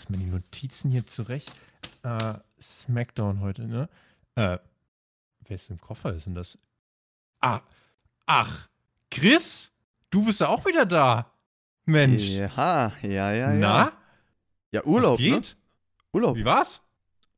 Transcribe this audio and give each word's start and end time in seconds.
erstmal 0.00 0.18
die 0.18 0.30
Notizen 0.30 0.90
hier 0.90 1.06
zurecht. 1.06 1.52
Äh, 2.02 2.34
Smackdown 2.58 3.40
heute, 3.40 3.66
ne? 3.66 3.86
Äh, 4.34 4.56
wer 5.40 5.54
ist 5.54 5.68
im 5.68 5.78
Koffer? 5.78 6.14
Ist 6.14 6.24
denn 6.24 6.34
das? 6.34 6.58
Ah, 7.40 7.60
ach, 8.24 8.68
Chris, 9.10 9.70
du 10.08 10.24
bist 10.24 10.40
ja 10.40 10.48
auch 10.48 10.64
wieder 10.64 10.86
da. 10.86 11.30
Mensch. 11.84 12.22
Ja, 12.28 12.92
ja, 13.02 13.32
ja, 13.32 13.52
Na? 13.52 13.78
ja. 13.78 13.92
Ja, 14.72 14.84
Urlaub, 14.84 15.18
Was 15.18 15.26
ne? 15.26 15.30
geht? 15.32 15.56
Urlaub 16.14 16.36
Wie 16.36 16.44
war's? 16.46 16.82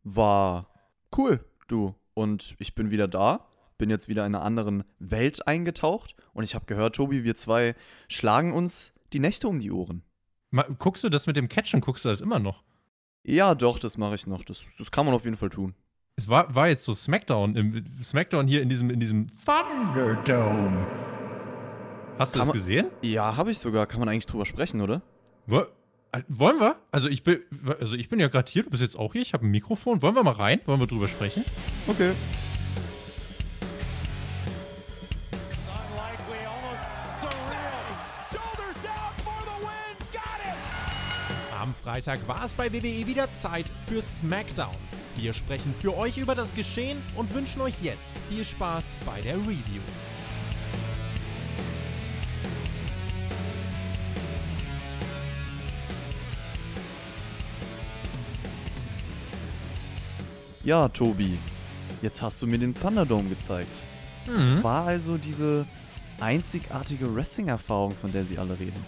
war 0.05 0.69
cool, 1.17 1.45
du. 1.67 1.95
Und 2.15 2.55
ich 2.59 2.75
bin 2.77 2.91
wieder 2.91 3.09
da. 3.09 3.47
Bin 3.79 3.91
jetzt 3.91 4.07
wieder 4.07 4.25
in 4.25 4.35
einer 4.37 4.45
anderen 4.45 4.85
Welt 5.01 5.49
eingetaucht. 5.49 6.15
Und 6.33 6.45
ich 6.45 6.55
habe 6.55 6.67
gehört, 6.67 6.95
Tobi, 6.95 7.25
wir 7.25 7.35
zwei 7.35 7.75
schlagen 8.07 8.53
uns 8.53 8.93
die 9.13 9.19
Nächte 9.19 9.49
um 9.49 9.59
die 9.59 9.73
Ohren. 9.73 10.05
Guckst 10.79 11.03
du 11.05 11.09
das 11.09 11.27
mit 11.27 11.37
dem 11.37 11.49
Catchen? 11.49 11.81
Guckst 11.81 12.05
du 12.05 12.09
das 12.11 12.21
immer 12.21 12.39
noch? 12.39 12.63
Ja, 13.25 13.55
doch, 13.55 13.79
das 13.79 13.97
mache 13.99 14.15
ich 14.17 14.27
noch. 14.27 14.45
Das, 14.45 14.63
das 14.79 14.91
kann 14.91 15.07
man 15.07 15.15
auf 15.15 15.25
jeden 15.25 15.37
Fall 15.37 15.51
tun. 15.51 15.75
Es 16.17 16.29
war, 16.29 16.55
war 16.55 16.69
jetzt 16.69 16.85
so 16.85 16.93
Smackdown, 16.95 17.57
im, 17.57 17.85
Smackdown 18.03 18.47
hier 18.47 18.61
in 18.63 18.69
diesem, 18.69 18.91
in 18.91 19.01
diesem 19.01 19.29
Thunderdome. 19.47 20.87
Hast 22.19 22.35
du 22.35 22.39
Kann 22.39 22.49
das 22.49 22.55
man- 22.55 22.57
gesehen? 22.59 22.87
Ja, 23.01 23.37
habe 23.37 23.51
ich 23.51 23.59
sogar. 23.59 23.87
Kann 23.87 24.01
man 24.01 24.09
eigentlich 24.09 24.27
drüber 24.27 24.45
sprechen, 24.45 24.81
oder? 24.83 25.01
Wo, 25.47 25.63
wollen 26.29 26.61
wir? 26.61 26.77
Also 26.91 27.09
ich 27.09 27.23
bin, 27.23 27.41
also 27.81 27.95
ich 27.97 28.09
bin 28.11 28.21
ja 28.21 28.29
gerade 28.29 28.51
hier, 28.51 28.65
du 28.65 28.71
bist 28.71 28.83
jetzt 28.83 28.99
auch 28.99 29.13
hier, 29.15 29.23
ich 29.23 29.33
habe 29.33 29.47
ein 29.47 29.51
Mikrofon. 29.51 30.03
Wollen 30.03 30.15
wir 30.15 30.23
mal 30.23 30.33
rein? 30.35 30.61
Wollen 30.67 30.81
wir 30.81 30.87
drüber 30.87 31.09
sprechen? 31.09 31.45
Okay. 31.89 32.13
Freitag 41.83 42.27
war 42.29 42.45
es 42.45 42.55
bei 42.55 42.73
WWE 42.73 43.07
wieder 43.07 43.31
Zeit 43.33 43.69
für 43.69 44.01
SmackDown. 44.01 44.77
Wir 45.17 45.33
sprechen 45.35 45.75
für 45.75 45.97
euch 45.97 46.17
über 46.17 46.35
das 46.35 46.55
Geschehen 46.55 47.03
und 47.17 47.35
wünschen 47.35 47.61
euch 47.61 47.75
jetzt 47.83 48.17
viel 48.29 48.45
Spaß 48.45 48.97
bei 49.05 49.21
der 49.21 49.37
Review. 49.37 49.83
Ja, 60.65 60.89
Tobi. 60.89 61.39
Jetzt 62.01 62.23
hast 62.23 62.41
du 62.43 62.47
mir 62.47 62.59
den 62.59 62.75
Thunderdome 62.75 63.29
gezeigt. 63.31 63.85
Es 64.39 64.55
Mhm. 64.55 64.63
war 64.63 64.85
also 64.87 65.19
diese 65.19 65.67
einzigartige 66.21 67.13
Wrestling-Erfahrung, 67.15 67.93
von 67.93 68.13
der 68.13 68.25
sie 68.25 68.39
alle 68.39 68.59
reden. 68.59 68.85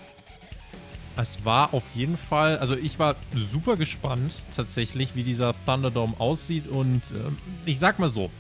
Es 1.17 1.45
war 1.45 1.73
auf 1.73 1.85
jeden 1.95 2.17
Fall, 2.17 2.59
also 2.59 2.77
ich 2.77 2.99
war 2.99 3.15
super 3.35 3.77
gespannt 3.77 4.43
tatsächlich, 4.57 5.15
wie 5.15 5.23
dieser 5.23 5.55
Thunderdome 5.65 6.15
aussieht 6.19 6.67
und 6.67 7.03
ähm, 7.13 7.39
ich 7.67 7.79
sag 7.79 8.01
mal 8.01 8.11
so, 8.11 8.31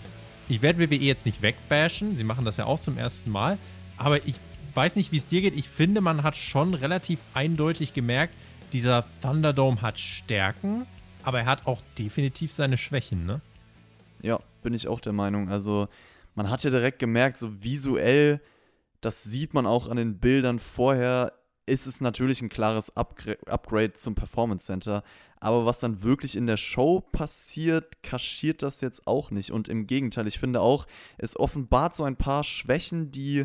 ich 0.49 0.61
werde 0.61 0.81
WWE 0.81 0.97
jetzt 0.97 1.25
nicht 1.25 1.41
wegbashen, 1.41 2.17
sie 2.17 2.25
machen 2.25 2.45
das 2.45 2.57
ja 2.57 2.67
auch 2.67 2.81
zum 2.81 2.99
ersten 2.99 3.31
Mal, 3.31 3.59
aber 3.97 4.27
ich 4.27 4.35
weiß 4.75 4.97
nicht, 4.97 5.13
wie 5.13 5.19
es 5.19 5.29
dir 5.29 5.41
geht. 5.41 5.57
Ich 5.57 5.69
finde, 5.69 6.01
man 6.01 6.25
hat 6.25 6.37
schon 6.37 6.75
relativ 6.75 7.21
eindeutig 7.33 7.95
gemerkt, 7.95 8.35
dieser 8.73 9.05
Thunderdome 9.23 9.81
hat 9.81 10.01
Stärken, 10.01 10.85
aber 11.23 11.41
er 11.41 11.47
hat 11.47 11.67
auch 11.67 11.81
definitiv 11.97 12.53
seine 12.53 12.77
Schwächen, 12.77 13.25
ne? 13.25 13.41
Ja, 14.21 14.41
bin 14.63 14.75
ich 14.75 14.89
auch 14.89 15.01
der 15.01 15.13
Meinung. 15.13 15.49
Also, 15.49 15.87
man 16.35 16.51
hat 16.51 16.65
ja 16.65 16.71
direkt 16.71 16.99
gemerkt, 16.99 17.39
so 17.39 17.63
visuell, 17.63 18.41
das 19.01 19.23
sieht 19.23 19.55
man 19.55 19.67
auch 19.67 19.89
an 19.89 19.97
den 19.97 20.19
Bildern 20.19 20.59
vorher, 20.59 21.33
ist 21.67 21.87
es 21.87 22.01
natürlich 22.01 22.43
ein 22.43 22.49
klares 22.49 22.97
Upgra 22.97 23.35
Upgrade 23.47 23.95
zum 23.95 24.15
Performance 24.15 24.67
Center. 24.67 25.03
Aber 25.39 25.67
was 25.67 25.79
dann 25.79 26.03
wirklich 26.03 26.37
in 26.37 26.47
der 26.47 26.57
Show 26.57 27.01
passiert, 27.01 28.03
kaschiert 28.03 28.63
das 28.63 28.81
jetzt 28.81 29.07
auch 29.07 29.31
nicht. 29.31 29.51
Und 29.51 29.69
im 29.69 29.87
Gegenteil, 29.87 30.27
ich 30.27 30.39
finde 30.39 30.61
auch, 30.61 30.87
es 31.19 31.39
offenbart 31.39 31.95
so 31.95 32.05
ein 32.05 32.17
paar 32.17 32.45
Schwächen, 32.45 33.11
die 33.11 33.45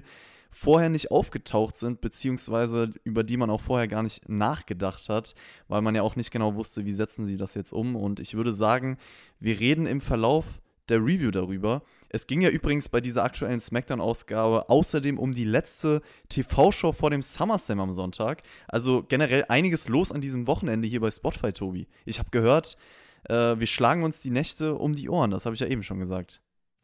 vorher 0.50 0.90
nicht 0.90 1.12
aufgetaucht 1.12 1.76
sind, 1.76 2.02
beziehungsweise 2.02 2.92
über 3.04 3.24
die 3.24 3.38
man 3.38 3.50
auch 3.50 3.62
vorher 3.62 3.88
gar 3.88 4.04
nicht 4.04 4.28
nachgedacht 4.30 5.10
hat, 5.10 5.36
weil 5.68 5.82
man 5.82 5.94
ja 5.96 6.02
auch 6.02 6.16
nicht 6.16 6.32
genau 6.32 6.56
wusste, 6.56 6.86
wie 6.86 6.92
setzen 6.92 7.26
sie 7.26 7.38
das 7.38 7.54
jetzt 7.54 7.72
um. 7.72 7.96
Und 7.96 8.20
ich 8.20 8.34
würde 8.34 8.54
sagen, 8.54 8.98
wir 9.40 9.60
reden 9.60 9.86
im 9.86 10.02
Verlauf 10.02 10.60
der 10.90 11.00
Review 11.00 11.32
darüber. 11.32 11.84
Es 12.10 12.26
ging 12.26 12.42
ja 12.42 12.50
übrigens 12.50 12.90
bei 12.90 13.02
dieser 13.02 13.24
aktuellen 13.24 13.60
SmackDown-Ausgabe 13.60 14.70
außerdem 14.70 15.20
um 15.20 15.34
die 15.34 15.46
letzte 15.46 16.02
TV-Show 16.30 16.92
vor 16.92 17.12
dem 17.12 17.22
SummerSlam 17.22 17.80
am 17.80 17.92
Sonntag. 17.92 18.42
Also 18.68 19.04
generell 19.08 19.46
einiges 19.48 19.88
los 19.88 20.12
an 20.12 20.22
diesem 20.22 20.48
Wochenende 20.48 20.88
hier 20.88 21.02
bei 21.02 21.12
Spotify, 21.12 21.52
Tobi. 21.54 21.88
Ich 22.06 22.20
habe 22.20 22.30
gehört, 22.32 22.78
äh, 23.26 23.34
wir 23.60 23.68
schlagen 23.68 24.04
uns 24.04 24.22
die 24.22 24.32
Nächte 24.32 24.76
um 24.76 24.96
die 24.96 25.10
Ohren. 25.10 25.32
Das 25.32 25.46
habe 25.46 25.54
ich 25.54 25.60
ja 25.60 25.68
eben 25.68 25.84
schon 25.84 26.00
gesagt. 26.00 26.42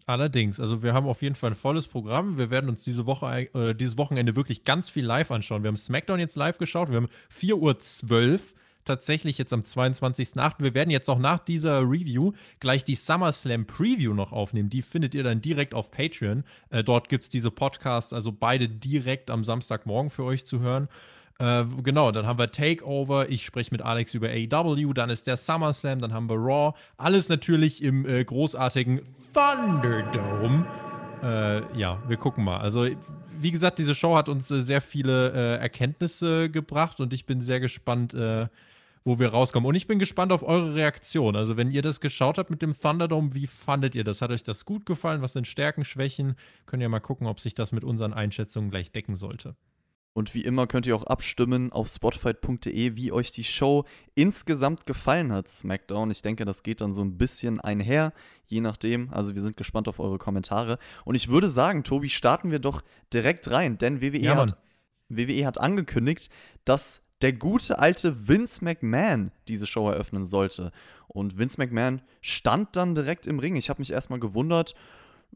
Allerdings, 0.08 0.60
also 0.60 0.84
wir 0.84 0.94
haben 0.94 1.08
auf 1.08 1.24
jeden 1.24 1.34
Fall 1.34 1.52
ein 1.52 1.56
volles 1.56 1.88
Programm. 1.88 2.38
Wir 2.38 2.52
werden 2.52 2.70
uns 2.70 2.84
diese 2.84 3.08
Woche, 3.08 3.50
äh, 3.56 3.74
dieses 3.74 3.98
Wochenende 3.98 4.36
wirklich 4.36 4.64
ganz 4.64 4.88
viel 4.88 5.04
live 5.04 5.32
anschauen. 5.32 5.64
Wir 5.64 5.70
haben 5.70 5.78
SmackDown 5.78 6.20
jetzt 6.20 6.36
live 6.36 6.60
geschaut. 6.60 6.90
Wir 6.90 6.98
haben 6.98 7.10
4.12 7.32 8.34
Uhr 8.34 8.40
tatsächlich 8.86 9.38
jetzt 9.38 9.52
am 9.54 9.62
22.08. 9.62 10.56
Wir 10.60 10.74
werden 10.74 10.90
jetzt 10.90 11.10
auch 11.10 11.20
nach 11.20 11.40
dieser 11.40 11.82
Review 11.82 12.34
gleich 12.60 12.84
die 12.84 12.96
SummerSlam 12.96 13.66
Preview 13.66 14.14
noch 14.14 14.32
aufnehmen. 14.32 14.70
Die 14.70 14.82
findet 14.82 15.14
ihr 15.14 15.24
dann 15.24 15.42
direkt 15.42 15.74
auf 15.74 15.92
Patreon. 15.92 16.44
Äh, 16.70 16.84
dort 16.84 17.10
gibt 17.10 17.26
es 17.26 17.30
diese 17.30 17.52
Podcasts, 17.52 18.14
also 18.14 18.32
beide 18.32 18.70
direkt 18.70 19.30
am 19.30 19.44
Samstagmorgen 19.44 20.10
für 20.10 20.24
euch 20.24 20.46
zu 20.46 20.60
hören. 20.60 20.88
Äh, 21.38 21.66
genau, 21.84 22.12
dann 22.12 22.26
haben 22.26 22.40
wir 22.40 22.52
Takeover, 22.52 23.30
ich 23.30 23.46
spreche 23.46 23.72
mit 23.72 23.82
Alex 23.82 24.14
über 24.14 24.30
AEW, 24.30 24.94
dann 24.94 25.10
ist 25.10 25.28
der 25.28 25.36
SummerSlam, 25.36 26.00
dann 26.00 26.14
haben 26.14 26.30
wir 26.30 26.38
Raw. 26.38 26.74
Alles 26.98 27.28
natürlich 27.28 27.84
im 27.84 28.06
äh, 28.06 28.24
großartigen 28.24 29.02
Thunderdome. 29.34 30.66
Äh, 31.22 31.78
ja, 31.78 32.02
wir 32.08 32.18
gucken 32.18 32.44
mal. 32.44 32.60
Also, 32.60 32.88
wie 33.38 33.52
gesagt, 33.52 33.80
diese 33.80 33.96
Show 33.96 34.16
hat 34.16 34.30
uns 34.30 34.50
äh, 34.50 34.62
sehr 34.62 34.80
viele 34.80 35.32
äh, 35.32 35.62
Erkenntnisse 35.62 36.50
gebracht 36.50 37.00
und 37.02 37.12
ich 37.12 37.26
bin 37.26 37.42
sehr 37.42 37.60
gespannt, 37.60 38.14
äh, 38.14 38.48
wo 39.06 39.20
wir 39.20 39.30
rauskommen. 39.30 39.68
Und 39.70 39.76
ich 39.76 39.88
bin 39.88 40.00
gespannt 40.00 40.32
auf 40.32 40.44
eure 40.44 40.74
Reaktion. 40.74 41.36
Also, 41.36 41.56
wenn 41.56 41.72
ihr 41.72 41.84
das 41.84 42.02
geschaut 42.02 42.38
habt 42.38 42.50
mit 42.50 42.62
dem 42.62 42.78
Thunderdome, 42.78 43.34
wie 43.36 43.48
fandet 43.48 43.96
ihr 43.96 44.04
das? 44.04 44.22
Hat 44.22 44.32
euch 44.32 44.44
das 44.44 44.66
gut 44.66 44.86
gefallen? 44.86 45.22
Was 45.22 45.34
sind 45.34 45.48
Stärken, 45.48 45.86
Schwächen? 45.86 46.36
Könnt 46.66 46.82
ihr 46.82 46.90
mal 46.90 47.00
gucken, 47.00 47.28
ob 47.28 47.40
sich 47.40 47.54
das 47.54 47.72
mit 47.72 47.84
unseren 47.84 48.14
Einschätzungen 48.14 48.72
gleich 48.72 48.92
decken 48.92 49.16
sollte. 49.16 49.56
Und 50.14 50.34
wie 50.34 50.46
immer 50.46 50.66
könnt 50.66 50.88
ihr 50.88 50.96
auch 50.96 51.04
abstimmen 51.04 51.74
auf 51.74 51.90
spotify.de, 51.90 52.96
wie 52.96 53.12
euch 53.12 53.34
die 53.34 53.44
Show 53.44 53.84
insgesamt 54.16 54.86
gefallen 54.86 55.34
hat, 55.34 55.50
SmackDown. 55.50 56.10
Ich 56.10 56.22
denke, 56.22 56.46
das 56.46 56.64
geht 56.64 56.80
dann 56.80 56.94
so 56.94 57.04
ein 57.04 57.18
bisschen 57.18 57.60
einher, 57.60 58.14
je 58.48 58.62
nachdem. 58.62 59.14
Also 59.14 59.36
wir 59.36 59.42
sind 59.42 59.58
gespannt 59.58 59.90
auf 59.90 60.00
eure 60.00 60.18
Kommentare. 60.18 60.80
Und 61.04 61.16
ich 61.16 61.28
würde 61.28 61.50
sagen, 61.50 61.84
Tobi, 61.84 62.10
starten 62.10 62.50
wir 62.50 62.60
doch 62.60 62.82
direkt 63.12 63.52
rein, 63.52 63.78
denn 63.78 64.02
WWE, 64.02 64.20
Ja, 64.20 64.38
hat, 64.38 64.58
WWE 65.10 65.46
hat 65.46 65.60
angekündigt, 65.60 66.32
dass 66.64 67.05
der 67.22 67.34
gute 67.34 67.80
alte 67.80 68.28
Vince 68.28 68.64
McMahon 68.64 69.32
diese 69.48 69.68
Show 69.68 69.90
eröffnen 69.90 70.26
sollte. 70.26 70.72
Und 71.08 71.38
Vince 71.38 71.58
McMahon 71.60 72.02
stand 72.22 72.76
dann 72.76 72.96
direkt 72.96 73.26
im 73.26 73.40
Ring. 73.40 73.56
Ich 73.56 73.70
habe 73.70 73.82
mich 73.82 73.92
erstmal 73.92 74.20
gewundert, 74.20 74.76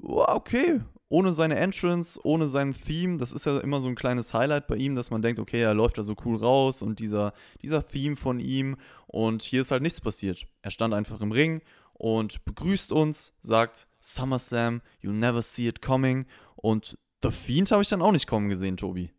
okay, 0.02 0.82
ohne 1.10 1.34
seine 1.34 1.56
Entrance, 1.56 2.20
ohne 2.24 2.50
sein 2.50 2.74
Theme, 2.74 3.18
das 3.18 3.34
ist 3.34 3.46
ja 3.46 3.60
immer 3.60 3.82
so 3.82 3.88
ein 3.88 3.96
kleines 3.96 4.34
Highlight 4.34 4.68
bei 4.68 4.76
ihm, 4.76 4.96
dass 4.96 5.10
man 5.10 5.22
denkt, 5.22 5.40
okay, 5.40 5.62
er 5.62 5.74
läuft 5.74 5.98
da 5.98 6.04
so 6.04 6.16
cool 6.24 6.38
raus 6.38 6.82
und 6.82 7.00
dieser, 7.00 7.34
dieser 7.62 7.86
Theme 7.86 8.16
von 8.16 8.40
ihm 8.40 8.78
und 9.08 9.42
hier 9.42 9.62
ist 9.62 9.72
halt 9.72 9.82
nichts 9.82 10.02
passiert. 10.02 10.46
Er 10.62 10.72
stand 10.72 10.94
einfach 10.94 11.20
im 11.22 11.32
Ring 11.32 11.62
und 11.94 12.46
begrüßt 12.46 12.92
uns, 12.92 13.34
sagt 13.42 13.88
SummerSlam, 14.02 14.82
you 15.02 15.12
never 15.12 15.42
see 15.42 15.68
it 15.68 15.82
coming 15.82 16.28
und 16.56 16.98
The 17.22 17.32
Fiend 17.32 17.72
habe 17.72 17.82
ich 17.82 17.90
dann 17.90 18.02
auch 18.02 18.14
nicht 18.14 18.28
kommen 18.28 18.48
gesehen, 18.48 18.78
Tobi. 18.78 19.12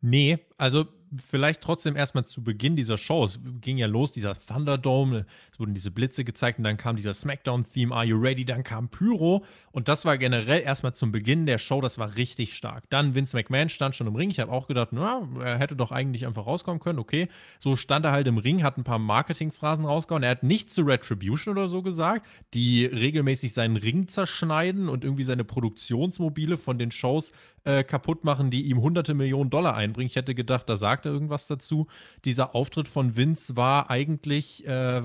Nee, 0.00 0.38
also 0.58 0.86
vielleicht 1.18 1.60
trotzdem 1.60 1.96
erstmal 1.96 2.24
zu 2.24 2.42
Beginn 2.42 2.76
dieser 2.76 2.98
Show. 2.98 3.24
Es 3.24 3.40
ging 3.60 3.78
ja 3.78 3.86
los, 3.86 4.12
dieser 4.12 4.34
Thunderdome, 4.34 5.26
es 5.52 5.60
wurden 5.60 5.74
diese 5.74 5.90
Blitze 5.90 6.24
gezeigt 6.24 6.58
und 6.58 6.64
dann 6.64 6.76
kam 6.76 6.96
dieser 6.96 7.14
Smackdown-Theme, 7.14 7.94
Are 7.94 8.04
You 8.04 8.18
Ready? 8.18 8.44
Dann 8.44 8.64
kam 8.64 8.88
Pyro 8.88 9.44
und 9.72 9.88
das 9.88 10.04
war 10.04 10.18
generell 10.18 10.62
erstmal 10.62 10.94
zum 10.94 11.12
Beginn 11.12 11.46
der 11.46 11.58
Show, 11.58 11.80
das 11.80 11.98
war 11.98 12.16
richtig 12.16 12.54
stark. 12.54 12.88
Dann 12.90 13.14
Vince 13.14 13.36
McMahon 13.36 13.68
stand 13.68 13.96
schon 13.96 14.06
im 14.06 14.16
Ring. 14.16 14.30
Ich 14.30 14.40
habe 14.40 14.52
auch 14.52 14.68
gedacht, 14.68 14.88
na, 14.92 15.28
er 15.42 15.58
hätte 15.58 15.76
doch 15.76 15.92
eigentlich 15.92 16.26
einfach 16.26 16.46
rauskommen 16.46 16.80
können, 16.80 16.98
okay. 16.98 17.28
So 17.58 17.76
stand 17.76 18.04
er 18.04 18.12
halt 18.12 18.26
im 18.26 18.38
Ring, 18.38 18.62
hat 18.62 18.78
ein 18.78 18.84
paar 18.84 18.98
Marketingphrasen 18.98 19.84
rausgehauen. 19.84 20.22
Er 20.22 20.30
hat 20.30 20.42
nichts 20.42 20.74
zu 20.74 20.82
Retribution 20.82 21.56
oder 21.56 21.68
so 21.68 21.82
gesagt, 21.82 22.26
die 22.54 22.84
regelmäßig 22.84 23.52
seinen 23.52 23.76
Ring 23.76 24.08
zerschneiden 24.08 24.88
und 24.88 25.04
irgendwie 25.04 25.24
seine 25.24 25.44
Produktionsmobile 25.44 26.56
von 26.56 26.78
den 26.78 26.90
Shows 26.90 27.32
äh, 27.66 27.82
kaputt 27.82 28.22
machen, 28.22 28.50
die 28.50 28.66
ihm 28.66 28.80
hunderte 28.80 29.12
Millionen 29.12 29.50
Dollar 29.50 29.74
einbringen. 29.74 30.06
Ich 30.06 30.16
hätte 30.16 30.34
gedacht, 30.34 30.68
da 30.68 30.76
sagt 30.76 31.04
er 31.04 31.12
irgendwas 31.12 31.48
dazu. 31.48 31.88
Dieser 32.24 32.54
Auftritt 32.54 32.86
von 32.86 33.16
Vince 33.16 33.56
war 33.56 33.90
eigentlich, 33.90 34.64
äh, 34.66 35.02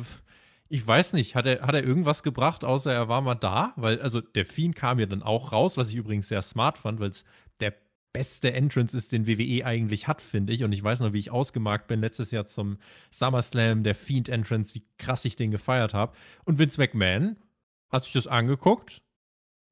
ich 0.69 0.85
weiß 0.85 1.13
nicht, 1.13 1.35
hat 1.35 1.47
er, 1.47 1.61
hat 1.61 1.73
er 1.73 1.83
irgendwas 1.83 2.21
gebracht, 2.21 2.63
außer 2.63 2.93
er 2.93 3.09
war 3.09 3.21
mal 3.21 3.35
da? 3.35 3.73
Weil, 3.77 3.99
also 3.99 4.21
der 4.21 4.45
Fiend 4.45 4.75
kam 4.75 4.99
ja 4.99 5.07
dann 5.07 5.23
auch 5.23 5.51
raus, 5.51 5.75
was 5.75 5.89
ich 5.89 5.95
übrigens 5.95 6.27
sehr 6.27 6.43
smart 6.43 6.77
fand, 6.77 6.99
weil 6.99 7.09
es 7.09 7.25
der 7.61 7.73
beste 8.13 8.53
Entrance 8.53 8.95
ist, 8.95 9.11
den 9.11 9.25
WWE 9.25 9.65
eigentlich 9.65 10.07
hat, 10.07 10.21
finde 10.21 10.53
ich. 10.53 10.63
Und 10.63 10.71
ich 10.71 10.83
weiß 10.83 10.99
noch, 10.99 11.13
wie 11.13 11.19
ich 11.19 11.31
ausgemarkt 11.31 11.87
bin 11.87 11.99
letztes 11.99 12.29
Jahr 12.29 12.45
zum 12.45 12.77
SummerSlam, 13.09 13.83
der 13.83 13.95
Fiend 13.95 14.29
Entrance, 14.29 14.75
wie 14.75 14.83
krass 14.99 15.25
ich 15.25 15.35
den 15.35 15.49
gefeiert 15.49 15.95
habe. 15.95 16.15
Und 16.45 16.59
Vince 16.59 16.79
McMahon 16.79 17.37
hat 17.89 18.03
sich 18.03 18.13
das 18.13 18.27
angeguckt 18.27 19.01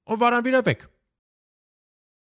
und 0.06 0.20
war 0.20 0.32
dann 0.32 0.44
wieder 0.44 0.66
weg. 0.66 0.90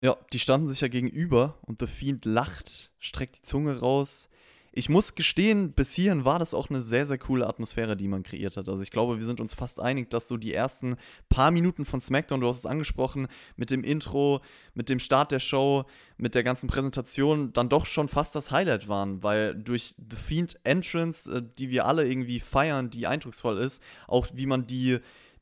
Ja, 0.01 0.15
die 0.31 0.39
standen 0.39 0.67
sich 0.67 0.81
ja 0.81 0.89
gegenüber 0.89 1.57
und 1.61 1.79
The 1.81 1.87
Fiend 1.87 2.25
lacht, 2.25 2.91
streckt 2.99 3.37
die 3.37 3.41
Zunge 3.41 3.79
raus. 3.79 4.29
Ich 4.71 4.89
muss 4.89 5.15
gestehen, 5.15 5.71
bis 5.71 5.95
hierhin 5.95 6.23
war 6.23 6.37
das 6.37 6.53
auch 6.53 6.69
eine 6.69 6.83
sehr, 6.83 7.07
sehr 7.07 7.17
coole 7.17 7.47
Atmosphäre, 7.47 7.97
die 7.97 8.07
man 8.07 8.21
kreiert 8.21 8.57
hat. 8.57 8.69
Also 8.69 8.83
ich 8.83 8.91
glaube, 8.91 9.17
wir 9.17 9.25
sind 9.25 9.39
uns 9.39 9.55
fast 9.55 9.79
einig, 9.79 10.11
dass 10.11 10.27
so 10.27 10.37
die 10.37 10.53
ersten 10.53 10.97
paar 11.29 11.49
Minuten 11.49 11.83
von 11.83 11.99
SmackDown, 11.99 12.41
du 12.41 12.47
hast 12.47 12.59
es 12.59 12.65
angesprochen, 12.67 13.27
mit 13.55 13.71
dem 13.71 13.83
Intro, 13.83 14.41
mit 14.75 14.89
dem 14.89 14.99
Start 14.99 15.31
der 15.31 15.39
Show, 15.39 15.85
mit 16.17 16.35
der 16.35 16.43
ganzen 16.43 16.67
Präsentation, 16.67 17.51
dann 17.53 17.67
doch 17.69 17.87
schon 17.87 18.07
fast 18.07 18.35
das 18.35 18.51
Highlight 18.51 18.87
waren, 18.87 19.23
weil 19.23 19.55
durch 19.55 19.95
The 19.97 20.15
Fiend 20.15 20.59
Entrance, 20.63 21.37
äh, 21.37 21.41
die 21.57 21.71
wir 21.71 21.87
alle 21.87 22.07
irgendwie 22.07 22.39
feiern, 22.39 22.91
die 22.91 23.07
eindrucksvoll 23.07 23.57
ist, 23.57 23.81
auch 24.05 24.27
wie 24.35 24.45
man 24.45 24.67
die 24.67 24.99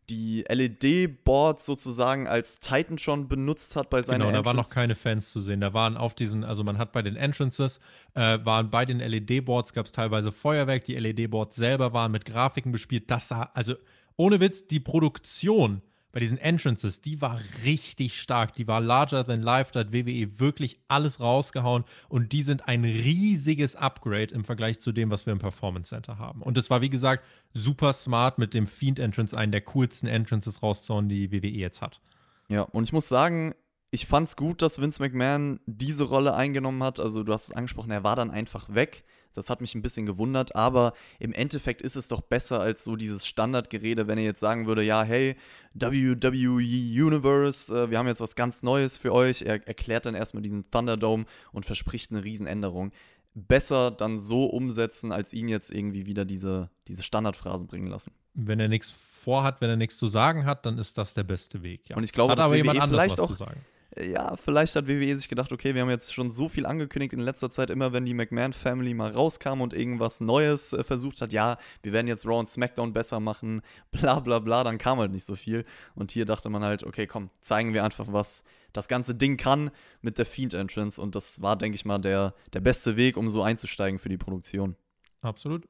die 0.09 0.45
LED-Boards 0.47 1.65
sozusagen 1.65 2.27
als 2.27 2.59
Titan 2.59 2.97
schon 2.97 3.27
benutzt 3.27 3.75
hat 3.75 3.89
bei 3.89 4.01
seiner 4.01 4.25
Genau, 4.25 4.37
da 4.37 4.45
waren 4.45 4.57
noch 4.57 4.69
keine 4.69 4.95
Fans 4.95 5.31
zu 5.31 5.41
sehen. 5.41 5.61
Da 5.61 5.73
waren 5.73 5.97
auf 5.97 6.13
diesen, 6.13 6.43
also 6.43 6.63
man 6.63 6.77
hat 6.77 6.91
bei 6.91 7.01
den 7.01 7.15
Entrances, 7.15 7.79
äh, 8.13 8.39
waren 8.43 8.69
bei 8.69 8.85
den 8.85 8.99
LED-Boards, 8.99 9.73
gab 9.73 9.85
es 9.85 9.91
teilweise 9.91 10.31
Feuerwerk. 10.31 10.85
Die 10.85 10.95
LED-Boards 10.95 11.55
selber 11.55 11.93
waren 11.93 12.11
mit 12.11 12.25
Grafiken 12.25 12.71
bespielt. 12.71 13.09
Das 13.09 13.27
sah, 13.27 13.49
also 13.53 13.75
ohne 14.17 14.39
Witz, 14.39 14.67
die 14.67 14.79
Produktion 14.79 15.81
bei 16.15 16.21
diesen 16.21 16.37
Entrances, 16.37 17.01
die 17.01 17.21
war 17.21 17.41
richtig 17.65 18.21
stark. 18.21 18.53
Die 18.53 18.69
war 18.69 18.79
larger 18.79 19.25
than 19.25 19.41
life. 19.41 19.73
Da 19.73 19.81
hat 19.81 19.91
WWE 19.91 20.39
wirklich 20.39 20.79
alles 20.87 21.19
rausgehauen. 21.19 21.83
Und 22.07 22.31
die 22.31 22.41
sind 22.41 22.69
ein 22.69 22.85
riesiges 22.85 23.75
Upgrade 23.75 24.33
im 24.33 24.45
Vergleich 24.45 24.79
zu 24.79 24.93
dem, 24.93 25.11
was 25.11 25.25
wir 25.25 25.33
im 25.33 25.39
Performance 25.39 25.89
Center 25.89 26.17
haben. 26.17 26.41
Und 26.41 26.55
das 26.55 26.69
war, 26.69 26.79
wie 26.79 26.89
gesagt, 26.89 27.25
super 27.53 27.91
smart 27.91 28.37
mit 28.37 28.53
dem 28.53 28.65
Fiend 28.65 28.97
Entrance, 28.97 29.37
einen 29.37 29.51
der 29.51 29.59
coolsten 29.59 30.07
Entrances 30.07 30.63
rauszuhauen, 30.63 31.09
die 31.09 31.33
WWE 31.33 31.49
jetzt 31.49 31.81
hat. 31.81 31.99
Ja, 32.47 32.61
und 32.61 32.85
ich 32.85 32.93
muss 32.93 33.09
sagen, 33.09 33.53
ich 33.91 34.05
fand's 34.05 34.37
gut, 34.37 34.61
dass 34.61 34.79
Vince 34.79 35.01
McMahon 35.01 35.59
diese 35.65 36.05
Rolle 36.05 36.33
eingenommen 36.33 36.81
hat. 36.81 37.01
Also, 37.01 37.23
du 37.23 37.33
hast 37.33 37.49
es 37.49 37.51
angesprochen, 37.51 37.91
er 37.91 38.05
war 38.05 38.15
dann 38.15 38.31
einfach 38.31 38.73
weg. 38.73 39.03
Das 39.37 39.49
hat 39.49 39.61
mich 39.61 39.75
ein 39.75 39.81
bisschen 39.81 40.05
gewundert, 40.05 40.55
aber 40.55 40.93
im 41.19 41.33
Endeffekt 41.33 41.81
ist 41.81 41.95
es 41.95 42.07
doch 42.07 42.21
besser 42.21 42.59
als 42.59 42.83
so 42.83 42.95
dieses 42.95 43.25
Standardgerede, 43.27 44.07
wenn 44.07 44.17
er 44.17 44.23
jetzt 44.23 44.39
sagen 44.39 44.65
würde, 44.67 44.81
ja, 44.83 45.03
hey, 45.03 45.35
WWE 45.73 47.05
Universe, 47.05 47.73
äh, 47.75 47.89
wir 47.91 47.97
haben 47.97 48.07
jetzt 48.07 48.21
was 48.21 48.35
ganz 48.35 48.63
Neues 48.63 48.97
für 48.97 49.13
euch. 49.13 49.41
Er 49.43 49.65
erklärt 49.67 50.05
dann 50.05 50.15
erstmal 50.15 50.41
diesen 50.43 50.69
Thunderdome 50.71 51.25
und 51.51 51.65
verspricht 51.65 52.11
eine 52.11 52.23
Riesenänderung. 52.23 52.91
Besser 53.33 53.91
dann 53.91 54.17
so 54.17 54.45
umsetzen, 54.45 55.11
als 55.11 55.33
ihn 55.33 55.49
jetzt 55.49 55.73
irgendwie 55.73 56.05
wieder 56.05 56.23
diese, 56.23 56.69
diese 56.87 57.03
Standardphrasen 57.03 57.67
bringen 57.67 57.87
lassen. 57.87 58.11
Wenn 58.33 58.61
er 58.61 58.69
nichts 58.69 58.91
vorhat, 58.91 59.59
wenn 59.59 59.69
er 59.69 59.75
nichts 59.75 59.97
zu 59.97 60.07
sagen 60.07 60.45
hat, 60.45 60.65
dann 60.65 60.77
ist 60.77 60.97
das 60.97 61.13
der 61.13 61.23
beste 61.25 61.61
Weg. 61.61 61.89
Ja. 61.89 61.97
Und 61.97 62.03
ich 62.03 62.13
glaube, 62.13 62.31
hat 62.31 62.39
dass 62.39 62.45
aber 62.45 62.55
jemand 62.55 62.77
WWE 62.77 62.83
anderes 62.83 63.03
vielleicht 63.03 63.17
was 63.17 63.25
auch- 63.25 63.31
zu 63.31 63.35
sagen. 63.35 63.65
Ja, 63.97 64.35
vielleicht 64.35 64.75
hat 64.75 64.87
WWE 64.87 65.15
sich 65.15 65.29
gedacht, 65.29 65.53
okay, 65.53 65.73
wir 65.73 65.81
haben 65.81 65.89
jetzt 65.89 66.13
schon 66.13 66.29
so 66.29 66.49
viel 66.49 66.65
angekündigt 66.65 67.13
in 67.13 67.21
letzter 67.21 67.49
Zeit, 67.49 67.69
immer 67.69 67.93
wenn 67.93 68.05
die 68.05 68.13
McMahon-Family 68.13 68.93
mal 68.93 69.11
rauskam 69.11 69.61
und 69.61 69.73
irgendwas 69.73 70.19
Neues 70.19 70.73
äh, 70.73 70.83
versucht 70.83 71.21
hat, 71.21 71.31
ja, 71.31 71.57
wir 71.81 71.93
werden 71.93 72.07
jetzt 72.07 72.25
Raw 72.25 72.39
und 72.39 72.49
SmackDown 72.49 72.91
besser 72.91 73.21
machen, 73.21 73.61
bla 73.91 74.19
bla 74.19 74.39
bla, 74.39 74.65
dann 74.65 74.77
kam 74.77 74.99
halt 74.99 75.11
nicht 75.11 75.23
so 75.23 75.37
viel. 75.37 75.65
Und 75.95 76.11
hier 76.11 76.25
dachte 76.25 76.49
man 76.49 76.63
halt, 76.63 76.83
okay, 76.83 77.07
komm, 77.07 77.29
zeigen 77.39 77.73
wir 77.73 77.85
einfach, 77.85 78.07
was 78.11 78.43
das 78.73 78.89
ganze 78.89 79.15
Ding 79.15 79.37
kann 79.37 79.71
mit 80.01 80.17
der 80.17 80.25
Fiend-Entrance. 80.25 81.01
Und 81.01 81.15
das 81.15 81.41
war, 81.41 81.55
denke 81.55 81.75
ich 81.75 81.85
mal, 81.85 81.99
der, 81.99 82.33
der 82.51 82.59
beste 82.59 82.97
Weg, 82.97 83.15
um 83.15 83.29
so 83.29 83.43
einzusteigen 83.43 83.97
für 83.97 84.09
die 84.09 84.17
Produktion. 84.17 84.75
Absolut. 85.21 85.65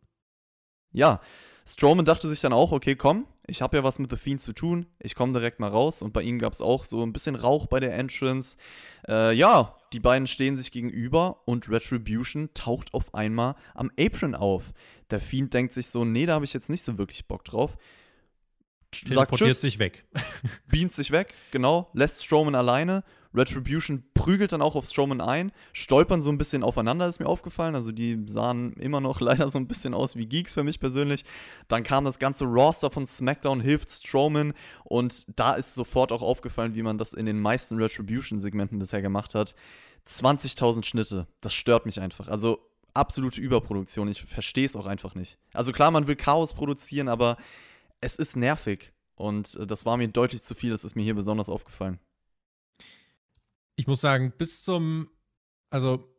Ja, 0.91 1.21
Strowman 1.67 2.05
dachte 2.05 2.27
sich 2.27 2.41
dann 2.41 2.53
auch, 2.53 2.71
okay, 2.71 2.95
komm, 2.95 3.27
ich 3.47 3.61
habe 3.61 3.77
ja 3.77 3.83
was 3.83 3.99
mit 3.99 4.09
The 4.09 4.17
Fiend 4.17 4.41
zu 4.41 4.53
tun, 4.53 4.87
ich 4.99 5.15
komme 5.15 5.33
direkt 5.33 5.59
mal 5.59 5.69
raus. 5.69 6.01
Und 6.01 6.13
bei 6.13 6.23
ihm 6.23 6.39
gab 6.39 6.53
es 6.53 6.61
auch 6.61 6.83
so 6.83 7.03
ein 7.03 7.13
bisschen 7.13 7.35
Rauch 7.35 7.67
bei 7.67 7.79
der 7.79 7.95
Entrance. 7.95 8.57
Äh, 9.07 9.33
ja, 9.33 9.75
die 9.93 9.99
beiden 9.99 10.27
stehen 10.27 10.57
sich 10.57 10.71
gegenüber 10.71 11.41
und 11.45 11.69
Retribution 11.69 12.49
taucht 12.53 12.93
auf 12.93 13.13
einmal 13.13 13.55
am 13.73 13.91
Apron 13.99 14.35
auf. 14.35 14.73
Der 15.09 15.19
Fiend 15.19 15.53
denkt 15.53 15.73
sich 15.73 15.89
so, 15.89 16.05
nee, 16.05 16.25
da 16.25 16.33
habe 16.33 16.45
ich 16.45 16.53
jetzt 16.53 16.69
nicht 16.69 16.83
so 16.83 16.97
wirklich 16.97 17.27
Bock 17.27 17.45
drauf. 17.45 17.77
Sagt 18.93 19.07
Teleportiert 19.07 19.49
Tschüss, 19.49 19.61
sich 19.61 19.79
weg. 19.79 20.05
beamt 20.67 20.93
sich 20.93 21.11
weg, 21.11 21.33
genau, 21.51 21.89
lässt 21.93 22.25
Strowman 22.25 22.55
alleine. 22.55 23.03
Retribution 23.35 24.03
prügelt 24.13 24.53
dann 24.53 24.61
auch 24.61 24.75
auf 24.75 24.85
Strowman 24.85 25.21
ein, 25.21 25.51
stolpern 25.73 26.21
so 26.21 26.31
ein 26.31 26.37
bisschen 26.37 26.63
aufeinander, 26.63 27.05
ist 27.05 27.19
mir 27.19 27.27
aufgefallen. 27.27 27.75
Also 27.75 27.91
die 27.91 28.23
sahen 28.27 28.73
immer 28.73 29.01
noch 29.01 29.19
leider 29.21 29.49
so 29.49 29.57
ein 29.57 29.67
bisschen 29.67 29.93
aus 29.93 30.15
wie 30.15 30.25
Geeks 30.25 30.53
für 30.53 30.63
mich 30.63 30.79
persönlich. 30.79 31.25
Dann 31.67 31.83
kam 31.83 32.05
das 32.05 32.19
ganze 32.19 32.45
Roster 32.45 32.89
von 32.89 33.05
SmackDown, 33.05 33.61
hilft 33.61 33.89
Strowman 33.89 34.53
und 34.83 35.25
da 35.35 35.53
ist 35.53 35.75
sofort 35.75 36.11
auch 36.11 36.21
aufgefallen, 36.21 36.75
wie 36.75 36.83
man 36.83 36.97
das 36.97 37.13
in 37.13 37.25
den 37.25 37.39
meisten 37.39 37.77
Retribution-Segmenten 37.77 38.79
bisher 38.79 39.01
gemacht 39.01 39.35
hat. 39.35 39.55
20.000 40.07 40.85
Schnitte, 40.85 41.27
das 41.41 41.53
stört 41.53 41.85
mich 41.85 41.99
einfach. 41.99 42.27
Also 42.27 42.59
absolute 42.93 43.41
Überproduktion, 43.41 44.07
ich 44.07 44.23
verstehe 44.23 44.65
es 44.65 44.75
auch 44.75 44.85
einfach 44.85 45.15
nicht. 45.15 45.37
Also 45.53 45.71
klar, 45.71 45.91
man 45.91 46.07
will 46.07 46.15
Chaos 46.15 46.53
produzieren, 46.53 47.07
aber 47.07 47.37
es 48.01 48.17
ist 48.17 48.35
nervig. 48.35 48.93
Und 49.15 49.55
äh, 49.55 49.65
das 49.65 49.85
war 49.85 49.97
mir 49.97 50.07
deutlich 50.07 50.43
zu 50.43 50.55
viel, 50.55 50.71
das 50.71 50.83
ist 50.83 50.95
mir 50.95 51.03
hier 51.03 51.15
besonders 51.15 51.49
aufgefallen. 51.49 51.99
Ich 53.75 53.87
muss 53.87 54.01
sagen, 54.01 54.33
bis 54.37 54.63
zum, 54.63 55.09
also 55.69 56.11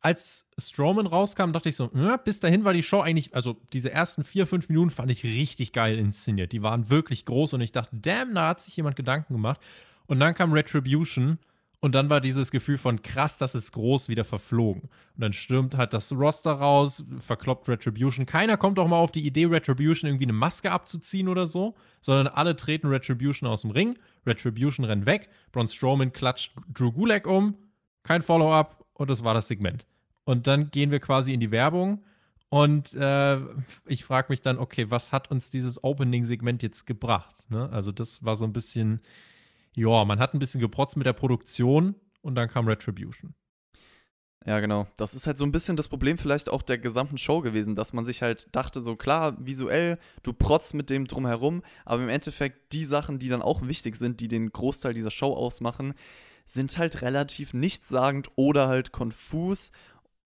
als 0.00 0.48
Strowman 0.58 1.06
rauskam, 1.06 1.52
dachte 1.52 1.68
ich 1.68 1.76
so, 1.76 1.90
ja, 1.94 2.16
bis 2.16 2.40
dahin 2.40 2.64
war 2.64 2.72
die 2.72 2.82
Show 2.82 3.00
eigentlich, 3.00 3.34
also 3.34 3.56
diese 3.72 3.92
ersten 3.92 4.24
vier, 4.24 4.46
fünf 4.46 4.68
Minuten 4.68 4.90
fand 4.90 5.10
ich 5.10 5.22
richtig 5.22 5.72
geil 5.72 5.98
inszeniert. 5.98 6.52
Die 6.52 6.62
waren 6.62 6.90
wirklich 6.90 7.24
groß 7.24 7.54
und 7.54 7.60
ich 7.60 7.72
dachte, 7.72 7.96
damn, 7.96 8.34
da 8.34 8.48
hat 8.48 8.60
sich 8.60 8.76
jemand 8.76 8.96
Gedanken 8.96 9.34
gemacht. 9.34 9.60
Und 10.06 10.18
dann 10.18 10.34
kam 10.34 10.52
Retribution 10.52 11.38
und 11.84 11.96
dann 11.96 12.08
war 12.08 12.20
dieses 12.20 12.52
Gefühl 12.52 12.78
von 12.78 13.02
krass, 13.02 13.38
das 13.38 13.56
ist 13.56 13.72
groß 13.72 14.08
wieder 14.08 14.24
verflogen. 14.24 14.82
Und 14.82 15.20
dann 15.20 15.32
stürmt 15.32 15.76
halt 15.76 15.92
das 15.92 16.12
Roster 16.12 16.52
raus, 16.52 17.04
verkloppt 17.18 17.68
Retribution. 17.68 18.24
Keiner 18.24 18.56
kommt 18.56 18.78
auch 18.78 18.86
mal 18.86 18.98
auf 18.98 19.10
die 19.10 19.26
Idee, 19.26 19.46
Retribution 19.46 20.08
irgendwie 20.08 20.26
eine 20.26 20.32
Maske 20.32 20.70
abzuziehen 20.70 21.26
oder 21.26 21.48
so, 21.48 21.74
sondern 22.00 22.28
alle 22.28 22.54
treten 22.54 22.86
Retribution 22.86 23.50
aus 23.50 23.62
dem 23.62 23.72
Ring. 23.72 23.98
Retribution 24.24 24.86
rennt 24.86 25.06
weg. 25.06 25.28
Braun 25.50 25.66
Strowman 25.66 26.12
klatscht 26.12 26.54
Drew 26.72 26.92
Gulak 26.92 27.26
um. 27.26 27.56
Kein 28.04 28.22
Follow-up 28.22 28.86
und 28.94 29.10
das 29.10 29.24
war 29.24 29.34
das 29.34 29.48
Segment. 29.48 29.84
Und 30.22 30.46
dann 30.46 30.70
gehen 30.70 30.92
wir 30.92 31.00
quasi 31.00 31.34
in 31.34 31.40
die 31.40 31.50
Werbung. 31.50 32.04
Und 32.48 32.94
äh, 32.94 33.40
ich 33.86 34.04
frage 34.04 34.28
mich 34.28 34.40
dann, 34.40 34.58
okay, 34.58 34.88
was 34.88 35.12
hat 35.12 35.32
uns 35.32 35.50
dieses 35.50 35.82
Opening-Segment 35.82 36.62
jetzt 36.62 36.86
gebracht? 36.86 37.50
Ne? 37.50 37.68
Also, 37.72 37.90
das 37.90 38.22
war 38.24 38.36
so 38.36 38.44
ein 38.44 38.52
bisschen, 38.52 39.00
ja, 39.74 40.04
man 40.04 40.18
hat 40.18 40.34
ein 40.34 40.38
bisschen 40.38 40.60
geprotzt 40.60 40.96
mit 40.96 41.06
der 41.06 41.12
Produktion 41.12 41.94
und 42.20 42.34
dann 42.34 42.48
kam 42.48 42.66
Retribution. 42.68 43.34
Ja, 44.44 44.58
genau. 44.58 44.88
Das 44.96 45.14
ist 45.14 45.26
halt 45.26 45.38
so 45.38 45.44
ein 45.44 45.52
bisschen 45.52 45.76
das 45.76 45.88
Problem 45.88 46.18
vielleicht 46.18 46.48
auch 46.48 46.62
der 46.62 46.78
gesamten 46.78 47.16
Show 47.16 47.40
gewesen, 47.40 47.76
dass 47.76 47.92
man 47.92 48.04
sich 48.04 48.22
halt 48.22 48.54
dachte, 48.54 48.82
so 48.82 48.96
klar, 48.96 49.36
visuell, 49.38 49.98
du 50.24 50.32
protzt 50.32 50.74
mit 50.74 50.90
dem 50.90 51.06
drumherum, 51.06 51.62
aber 51.84 52.02
im 52.02 52.08
Endeffekt 52.08 52.72
die 52.72 52.84
Sachen, 52.84 53.18
die 53.20 53.28
dann 53.28 53.42
auch 53.42 53.62
wichtig 53.62 53.94
sind, 53.96 54.20
die 54.20 54.28
den 54.28 54.50
Großteil 54.50 54.94
dieser 54.94 55.12
Show 55.12 55.32
ausmachen, 55.34 55.94
sind 56.44 56.76
halt 56.76 57.02
relativ 57.02 57.54
nichtssagend 57.54 58.30
oder 58.34 58.66
halt 58.66 58.90
konfus. 58.90 59.70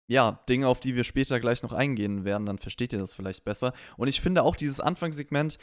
Ja, 0.06 0.44
Dinge, 0.48 0.68
auf 0.68 0.80
die 0.80 0.94
wir 0.94 1.02
später 1.02 1.40
gleich 1.40 1.62
noch 1.62 1.72
eingehen 1.72 2.24
werden, 2.24 2.46
dann 2.46 2.58
versteht 2.58 2.92
ihr 2.92 2.98
das 3.00 3.14
vielleicht 3.14 3.44
besser. 3.44 3.72
Und 3.96 4.06
ich 4.06 4.20
finde 4.20 4.42
auch 4.42 4.54
dieses 4.54 4.78
Anfangssegment, 4.78 5.58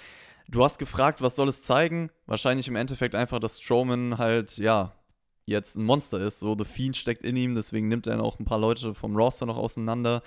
du 0.48 0.64
hast 0.64 0.78
gefragt, 0.78 1.22
was 1.22 1.36
soll 1.36 1.50
es 1.50 1.64
zeigen? 1.64 2.10
Wahrscheinlich 2.26 2.68
im 2.68 2.76
Endeffekt 2.76 3.16
einfach, 3.16 3.40
dass 3.40 3.62
Strowman 3.62 4.18
halt, 4.18 4.58
ja, 4.58 4.94
jetzt 5.46 5.76
ein 5.78 5.84
Monster 5.84 6.20
ist. 6.20 6.40
So, 6.40 6.56
The 6.58 6.66
Fiend 6.66 6.98
steckt 6.98 7.26
in 7.26 7.36
ihm, 7.36 7.56
deswegen 7.56 7.88
nimmt 7.88 8.08
er 8.08 8.22
auch 8.22 8.40
ein 8.40 8.46
paar 8.46 8.60
Leute 8.60 8.94
vom 8.94 9.16
Roster 9.16 9.46
noch 9.46 9.58
auseinander. 9.58 10.22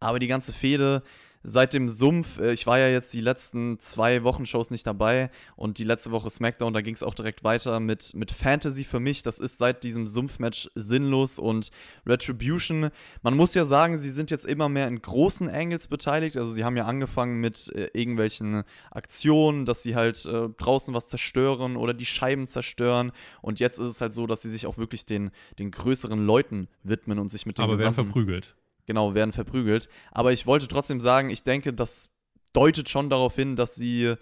Aber 0.00 0.18
die 0.18 0.26
ganze 0.26 0.52
Fehde 0.52 1.02
seit 1.44 1.74
dem 1.74 1.88
Sumpf, 1.90 2.40
äh, 2.40 2.52
ich 2.52 2.66
war 2.66 2.78
ja 2.78 2.88
jetzt 2.88 3.12
die 3.12 3.20
letzten 3.20 3.78
zwei 3.78 4.24
Wochenshows 4.24 4.70
nicht 4.70 4.86
dabei 4.86 5.30
und 5.56 5.78
die 5.78 5.84
letzte 5.84 6.10
Woche 6.10 6.30
SmackDown, 6.30 6.72
da 6.72 6.80
ging 6.80 6.94
es 6.94 7.02
auch 7.02 7.14
direkt 7.14 7.44
weiter 7.44 7.78
mit, 7.80 8.14
mit 8.14 8.32
Fantasy 8.32 8.82
für 8.82 8.98
mich. 8.98 9.22
Das 9.22 9.38
ist 9.38 9.58
seit 9.58 9.84
diesem 9.84 10.06
Sumpfmatch 10.06 10.70
sinnlos 10.74 11.38
und 11.38 11.70
Retribution. 12.06 12.90
Man 13.22 13.36
muss 13.36 13.54
ja 13.54 13.66
sagen, 13.66 13.98
sie 13.98 14.10
sind 14.10 14.30
jetzt 14.30 14.46
immer 14.46 14.68
mehr 14.68 14.88
in 14.88 15.00
großen 15.00 15.48
Angles 15.48 15.86
beteiligt. 15.86 16.36
Also 16.38 16.52
sie 16.52 16.64
haben 16.64 16.76
ja 16.76 16.86
angefangen 16.86 17.40
mit 17.40 17.70
äh, 17.74 17.90
irgendwelchen 17.92 18.64
Aktionen, 18.90 19.66
dass 19.66 19.82
sie 19.82 19.94
halt 19.94 20.24
äh, 20.24 20.48
draußen 20.56 20.94
was 20.94 21.08
zerstören 21.08 21.76
oder 21.76 21.92
die 21.92 22.06
Scheiben 22.06 22.46
zerstören. 22.46 23.12
Und 23.42 23.60
jetzt 23.60 23.78
ist 23.78 23.88
es 23.88 24.00
halt 24.00 24.14
so, 24.14 24.26
dass 24.26 24.40
sie 24.40 24.50
sich 24.50 24.66
auch 24.66 24.78
wirklich 24.78 25.04
den, 25.04 25.30
den 25.58 25.70
größeren 25.70 26.24
Leuten 26.24 26.68
widmen 26.82 27.18
und 27.18 27.30
sich 27.30 27.44
mit 27.44 27.58
dem 27.58 27.64
Aber 27.64 27.74
gesamten 27.74 28.04
verprügelt. 28.04 28.56
Genau, 28.86 29.14
werden 29.14 29.32
verprügelt. 29.32 29.88
Aber 30.12 30.32
ich 30.32 30.46
wollte 30.46 30.68
trotzdem 30.68 31.00
sagen, 31.00 31.30
ich 31.30 31.42
denke, 31.42 31.72
das 31.72 32.10
deutet 32.52 32.88
schon 32.88 33.10
darauf 33.10 33.34
hin, 33.34 33.56
dass 33.56 33.74
sie 33.74 34.14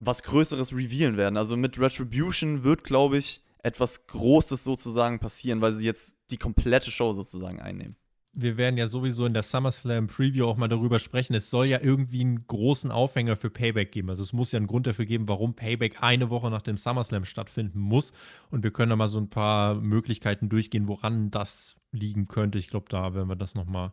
was 0.00 0.22
Größeres 0.24 0.72
revealen 0.74 1.16
werden. 1.16 1.36
Also 1.36 1.56
mit 1.56 1.78
Retribution 1.78 2.64
wird, 2.64 2.82
glaube 2.84 3.18
ich, 3.18 3.42
etwas 3.62 4.08
Großes 4.08 4.64
sozusagen 4.64 5.20
passieren, 5.20 5.60
weil 5.60 5.72
sie 5.72 5.86
jetzt 5.86 6.18
die 6.30 6.38
komplette 6.38 6.90
Show 6.90 7.12
sozusagen 7.12 7.60
einnehmen. 7.60 7.96
wir 8.34 8.56
werden 8.56 8.78
ja 8.78 8.86
sowieso 8.88 9.26
in 9.26 9.34
der 9.34 9.42
SummerSlam 9.42 10.06
Preview 10.06 10.46
auch 10.46 10.56
mal 10.56 10.68
darüber 10.68 10.98
sprechen. 10.98 11.34
Es 11.34 11.50
soll 11.50 11.66
ja 11.66 11.80
irgendwie 11.80 12.22
einen 12.22 12.46
großen 12.46 12.90
Aufhänger 12.90 13.36
für 13.36 13.50
Payback 13.50 13.92
geben. 13.92 14.08
Also 14.08 14.22
es 14.22 14.32
muss 14.32 14.52
ja 14.52 14.56
einen 14.56 14.66
Grund 14.66 14.86
dafür 14.86 15.04
geben, 15.04 15.28
warum 15.28 15.54
Payback 15.54 16.02
eine 16.02 16.30
Woche 16.30 16.50
nach 16.50 16.62
dem 16.62 16.78
SummerSlam 16.78 17.24
stattfinden 17.24 17.78
muss. 17.78 18.12
Und 18.50 18.64
wir 18.64 18.72
können 18.72 18.90
da 18.90 18.96
mal 18.96 19.08
so 19.08 19.20
ein 19.20 19.28
paar 19.28 19.74
Möglichkeiten 19.74 20.48
durchgehen, 20.48 20.88
woran 20.88 21.30
das 21.30 21.76
liegen 21.92 22.28
könnte. 22.28 22.58
Ich 22.58 22.68
glaube, 22.68 22.86
da 22.88 23.14
werden 23.14 23.28
wir 23.28 23.36
das 23.36 23.54
noch 23.54 23.66
mal 23.66 23.86
ein 23.86 23.92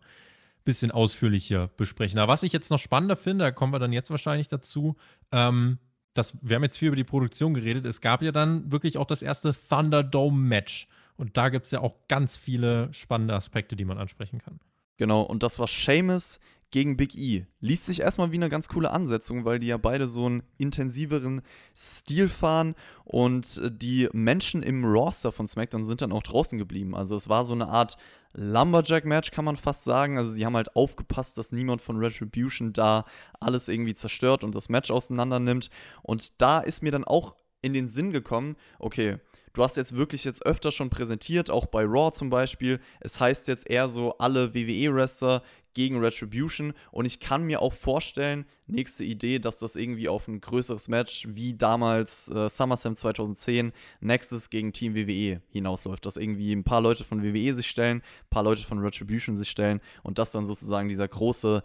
bisschen 0.63 0.91
ausführlicher 0.91 1.69
besprechen. 1.77 2.19
Aber 2.19 2.31
was 2.31 2.43
ich 2.43 2.53
jetzt 2.53 2.71
noch 2.71 2.79
spannender 2.79 3.15
finde, 3.15 3.45
da 3.45 3.51
kommen 3.51 3.73
wir 3.73 3.79
dann 3.79 3.93
jetzt 3.93 4.11
wahrscheinlich 4.11 4.47
dazu, 4.47 4.95
ähm, 5.31 5.77
das, 6.13 6.35
wir 6.41 6.55
haben 6.55 6.63
jetzt 6.63 6.77
viel 6.77 6.87
über 6.87 6.95
die 6.95 7.03
Produktion 7.03 7.53
geredet. 7.53 7.85
Es 7.85 8.01
gab 8.01 8.21
ja 8.21 8.31
dann 8.31 8.71
wirklich 8.71 8.97
auch 8.97 9.05
das 9.05 9.21
erste 9.21 9.53
Thunderdome-Match. 9.53 10.87
Und 11.17 11.37
da 11.37 11.49
gibt 11.49 11.65
es 11.65 11.71
ja 11.71 11.81
auch 11.81 11.97
ganz 12.07 12.37
viele 12.37 12.93
spannende 12.93 13.35
Aspekte, 13.35 13.75
die 13.75 13.85
man 13.85 13.97
ansprechen 13.97 14.39
kann. 14.39 14.59
Genau, 14.97 15.21
und 15.21 15.43
das 15.43 15.59
war 15.59 15.67
Seamus 15.67 16.39
gegen 16.71 16.97
Big 16.97 17.15
E. 17.15 17.47
Liest 17.59 17.85
sich 17.85 18.01
erstmal 18.01 18.31
wie 18.31 18.35
eine 18.35 18.49
ganz 18.49 18.69
coole 18.69 18.91
Ansetzung, 18.91 19.45
weil 19.45 19.59
die 19.59 19.67
ja 19.67 19.77
beide 19.77 20.07
so 20.07 20.25
einen 20.25 20.43
intensiveren 20.57 21.41
Stil 21.75 22.29
fahren 22.29 22.75
und 23.05 23.57
äh, 23.57 23.71
die 23.71 24.09
Menschen 24.13 24.63
im 24.63 24.85
Roster 24.85 25.31
von 25.31 25.47
SmackDown 25.47 25.83
sind 25.83 26.01
dann 26.01 26.11
auch 26.11 26.23
draußen 26.23 26.59
geblieben. 26.59 26.95
Also 26.95 27.15
es 27.15 27.29
war 27.29 27.43
so 27.43 27.53
eine 27.53 27.67
Art 27.67 27.97
Lumberjack-Match, 28.33 29.31
kann 29.31 29.45
man 29.45 29.57
fast 29.57 29.83
sagen. 29.83 30.17
Also 30.17 30.31
sie 30.31 30.45
haben 30.45 30.55
halt 30.55 30.75
aufgepasst, 30.75 31.37
dass 31.37 31.51
niemand 31.51 31.81
von 31.81 31.97
Retribution 31.97 32.73
da 32.73 33.05
alles 33.39 33.67
irgendwie 33.67 33.95
zerstört 33.95 34.43
und 34.43 34.53
das 34.53 34.69
Match 34.69 34.91
auseinander 34.91 35.39
nimmt. 35.39 35.69
Und 36.03 36.41
da 36.41 36.59
ist 36.59 36.83
mir 36.83 36.91
dann 36.91 37.03
auch 37.03 37.35
in 37.61 37.73
den 37.73 37.87
Sinn 37.87 38.11
gekommen, 38.11 38.55
okay, 38.77 39.17
du 39.53 39.63
hast 39.63 39.77
jetzt 39.77 39.95
wirklich 39.95 40.23
jetzt 40.23 40.45
öfter 40.45 40.71
schon 40.71 40.89
präsentiert, 40.89 41.49
auch 41.49 41.65
bei 41.65 41.83
Raw 41.83 42.11
zum 42.11 42.29
Beispiel. 42.29 42.79
Es 43.01 43.19
heißt 43.19 43.47
jetzt 43.47 43.69
eher 43.69 43.89
so 43.89 44.17
alle 44.17 44.53
WWE-Wrestler 44.53 45.43
gegen 45.73 45.99
Retribution 45.99 46.73
und 46.91 47.05
ich 47.05 47.19
kann 47.19 47.43
mir 47.43 47.61
auch 47.61 47.73
vorstellen, 47.73 48.45
nächste 48.67 49.03
Idee, 49.03 49.39
dass 49.39 49.57
das 49.57 49.75
irgendwie 49.75 50.09
auf 50.09 50.27
ein 50.27 50.41
größeres 50.41 50.87
Match 50.87 51.27
wie 51.29 51.53
damals 51.55 52.29
äh, 52.29 52.49
SummerSlam 52.49 52.95
2010 52.95 53.71
Nexus 53.99 54.49
gegen 54.49 54.73
Team 54.73 54.95
WWE 54.95 55.41
hinausläuft, 55.49 56.05
dass 56.05 56.17
irgendwie 56.17 56.53
ein 56.53 56.63
paar 56.63 56.81
Leute 56.81 57.03
von 57.03 57.23
WWE 57.23 57.55
sich 57.55 57.67
stellen, 57.67 57.97
ein 57.99 58.29
paar 58.29 58.43
Leute 58.43 58.63
von 58.63 58.79
Retribution 58.79 59.35
sich 59.35 59.49
stellen 59.49 59.81
und 60.03 60.17
das 60.17 60.31
dann 60.31 60.45
sozusagen 60.45 60.89
dieser 60.89 61.07
große, 61.07 61.63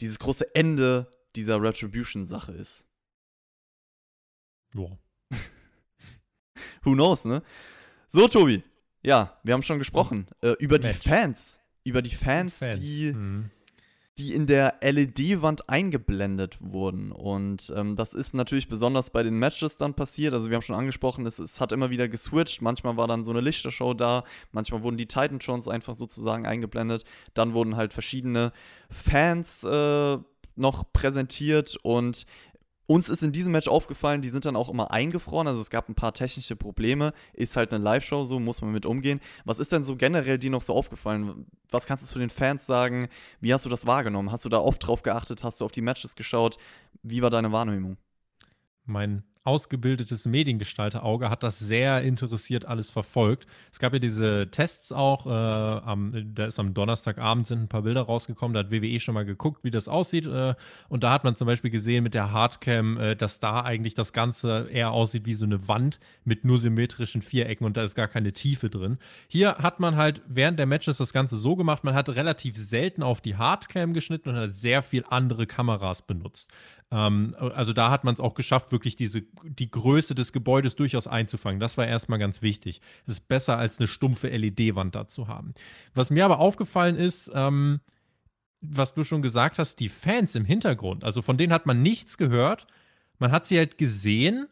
dieses 0.00 0.18
große 0.18 0.54
Ende 0.54 1.08
dieser 1.36 1.60
Retribution-Sache 1.62 2.52
ist. 2.52 2.86
Ja. 4.74 4.98
Who 6.82 6.92
knows, 6.92 7.24
ne? 7.24 7.42
So, 8.08 8.28
Tobi. 8.28 8.62
Ja, 9.02 9.38
wir 9.42 9.54
haben 9.54 9.62
schon 9.62 9.78
gesprochen. 9.78 10.28
Äh, 10.42 10.52
über 10.58 10.78
die 10.78 10.88
Match. 10.88 11.08
Fans. 11.08 11.61
Über 11.84 12.02
die 12.02 12.14
Fans, 12.14 12.58
Fans. 12.58 12.78
die 12.78 13.12
Mhm. 13.12 13.50
die 14.18 14.34
in 14.34 14.46
der 14.46 14.74
LED-Wand 14.82 15.70
eingeblendet 15.70 16.58
wurden. 16.60 17.12
Und 17.12 17.72
ähm, 17.74 17.96
das 17.96 18.12
ist 18.12 18.34
natürlich 18.34 18.68
besonders 18.68 19.08
bei 19.08 19.22
den 19.22 19.38
Matches 19.38 19.78
dann 19.78 19.94
passiert. 19.94 20.34
Also 20.34 20.50
wir 20.50 20.56
haben 20.56 20.62
schon 20.62 20.76
angesprochen, 20.76 21.24
es, 21.24 21.38
es 21.38 21.60
hat 21.60 21.72
immer 21.72 21.88
wieder 21.88 22.08
geswitcht. 22.08 22.60
Manchmal 22.60 22.98
war 22.98 23.08
dann 23.08 23.24
so 23.24 23.30
eine 23.30 23.40
Lichtershow 23.40 23.94
da, 23.94 24.24
manchmal 24.50 24.82
wurden 24.82 24.98
die 24.98 25.06
Titantrons 25.06 25.66
einfach 25.66 25.94
sozusagen 25.94 26.46
eingeblendet. 26.46 27.04
Dann 27.32 27.54
wurden 27.54 27.76
halt 27.76 27.94
verschiedene 27.94 28.52
Fans 28.90 29.64
äh, 29.64 30.18
noch 30.56 30.92
präsentiert 30.92 31.76
und 31.82 32.26
uns 32.92 33.08
ist 33.08 33.22
in 33.22 33.32
diesem 33.32 33.52
Match 33.52 33.68
aufgefallen, 33.68 34.20
die 34.20 34.28
sind 34.28 34.44
dann 34.44 34.54
auch 34.54 34.68
immer 34.68 34.90
eingefroren. 34.90 35.48
Also 35.48 35.62
es 35.62 35.70
gab 35.70 35.88
ein 35.88 35.94
paar 35.94 36.12
technische 36.12 36.56
Probleme. 36.56 37.14
Ist 37.32 37.56
halt 37.56 37.72
eine 37.72 37.82
Live-Show, 37.82 38.22
so 38.24 38.38
muss 38.38 38.60
man 38.60 38.70
mit 38.70 38.84
umgehen. 38.84 39.20
Was 39.46 39.60
ist 39.60 39.72
denn 39.72 39.82
so 39.82 39.96
generell 39.96 40.38
dir 40.38 40.50
noch 40.50 40.62
so 40.62 40.74
aufgefallen? 40.74 41.46
Was 41.70 41.86
kannst 41.86 42.04
du 42.04 42.12
zu 42.12 42.18
den 42.18 42.28
Fans 42.28 42.66
sagen? 42.66 43.08
Wie 43.40 43.54
hast 43.54 43.64
du 43.64 43.70
das 43.70 43.86
wahrgenommen? 43.86 44.30
Hast 44.30 44.44
du 44.44 44.50
da 44.50 44.58
oft 44.58 44.86
drauf 44.86 45.02
geachtet? 45.02 45.42
Hast 45.42 45.62
du 45.62 45.64
auf 45.64 45.72
die 45.72 45.80
Matches 45.80 46.16
geschaut? 46.16 46.58
Wie 47.02 47.22
war 47.22 47.30
deine 47.30 47.50
Wahrnehmung? 47.50 47.96
Mein 48.84 49.24
ausgebildetes 49.44 50.26
Mediengestalterauge 50.26 51.28
hat 51.28 51.42
das 51.42 51.58
sehr 51.58 52.02
interessiert 52.02 52.64
alles 52.64 52.90
verfolgt. 52.90 53.46
Es 53.72 53.80
gab 53.80 53.92
ja 53.92 53.98
diese 53.98 54.48
Tests 54.50 54.92
auch, 54.92 55.26
äh, 55.26 55.30
am, 55.30 56.34
da 56.34 56.46
ist 56.46 56.60
am 56.60 56.74
Donnerstagabend 56.74 57.46
sind 57.46 57.62
ein 57.62 57.68
paar 57.68 57.82
Bilder 57.82 58.02
rausgekommen, 58.02 58.54
da 58.54 58.60
hat 58.60 58.70
WWE 58.70 59.00
schon 59.00 59.14
mal 59.14 59.24
geguckt, 59.24 59.64
wie 59.64 59.72
das 59.72 59.88
aussieht. 59.88 60.26
Äh, 60.26 60.54
und 60.88 61.02
da 61.02 61.12
hat 61.12 61.24
man 61.24 61.34
zum 61.34 61.46
Beispiel 61.46 61.70
gesehen 61.70 62.04
mit 62.04 62.14
der 62.14 62.30
Hardcam, 62.30 62.98
äh, 62.98 63.16
dass 63.16 63.40
da 63.40 63.62
eigentlich 63.62 63.94
das 63.94 64.12
Ganze 64.12 64.68
eher 64.70 64.92
aussieht 64.92 65.26
wie 65.26 65.34
so 65.34 65.44
eine 65.44 65.66
Wand 65.66 65.98
mit 66.24 66.44
nur 66.44 66.58
symmetrischen 66.58 67.22
Vierecken 67.22 67.66
und 67.66 67.76
da 67.76 67.82
ist 67.82 67.96
gar 67.96 68.08
keine 68.08 68.32
Tiefe 68.32 68.70
drin. 68.70 68.98
Hier 69.26 69.56
hat 69.56 69.80
man 69.80 69.96
halt 69.96 70.22
während 70.28 70.58
der 70.60 70.66
Matches 70.66 70.98
das 70.98 71.12
Ganze 71.12 71.36
so 71.36 71.56
gemacht, 71.56 71.82
man 71.82 71.94
hat 71.94 72.08
relativ 72.08 72.56
selten 72.56 73.02
auf 73.02 73.20
die 73.20 73.36
Hardcam 73.36 73.92
geschnitten 73.92 74.28
und 74.28 74.36
hat 74.36 74.54
sehr 74.54 74.82
viel 74.82 75.04
andere 75.08 75.46
Kameras 75.46 76.02
benutzt. 76.02 76.50
Ähm, 76.92 77.34
also 77.38 77.72
da 77.72 77.90
hat 77.90 78.04
man 78.04 78.14
es 78.14 78.20
auch 78.20 78.34
geschafft, 78.34 78.70
wirklich 78.70 78.96
diese, 78.96 79.22
die 79.44 79.70
Größe 79.70 80.14
des 80.14 80.32
Gebäudes 80.32 80.76
durchaus 80.76 81.06
einzufangen. 81.06 81.60
Das 81.60 81.78
war 81.78 81.86
erstmal 81.86 82.18
ganz 82.18 82.42
wichtig. 82.42 82.80
Es 83.06 83.14
ist 83.14 83.28
besser, 83.28 83.58
als 83.58 83.78
eine 83.78 83.86
stumpfe 83.86 84.28
LED-Wand 84.28 84.94
da 84.94 85.06
zu 85.06 85.28
haben. 85.28 85.54
Was 85.94 86.10
mir 86.10 86.24
aber 86.24 86.38
aufgefallen 86.38 86.96
ist, 86.96 87.30
ähm, 87.34 87.80
was 88.60 88.94
du 88.94 89.04
schon 89.04 89.22
gesagt 89.22 89.58
hast, 89.58 89.80
die 89.80 89.88
Fans 89.88 90.34
im 90.34 90.44
Hintergrund, 90.44 91.02
also 91.02 91.22
von 91.22 91.36
denen 91.36 91.52
hat 91.52 91.66
man 91.66 91.82
nichts 91.82 92.16
gehört. 92.16 92.66
Man 93.18 93.32
hat 93.32 93.46
sie 93.46 93.58
halt 93.58 93.78
gesehen, 93.78 94.48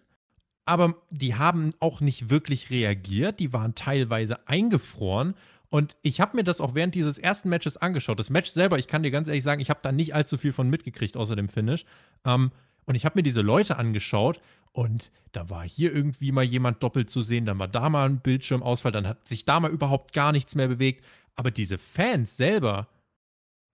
aber 0.64 0.96
die 1.10 1.34
haben 1.34 1.72
auch 1.78 2.00
nicht 2.00 2.30
wirklich 2.30 2.70
reagiert. 2.70 3.40
Die 3.40 3.52
waren 3.52 3.74
teilweise 3.74 4.48
eingefroren. 4.48 5.34
Und 5.68 5.96
ich 6.02 6.20
habe 6.20 6.36
mir 6.36 6.44
das 6.44 6.60
auch 6.60 6.74
während 6.74 6.96
dieses 6.96 7.18
ersten 7.18 7.48
Matches 7.48 7.76
angeschaut. 7.76 8.18
Das 8.18 8.30
Match 8.30 8.50
selber, 8.50 8.78
ich 8.78 8.88
kann 8.88 9.04
dir 9.04 9.12
ganz 9.12 9.28
ehrlich 9.28 9.44
sagen, 9.44 9.60
ich 9.60 9.70
habe 9.70 9.80
da 9.82 9.92
nicht 9.92 10.14
allzu 10.14 10.36
viel 10.36 10.52
von 10.52 10.68
mitgekriegt, 10.68 11.16
außer 11.16 11.36
dem 11.36 11.48
Finish. 11.48 11.84
Ähm, 12.24 12.50
und 12.86 12.96
ich 12.96 13.04
habe 13.04 13.18
mir 13.18 13.22
diese 13.22 13.40
Leute 13.40 13.76
angeschaut 13.76 14.40
und 14.72 15.10
da 15.32 15.50
war 15.50 15.64
hier 15.64 15.92
irgendwie 15.92 16.32
mal 16.32 16.44
jemand 16.44 16.82
doppelt 16.82 17.10
zu 17.10 17.22
sehen, 17.22 17.46
dann 17.46 17.58
war 17.58 17.68
da 17.68 17.88
mal 17.88 18.08
ein 18.08 18.20
Bildschirmausfall, 18.20 18.92
dann 18.92 19.06
hat 19.06 19.26
sich 19.26 19.44
da 19.44 19.60
mal 19.60 19.70
überhaupt 19.70 20.12
gar 20.12 20.32
nichts 20.32 20.54
mehr 20.54 20.68
bewegt. 20.68 21.04
Aber 21.34 21.50
diese 21.50 21.78
Fans 21.78 22.36
selber, 22.36 22.88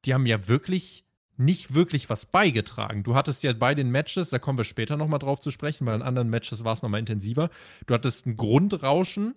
die 0.04 0.14
haben 0.14 0.26
ja 0.26 0.48
wirklich 0.48 1.04
nicht 1.38 1.74
wirklich 1.74 2.08
was 2.08 2.24
beigetragen. 2.24 3.02
Du 3.02 3.14
hattest 3.14 3.42
ja 3.42 3.52
bei 3.52 3.74
den 3.74 3.90
Matches, 3.90 4.30
da 4.30 4.38
kommen 4.38 4.58
wir 4.58 4.64
später 4.64 4.96
nochmal 4.96 5.18
drauf 5.18 5.40
zu 5.40 5.50
sprechen, 5.50 5.86
weil 5.86 5.96
in 5.96 6.02
anderen 6.02 6.30
Matches 6.30 6.64
war 6.64 6.72
es 6.72 6.82
nochmal 6.82 7.00
intensiver. 7.00 7.50
Du 7.86 7.92
hattest 7.92 8.26
ein 8.26 8.38
Grundrauschen, 8.38 9.34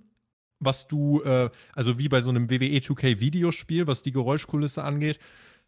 was 0.60 0.88
du, 0.88 1.22
äh, 1.24 1.50
also 1.74 2.00
wie 2.00 2.08
bei 2.08 2.22
so 2.22 2.30
einem 2.30 2.50
WWE 2.50 2.80
2K 2.80 3.20
Videospiel, 3.20 3.88
was 3.88 4.02
die 4.02 4.14
Geräuschkulisse 4.14 4.84
angeht, 4.84 5.20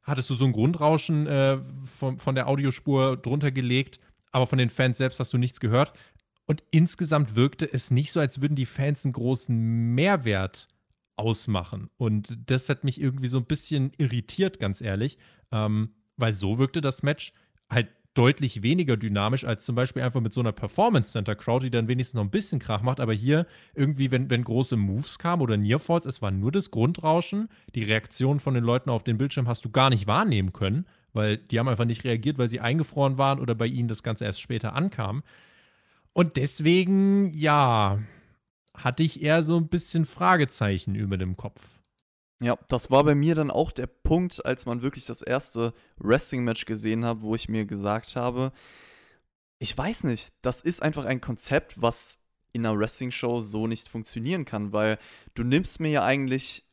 hattest 0.03 0.29
du 0.29 0.36
so 0.36 0.45
ein 0.45 0.53
Grundrauschen 0.53 1.27
äh, 1.27 1.57
von, 1.86 2.17
von 2.17 2.36
der 2.36 2.48
Audiospur 2.48 3.17
drunter 3.17 3.51
gelegt, 3.51 4.00
aber 4.31 4.47
von 4.47 4.57
den 4.57 4.69
Fans 4.69 4.97
selbst 4.97 5.19
hast 5.19 5.33
du 5.33 5.38
nichts 5.38 5.59
gehört. 5.59 5.93
Und 6.45 6.63
insgesamt 6.71 7.35
wirkte 7.35 7.71
es 7.71 7.91
nicht 7.91 8.11
so, 8.11 8.19
als 8.19 8.41
würden 8.41 8.55
die 8.55 8.65
Fans 8.65 9.05
einen 9.05 9.13
großen 9.13 9.55
Mehrwert 9.95 10.67
ausmachen. 11.15 11.89
Und 11.97 12.38
das 12.47 12.67
hat 12.67 12.83
mich 12.83 13.00
irgendwie 13.00 13.27
so 13.27 13.38
ein 13.38 13.45
bisschen 13.45 13.91
irritiert, 13.97 14.59
ganz 14.59 14.81
ehrlich, 14.81 15.17
ähm, 15.51 15.93
weil 16.17 16.33
so 16.33 16.57
wirkte 16.57 16.81
das 16.81 17.03
Match 17.03 17.31
halt 17.69 17.89
deutlich 18.13 18.61
weniger 18.61 18.97
dynamisch 18.97 19.45
als 19.45 19.63
zum 19.63 19.75
Beispiel 19.75 20.01
einfach 20.01 20.19
mit 20.19 20.33
so 20.33 20.41
einer 20.41 20.51
Performance 20.51 21.13
Center 21.13 21.35
Crowd, 21.35 21.65
die 21.65 21.71
dann 21.71 21.88
wenigstens 21.88 22.15
noch 22.15 22.23
ein 22.23 22.31
bisschen 22.31 22.59
Krach 22.59 22.81
macht. 22.81 23.00
Aber 23.00 23.13
hier 23.13 23.45
irgendwie, 23.73 24.11
wenn, 24.11 24.29
wenn 24.29 24.43
große 24.43 24.75
Moves 24.75 25.17
kamen 25.17 25.41
oder 25.41 25.57
Nearfalls, 25.57 26.05
es 26.05 26.21
war 26.21 26.31
nur 26.31 26.51
das 26.51 26.71
Grundrauschen. 26.71 27.47
Die 27.75 27.83
Reaktion 27.83 28.39
von 28.39 28.53
den 28.53 28.63
Leuten 28.63 28.89
auf 28.89 29.03
den 29.03 29.17
Bildschirm 29.17 29.47
hast 29.47 29.63
du 29.63 29.69
gar 29.69 29.89
nicht 29.89 30.07
wahrnehmen 30.07 30.51
können, 30.51 30.85
weil 31.13 31.38
die 31.38 31.60
haben 31.60 31.68
einfach 31.68 31.86
nicht 31.86 32.03
reagiert, 32.03 32.38
weil 32.38 32.50
sie 32.50 32.60
eingefroren 32.60 33.18
waren 33.18 33.39
oder 33.39 33.56
bei 33.56 33.68
ihnen 33.68 33.88
das 33.88 34.03
Ganze 34.03 34.25
erst 34.25 34.41
später 34.41 34.74
ankam. 34.74 35.24
Und 36.13 36.38
deswegen, 36.38 37.34
ja, 37.34 38.00
hatte 38.75 39.03
ich 39.03 39.22
eher 39.22 39.44
so 39.44 39.58
ein 39.58 39.68
bisschen 39.68 40.06
Fragezeichen 40.06 40.96
über 40.96 41.18
dem 41.18 41.38
Kopf. 41.38 41.80
Ja, 42.41 42.58
das 42.70 42.89
war 42.89 43.03
bei 43.03 43.13
mir 43.13 43.36
dann 43.36 43.51
auch 43.51 43.72
der 43.72 43.88
Punkt, 43.88 44.44
als 44.46 44.65
man 44.65 44.82
wirklich 44.82 45.06
das 45.06 45.22
erste 45.22 45.74
Wrestling-Match 45.98 46.65
gesehen 46.65 47.06
hat, 47.06 47.22
wo 47.22 47.36
ich 47.36 47.50
mir 47.50 47.65
gesagt 47.65 48.15
habe, 48.15 48.51
ich 49.60 49.77
weiß 49.77 50.06
nicht, 50.06 50.34
das 50.41 50.62
ist 50.62 50.82
einfach 50.82 51.06
ein 51.06 51.22
Konzept, 51.22 51.80
was 51.82 52.20
in 52.51 52.65
einer 52.65 52.77
Wrestling-Show 52.77 53.41
so 53.41 53.68
nicht 53.68 53.88
funktionieren 53.88 54.44
kann, 54.44 54.74
weil 54.74 54.98
du 55.36 55.44
nimmst 55.44 55.80
mir 55.80 55.91
ja 55.91 56.03
eigentlich 56.03 56.65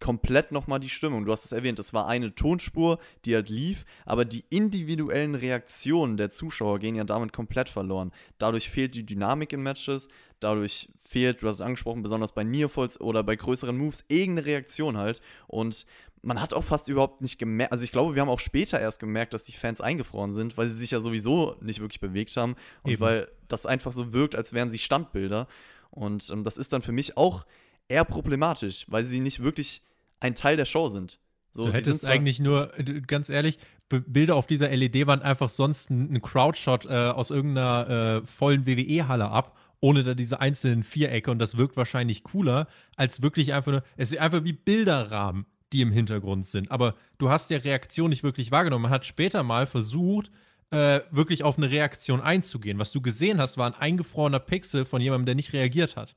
komplett 0.00 0.52
nochmal 0.52 0.80
die 0.80 0.88
Stimmung. 0.88 1.24
Du 1.24 1.32
hast 1.32 1.44
es 1.44 1.52
erwähnt, 1.52 1.78
es 1.78 1.94
war 1.94 2.06
eine 2.06 2.34
Tonspur, 2.34 2.98
die 3.24 3.34
halt 3.34 3.48
lief, 3.48 3.84
aber 4.04 4.24
die 4.24 4.44
individuellen 4.50 5.34
Reaktionen 5.34 6.16
der 6.16 6.30
Zuschauer 6.30 6.78
gehen 6.78 6.94
ja 6.94 7.04
damit 7.04 7.32
komplett 7.32 7.68
verloren. 7.68 8.12
Dadurch 8.38 8.70
fehlt 8.70 8.94
die 8.94 9.06
Dynamik 9.06 9.52
in 9.52 9.62
Matches, 9.62 10.08
dadurch 10.40 10.88
fehlt, 11.00 11.42
du 11.42 11.48
hast 11.48 11.56
es 11.56 11.60
angesprochen, 11.60 12.02
besonders 12.02 12.32
bei 12.32 12.44
Nearfalls 12.44 13.00
oder 13.00 13.22
bei 13.22 13.36
größeren 13.36 13.76
Moves, 13.76 14.04
irgendeine 14.08 14.46
Reaktion 14.46 14.96
halt. 14.96 15.20
Und 15.46 15.86
man 16.22 16.40
hat 16.40 16.52
auch 16.52 16.64
fast 16.64 16.88
überhaupt 16.88 17.20
nicht 17.20 17.38
gemerkt, 17.38 17.72
also 17.72 17.84
ich 17.84 17.92
glaube, 17.92 18.14
wir 18.14 18.22
haben 18.22 18.28
auch 18.28 18.40
später 18.40 18.80
erst 18.80 18.98
gemerkt, 18.98 19.32
dass 19.32 19.44
die 19.44 19.52
Fans 19.52 19.80
eingefroren 19.80 20.32
sind, 20.32 20.58
weil 20.58 20.66
sie 20.68 20.76
sich 20.76 20.90
ja 20.90 21.00
sowieso 21.00 21.56
nicht 21.60 21.80
wirklich 21.80 22.00
bewegt 22.00 22.36
haben 22.36 22.56
und 22.82 22.92
Eben. 22.92 23.00
weil 23.00 23.28
das 23.48 23.64
einfach 23.64 23.92
so 23.92 24.12
wirkt, 24.12 24.34
als 24.34 24.52
wären 24.52 24.68
sie 24.68 24.78
Standbilder. 24.78 25.46
Und 25.90 26.28
ähm, 26.30 26.42
das 26.42 26.56
ist 26.56 26.72
dann 26.72 26.82
für 26.82 26.92
mich 26.92 27.16
auch 27.16 27.46
eher 27.88 28.04
problematisch, 28.04 28.86
weil 28.88 29.04
sie 29.04 29.20
nicht 29.20 29.42
wirklich 29.42 29.82
ein 30.20 30.34
Teil 30.34 30.56
der 30.56 30.64
Show 30.64 30.88
sind. 30.88 31.18
So, 31.50 31.66
Du 31.66 31.72
hättest 31.72 32.06
eigentlich 32.06 32.38
nur, 32.38 32.78
äh, 32.78 33.00
ganz 33.00 33.28
ehrlich, 33.30 33.58
Bilder 33.88 34.34
auf 34.36 34.46
dieser 34.46 34.68
LED-Wand 34.68 35.22
einfach 35.22 35.48
sonst 35.48 35.90
einen 35.90 36.20
Crowdshot 36.20 36.86
äh, 36.86 36.88
aus 36.88 37.30
irgendeiner 37.30 38.22
äh, 38.22 38.26
vollen 38.26 38.66
WWE-Halle 38.66 39.30
ab, 39.30 39.56
ohne 39.80 40.04
da 40.04 40.14
diese 40.14 40.40
einzelnen 40.40 40.82
Vierecke 40.82 41.30
und 41.30 41.38
das 41.38 41.56
wirkt 41.56 41.76
wahrscheinlich 41.76 42.24
cooler, 42.24 42.66
als 42.96 43.22
wirklich 43.22 43.54
einfach 43.54 43.72
nur, 43.72 43.82
es 43.96 44.12
ist 44.12 44.18
einfach 44.18 44.44
wie 44.44 44.52
Bilderrahmen, 44.52 45.46
die 45.72 45.80
im 45.82 45.92
Hintergrund 45.92 46.46
sind. 46.46 46.70
Aber 46.70 46.94
du 47.18 47.30
hast 47.30 47.50
der 47.50 47.64
Reaktion 47.64 48.10
nicht 48.10 48.22
wirklich 48.22 48.50
wahrgenommen. 48.50 48.84
Man 48.84 48.92
hat 48.92 49.06
später 49.06 49.42
mal 49.42 49.66
versucht, 49.66 50.30
äh, 50.70 51.00
wirklich 51.10 51.44
auf 51.44 51.58
eine 51.58 51.70
Reaktion 51.70 52.20
einzugehen. 52.20 52.78
Was 52.78 52.92
du 52.92 53.00
gesehen 53.00 53.40
hast, 53.40 53.56
war 53.56 53.66
ein 53.66 53.74
eingefrorener 53.74 54.40
Pixel 54.40 54.84
von 54.84 55.00
jemandem, 55.00 55.26
der 55.26 55.34
nicht 55.36 55.52
reagiert 55.52 55.96
hat. 55.96 56.14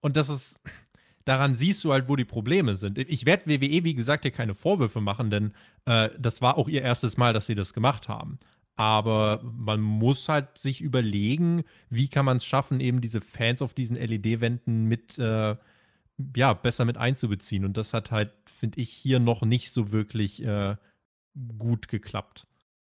Und 0.00 0.16
das 0.16 0.28
ist, 0.28 0.56
daran 1.24 1.54
siehst 1.54 1.82
du 1.84 1.92
halt, 1.92 2.08
wo 2.08 2.16
die 2.16 2.24
Probleme 2.24 2.76
sind. 2.76 2.98
Ich 2.98 3.26
werde 3.26 3.46
WWE, 3.46 3.84
wie 3.84 3.94
gesagt, 3.94 4.24
hier 4.24 4.30
keine 4.30 4.54
Vorwürfe 4.54 5.00
machen, 5.00 5.30
denn 5.30 5.54
äh, 5.86 6.10
das 6.18 6.42
war 6.42 6.58
auch 6.58 6.68
ihr 6.68 6.82
erstes 6.82 7.16
Mal, 7.16 7.32
dass 7.32 7.46
sie 7.46 7.54
das 7.54 7.72
gemacht 7.72 8.08
haben. 8.08 8.38
Aber 8.76 9.40
man 9.42 9.80
muss 9.80 10.28
halt 10.28 10.58
sich 10.58 10.80
überlegen, 10.80 11.62
wie 11.90 12.08
kann 12.08 12.24
man 12.24 12.38
es 12.38 12.44
schaffen, 12.44 12.80
eben 12.80 13.00
diese 13.00 13.20
Fans 13.20 13.62
auf 13.62 13.72
diesen 13.72 13.96
LED-Wänden 13.96 14.84
mit, 14.86 15.16
äh, 15.18 15.56
ja, 16.36 16.52
besser 16.54 16.84
mit 16.84 16.96
einzubeziehen. 16.96 17.64
Und 17.64 17.76
das 17.76 17.94
hat 17.94 18.10
halt, 18.10 18.32
finde 18.46 18.80
ich, 18.80 18.90
hier 18.90 19.20
noch 19.20 19.42
nicht 19.42 19.72
so 19.72 19.92
wirklich 19.92 20.44
äh, 20.44 20.76
gut 21.56 21.88
geklappt. 21.88 22.46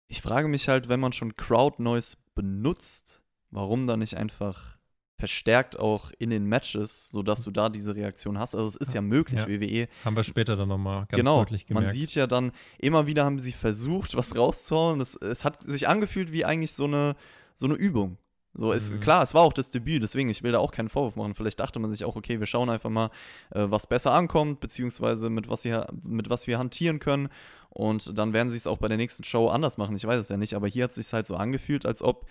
Ich 0.08 0.22
frage 0.22 0.48
mich 0.48 0.68
halt, 0.68 0.90
wenn 0.90 1.00
man 1.00 1.14
schon 1.14 1.36
Crowd 1.36 1.82
Noise 1.82 2.18
benutzt, 2.34 3.22
warum 3.52 3.88
dann 3.88 4.00
nicht 4.00 4.18
einfach 4.18 4.77
verstärkt 5.20 5.80
auch 5.80 6.12
in 6.20 6.30
den 6.30 6.46
Matches, 6.46 7.10
sodass 7.10 7.42
du 7.42 7.52
da 7.52 7.70
diese 7.70 7.96
Reaktion 7.96 8.38
hast. 8.38 8.54
Also 8.56 8.68
es 8.68 8.76
ist 8.76 8.94
ja 8.94 9.02
möglich, 9.02 9.40
Ja. 9.42 9.48
WWE. 9.48 9.88
Haben 10.06 10.16
wir 10.16 10.24
später 10.24 10.56
dann 10.56 10.68
nochmal 10.70 11.00
ganz 11.08 11.18
genau, 11.18 11.40
deutlich 11.40 11.66
gemerkt. 11.66 11.88
man 11.88 11.94
sieht 11.94 12.14
ja 12.16 12.28
dann, 12.28 12.52
immer 12.78 13.08
wieder 13.08 13.26
haben 13.26 13.40
sie 13.40 13.52
versucht, 13.52 14.16
was 14.16 14.36
rauszuhauen. 14.36 15.00
Das, 15.00 15.16
es 15.16 15.44
hat 15.44 15.62
sich 15.62 15.88
angefühlt 15.88 16.32
wie 16.32 16.46
eigentlich 16.46 16.74
so 16.74 16.86
eine, 16.86 17.16
so 17.56 17.66
eine 17.66 17.76
Übung. 17.76 18.18
So 18.54 18.72
ist 18.72 18.92
Mhm. 18.92 19.00
klar, 19.02 19.22
es 19.24 19.34
war 19.36 19.42
auch 19.44 19.54
das 19.54 19.70
Debüt, 19.70 20.02
deswegen 20.02 20.30
ich 20.30 20.42
will 20.42 20.52
da 20.52 20.60
auch 20.60 20.72
keinen 20.72 20.90
Vorwurf 20.90 21.16
machen. 21.16 21.36
Vielleicht 21.36 21.60
dachte 21.60 21.80
man 21.80 21.92
sich 21.92 22.06
auch, 22.06 22.16
okay, 22.16 22.40
wir 22.40 22.48
schauen 22.48 22.70
einfach 22.70 22.90
mal, 22.90 23.08
äh, 23.52 23.66
was 23.70 23.86
besser 23.88 24.14
ankommt, 24.14 24.60
beziehungsweise 24.60 25.30
mit 25.30 25.48
was, 25.50 25.62
hier, 25.64 25.88
mit 26.04 26.30
was 26.30 26.48
wir 26.48 26.58
hantieren 26.60 27.00
können. 27.00 27.30
Und 27.70 28.18
dann 28.18 28.34
werden 28.34 28.50
sie 28.50 28.58
es 28.58 28.66
auch 28.66 28.78
bei 28.80 28.88
der 28.88 28.98
nächsten 28.98 29.24
Show 29.24 29.48
anders 29.50 29.78
machen. 29.78 29.96
Ich 29.96 30.06
weiß 30.08 30.18
es 30.18 30.30
ja 30.30 30.38
nicht, 30.38 30.56
aber 30.56 30.68
hier 30.68 30.86
hat 30.86 30.92
es 30.92 30.96
sich 30.96 31.12
halt 31.14 31.28
so 31.28 31.36
angefühlt, 31.36 31.86
als 31.86 32.02
ob 32.02 32.26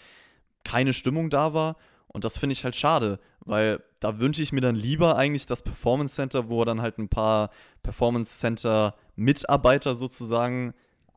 keine 0.65 0.93
Stimmung 0.93 1.31
da 1.31 1.55
war. 1.55 1.77
Und 2.09 2.25
das 2.25 2.39
finde 2.39 2.55
ich 2.55 2.65
halt 2.65 2.77
schade, 2.77 3.19
weil 3.41 3.83
da 4.01 4.19
wünsche 4.19 4.43
ich 4.43 4.53
mir 4.53 4.61
dann 4.61 4.75
lieber 4.75 5.17
eigentlich 5.17 5.47
das 5.47 5.63
Performance 5.63 6.15
Center, 6.15 6.49
wo 6.49 6.65
dann 6.65 6.81
halt 6.81 6.99
ein 6.99 7.09
paar 7.09 7.51
Performance 7.83 8.39
Center 8.39 8.95
Mitarbeiter 9.17 9.95
sozusagen 9.95 10.75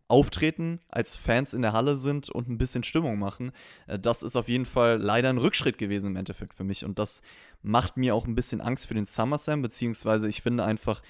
auftreten, 0.09 0.79
als 0.89 1.15
Fans 1.15 1.53
in 1.53 1.61
der 1.61 1.73
Halle 1.73 1.95
sind 1.95 2.29
und 2.29 2.49
ein 2.49 2.57
bisschen 2.57 2.83
Stimmung 2.83 3.19
machen. 3.19 3.51
Äh, 3.87 3.99
Das 3.99 4.23
ist 4.23 4.35
auf 4.35 4.49
jeden 4.49 4.65
Fall 4.65 4.97
leider 4.97 5.29
ein 5.29 5.37
Rückschritt 5.37 5.77
gewesen 5.77 6.07
im 6.07 6.15
Endeffekt 6.15 6.53
für 6.53 6.63
mich. 6.63 6.83
Und 6.83 6.97
das 6.99 7.21
macht 7.61 7.95
mir 7.95 8.15
auch 8.15 8.25
ein 8.25 8.35
bisschen 8.35 8.59
Angst 8.59 8.87
für 8.87 8.95
den 8.95 9.05
SummerSlam, 9.05 9.61
beziehungsweise 9.61 10.27
ich 10.27 10.41
finde 10.41 10.65
einfach 10.65 11.01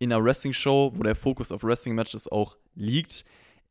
in 0.00 0.12
einer 0.12 0.22
Wrestling-Show, 0.22 0.92
wo 0.96 1.02
der 1.02 1.14
Fokus 1.14 1.52
auf 1.52 1.62
Wrestling-Matches 1.62 2.30
auch 2.30 2.56
liegt, 2.74 3.24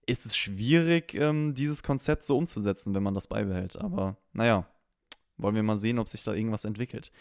ist 0.06 0.26
es 0.26 0.38
schwierig, 0.38 1.14
ähm, 1.16 1.54
dieses 1.54 1.84
Konzept 1.84 2.24
so 2.24 2.38
umzusetzen, 2.38 2.94
wenn 2.96 3.04
man 3.04 3.14
das 3.14 3.28
beibehält. 3.28 3.78
Aber 3.78 4.16
naja, 4.32 4.66
wollen 5.38 5.56
wir 5.56 5.64
mal 5.64 5.78
sehen, 5.78 6.00
ob 6.00 6.08
sich 6.08 6.24
da 6.24 6.34
irgendwas 6.34 6.66
entwickelt. 6.66 7.12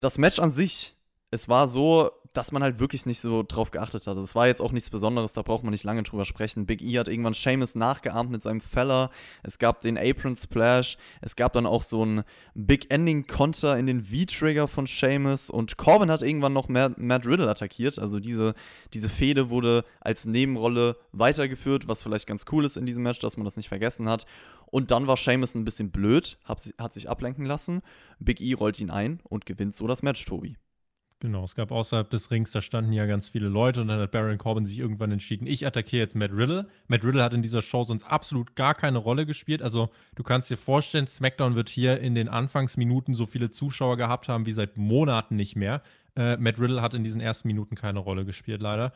Das 0.00 0.18
Match 0.18 0.38
an 0.38 0.50
sich, 0.50 0.96
es 1.30 1.48
war 1.48 1.66
so, 1.66 2.10
dass 2.34 2.50
man 2.50 2.62
halt 2.64 2.80
wirklich 2.80 3.06
nicht 3.06 3.20
so 3.20 3.44
drauf 3.44 3.70
geachtet 3.70 4.06
hat. 4.08 4.16
Es 4.16 4.34
war 4.34 4.48
jetzt 4.48 4.60
auch 4.60 4.72
nichts 4.72 4.90
Besonderes, 4.90 5.32
da 5.34 5.42
braucht 5.42 5.62
man 5.62 5.70
nicht 5.70 5.84
lange 5.84 6.02
drüber 6.02 6.24
sprechen. 6.24 6.66
Big 6.66 6.82
E 6.82 6.98
hat 6.98 7.06
irgendwann 7.06 7.32
Seamus 7.32 7.76
nachgeahmt 7.76 8.30
mit 8.30 8.42
seinem 8.42 8.60
Feller. 8.60 9.10
Es 9.44 9.58
gab 9.60 9.80
den 9.80 9.96
Apron 9.96 10.36
Splash. 10.36 10.98
Es 11.20 11.36
gab 11.36 11.52
dann 11.52 11.64
auch 11.64 11.84
so 11.84 12.02
einen 12.02 12.24
Big 12.54 12.90
Ending 12.92 13.28
Konter 13.28 13.78
in 13.78 13.86
den 13.86 14.02
V-Trigger 14.02 14.66
von 14.66 14.86
Seamus. 14.86 15.48
Und 15.48 15.76
Corbin 15.76 16.10
hat 16.10 16.22
irgendwann 16.22 16.52
noch 16.52 16.68
Matt, 16.68 16.98
Matt 16.98 17.24
Riddle 17.24 17.48
attackiert. 17.48 18.00
Also 18.00 18.18
diese, 18.18 18.54
diese 18.92 19.08
Fehde 19.08 19.48
wurde 19.48 19.84
als 20.00 20.26
Nebenrolle 20.26 20.96
weitergeführt, 21.12 21.86
was 21.86 22.02
vielleicht 22.02 22.26
ganz 22.26 22.46
cool 22.50 22.64
ist 22.64 22.76
in 22.76 22.84
diesem 22.84 23.04
Match, 23.04 23.20
dass 23.20 23.36
man 23.36 23.44
das 23.44 23.56
nicht 23.56 23.68
vergessen 23.68 24.08
hat. 24.08 24.26
Und 24.74 24.90
dann 24.90 25.06
war 25.06 25.16
Seamus 25.16 25.54
ein 25.54 25.64
bisschen 25.64 25.92
blöd, 25.92 26.36
hat, 26.44 26.58
si- 26.58 26.74
hat 26.78 26.92
sich 26.92 27.08
ablenken 27.08 27.46
lassen. 27.46 27.80
Big 28.18 28.40
E 28.40 28.54
rollt 28.54 28.80
ihn 28.80 28.90
ein 28.90 29.20
und 29.22 29.46
gewinnt 29.46 29.76
so 29.76 29.86
das 29.86 30.02
Match, 30.02 30.24
Tobi. 30.24 30.56
Genau, 31.20 31.44
es 31.44 31.54
gab 31.54 31.70
außerhalb 31.70 32.10
des 32.10 32.32
Rings, 32.32 32.50
da 32.50 32.60
standen 32.60 32.92
ja 32.92 33.06
ganz 33.06 33.28
viele 33.28 33.46
Leute 33.46 33.82
und 33.82 33.86
dann 33.86 34.00
hat 34.00 34.10
Baron 34.10 34.36
Corbin 34.36 34.66
sich 34.66 34.80
irgendwann 34.80 35.12
entschieden, 35.12 35.46
ich 35.46 35.64
attackiere 35.64 36.02
jetzt 36.02 36.16
Matt 36.16 36.32
Riddle. 36.32 36.66
Matt 36.88 37.04
Riddle 37.04 37.22
hat 37.22 37.32
in 37.32 37.40
dieser 37.40 37.62
Show 37.62 37.84
sonst 37.84 38.02
absolut 38.02 38.56
gar 38.56 38.74
keine 38.74 38.98
Rolle 38.98 39.26
gespielt. 39.26 39.62
Also 39.62 39.90
du 40.16 40.24
kannst 40.24 40.50
dir 40.50 40.56
vorstellen, 40.56 41.06
SmackDown 41.06 41.54
wird 41.54 41.68
hier 41.68 42.00
in 42.00 42.16
den 42.16 42.28
Anfangsminuten 42.28 43.14
so 43.14 43.26
viele 43.26 43.52
Zuschauer 43.52 43.96
gehabt 43.96 44.26
haben 44.26 44.44
wie 44.44 44.52
seit 44.52 44.76
Monaten 44.76 45.36
nicht 45.36 45.54
mehr. 45.54 45.82
Äh, 46.16 46.36
Matt 46.38 46.58
Riddle 46.58 46.82
hat 46.82 46.94
in 46.94 47.04
diesen 47.04 47.20
ersten 47.20 47.46
Minuten 47.46 47.76
keine 47.76 48.00
Rolle 48.00 48.24
gespielt, 48.24 48.60
leider. 48.60 48.92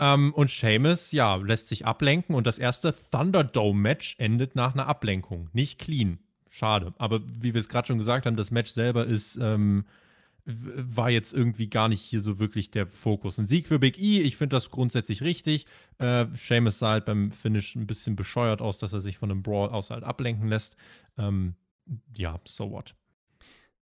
Ähm, 0.00 0.32
und 0.34 0.50
Sheamus, 0.50 1.12
ja, 1.12 1.36
lässt 1.36 1.68
sich 1.68 1.86
ablenken 1.86 2.34
und 2.34 2.46
das 2.46 2.58
erste 2.58 2.94
Thunderdome-Match 3.12 4.16
endet 4.18 4.56
nach 4.56 4.72
einer 4.72 4.86
Ablenkung. 4.86 5.50
Nicht 5.52 5.78
clean. 5.78 6.18
Schade. 6.48 6.94
Aber 6.98 7.20
wie 7.22 7.54
wir 7.54 7.60
es 7.60 7.68
gerade 7.68 7.88
schon 7.88 7.98
gesagt 7.98 8.26
haben, 8.26 8.36
das 8.36 8.50
Match 8.50 8.72
selber 8.72 9.06
ist, 9.06 9.36
ähm, 9.40 9.84
war 10.46 11.10
jetzt 11.10 11.34
irgendwie 11.34 11.68
gar 11.68 11.88
nicht 11.88 12.00
hier 12.00 12.20
so 12.20 12.38
wirklich 12.38 12.70
der 12.70 12.86
Fokus. 12.86 13.38
Ein 13.38 13.46
Sieg 13.46 13.68
für 13.68 13.78
Big 13.78 13.98
E, 13.98 14.22
ich 14.22 14.36
finde 14.36 14.56
das 14.56 14.70
grundsätzlich 14.70 15.22
richtig. 15.22 15.66
Äh, 15.98 16.26
Sheamus 16.34 16.78
sah 16.78 16.92
halt 16.92 17.04
beim 17.04 17.30
Finish 17.30 17.76
ein 17.76 17.86
bisschen 17.86 18.16
bescheuert 18.16 18.62
aus, 18.62 18.78
dass 18.78 18.94
er 18.94 19.00
sich 19.00 19.18
von 19.18 19.30
einem 19.30 19.42
Brawl 19.42 19.68
aus 19.68 19.90
halt 19.90 20.02
ablenken 20.02 20.48
lässt. 20.48 20.76
Ähm, 21.18 21.54
ja, 22.16 22.40
so 22.46 22.70
what. 22.70 22.94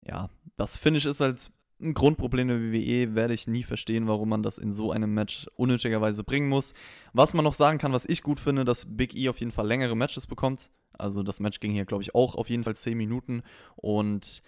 ja, 0.03 0.31
das 0.57 0.77
Finish 0.77 1.05
ist 1.05 1.21
halt 1.21 1.51
ein 1.81 1.95
Grundproblem 1.95 2.49
der 2.49 2.61
WWE, 2.61 3.15
werde 3.15 3.35
ich 3.35 3.47
nie 3.47 3.63
verstehen, 3.63 4.07
warum 4.09 4.31
man 4.31 4.43
das 4.43 4.59
in 4.59 4.73
so 4.73 4.93
einem 4.93 5.13
Match 5.13 5.47
unnötigerweise 5.57 6.25
bringen 6.25 6.49
muss. 6.49 6.75
Was 7.13 7.35
man 7.35 7.45
noch 7.45 7.55
sagen 7.55 7.79
kann, 7.79 7.93
was 7.93 8.07
ich 8.07 8.23
gut 8.23 8.41
finde, 8.41 8.65
dass 8.65 8.97
Big 8.97 9.15
E 9.15 9.29
auf 9.29 9.41
jeden 9.41 9.53
Fall 9.53 9.67
längere 9.67 9.97
Matches 9.97 10.27
bekommt. 10.27 10.71
Also 10.99 11.23
das 11.23 11.41
Match 11.41 11.61
ging 11.61 11.73
hier, 11.73 11.85
glaube 11.85 12.03
ich, 12.03 12.15
auch 12.15 12.35
auf 12.35 12.49
jeden 12.49 12.65
Fall 12.65 12.77
10 12.77 12.97
Minuten. 12.97 13.43
Und 13.77 14.43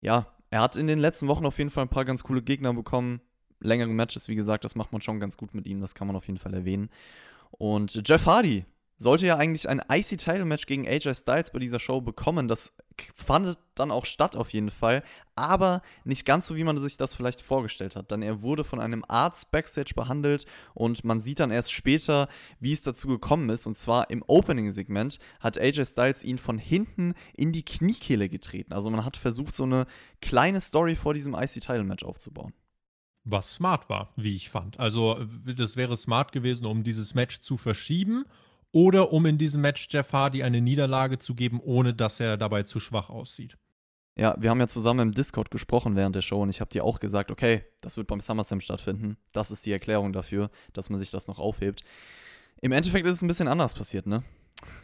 ja, 0.00 0.26
er 0.50 0.60
hat 0.60 0.76
in 0.76 0.86
den 0.86 0.98
letzten 0.98 1.28
Wochen 1.28 1.46
auf 1.46 1.58
jeden 1.58 1.70
Fall 1.70 1.84
ein 1.84 1.90
paar 1.90 2.04
ganz 2.04 2.24
coole 2.24 2.42
Gegner 2.42 2.72
bekommen. 2.72 3.20
Längere 3.60 3.90
Matches, 3.90 4.28
wie 4.28 4.34
gesagt, 4.34 4.64
das 4.64 4.74
macht 4.74 4.92
man 4.92 5.00
schon 5.00 5.20
ganz 5.20 5.36
gut 5.36 5.54
mit 5.54 5.66
ihm, 5.66 5.80
das 5.80 5.94
kann 5.94 6.06
man 6.06 6.16
auf 6.16 6.26
jeden 6.26 6.38
Fall 6.38 6.54
erwähnen. 6.54 6.90
Und 7.52 8.02
Jeff 8.08 8.26
Hardy 8.26 8.64
sollte 8.96 9.26
ja 9.26 9.36
eigentlich 9.36 9.68
ein 9.68 9.82
IC-Title-Match 9.88 10.66
gegen 10.66 10.86
AJ 10.86 11.14
Styles 11.14 11.50
bei 11.52 11.58
dieser 11.58 11.78
Show 11.78 12.00
bekommen. 12.00 12.48
Das 12.48 12.76
fand 13.14 13.58
dann 13.74 13.90
auch 13.90 14.04
statt 14.04 14.36
auf 14.36 14.52
jeden 14.52 14.70
Fall, 14.70 15.02
aber 15.34 15.82
nicht 16.04 16.26
ganz 16.26 16.46
so, 16.46 16.56
wie 16.56 16.64
man 16.64 16.80
sich 16.80 16.96
das 16.96 17.14
vielleicht 17.14 17.40
vorgestellt 17.40 17.96
hat. 17.96 18.10
Denn 18.10 18.22
er 18.22 18.42
wurde 18.42 18.64
von 18.64 18.80
einem 18.80 19.04
Arzt 19.08 19.50
backstage 19.50 19.94
behandelt 19.94 20.44
und 20.74 21.04
man 21.04 21.20
sieht 21.20 21.40
dann 21.40 21.50
erst 21.50 21.72
später, 21.72 22.28
wie 22.60 22.72
es 22.72 22.82
dazu 22.82 23.08
gekommen 23.08 23.48
ist. 23.48 23.66
Und 23.66 23.76
zwar 23.76 24.10
im 24.10 24.22
Opening-Segment 24.26 25.18
hat 25.40 25.58
AJ 25.58 25.86
Styles 25.86 26.24
ihn 26.24 26.38
von 26.38 26.58
hinten 26.58 27.14
in 27.34 27.52
die 27.52 27.64
Kniekehle 27.64 28.28
getreten. 28.28 28.72
Also 28.72 28.90
man 28.90 29.04
hat 29.04 29.16
versucht, 29.16 29.54
so 29.54 29.64
eine 29.64 29.86
kleine 30.20 30.60
Story 30.60 30.94
vor 30.94 31.14
diesem 31.14 31.34
IC-Title-Match 31.34 32.04
aufzubauen. 32.04 32.52
Was 33.24 33.54
smart 33.54 33.88
war, 33.88 34.12
wie 34.16 34.34
ich 34.34 34.50
fand. 34.50 34.80
Also, 34.80 35.24
das 35.44 35.76
wäre 35.76 35.96
smart 35.96 36.32
gewesen, 36.32 36.66
um 36.66 36.82
dieses 36.82 37.14
Match 37.14 37.40
zu 37.40 37.56
verschieben 37.56 38.24
oder 38.72 39.12
um 39.12 39.26
in 39.26 39.38
diesem 39.38 39.60
Match 39.60 39.86
Jeff 39.90 40.12
Hardy 40.12 40.42
eine 40.42 40.60
Niederlage 40.60 41.18
zu 41.18 41.34
geben, 41.34 41.60
ohne 41.62 41.94
dass 41.94 42.20
er 42.20 42.36
dabei 42.36 42.62
zu 42.64 42.80
schwach 42.80 43.10
aussieht. 43.10 43.56
Ja, 44.16 44.34
wir 44.38 44.50
haben 44.50 44.60
ja 44.60 44.68
zusammen 44.68 45.08
im 45.08 45.14
Discord 45.14 45.50
gesprochen 45.50 45.96
während 45.96 46.14
der 46.14 46.20
Show 46.20 46.42
und 46.42 46.50
ich 46.50 46.60
habe 46.60 46.70
dir 46.70 46.84
auch 46.84 47.00
gesagt, 47.00 47.30
okay, 47.30 47.64
das 47.80 47.96
wird 47.96 48.08
beim 48.08 48.20
SummerSlam 48.20 48.60
stattfinden. 48.60 49.16
Das 49.32 49.50
ist 49.50 49.64
die 49.64 49.72
Erklärung 49.72 50.12
dafür, 50.12 50.50
dass 50.74 50.90
man 50.90 50.98
sich 50.98 51.10
das 51.10 51.28
noch 51.28 51.38
aufhebt. 51.38 51.82
Im 52.60 52.72
Endeffekt 52.72 53.06
ist 53.06 53.12
es 53.12 53.22
ein 53.22 53.28
bisschen 53.28 53.48
anders 53.48 53.74
passiert, 53.74 54.06
ne? 54.06 54.22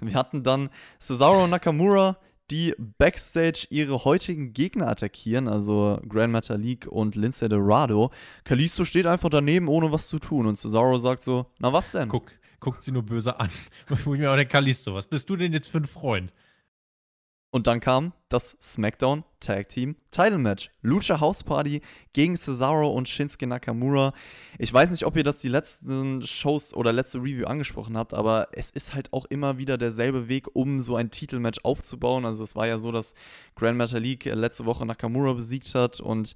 Wir 0.01 0.15
hatten 0.15 0.43
dann 0.43 0.71
Cesaro 0.99 1.45
und 1.45 1.51
Nakamura, 1.51 2.17
die 2.51 2.75
backstage 2.99 3.67
ihre 3.71 4.05
heutigen 4.05 4.53
Gegner 4.53 4.89
attackieren, 4.89 5.47
also 5.47 6.01
Grand 6.09 6.33
Metalik 6.33 6.87
und 6.87 7.15
Lindsay 7.15 7.49
Dorado. 7.49 8.11
Kalisto 8.45 8.85
steht 8.85 9.07
einfach 9.07 9.29
daneben, 9.29 9.69
ohne 9.69 9.93
was 9.93 10.09
zu 10.09 10.19
tun 10.19 10.47
und 10.47 10.57
Cesaro 10.57 10.99
sagt 10.99 11.23
so, 11.23 11.45
na 11.59 11.73
was 11.73 11.93
denn? 11.93 12.09
Guck, 12.09 12.33
guckt 12.61 12.83
sie 12.83 12.93
nur 12.93 13.03
böse 13.03 13.39
an. 13.39 13.51
Wo 14.05 14.15
ich 14.15 14.21
mir 14.21 14.31
auch 14.31 14.37
der 14.37 14.47
Kalisto, 14.47 14.95
was 14.95 15.07
bist 15.07 15.29
du 15.31 15.37
denn 15.37 15.53
jetzt 15.53 15.69
für 15.69 15.79
ein 15.79 15.87
Freund? 15.87 16.33
Und 17.51 17.67
dann 17.67 17.81
kam 17.81 18.13
das 18.29 18.59
SmackDown 18.61 19.25
Tag 19.41 19.71
Team 19.71 19.97
Title 20.11 20.37
Match. 20.37 20.71
Lucha 20.83 21.19
House 21.19 21.43
Party 21.43 21.81
gegen 22.13 22.37
Cesaro 22.37 22.91
und 22.91 23.09
Shinsuke 23.09 23.47
Nakamura. 23.47 24.13
Ich 24.59 24.71
weiß 24.71 24.91
nicht, 24.91 25.07
ob 25.07 25.17
ihr 25.17 25.25
das 25.25 25.41
die 25.41 25.49
letzten 25.49 26.27
Shows 26.27 26.75
oder 26.75 26.93
letzte 26.93 27.19
Review 27.19 27.47
angesprochen 27.47 27.97
habt, 27.97 28.13
aber 28.13 28.49
es 28.53 28.69
ist 28.69 28.93
halt 28.93 29.15
auch 29.15 29.25
immer 29.27 29.57
wieder 29.57 29.79
derselbe 29.79 30.29
Weg, 30.29 30.55
um 30.55 30.81
so 30.81 30.97
ein 30.97 31.11
Titelmatch 31.11 31.61
aufzubauen. 31.63 32.27
Also 32.27 32.43
es 32.43 32.55
war 32.55 32.67
ja 32.67 32.77
so, 32.77 32.93
dass 32.93 33.15
Grand 33.55 33.79
Metalik 33.79 34.27
letzte 34.27 34.67
Woche 34.67 34.85
Nakamura 34.85 35.33
besiegt 35.33 35.75
hat 35.75 36.01
und 36.01 36.35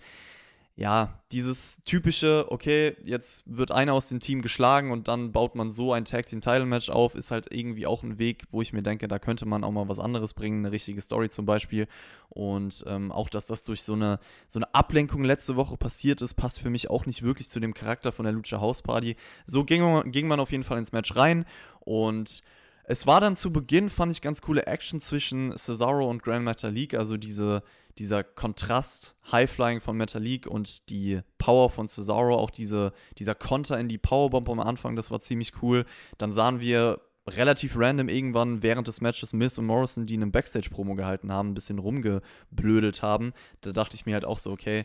ja, 0.75 1.21
dieses 1.33 1.83
typische, 1.85 2.47
okay, 2.49 2.97
jetzt 3.05 3.45
wird 3.47 3.71
einer 3.73 3.93
aus 3.93 4.09
dem 4.09 4.21
Team 4.21 4.41
geschlagen 4.41 4.91
und 4.91 5.07
dann 5.07 5.31
baut 5.31 5.55
man 5.55 5.71
so 5.71 5.93
ein 5.93 6.07
Tag 6.07 6.27
Team 6.27 6.41
Title 6.41 6.65
Match 6.65 6.89
auf, 6.89 7.15
ist 7.15 7.31
halt 7.31 7.53
irgendwie 7.53 7.87
auch 7.87 8.03
ein 8.03 8.19
Weg, 8.19 8.45
wo 8.51 8.63
ich 8.63 8.73
mir 8.73 8.83
denke, 8.83 9.07
da 9.07 9.19
könnte 9.19 9.45
man 9.45 9.65
auch 9.65 9.71
mal 9.71 9.89
was 9.89 9.99
anderes 9.99 10.33
bringen, 10.33 10.65
eine 10.65 10.73
richtige 10.73 11.03
Story 11.03 11.29
zum 11.29 11.45
Beispiel. 11.45 11.89
Und 12.31 12.85
ähm, 12.87 13.13
auch, 13.13 13.29
dass 13.29 13.47
das 13.47 13.65
durch 13.65 13.83
so 13.83 13.93
eine, 13.93 14.19
so 14.49 14.59
eine 14.59 14.75
Ablenkung 14.75 15.25
letzte 15.25 15.57
Woche 15.57 15.77
passiert 15.77 16.23
ist, 16.23 16.35
passt 16.35 16.61
für 16.61 16.71
mich 16.71 16.89
auch 16.89 17.05
nicht 17.05 17.23
wirklich 17.23 17.51
zu 17.51 17.61
dem 17.61 17.75
Charakter 17.75 18.11
von 18.11 18.25
der 18.25 18.33
Lucha 18.33 18.59
House 18.59 18.81
Party. 18.81 19.17
So 19.45 19.65
ging 19.65 20.11
ging 20.11 20.27
man 20.27 20.41
auf 20.41 20.53
jeden 20.53 20.65
Fall 20.65 20.79
ins 20.79 20.93
Match 20.93 21.15
rein 21.17 21.45
und 21.81 22.43
es 22.85 23.07
war 23.07 23.21
dann 23.21 23.37
zu 23.37 23.53
Beginn, 23.53 23.89
fand 23.89 24.13
ich, 24.13 24.23
ganz 24.23 24.41
coole 24.41 24.67
Action 24.67 25.01
zwischen 25.01 25.57
Cesaro 25.57 26.09
und 26.09 26.23
Grand 26.23 26.45
Metalik, 26.45 26.95
also 26.95 27.17
diese 27.17 27.63
dieser 27.99 28.25
Kontrast, 28.25 29.17
Highflying 29.31 29.81
von 29.81 29.97
Metalik 29.97 30.47
und 30.47 30.89
die 30.91 31.21
Power 31.39 31.71
von 31.71 31.89
Cesaro, 31.89 32.37
auch 32.37 32.51
diese, 32.51 32.93
dieser 33.19 33.35
Konter 33.35 33.79
in 33.79 33.89
die 33.89 33.99
Powerbomb 33.99 34.49
am 34.49 34.61
Anfang, 34.61 34.97
das 34.97 35.11
war 35.11 35.21
ziemlich 35.21 35.63
cool. 35.63 35.85
Dann 36.19 36.33
sahen 36.33 36.61
wir 36.61 37.01
relativ 37.27 37.77
random 37.77 38.09
irgendwann 38.09 38.63
während 38.63 38.89
des 38.89 39.01
Matches 39.01 39.33
Miss 39.33 39.59
und 39.59 39.67
Morrison, 39.67 40.07
die 40.07 40.15
einen 40.15 40.33
Backstage-Promo 40.33 40.95
gehalten 40.95 41.31
haben, 41.31 41.51
ein 41.51 41.55
bisschen 41.55 41.79
rumgeblödelt 41.79 43.03
haben. 43.03 43.33
Da 43.61 43.73
dachte 43.73 43.95
ich 43.95 44.07
mir 44.07 44.15
halt 44.15 44.25
auch 44.25 44.39
so, 44.39 44.51
okay, 44.51 44.85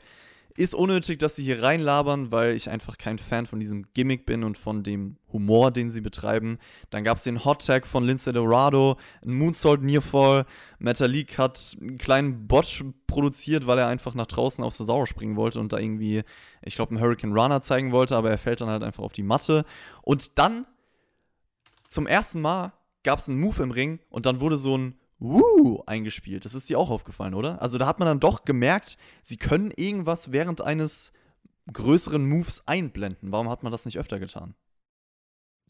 ist 0.58 0.74
unnötig, 0.74 1.20
dass 1.20 1.36
sie 1.36 1.43
hier 1.43 1.62
reinlabern, 1.62 2.32
weil 2.32 2.56
ich 2.56 2.70
einfach 2.70 2.98
kein 2.98 3.20
Fan 3.20 3.46
von 3.46 3.60
diesem 3.60 3.86
Gimmick 3.93 4.26
bin 4.26 4.43
und 4.43 4.58
von 4.58 4.82
dem 4.82 5.17
Humor, 5.32 5.70
den 5.70 5.91
sie 5.91 6.02
betreiben. 6.02 6.58
Dann 6.89 7.04
gab 7.04 7.17
es 7.17 7.24
den 7.24 7.46
Hot 7.46 7.65
Tag 7.65 7.86
von 7.86 8.04
Lindsay 8.04 8.34
Dorado, 8.34 8.98
ein 9.24 9.34
Moonsault 9.34 9.84
Nearfall. 9.84 10.46
Metalik 10.80 11.38
hat 11.38 11.78
einen 11.80 12.00
kleinen 12.00 12.48
Botch 12.48 12.84
produziert, 13.06 13.67
weil 13.67 13.78
er 13.78 13.88
einfach 13.88 14.15
nach 14.15 14.26
draußen 14.26 14.63
auf 14.63 14.74
Cesaro 14.74 15.06
springen 15.06 15.36
wollte 15.36 15.60
und 15.60 15.72
da 15.72 15.78
irgendwie, 15.78 16.24
ich 16.63 16.76
glaube, 16.76 16.91
einen 16.91 17.02
Hurricane 17.02 17.38
Runner 17.38 17.62
zeigen 17.62 17.91
wollte, 17.91 18.15
aber 18.15 18.32
er 18.32 18.39
fällt 18.39 18.62
dann 18.62 18.70
halt 18.70 18.82
einfach 18.82 19.04
auf 19.04 19.13
die 19.13 19.24
Matte. 19.24 19.63
Und 20.02 20.39
dann, 20.39 20.65
zum 21.88 22.08
ersten 22.08 22.41
Mal, 22.41 22.74
gab 23.04 23.20
es 23.20 23.30
einen 23.30 23.39
Move 23.39 23.62
im 23.62 23.72
Ring 23.72 24.00
und 24.10 24.26
dann 24.26 24.39
wurde 24.39 24.58
so 24.58 24.76
ein 24.76 24.96
Woo 25.19 25.84
eingespielt. 25.86 26.45
Das 26.45 26.53
ist 26.53 26.69
dir 26.69 26.80
auch 26.80 26.89
aufgefallen, 26.89 27.34
oder? 27.34 27.62
Also 27.62 27.77
da 27.77 27.88
hat 27.88 27.99
man 27.99 28.08
dann 28.08 28.19
doch 28.19 28.45
gemerkt, 28.45 28.97
sie 29.23 29.38
können 29.38 29.71
irgendwas 29.71 30.32
während 30.32 30.62
eines 30.62 31.12
größeren 31.71 32.27
Moves 32.27 32.67
einblenden. 32.67 33.32
Warum 33.32 33.49
hat 33.49 33.63
man 33.63 33.71
das 33.71 33.86
nicht 33.86 33.97
öfter 33.97 34.19
getan? 34.19 34.53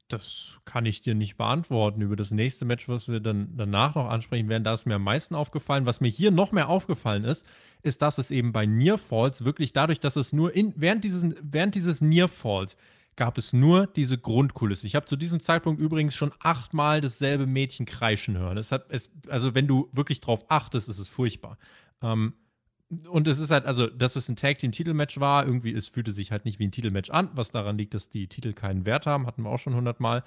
Das 0.10 0.60
kann 0.64 0.86
ich 0.86 1.02
dir 1.02 1.16
nicht 1.16 1.36
beantworten. 1.38 2.02
Über 2.02 2.16
das 2.16 2.32
nächste 2.32 2.64
Match, 2.64 2.88
was 2.88 3.10
wir 3.10 3.20
dann 3.20 3.58
danach 3.58 3.96
noch 3.96 4.08
ansprechen 4.08 4.48
werden, 4.48 4.64
da 4.64 4.74
ist 4.74 4.86
mir 4.86 4.96
am 4.96 5.04
meisten 5.04 5.36
aufgefallen. 5.36 5.86
Was 5.86 6.00
mir 6.00 6.08
hier 6.08 6.32
noch 6.32 6.54
mehr 6.54 6.70
aufgefallen 6.70 7.26
ist, 7.26 7.46
ist, 7.84 8.02
dass 8.02 8.18
es 8.18 8.32
eben 8.32 8.54
bei 8.54 8.66
Near 8.66 8.98
Falls 8.98 9.44
wirklich 9.44 9.74
dadurch, 9.74 10.00
dass 10.00 10.16
es 10.16 10.32
nur 10.32 10.56
in, 10.56 10.74
während, 10.78 11.04
dieses, 11.04 11.26
während 11.42 11.76
dieses 11.76 12.00
Near 12.00 12.30
Falls 12.30 12.78
gab 13.18 13.38
es 13.38 13.52
nur 13.52 13.88
diese 13.88 14.18
Grundkulisse. 14.18 14.88
Ich 14.88 14.96
habe 14.96 15.06
zu 15.06 15.18
diesem 15.18 15.42
Zeitpunkt 15.42 15.82
übrigens 15.82 16.16
schon 16.16 16.32
achtmal 16.40 17.02
dasselbe 17.02 17.46
Mädchen 17.46 17.86
kreischen 17.86 18.38
hören. 18.38 18.58
Es 18.58 18.72
hat, 18.72 18.86
es, 18.90 19.12
also 19.28 19.54
wenn 19.54 19.68
du 19.68 19.90
wirklich 19.92 20.22
drauf 20.22 20.46
achtest, 20.50 20.88
ist 20.88 21.00
es 21.00 21.10
furchtbar. 21.10 21.58
Ähm, 22.02 22.34
und 23.10 23.28
es 23.28 23.40
ist 23.40 23.52
halt, 23.52 23.66
also, 23.66 23.88
dass 23.88 24.16
es 24.16 24.30
ein 24.30 24.38
Tag 24.38 24.60
Team 24.60 24.72
Titelmatch 24.72 25.20
war, 25.20 25.46
irgendwie, 25.46 25.74
es 25.74 25.88
fühlte 25.88 26.14
sich 26.14 26.32
halt 26.32 26.46
nicht 26.46 26.60
wie 26.60 26.68
ein 26.68 26.72
Titelmatch 26.72 27.10
an, 27.10 27.30
was 27.34 27.52
daran 27.52 27.78
liegt, 27.78 27.94
dass 27.94 28.10
die 28.10 28.28
Titel 28.28 28.54
keinen 28.54 28.86
Wert 28.86 29.06
haben, 29.06 29.28
hatten 29.28 29.42
wir 29.42 29.50
auch 29.50 29.60
schon 29.60 29.76
hundertmal. 29.76 30.24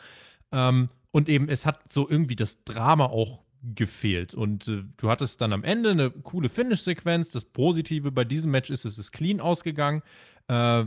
Ähm, 0.53 0.91
und 1.13 1.29
eben, 1.31 1.49
es 1.49 1.65
hat 1.65 1.93
so 1.93 2.09
irgendwie 2.09 2.37
das 2.37 2.65
Drama 2.65 3.07
auch 3.07 3.45
gefehlt. 3.63 4.35
Und 4.35 4.69
äh, 4.69 4.85
du 4.97 5.09
hattest 5.11 5.41
dann 5.41 5.53
am 5.53 5.65
Ende 5.65 5.91
eine 5.91 6.11
coole 6.11 6.49
Finish-Sequenz. 6.49 7.31
Das 7.31 7.45
Positive 7.45 8.11
bei 8.11 8.25
diesem 8.25 8.51
Match 8.51 8.71
ist, 8.71 8.85
es 8.85 8.99
ist 8.99 9.13
clean 9.13 9.41
ausgegangen. 9.41 10.03
Äh, 10.51 10.87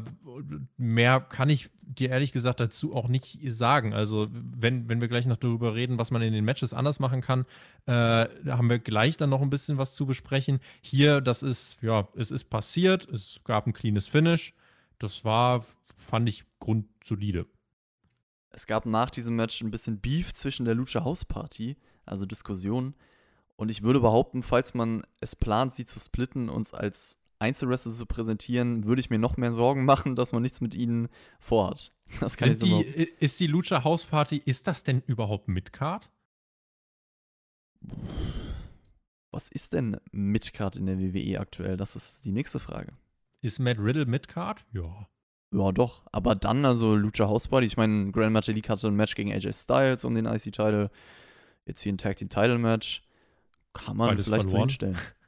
mehr 0.76 1.22
kann 1.22 1.48
ich 1.48 1.70
dir 1.80 2.10
ehrlich 2.10 2.34
gesagt 2.34 2.60
dazu 2.60 2.94
auch 2.94 3.08
nicht 3.08 3.40
sagen. 3.48 3.94
Also, 3.94 4.28
wenn, 4.30 4.90
wenn 4.90 5.00
wir 5.00 5.08
gleich 5.08 5.26
noch 5.26 5.38
darüber 5.38 5.74
reden, 5.74 5.98
was 5.98 6.12
man 6.12 6.22
in 6.22 6.34
den 6.34 6.44
Matches 6.44 6.74
anders 6.74 7.00
machen 7.00 7.22
kann, 7.22 7.46
äh, 7.86 8.28
haben 8.50 8.70
wir 8.70 8.80
gleich 8.80 9.16
dann 9.16 9.30
noch 9.30 9.42
ein 9.42 9.50
bisschen 9.50 9.78
was 9.78 9.96
zu 9.96 10.06
besprechen. 10.06 10.60
Hier, 10.82 11.22
das 11.22 11.44
ist, 11.44 11.78
ja, 11.82 12.10
es 12.18 12.30
ist 12.30 12.50
passiert. 12.50 13.08
Es 13.08 13.40
gab 13.46 13.66
ein 13.66 13.72
cleanes 13.72 14.06
Finish. 14.06 14.54
Das 15.00 15.24
war, 15.24 15.64
fand 15.96 16.28
ich, 16.28 16.44
grundsolide. 16.60 17.46
Es 18.50 18.68
gab 18.68 18.86
nach 18.86 19.12
diesem 19.12 19.38
Match 19.38 19.62
ein 19.62 19.72
bisschen 19.72 20.02
Beef 20.02 20.34
zwischen 20.34 20.66
der 20.66 20.76
Lucha 20.76 21.06
House 21.06 21.24
Party, 21.24 21.78
also 22.06 22.26
Diskussionen. 22.26 22.96
Und 23.56 23.70
ich 23.70 23.82
würde 23.82 24.02
behaupten, 24.02 24.44
falls 24.44 24.74
man 24.74 25.04
es 25.22 25.38
plant, 25.38 25.74
sie 25.74 25.86
zu 25.86 26.02
splitten, 26.02 26.50
uns 26.50 26.74
als 26.74 27.23
Einzelwrestler 27.44 27.92
zu 27.92 28.06
präsentieren, 28.06 28.86
würde 28.86 29.02
ich 29.02 29.10
mir 29.10 29.20
noch 29.20 29.38
mehr 29.38 29.52
Sorgen 29.52 29.86
machen, 29.86 30.16
dass 30.16 30.32
man 30.32 30.42
nichts 30.42 30.62
mit 30.62 30.74
ihnen 30.74 31.10
vorhat. 31.40 31.94
Das 32.20 32.38
kann 32.38 32.54
Sind 32.54 32.68
ich 32.68 32.74
so 32.74 32.84
die, 32.84 33.04
Ist 33.20 33.40
die 33.40 33.48
Lucha 33.48 33.84
House 33.84 34.06
Party, 34.06 34.42
ist 34.44 34.68
das 34.68 34.84
denn 34.84 35.02
überhaupt 35.06 35.48
Midcard? 35.48 36.10
Was 39.32 39.50
ist 39.50 39.74
denn 39.74 39.98
Midcard 40.12 40.76
in 40.78 40.86
der 40.86 41.00
WWE 41.00 41.40
aktuell? 41.40 41.76
Das 41.76 41.96
ist 41.96 42.24
die 42.24 42.32
nächste 42.32 42.60
Frage. 42.60 42.94
Ist 43.42 43.60
Matt 43.60 43.80
Riddle 43.80 44.06
Midcard? 44.06 44.64
Ja. 44.72 45.08
Ja, 45.52 45.72
doch. 45.72 46.04
Aber 46.12 46.36
dann, 46.36 46.66
also 46.66 46.96
Lucha 46.96 47.28
House 47.28 47.48
Party, 47.48 47.68
ich 47.68 47.78
meine, 47.78 48.12
Grand 48.12 48.32
Metalik 48.32 48.70
hatte 48.70 48.88
ein 48.88 48.96
Match 48.96 49.16
gegen 49.16 49.32
AJ 49.32 49.54
Styles 49.54 50.06
um 50.06 50.16
den 50.16 50.26
IC-Title. 50.26 50.90
Jetzt 51.66 51.82
hier 51.82 51.94
ein 51.94 51.98
Tag 51.98 52.16
Team 52.18 52.30
Title 52.30 52.58
Match. 52.58 53.04
Kann 53.74 53.98
man 53.98 54.10
Beides 54.10 54.26
vielleicht 54.26 54.50
verloren. 54.50 54.70
so 54.70 54.88
hinstellen. 54.88 54.98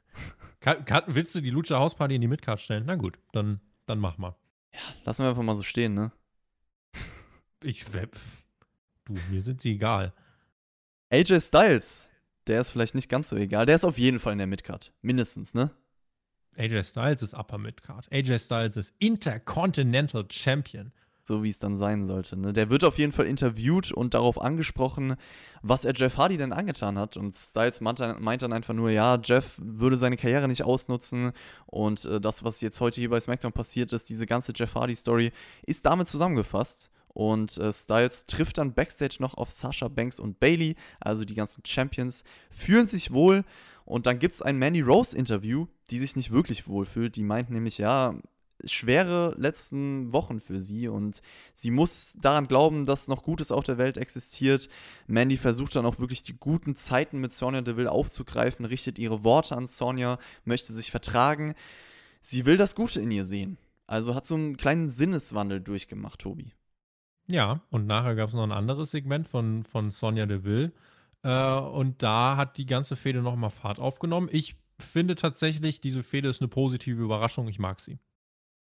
Willst 1.06 1.34
du 1.34 1.40
die 1.40 1.50
Lucha 1.50 1.78
House 1.78 1.94
Party 1.94 2.16
in 2.16 2.20
die 2.20 2.28
Midcard 2.28 2.60
stellen? 2.60 2.84
Na 2.86 2.96
gut, 2.96 3.18
dann, 3.32 3.60
dann 3.86 4.00
mach 4.00 4.18
mal. 4.18 4.34
Ja, 4.74 4.80
lassen 5.04 5.22
wir 5.22 5.30
einfach 5.30 5.42
mal 5.42 5.54
so 5.54 5.62
stehen, 5.62 5.94
ne? 5.94 6.12
ich, 7.62 7.92
web. 7.92 8.16
du, 9.04 9.14
mir 9.30 9.42
sind 9.42 9.60
sie 9.60 9.72
egal. 9.72 10.12
AJ 11.10 11.40
Styles, 11.40 12.10
der 12.48 12.60
ist 12.60 12.70
vielleicht 12.70 12.96
nicht 12.96 13.08
ganz 13.08 13.28
so 13.28 13.36
egal. 13.36 13.66
Der 13.66 13.76
ist 13.76 13.84
auf 13.84 13.96
jeden 13.96 14.18
Fall 14.18 14.32
in 14.32 14.38
der 14.38 14.48
Midcard. 14.48 14.92
Mindestens, 15.02 15.54
ne? 15.54 15.70
AJ 16.56 16.84
Styles 16.84 17.22
ist 17.22 17.34
Upper 17.34 17.58
Midcard. 17.58 18.10
AJ 18.10 18.40
Styles 18.40 18.76
ist 18.76 18.94
Intercontinental 18.98 20.26
Champion 20.30 20.92
so 21.26 21.42
wie 21.42 21.48
es 21.48 21.58
dann 21.58 21.74
sein 21.74 22.06
sollte. 22.06 22.36
Ne? 22.36 22.52
Der 22.52 22.70
wird 22.70 22.84
auf 22.84 22.98
jeden 22.98 23.12
Fall 23.12 23.26
interviewt 23.26 23.90
und 23.90 24.14
darauf 24.14 24.40
angesprochen, 24.40 25.16
was 25.60 25.84
er 25.84 25.92
Jeff 25.94 26.18
Hardy 26.18 26.36
denn 26.36 26.52
angetan 26.52 26.98
hat. 26.98 27.16
Und 27.16 27.34
Styles 27.34 27.80
meint 27.80 27.98
dann, 27.98 28.52
einfach 28.52 28.74
nur, 28.74 28.90
ja, 28.90 29.18
Jeff 29.22 29.60
würde 29.60 29.96
seine 29.96 30.16
Karriere 30.16 30.46
nicht 30.46 30.62
ausnutzen 30.62 31.32
und 31.66 32.04
äh, 32.04 32.20
das, 32.20 32.44
was 32.44 32.60
jetzt 32.60 32.80
heute 32.80 33.00
hier 33.00 33.10
bei 33.10 33.20
SmackDown 33.20 33.52
passiert 33.52 33.92
ist, 33.92 34.08
diese 34.08 34.24
ganze 34.24 34.52
Jeff 34.54 34.74
Hardy-Story, 34.76 35.32
ist 35.66 35.84
damit 35.84 36.06
zusammengefasst. 36.06 36.90
Und 37.08 37.58
äh, 37.58 37.72
Styles 37.72 38.26
trifft 38.26 38.58
dann 38.58 38.74
backstage 38.74 39.16
noch 39.18 39.34
auf 39.34 39.50
Sasha 39.50 39.88
Banks 39.88 40.20
und 40.20 40.38
Bailey, 40.38 40.76
also 41.00 41.24
die 41.24 41.34
ganzen 41.34 41.64
Champions, 41.66 42.22
fühlen 42.50 42.86
sich 42.86 43.10
wohl. 43.10 43.42
Und 43.84 44.06
dann 44.06 44.18
gibt 44.18 44.34
es 44.34 44.42
ein 44.42 44.58
Mandy 44.58 44.80
Rose-Interview, 44.80 45.66
die 45.90 45.98
sich 45.98 46.14
nicht 46.14 46.30
wirklich 46.30 46.68
wohlfühlt. 46.68 47.16
Die 47.16 47.22
meint 47.22 47.50
nämlich, 47.50 47.78
ja, 47.78 48.14
schwere 48.64 49.34
letzten 49.36 50.12
Wochen 50.12 50.40
für 50.40 50.60
sie 50.60 50.88
und 50.88 51.20
sie 51.54 51.70
muss 51.70 52.16
daran 52.20 52.48
glauben, 52.48 52.86
dass 52.86 53.08
noch 53.08 53.22
Gutes 53.22 53.52
auf 53.52 53.64
der 53.64 53.78
Welt 53.78 53.98
existiert. 53.98 54.68
Mandy 55.06 55.36
versucht 55.36 55.76
dann 55.76 55.86
auch 55.86 55.98
wirklich 55.98 56.22
die 56.22 56.36
guten 56.36 56.76
Zeiten 56.76 57.20
mit 57.20 57.32
Sonja 57.32 57.60
Deville 57.60 57.90
aufzugreifen, 57.90 58.64
richtet 58.64 58.98
ihre 58.98 59.24
Worte 59.24 59.56
an 59.56 59.66
Sonja, 59.66 60.18
möchte 60.44 60.72
sich 60.72 60.90
vertragen. 60.90 61.54
Sie 62.20 62.46
will 62.46 62.56
das 62.56 62.74
Gute 62.74 63.00
in 63.00 63.10
ihr 63.10 63.24
sehen. 63.24 63.58
Also 63.86 64.14
hat 64.14 64.26
so 64.26 64.34
einen 64.34 64.56
kleinen 64.56 64.88
Sinneswandel 64.88 65.60
durchgemacht, 65.60 66.20
Tobi. 66.20 66.52
Ja, 67.30 67.60
und 67.70 67.86
nachher 67.86 68.14
gab 68.14 68.28
es 68.28 68.34
noch 68.34 68.42
ein 68.42 68.52
anderes 68.52 68.90
Segment 68.90 69.28
von, 69.28 69.64
von 69.64 69.90
Sonja 69.90 70.26
Deville. 70.26 70.72
Äh, 71.22 71.58
und 71.58 72.02
da 72.02 72.36
hat 72.36 72.56
die 72.56 72.66
ganze 72.66 72.96
Fehde 72.96 73.22
nochmal 73.22 73.50
Fahrt 73.50 73.78
aufgenommen. 73.78 74.28
Ich 74.30 74.56
finde 74.78 75.14
tatsächlich, 75.16 75.80
diese 75.80 76.02
Fehde 76.02 76.28
ist 76.28 76.40
eine 76.40 76.48
positive 76.48 77.02
Überraschung. 77.02 77.48
Ich 77.48 77.58
mag 77.58 77.80
sie. 77.80 77.98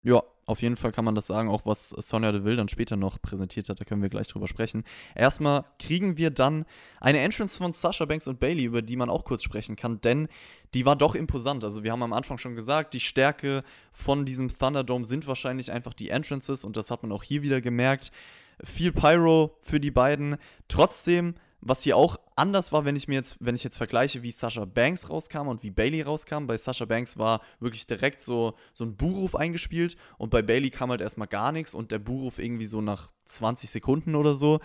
Ja, 0.02 0.22
auf 0.46 0.62
jeden 0.62 0.76
Fall 0.76 0.92
kann 0.92 1.04
man 1.04 1.14
das 1.14 1.26
sagen, 1.26 1.50
auch 1.50 1.66
was 1.66 1.90
Sonja 1.90 2.32
Deville 2.32 2.56
dann 2.56 2.68
später 2.68 2.96
noch 2.96 3.20
präsentiert 3.20 3.68
hat, 3.68 3.80
da 3.80 3.84
können 3.84 4.00
wir 4.00 4.08
gleich 4.08 4.28
drüber 4.28 4.48
sprechen. 4.48 4.84
Erstmal 5.14 5.64
kriegen 5.78 6.16
wir 6.16 6.30
dann 6.30 6.64
eine 7.00 7.18
Entrance 7.18 7.58
von 7.58 7.74
Sasha 7.74 8.06
Banks 8.06 8.28
und 8.28 8.40
Bailey, 8.40 8.64
über 8.64 8.80
die 8.80 8.96
man 8.96 9.11
auch 9.11 9.24
kurz 9.24 9.42
sprechen 9.42 9.76
kann, 9.76 10.00
denn 10.00 10.28
die 10.72 10.87
war 10.87 10.96
doch 10.96 11.14
imposant. 11.14 11.64
Also 11.64 11.82
wir 11.82 11.92
haben 11.92 12.02
am 12.02 12.14
Anfang 12.14 12.38
schon 12.38 12.54
gesagt, 12.54 12.94
die 12.94 13.00
Stärke 13.00 13.62
von 13.92 14.24
diesem 14.24 14.48
Thunderdome 14.48 15.04
sind 15.04 15.26
wahrscheinlich 15.26 15.70
einfach 15.70 15.92
die 15.92 16.08
Entrances 16.08 16.64
und 16.64 16.76
das 16.78 16.90
hat 16.90 17.02
man 17.02 17.12
auch 17.12 17.24
hier 17.24 17.42
wieder 17.42 17.61
gemerkt. 17.61 18.11
Viel 18.64 18.92
Pyro 18.92 19.58
für 19.61 19.80
die 19.80 19.90
beiden. 19.90 20.38
Trotzdem 20.68 21.34
was 21.61 21.83
hier 21.83 21.97
auch 21.97 22.18
anders 22.37 22.73
war, 22.73 22.85
wenn 22.85 22.97
ich 22.97 23.09
mir 23.09 23.16
jetzt, 23.16 23.37
wenn 23.40 23.55
ich 23.55 23.64
jetzt 23.64 23.79
vergleiche, 23.79 24.23
wie 24.23 24.31
Sasha 24.31 24.64
Banks 24.64 25.11
rauskam 25.11 25.49
und 25.49 25.62
wie 25.62 25.71
Bailey 25.71 26.03
rauskam. 26.03 26.47
Bei 26.47 26.57
Sasha 26.57 26.85
Banks 26.85 27.18
war 27.18 27.42
wirklich 27.61 27.87
direkt 27.87 28.23
so, 28.23 28.55
so 28.73 28.85
ein 28.85 28.97
Buhruf 28.97 29.35
eingespielt 29.35 29.97
und 30.18 30.31
bei 30.31 30.42
Bailey 30.42 30.71
kam 30.71 30.90
halt 30.90 31.01
erstmal 31.01 31.29
gar 31.29 31.53
nichts 31.53 31.75
und 31.75 31.90
der 31.90 31.99
Buhruf 31.99 32.38
irgendwie 32.38 32.66
so 32.66 32.81
nach 32.81 33.11
20 33.27 33.71
Sekunden 33.71 34.14
oder 34.14 34.35
so. 34.35 34.61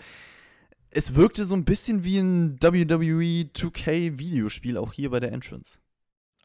Es 0.90 1.16
wirkte 1.16 1.44
so 1.44 1.56
ein 1.56 1.64
bisschen 1.64 2.04
wie 2.04 2.18
ein 2.18 2.62
WWE 2.62 3.50
2K 3.52 4.18
Videospiel, 4.18 4.76
auch 4.76 4.92
hier 4.92 5.10
bei 5.10 5.18
der 5.18 5.32
Entrance. 5.32 5.80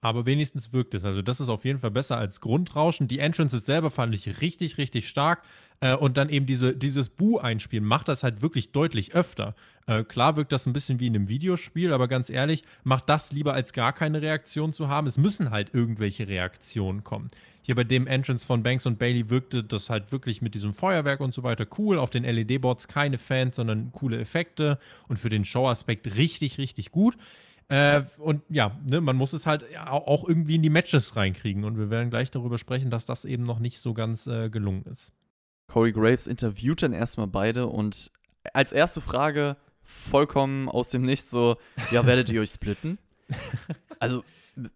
Aber 0.01 0.25
wenigstens 0.25 0.71
wirkt 0.71 0.93
es. 0.93 1.03
Also, 1.03 1.21
das 1.21 1.39
ist 1.39 1.49
auf 1.49 1.65
jeden 1.65 1.79
Fall 1.79 1.91
besser 1.91 2.17
als 2.17 2.39
Grundrauschen. 2.39 3.07
Die 3.07 3.19
Entrances 3.19 3.65
selber 3.65 3.91
fand 3.91 4.15
ich 4.15 4.41
richtig, 4.41 4.77
richtig 4.77 5.07
stark. 5.07 5.43
Äh, 5.81 5.95
und 5.95 6.17
dann 6.17 6.29
eben 6.29 6.45
diese, 6.45 6.75
dieses 6.75 7.09
Bu-Einspielen 7.09 7.85
macht 7.85 8.07
das 8.07 8.23
halt 8.23 8.41
wirklich 8.41 8.71
deutlich 8.71 9.15
öfter. 9.15 9.55
Äh, 9.87 10.03
klar 10.03 10.35
wirkt 10.35 10.51
das 10.51 10.65
ein 10.65 10.73
bisschen 10.73 10.99
wie 10.99 11.07
in 11.07 11.15
einem 11.15 11.29
Videospiel, 11.29 11.93
aber 11.93 12.07
ganz 12.07 12.29
ehrlich, 12.29 12.63
macht 12.83 13.09
das 13.09 13.31
lieber 13.31 13.53
als 13.53 13.73
gar 13.73 13.93
keine 13.93 14.21
Reaktion 14.21 14.73
zu 14.73 14.89
haben. 14.89 15.07
Es 15.07 15.17
müssen 15.17 15.51
halt 15.51 15.73
irgendwelche 15.73 16.27
Reaktionen 16.27 17.03
kommen. 17.03 17.29
Hier 17.61 17.75
bei 17.75 17.83
dem 17.83 18.07
Entrance 18.07 18.45
von 18.45 18.63
Banks 18.63 18.85
und 18.85 18.97
Bailey 18.97 19.29
wirkte 19.29 19.63
das 19.63 19.89
halt 19.89 20.11
wirklich 20.11 20.41
mit 20.41 20.55
diesem 20.55 20.73
Feuerwerk 20.73 21.19
und 21.19 21.33
so 21.33 21.43
weiter 21.43 21.67
cool. 21.77 21.99
Auf 21.99 22.09
den 22.09 22.23
LED-Boards 22.23 22.87
keine 22.87 23.17
Fans, 23.17 23.57
sondern 23.57 23.91
coole 23.91 24.19
Effekte. 24.19 24.79
Und 25.07 25.17
für 25.17 25.29
den 25.29 25.45
Show-Aspekt 25.45 26.17
richtig, 26.17 26.57
richtig 26.57 26.91
gut. 26.91 27.15
Äh, 27.67 28.01
und 28.17 28.41
ja, 28.49 28.75
ne, 28.89 29.01
man 29.01 29.15
muss 29.15 29.33
es 29.33 29.45
halt 29.45 29.65
auch 29.77 30.27
irgendwie 30.27 30.55
in 30.55 30.63
die 30.63 30.71
Matches 30.71 31.15
reinkriegen. 31.15 31.63
Und 31.63 31.77
wir 31.77 31.91
werden 31.91 32.09
gleich 32.09 32.31
darüber 32.31 32.57
sprechen, 32.57 32.89
dass 32.89 33.05
das 33.05 33.23
eben 33.23 33.43
noch 33.43 33.59
nicht 33.59 33.79
so 33.79 33.93
ganz 33.93 34.25
äh, 34.25 34.49
gelungen 34.49 34.85
ist. 34.85 35.13
Corey 35.69 35.91
Graves 35.91 36.27
interviewt 36.27 36.81
dann 36.81 36.93
erstmal 36.93 37.27
beide 37.27 37.67
und 37.67 38.11
als 38.53 38.73
erste 38.73 39.01
Frage 39.01 39.57
vollkommen 39.83 40.69
aus 40.69 40.89
dem 40.89 41.03
Nichts 41.03 41.31
so, 41.31 41.57
ja, 41.91 42.05
werdet 42.05 42.29
ihr 42.29 42.41
euch 42.41 42.51
splitten? 42.51 42.97
Also 44.01 44.23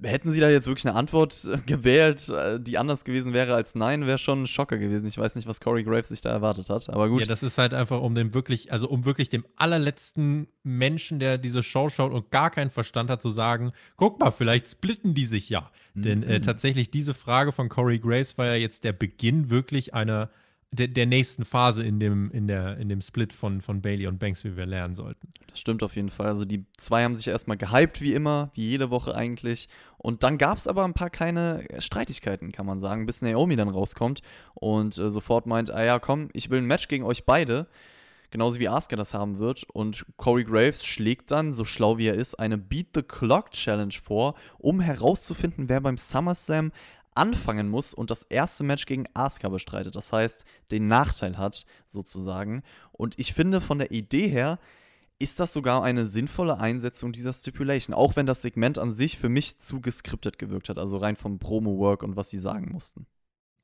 hätten 0.01 0.31
sie 0.31 0.39
da 0.39 0.49
jetzt 0.49 0.67
wirklich 0.67 0.85
eine 0.85 0.95
Antwort 0.97 1.45
äh, 1.45 1.57
gewählt, 1.65 2.27
äh, 2.29 2.59
die 2.59 2.77
anders 2.77 3.05
gewesen 3.05 3.33
wäre 3.33 3.55
als 3.55 3.75
nein, 3.75 4.05
wäre 4.05 4.17
schon 4.17 4.43
ein 4.43 4.47
Schocker 4.47 4.77
gewesen. 4.77 5.07
Ich 5.07 5.17
weiß 5.17 5.35
nicht, 5.35 5.47
was 5.47 5.61
Corey 5.61 5.83
Graves 5.83 6.09
sich 6.09 6.21
da 6.21 6.29
erwartet 6.29 6.69
hat, 6.69 6.89
aber 6.89 7.09
gut. 7.09 7.21
Ja, 7.21 7.27
das 7.27 7.43
ist 7.43 7.57
halt 7.57 7.73
einfach 7.73 8.01
um 8.01 8.15
dem 8.15 8.33
wirklich, 8.33 8.71
also 8.71 8.89
um 8.89 9.05
wirklich 9.05 9.29
dem 9.29 9.45
allerletzten 9.55 10.47
Menschen, 10.63 11.19
der 11.19 11.37
diese 11.37 11.63
Show 11.63 11.89
schaut 11.89 12.11
und 12.11 12.31
gar 12.31 12.49
keinen 12.49 12.69
Verstand 12.69 13.09
hat, 13.09 13.21
zu 13.21 13.31
sagen, 13.31 13.71
guck 13.95 14.19
mal, 14.19 14.31
vielleicht 14.31 14.67
splitten 14.67 15.13
die 15.13 15.25
sich 15.25 15.49
ja. 15.49 15.71
Mhm. 15.93 16.01
Denn 16.01 16.23
äh, 16.23 16.41
tatsächlich 16.41 16.91
diese 16.91 17.13
Frage 17.13 17.51
von 17.51 17.69
Corey 17.69 17.99
Graves 17.99 18.37
war 18.37 18.47
ja 18.47 18.55
jetzt 18.55 18.83
der 18.83 18.93
Beginn 18.93 19.49
wirklich 19.49 19.93
einer 19.93 20.29
der, 20.73 20.87
der, 20.87 21.05
nächsten 21.05 21.45
Phase 21.45 21.83
in 21.83 21.99
dem, 21.99 22.31
in, 22.31 22.47
der, 22.47 22.77
in 22.77 22.89
dem 22.89 23.01
Split 23.01 23.31
von, 23.31 23.61
von 23.61 23.81
Bailey 23.81 24.07
und 24.07 24.19
Banks, 24.19 24.43
wie 24.43 24.57
wir 24.57 24.65
lernen 24.65 24.95
sollten. 24.95 25.29
Das 25.47 25.59
stimmt 25.59 25.83
auf 25.83 25.95
jeden 25.95 26.09
Fall. 26.09 26.27
Also 26.27 26.45
die 26.45 26.65
zwei 26.77 27.03
haben 27.03 27.15
sich 27.15 27.27
erstmal 27.27 27.57
gehypt, 27.57 28.01
wie 28.01 28.13
immer, 28.13 28.49
wie 28.55 28.69
jede 28.69 28.89
Woche 28.89 29.15
eigentlich. 29.15 29.69
Und 29.97 30.23
dann 30.23 30.37
gab 30.37 30.57
es 30.57 30.67
aber 30.67 30.83
ein 30.83 30.93
paar 30.93 31.09
kleine 31.09 31.65
Streitigkeiten, 31.77 32.51
kann 32.51 32.65
man 32.65 32.79
sagen, 32.79 33.05
bis 33.05 33.21
Naomi 33.21 33.55
dann 33.55 33.69
rauskommt 33.69 34.21
und 34.55 34.97
äh, 34.97 35.09
sofort 35.11 35.45
meint, 35.45 35.71
ah 35.71 35.83
ja, 35.83 35.99
komm, 35.99 36.29
ich 36.33 36.49
will 36.49 36.59
ein 36.59 36.65
Match 36.65 36.87
gegen 36.87 37.03
euch 37.03 37.25
beide. 37.25 37.67
Genauso 38.31 38.59
wie 38.59 38.67
Asuka 38.67 38.95
das 38.95 39.13
haben 39.13 39.37
wird. 39.37 39.63
Und 39.73 40.07
Corey 40.17 40.43
Graves 40.43 40.83
schlägt 40.83 41.29
dann, 41.29 41.53
so 41.53 41.65
schlau 41.65 41.99
wie 41.99 42.07
er 42.07 42.15
ist, 42.15 42.33
eine 42.33 42.57
Beat 42.57 42.87
the 42.95 43.03
Clock 43.03 43.51
Challenge 43.51 43.93
vor, 44.03 44.33
um 44.57 44.79
herauszufinden, 44.79 45.69
wer 45.69 45.81
beim 45.81 45.97
SummerSlam 45.97 46.71
anfangen 47.15 47.69
muss 47.69 47.93
und 47.93 48.11
das 48.11 48.23
erste 48.23 48.63
Match 48.63 48.85
gegen 48.85 49.05
Asuka 49.13 49.49
bestreitet. 49.49 49.95
Das 49.95 50.11
heißt, 50.11 50.45
den 50.71 50.87
Nachteil 50.87 51.37
hat, 51.37 51.65
sozusagen. 51.85 52.63
Und 52.91 53.19
ich 53.19 53.33
finde, 53.33 53.61
von 53.61 53.79
der 53.79 53.91
Idee 53.91 54.27
her 54.27 54.59
ist 55.19 55.39
das 55.39 55.53
sogar 55.53 55.83
eine 55.83 56.05
sinnvolle 56.05 56.59
Einsetzung 56.59 57.11
dieser 57.11 57.33
Stipulation. 57.33 57.93
Auch 57.93 58.15
wenn 58.15 58.25
das 58.25 58.41
Segment 58.41 58.77
an 58.77 58.91
sich 58.91 59.17
für 59.17 59.29
mich 59.29 59.59
zu 59.59 59.79
geskriptet 59.79 60.37
gewirkt 60.37 60.69
hat. 60.69 60.77
Also 60.77 60.97
rein 60.97 61.15
vom 61.15 61.39
Promo-Work 61.39 62.03
und 62.03 62.15
was 62.15 62.29
sie 62.29 62.37
sagen 62.37 62.71
mussten. 62.71 63.05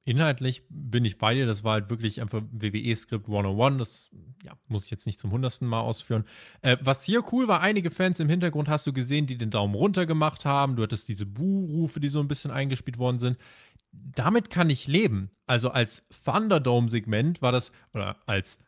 Inhaltlich 0.06 0.64
bin 0.70 1.06
ich 1.06 1.18
bei 1.18 1.34
dir. 1.34 1.46
Das 1.46 1.64
war 1.64 1.74
halt 1.74 1.90
wirklich 1.90 2.22
einfach 2.22 2.42
WWE-Skript 2.52 3.28
101. 3.28 3.78
Das 3.78 4.10
ja, 4.44 4.54
muss 4.68 4.86
ich 4.86 4.92
jetzt 4.92 5.06
nicht 5.06 5.20
zum 5.20 5.32
hundertsten 5.32 5.68
Mal 5.68 5.82
ausführen. 5.82 6.24
Äh, 6.62 6.78
was 6.82 7.04
hier 7.04 7.24
cool 7.32 7.48
war, 7.48 7.62
einige 7.62 7.92
Fans 7.92 8.20
im 8.20 8.30
Hintergrund 8.30 8.70
hast 8.70 8.88
du 8.88 8.94
gesehen, 8.94 9.28
die 9.28 9.38
den 9.38 9.52
Daumen 9.52 9.76
runter 9.76 10.06
gemacht 10.06 10.46
haben. 10.46 10.78
Du 10.78 10.84
hattest 10.84 11.10
diese 11.10 11.26
Buh-Rufe, 11.26 12.00
die 12.00 12.08
so 12.08 12.22
ein 12.22 12.28
bisschen 12.28 12.52
eingespielt 12.52 12.98
worden 12.98 13.20
sind. 13.20 13.38
Damit 13.92 14.50
kann 14.50 14.70
ich 14.70 14.88
leben. 14.88 15.32
Also 15.46 15.72
als 15.72 16.04
Thunderdome-Segment 16.24 17.42
war 17.42 17.52
das, 17.52 17.74
oder 17.94 18.16
als 18.26 18.60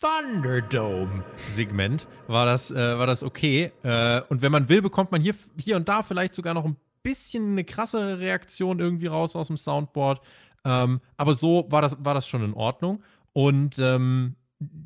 Thunderdome-Segment 0.00 2.08
war 2.26 2.46
das, 2.46 2.70
äh, 2.70 2.98
war 2.98 3.06
das 3.06 3.22
okay. 3.22 3.72
Äh, 3.82 4.22
und 4.28 4.40
wenn 4.40 4.52
man 4.52 4.68
will, 4.68 4.82
bekommt 4.82 5.12
man 5.12 5.20
hier, 5.20 5.34
hier 5.58 5.76
und 5.76 5.88
da 5.88 6.02
vielleicht 6.02 6.34
sogar 6.34 6.54
noch 6.54 6.64
ein 6.64 6.76
bisschen 7.02 7.52
eine 7.52 7.64
krassere 7.64 8.20
Reaktion 8.20 8.78
irgendwie 8.78 9.06
raus 9.06 9.36
aus 9.36 9.48
dem 9.48 9.56
Soundboard. 9.56 10.20
Ähm, 10.64 11.00
aber 11.16 11.34
so 11.34 11.66
war 11.70 11.82
das, 11.82 11.96
war 11.98 12.14
das 12.14 12.26
schon 12.26 12.44
in 12.44 12.54
Ordnung. 12.54 13.02
Und 13.32 13.78
ähm, 13.78 14.36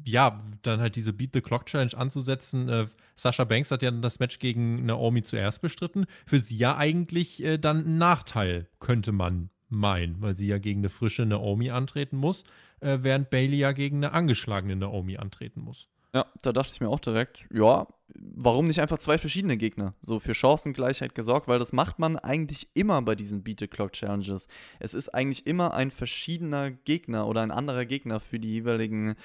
ja, 0.06 0.38
dann 0.62 0.80
halt 0.80 0.96
diese 0.96 1.12
Beat 1.12 1.30
the 1.34 1.40
Clock 1.40 1.66
Challenge 1.66 1.96
anzusetzen. 1.96 2.68
Äh, 2.68 2.86
Sascha 3.16 3.44
Banks 3.44 3.70
hat 3.70 3.82
ja 3.82 3.90
das 3.90 4.20
Match 4.20 4.38
gegen 4.38 4.86
Naomi 4.86 5.22
zuerst 5.22 5.62
bestritten. 5.62 6.06
Für 6.26 6.38
sie 6.38 6.56
ja 6.56 6.76
eigentlich 6.76 7.42
äh, 7.42 7.58
dann 7.58 7.86
ein 7.86 7.98
Nachteil, 7.98 8.68
könnte 8.78 9.12
man 9.12 9.50
meinen, 9.68 10.20
weil 10.20 10.34
sie 10.34 10.46
ja 10.46 10.58
gegen 10.58 10.80
eine 10.80 10.88
frische 10.88 11.26
Naomi 11.26 11.70
antreten 11.70 12.16
muss, 12.16 12.44
äh, 12.80 12.98
während 13.00 13.30
Bailey 13.30 13.58
ja 13.58 13.72
gegen 13.72 13.96
eine 13.96 14.12
angeschlagene 14.12 14.76
Naomi 14.76 15.16
antreten 15.16 15.60
muss. 15.60 15.88
Ja, 16.14 16.26
da 16.42 16.52
dachte 16.52 16.70
ich 16.72 16.80
mir 16.80 16.88
auch 16.88 17.00
direkt, 17.00 17.48
ja, 17.52 17.88
warum 18.14 18.68
nicht 18.68 18.80
einfach 18.80 18.98
zwei 18.98 19.18
verschiedene 19.18 19.56
Gegner? 19.56 19.94
So 20.00 20.20
für 20.20 20.32
Chancengleichheit 20.32 21.16
gesorgt, 21.16 21.48
weil 21.48 21.58
das 21.58 21.72
macht 21.72 21.98
man 21.98 22.16
eigentlich 22.16 22.68
immer 22.74 23.02
bei 23.02 23.16
diesen 23.16 23.42
Beat 23.42 23.58
the 23.58 23.66
Clock 23.66 23.92
Challenges. 23.92 24.46
Es 24.78 24.94
ist 24.94 25.08
eigentlich 25.08 25.44
immer 25.48 25.74
ein 25.74 25.90
verschiedener 25.90 26.70
Gegner 26.70 27.26
oder 27.26 27.40
ein 27.40 27.50
anderer 27.50 27.84
Gegner 27.84 28.20
für 28.20 28.38
die 28.38 28.50
jeweiligen 28.50 29.16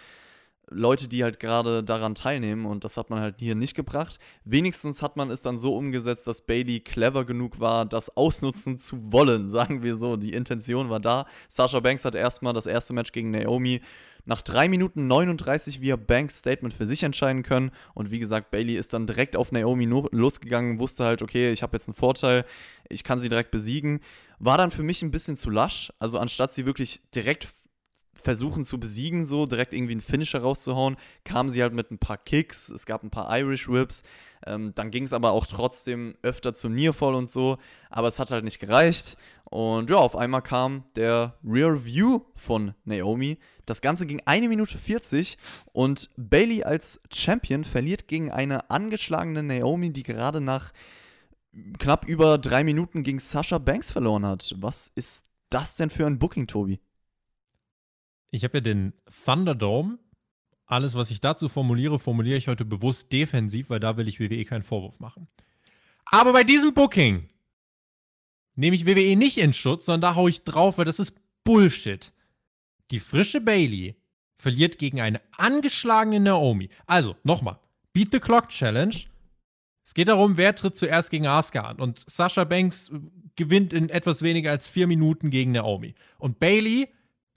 Leute, 0.71 1.07
die 1.07 1.23
halt 1.23 1.39
gerade 1.39 1.83
daran 1.83 2.15
teilnehmen 2.15 2.65
und 2.65 2.83
das 2.83 2.97
hat 2.97 3.09
man 3.11 3.19
halt 3.19 3.35
hier 3.39 3.55
nicht 3.55 3.75
gebracht. 3.75 4.17
Wenigstens 4.43 5.01
hat 5.01 5.15
man 5.15 5.29
es 5.29 5.43
dann 5.43 5.59
so 5.59 5.75
umgesetzt, 5.75 6.27
dass 6.27 6.45
Bailey 6.45 6.79
clever 6.79 7.25
genug 7.25 7.59
war, 7.59 7.85
das 7.85 8.15
ausnutzen 8.17 8.79
zu 8.79 9.11
wollen, 9.11 9.49
sagen 9.51 9.83
wir 9.83 9.95
so. 9.95 10.15
Die 10.15 10.33
Intention 10.33 10.89
war 10.89 10.99
da. 10.99 11.25
Sasha 11.49 11.79
Banks 11.79 12.05
hat 12.05 12.15
erstmal 12.15 12.53
das 12.53 12.65
erste 12.65 12.93
Match 12.93 13.11
gegen 13.11 13.31
Naomi 13.31 13.81
nach 14.25 14.41
3 14.41 14.69
Minuten 14.69 15.07
39 15.07 15.81
via 15.81 15.95
Banks 15.95 16.37
Statement 16.39 16.73
für 16.73 16.87
sich 16.87 17.03
entscheiden 17.03 17.43
können. 17.43 17.71
Und 17.93 18.11
wie 18.11 18.19
gesagt, 18.19 18.51
Bailey 18.51 18.75
ist 18.75 18.93
dann 18.93 19.07
direkt 19.07 19.35
auf 19.35 19.51
Naomi 19.51 19.85
losgegangen, 19.85 20.79
wusste 20.79 21.05
halt, 21.05 21.21
okay, 21.21 21.51
ich 21.51 21.63
habe 21.63 21.75
jetzt 21.75 21.87
einen 21.87 21.95
Vorteil, 21.95 22.45
ich 22.89 23.03
kann 23.03 23.19
sie 23.19 23.29
direkt 23.29 23.51
besiegen. 23.51 24.01
War 24.39 24.57
dann 24.57 24.71
für 24.71 24.83
mich 24.83 25.01
ein 25.01 25.11
bisschen 25.11 25.35
zu 25.35 25.49
lasch. 25.49 25.91
Also 25.99 26.19
anstatt 26.19 26.51
sie 26.51 26.65
wirklich 26.65 27.01
direkt 27.13 27.47
versuchen 28.21 28.65
zu 28.65 28.79
besiegen, 28.79 29.25
so 29.25 29.45
direkt 29.45 29.73
irgendwie 29.73 29.93
einen 29.93 30.01
Finisher 30.01 30.41
rauszuhauen, 30.41 30.97
kamen 31.23 31.49
sie 31.49 31.61
halt 31.61 31.73
mit 31.73 31.91
ein 31.91 31.99
paar 31.99 32.17
Kicks, 32.17 32.69
es 32.69 32.85
gab 32.85 33.03
ein 33.03 33.09
paar 33.09 33.35
Irish 33.37 33.69
Whips, 33.69 34.03
ähm, 34.45 34.73
dann 34.75 34.91
ging 34.91 35.03
es 35.03 35.13
aber 35.13 35.31
auch 35.31 35.47
trotzdem 35.47 36.15
öfter 36.21 36.53
zu 36.53 36.69
Nearfall 36.69 37.15
und 37.15 37.29
so, 37.29 37.57
aber 37.89 38.07
es 38.07 38.19
hat 38.19 38.31
halt 38.31 38.43
nicht 38.43 38.59
gereicht. 38.59 39.17
Und 39.45 39.89
ja, 39.89 39.97
auf 39.97 40.15
einmal 40.15 40.41
kam 40.41 40.83
der 40.95 41.35
Rear 41.43 41.83
View 41.83 42.21
von 42.35 42.75
Naomi. 42.85 43.39
Das 43.65 43.81
Ganze 43.81 44.05
ging 44.05 44.21
eine 44.25 44.47
Minute 44.47 44.77
40 44.77 45.37
und 45.73 46.09
Bailey 46.17 46.63
als 46.63 47.01
Champion 47.11 47.63
verliert 47.63 48.07
gegen 48.07 48.31
eine 48.31 48.69
angeschlagene 48.69 49.43
Naomi, 49.43 49.91
die 49.91 50.03
gerade 50.03 50.39
nach 50.39 50.71
knapp 51.79 52.05
über 52.05 52.37
drei 52.37 52.63
Minuten 52.63 53.03
gegen 53.03 53.19
Sasha 53.19 53.57
Banks 53.57 53.91
verloren 53.91 54.25
hat. 54.25 54.53
Was 54.57 54.91
ist 54.95 55.25
das 55.49 55.75
denn 55.75 55.89
für 55.89 56.05
ein 56.05 56.19
Booking, 56.19 56.47
Tobi? 56.47 56.79
Ich 58.31 58.43
habe 58.43 58.57
ja 58.57 58.61
den 58.61 58.93
Thunderdome. 59.25 59.99
Alles, 60.65 60.93
was 60.93 61.09
ich 61.09 61.19
dazu 61.19 61.49
formuliere, 61.49 61.97
formuliere 61.97 62.37
ich 62.37 62.47
heute 62.47 62.63
bewusst 62.63 63.11
defensiv, 63.11 63.69
weil 63.71 63.79
da 63.79 63.97
will 63.97 64.07
ich 64.07 64.19
WWE 64.19 64.45
keinen 64.45 64.61
Vorwurf 64.61 64.99
machen. 64.99 65.27
Aber 66.05 66.31
bei 66.33 66.43
diesem 66.43 66.73
Booking 66.73 67.27
nehme 68.55 68.75
ich 68.75 68.85
WWE 68.85 69.15
nicht 69.15 69.37
in 69.37 69.53
Schutz, 69.53 69.85
sondern 69.85 70.01
da 70.11 70.15
haue 70.15 70.29
ich 70.29 70.43
drauf, 70.43 70.77
weil 70.77 70.85
das 70.85 70.99
ist 70.99 71.13
Bullshit. 71.43 72.13
Die 72.91 72.99
frische 72.99 73.41
Bailey 73.41 73.95
verliert 74.35 74.77
gegen 74.77 75.01
eine 75.01 75.21
angeschlagene 75.37 76.19
Naomi. 76.19 76.69
Also, 76.85 77.15
nochmal. 77.23 77.59
Beat 77.93 78.09
the 78.11 78.19
Clock 78.19 78.49
Challenge. 78.49 78.95
Es 79.85 79.93
geht 79.95 80.07
darum, 80.07 80.37
wer 80.37 80.55
tritt 80.55 80.77
zuerst 80.77 81.09
gegen 81.09 81.25
Asuka 81.25 81.61
an. 81.61 81.79
Und 81.79 82.03
Sasha 82.07 82.43
Banks 82.43 82.91
gewinnt 83.35 83.73
in 83.73 83.89
etwas 83.89 84.21
weniger 84.21 84.51
als 84.51 84.67
vier 84.67 84.85
Minuten 84.85 85.31
gegen 85.31 85.51
Naomi. 85.53 85.95
Und 86.19 86.39
Bailey 86.39 86.89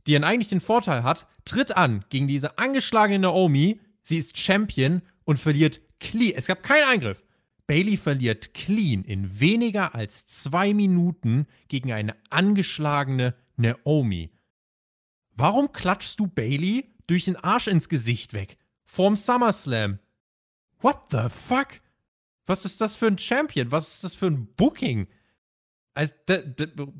die 0.07 0.13
dann 0.13 0.25
eigentlich 0.25 0.49
den 0.49 0.61
Vorteil 0.61 1.03
hat, 1.03 1.27
tritt 1.45 1.77
an 1.77 2.05
gegen 2.09 2.29
diese 2.29 2.59
angeschlagene 2.59 3.21
Naomi. 3.21 3.81
Sie 4.03 4.19
ist 4.19 4.37
Champion 4.37 5.03
und 5.25 5.39
verliert 5.39 5.81
clean. 6.01 6.35
Es 6.37 6.47
gab 6.47 6.63
keinen 6.63 6.89
Eingriff. 6.89 7.25
Bailey 7.67 7.97
verliert 7.97 8.55
clean 8.55 9.05
in 9.05 9.41
weniger 9.41 9.95
als 9.95 10.27
zwei 10.27 10.75
Minuten 10.75 11.47
gegen 11.69 11.93
eine 11.93 12.17
angeschlagene 12.31 13.35
Naomi. 13.57 14.31
Warum 15.35 15.73
klatschst 15.73 16.19
du 16.21 16.27
Bailey 16.27 16.93
durch 17.07 17.25
den 17.25 17.37
Arsch 17.37 17.69
ins 17.69 17.89
Gesicht 17.89 18.35
weg? 18.35 18.59
Vorm 18.85 19.17
SummerSlam. 19.17 19.99
what 20.81 20.99
the 21.11 21.29
fuck? 21.29 21.81
Was 22.47 22.65
ist 22.65 22.81
das 22.81 22.97
für 22.97 23.07
ein 23.07 23.19
Champion? 23.19 23.71
Was 23.71 23.95
ist 23.95 24.05
das 24.05 24.17
für 24.17 24.27
ein 24.27 24.47
Booking? 24.55 25.07
Also, 25.95 26.15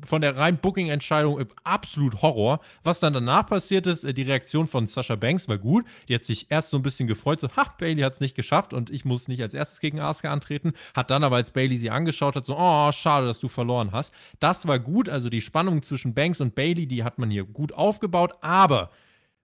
von 0.05 0.21
der 0.21 0.37
reinen 0.37 0.59
Booking-Entscheidung 0.59 1.39
äh, 1.39 1.47
absolut 1.63 2.21
Horror. 2.21 2.59
Was 2.83 2.99
dann 2.99 3.13
danach 3.13 3.47
passiert 3.47 3.87
ist, 3.87 4.03
äh, 4.03 4.13
die 4.13 4.21
Reaktion 4.21 4.67
von 4.67 4.85
Sasha 4.85 5.15
Banks 5.15 5.47
war 5.47 5.57
gut. 5.57 5.85
Die 6.07 6.13
hat 6.13 6.25
sich 6.25 6.51
erst 6.51 6.69
so 6.69 6.77
ein 6.77 6.83
bisschen 6.83 7.07
gefreut, 7.07 7.39
so, 7.39 7.49
ha, 7.55 7.73
Bailey 7.79 8.03
hat 8.03 8.13
es 8.13 8.19
nicht 8.19 8.35
geschafft 8.35 8.71
und 8.71 8.91
ich 8.91 9.03
muss 9.03 9.27
nicht 9.27 9.41
als 9.41 9.55
erstes 9.55 9.79
gegen 9.79 9.99
Asuka 9.99 10.31
antreten. 10.31 10.73
Hat 10.93 11.09
dann 11.09 11.23
aber, 11.23 11.37
als 11.37 11.49
Bailey 11.49 11.77
sie 11.77 11.89
angeschaut 11.89 12.35
hat, 12.35 12.45
so, 12.45 12.55
oh, 12.55 12.91
schade, 12.91 13.25
dass 13.25 13.39
du 13.39 13.47
verloren 13.47 13.91
hast. 13.91 14.13
Das 14.39 14.67
war 14.67 14.77
gut. 14.79 15.09
Also 15.09 15.29
die 15.29 15.41
Spannung 15.41 15.81
zwischen 15.81 16.13
Banks 16.13 16.39
und 16.39 16.53
Bailey, 16.53 16.85
die 16.85 17.03
hat 17.03 17.17
man 17.17 17.31
hier 17.31 17.45
gut 17.45 17.73
aufgebaut. 17.73 18.33
Aber 18.41 18.91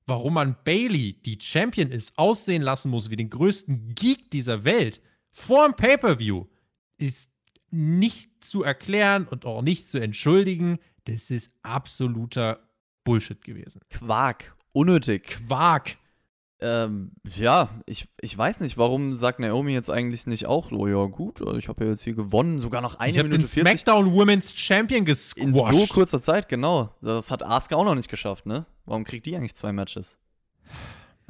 warum 0.06 0.36
man 0.36 0.58
Bailey, 0.64 1.14
die 1.14 1.40
Champion 1.42 1.90
ist, 1.90 2.20
aussehen 2.20 2.62
lassen 2.62 2.92
muss 2.92 3.10
wie 3.10 3.16
den 3.16 3.32
größten 3.32 3.96
Geek 3.96 4.30
dieser 4.30 4.64
Welt 4.64 5.02
vor 5.32 5.66
dem 5.66 5.76
Pay-Per-View, 5.76 6.46
ist 6.98 7.32
nicht 7.72 8.44
zu 8.44 8.64
erklären 8.64 9.28
und 9.28 9.46
auch 9.46 9.62
nicht 9.62 9.90
zu 9.90 10.00
entschuldigen. 10.00 10.80
Das 11.06 11.32
ist 11.32 11.52
absoluter 11.64 12.60
Bullshit 13.04 13.44
gewesen. 13.44 13.82
Quark. 13.90 14.54
Unnötig. 14.72 15.40
Quark. 15.48 15.98
Ähm, 16.62 17.12
ja, 17.38 17.70
ich, 17.86 18.10
ich 18.20 18.38
weiß 18.38 18.60
nicht, 18.60 18.78
warum 18.78 19.14
sagt 19.14 19.40
Naomi 19.40 19.72
jetzt 19.72 19.90
eigentlich 19.90 20.28
nicht 20.28 20.46
auch, 20.46 20.72
oh 20.74 20.88
ja 20.88 21.06
gut, 21.06 21.42
also 21.42 21.58
ich 21.58 21.70
habe 21.70 21.86
ja 21.86 21.92
jetzt 21.92 22.04
hier 22.04 22.16
gewonnen, 22.16 22.60
sogar 22.60 22.82
noch 22.82 22.96
eine 22.96 23.14
ich 23.14 23.18
habe 23.18 23.30
Minute 23.30 23.46
den 23.46 23.66
40 23.66 23.80
SmackDown 23.86 24.14
Women's 24.14 24.54
Champion 24.54 25.00
in 25.00 25.06
gesquashed. 25.06 25.74
so 25.74 25.88
kurzer 25.88 26.22
Zeit, 26.22 26.50
genau. 26.50 26.94
Das 27.02 27.32
hat 27.32 27.44
Asuka 27.44 27.78
auch 27.78 27.86
noch 27.86 27.96
nicht 27.96 28.10
geschafft, 28.10 28.46
ne? 28.46 28.66
Warum 28.86 29.06
kriegt 29.06 29.26
die 29.26 29.38
eigentlich 29.38 29.56
zwei 29.56 29.72
Matches? 29.72 30.18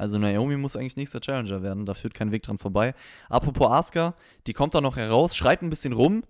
Also 0.00 0.18
Naomi 0.18 0.56
muss 0.56 0.76
eigentlich 0.76 0.96
nächster 0.96 1.20
Challenger 1.20 1.62
werden, 1.62 1.84
da 1.84 1.92
führt 1.92 2.14
kein 2.14 2.32
Weg 2.32 2.42
dran 2.42 2.56
vorbei. 2.56 2.94
Apropos 3.28 3.70
Asuka, 3.70 4.14
die 4.46 4.54
kommt 4.54 4.74
da 4.74 4.80
noch 4.80 4.96
heraus, 4.96 5.36
schreit 5.36 5.60
ein 5.60 5.68
bisschen 5.68 5.92
rum. 5.92 6.22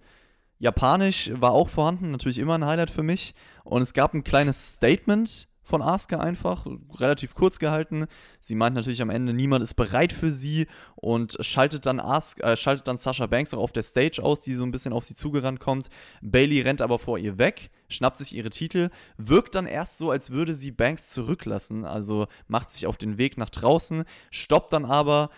Japanisch 0.59 1.31
war 1.37 1.53
auch 1.53 1.69
vorhanden, 1.69 2.11
natürlich 2.11 2.41
immer 2.41 2.57
ein 2.57 2.67
Highlight 2.67 2.91
für 2.91 3.05
mich. 3.05 3.33
Und 3.63 3.81
es 3.83 3.95
gab 3.95 4.13
ein 4.13 4.25
kleines 4.25 4.73
Statement 4.73 5.47
von 5.63 5.83
Asuka 5.83 6.19
einfach, 6.19 6.67
relativ 6.99 7.37
kurz 7.37 7.61
gehalten. 7.61 8.07
Sie 8.41 8.57
meint 8.57 8.75
natürlich 8.75 9.03
am 9.03 9.11
Ende, 9.11 9.33
niemand 9.33 9.63
ist 9.63 9.75
bereit 9.75 10.13
für 10.13 10.33
sie 10.33 10.67
und 10.97 11.37
schaltet 11.39 11.87
dann, 11.87 12.01
Asuka, 12.01 12.53
äh, 12.53 12.57
schaltet 12.57 12.89
dann 12.89 12.97
Sasha 12.97 13.27
Banks 13.27 13.55
auch 13.55 13.61
auf 13.61 13.73
der 13.73 13.85
Stage 13.85 14.21
aus, 14.21 14.41
die 14.41 14.53
so 14.53 14.65
ein 14.65 14.73
bisschen 14.73 14.93
auf 14.93 15.05
sie 15.05 15.15
zugerannt 15.15 15.61
kommt. 15.61 15.91
Bailey 16.23 16.61
rennt 16.63 16.83
aber 16.83 16.99
vor 16.99 17.19
ihr 17.19 17.39
weg, 17.39 17.71
schnappt 17.91 18.17
sich 18.17 18.35
ihre 18.35 18.51
Titel, 18.51 18.91
wirkt 19.19 19.55
dann 19.55 19.67
erst 19.67 19.99
so, 19.99 20.11
als 20.11 20.31
würde 20.31 20.55
sie 20.55 20.71
Banks 20.71 21.11
zurücklassen, 21.11 21.85
also 21.85 22.27
macht 22.49 22.71
sich 22.71 22.87
auf 22.87 22.97
den 22.97 23.19
Weg 23.19 23.37
nach 23.37 23.51
draußen, 23.51 24.05
stoppt 24.31 24.73
dann 24.73 24.85
aber, 24.85 25.31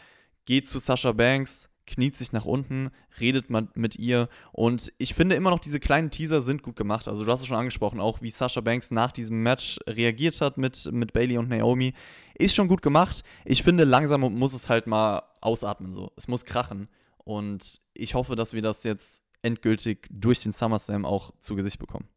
geht 0.44 0.68
zu 0.68 0.78
Sasha 0.78 1.12
Banks, 1.12 1.68
kniet 1.86 2.14
sich 2.14 2.32
nach 2.32 2.44
unten, 2.44 2.90
redet 3.20 3.50
man 3.50 3.68
mit 3.74 3.96
ihr 3.96 4.28
und 4.52 4.92
ich 4.98 5.14
finde 5.14 5.36
immer 5.36 5.50
noch, 5.50 5.58
diese 5.58 5.80
kleinen 5.80 6.10
Teaser 6.10 6.40
sind 6.40 6.62
gut 6.62 6.76
gemacht. 6.76 7.08
Also 7.08 7.24
du 7.24 7.30
hast 7.32 7.40
es 7.40 7.46
schon 7.46 7.56
angesprochen, 7.56 8.00
auch 8.00 8.22
wie 8.22 8.30
Sasha 8.30 8.60
Banks 8.60 8.90
nach 8.90 9.12
diesem 9.12 9.42
Match 9.42 9.78
reagiert 9.88 10.40
hat 10.40 10.58
mit, 10.58 10.90
mit 10.92 11.12
Bailey 11.12 11.38
und 11.38 11.48
Naomi, 11.48 11.92
ist 12.38 12.54
schon 12.54 12.68
gut 12.68 12.82
gemacht. 12.82 13.22
Ich 13.44 13.62
finde, 13.62 13.84
langsam 13.84 14.20
muss 14.20 14.54
es 14.54 14.68
halt 14.68 14.86
mal 14.86 15.22
ausatmen 15.40 15.92
so. 15.92 16.12
Es 16.16 16.28
muss 16.28 16.44
krachen 16.44 16.88
und 17.18 17.80
ich 17.94 18.14
hoffe, 18.14 18.36
dass 18.36 18.52
wir 18.52 18.62
das 18.62 18.84
jetzt 18.84 19.24
endgültig 19.42 20.08
durch 20.10 20.40
den 20.40 20.52
SummerSlam 20.52 21.04
auch 21.04 21.32
zu 21.40 21.56
Gesicht 21.56 21.78
bekommen. 21.78 22.08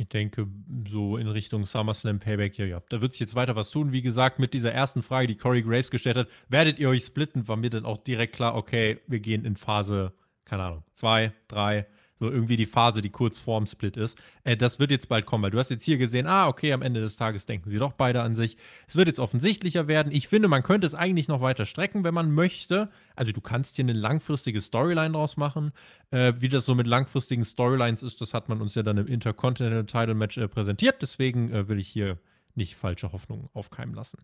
Ich 0.00 0.08
denke, 0.08 0.46
so 0.88 1.18
in 1.18 1.28
Richtung 1.28 1.66
SummerSlam 1.66 2.20
Payback, 2.20 2.56
ja, 2.56 2.64
ja. 2.64 2.82
Da 2.88 3.02
wird 3.02 3.12
sich 3.12 3.20
jetzt 3.20 3.34
weiter 3.34 3.54
was 3.54 3.70
tun. 3.70 3.92
Wie 3.92 4.00
gesagt, 4.00 4.38
mit 4.38 4.54
dieser 4.54 4.72
ersten 4.72 5.02
Frage, 5.02 5.26
die 5.26 5.36
Corey 5.36 5.60
Graves 5.60 5.90
gestellt 5.90 6.16
hat, 6.16 6.28
werdet 6.48 6.78
ihr 6.78 6.88
euch 6.88 7.04
splitten, 7.04 7.46
war 7.48 7.56
mir 7.56 7.68
dann 7.68 7.84
auch 7.84 7.98
direkt 7.98 8.34
klar, 8.34 8.54
okay, 8.54 8.98
wir 9.08 9.20
gehen 9.20 9.44
in 9.44 9.56
Phase, 9.56 10.14
keine 10.46 10.62
Ahnung, 10.62 10.84
zwei, 10.94 11.34
drei, 11.48 11.86
so 12.20 12.30
irgendwie 12.30 12.56
die 12.56 12.66
Phase, 12.66 13.02
die 13.02 13.08
kurz 13.08 13.38
vorm 13.38 13.66
Split 13.66 13.96
ist. 13.96 14.16
Äh, 14.44 14.56
das 14.56 14.78
wird 14.78 14.90
jetzt 14.90 15.08
bald 15.08 15.26
kommen, 15.26 15.42
weil 15.42 15.50
du 15.50 15.58
hast 15.58 15.70
jetzt 15.70 15.84
hier 15.84 15.98
gesehen, 15.98 16.26
ah, 16.26 16.46
okay, 16.46 16.72
am 16.72 16.82
Ende 16.82 17.00
des 17.00 17.16
Tages 17.16 17.46
denken 17.46 17.70
sie 17.70 17.78
doch 17.78 17.92
beide 17.92 18.22
an 18.22 18.36
sich. 18.36 18.56
Es 18.86 18.94
wird 18.94 19.08
jetzt 19.08 19.18
offensichtlicher 19.18 19.88
werden. 19.88 20.12
Ich 20.12 20.28
finde, 20.28 20.46
man 20.46 20.62
könnte 20.62 20.86
es 20.86 20.94
eigentlich 20.94 21.26
noch 21.26 21.40
weiter 21.40 21.64
strecken, 21.64 22.04
wenn 22.04 22.14
man 22.14 22.30
möchte. 22.30 22.90
Also 23.16 23.32
du 23.32 23.40
kannst 23.40 23.76
hier 23.76 23.86
eine 23.86 23.94
langfristige 23.94 24.60
Storyline 24.60 25.12
draus 25.12 25.36
machen. 25.36 25.72
Äh, 26.10 26.34
wie 26.38 26.50
das 26.50 26.66
so 26.66 26.74
mit 26.74 26.86
langfristigen 26.86 27.44
Storylines 27.44 28.02
ist, 28.02 28.20
das 28.20 28.34
hat 28.34 28.48
man 28.48 28.60
uns 28.60 28.74
ja 28.74 28.82
dann 28.82 28.98
im 28.98 29.06
Intercontinental 29.06 29.86
Title 29.86 30.14
Match 30.14 30.36
äh, 30.36 30.46
präsentiert. 30.46 31.00
Deswegen 31.00 31.50
äh, 31.52 31.68
will 31.68 31.78
ich 31.78 31.88
hier 31.88 32.18
nicht 32.54 32.76
falsche 32.76 33.12
Hoffnungen 33.12 33.48
aufkeimen 33.54 33.94
lassen. 33.94 34.18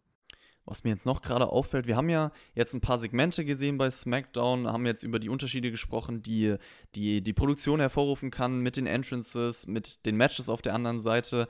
Was 0.66 0.82
mir 0.82 0.90
jetzt 0.90 1.06
noch 1.06 1.22
gerade 1.22 1.48
auffällt, 1.48 1.86
wir 1.86 1.96
haben 1.96 2.08
ja 2.08 2.32
jetzt 2.54 2.74
ein 2.74 2.80
paar 2.80 2.98
Segmente 2.98 3.44
gesehen 3.44 3.78
bei 3.78 3.88
SmackDown, 3.88 4.66
haben 4.66 4.84
jetzt 4.84 5.04
über 5.04 5.20
die 5.20 5.28
Unterschiede 5.28 5.70
gesprochen, 5.70 6.22
die 6.22 6.56
die, 6.96 7.22
die 7.22 7.32
Produktion 7.32 7.78
hervorrufen 7.78 8.32
kann 8.32 8.60
mit 8.60 8.76
den 8.76 8.88
Entrances, 8.88 9.68
mit 9.68 10.04
den 10.06 10.16
Matches 10.16 10.48
auf 10.48 10.62
der 10.62 10.74
anderen 10.74 10.98
Seite. 10.98 11.46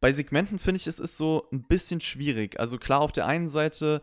Bei 0.00 0.10
Segmenten 0.10 0.58
finde 0.58 0.80
ich, 0.80 0.86
es 0.86 0.98
ist 0.98 1.18
so 1.18 1.46
ein 1.52 1.64
bisschen 1.64 2.00
schwierig. 2.00 2.58
Also 2.58 2.78
klar, 2.78 3.02
auf 3.02 3.12
der 3.12 3.26
einen 3.26 3.50
Seite 3.50 4.00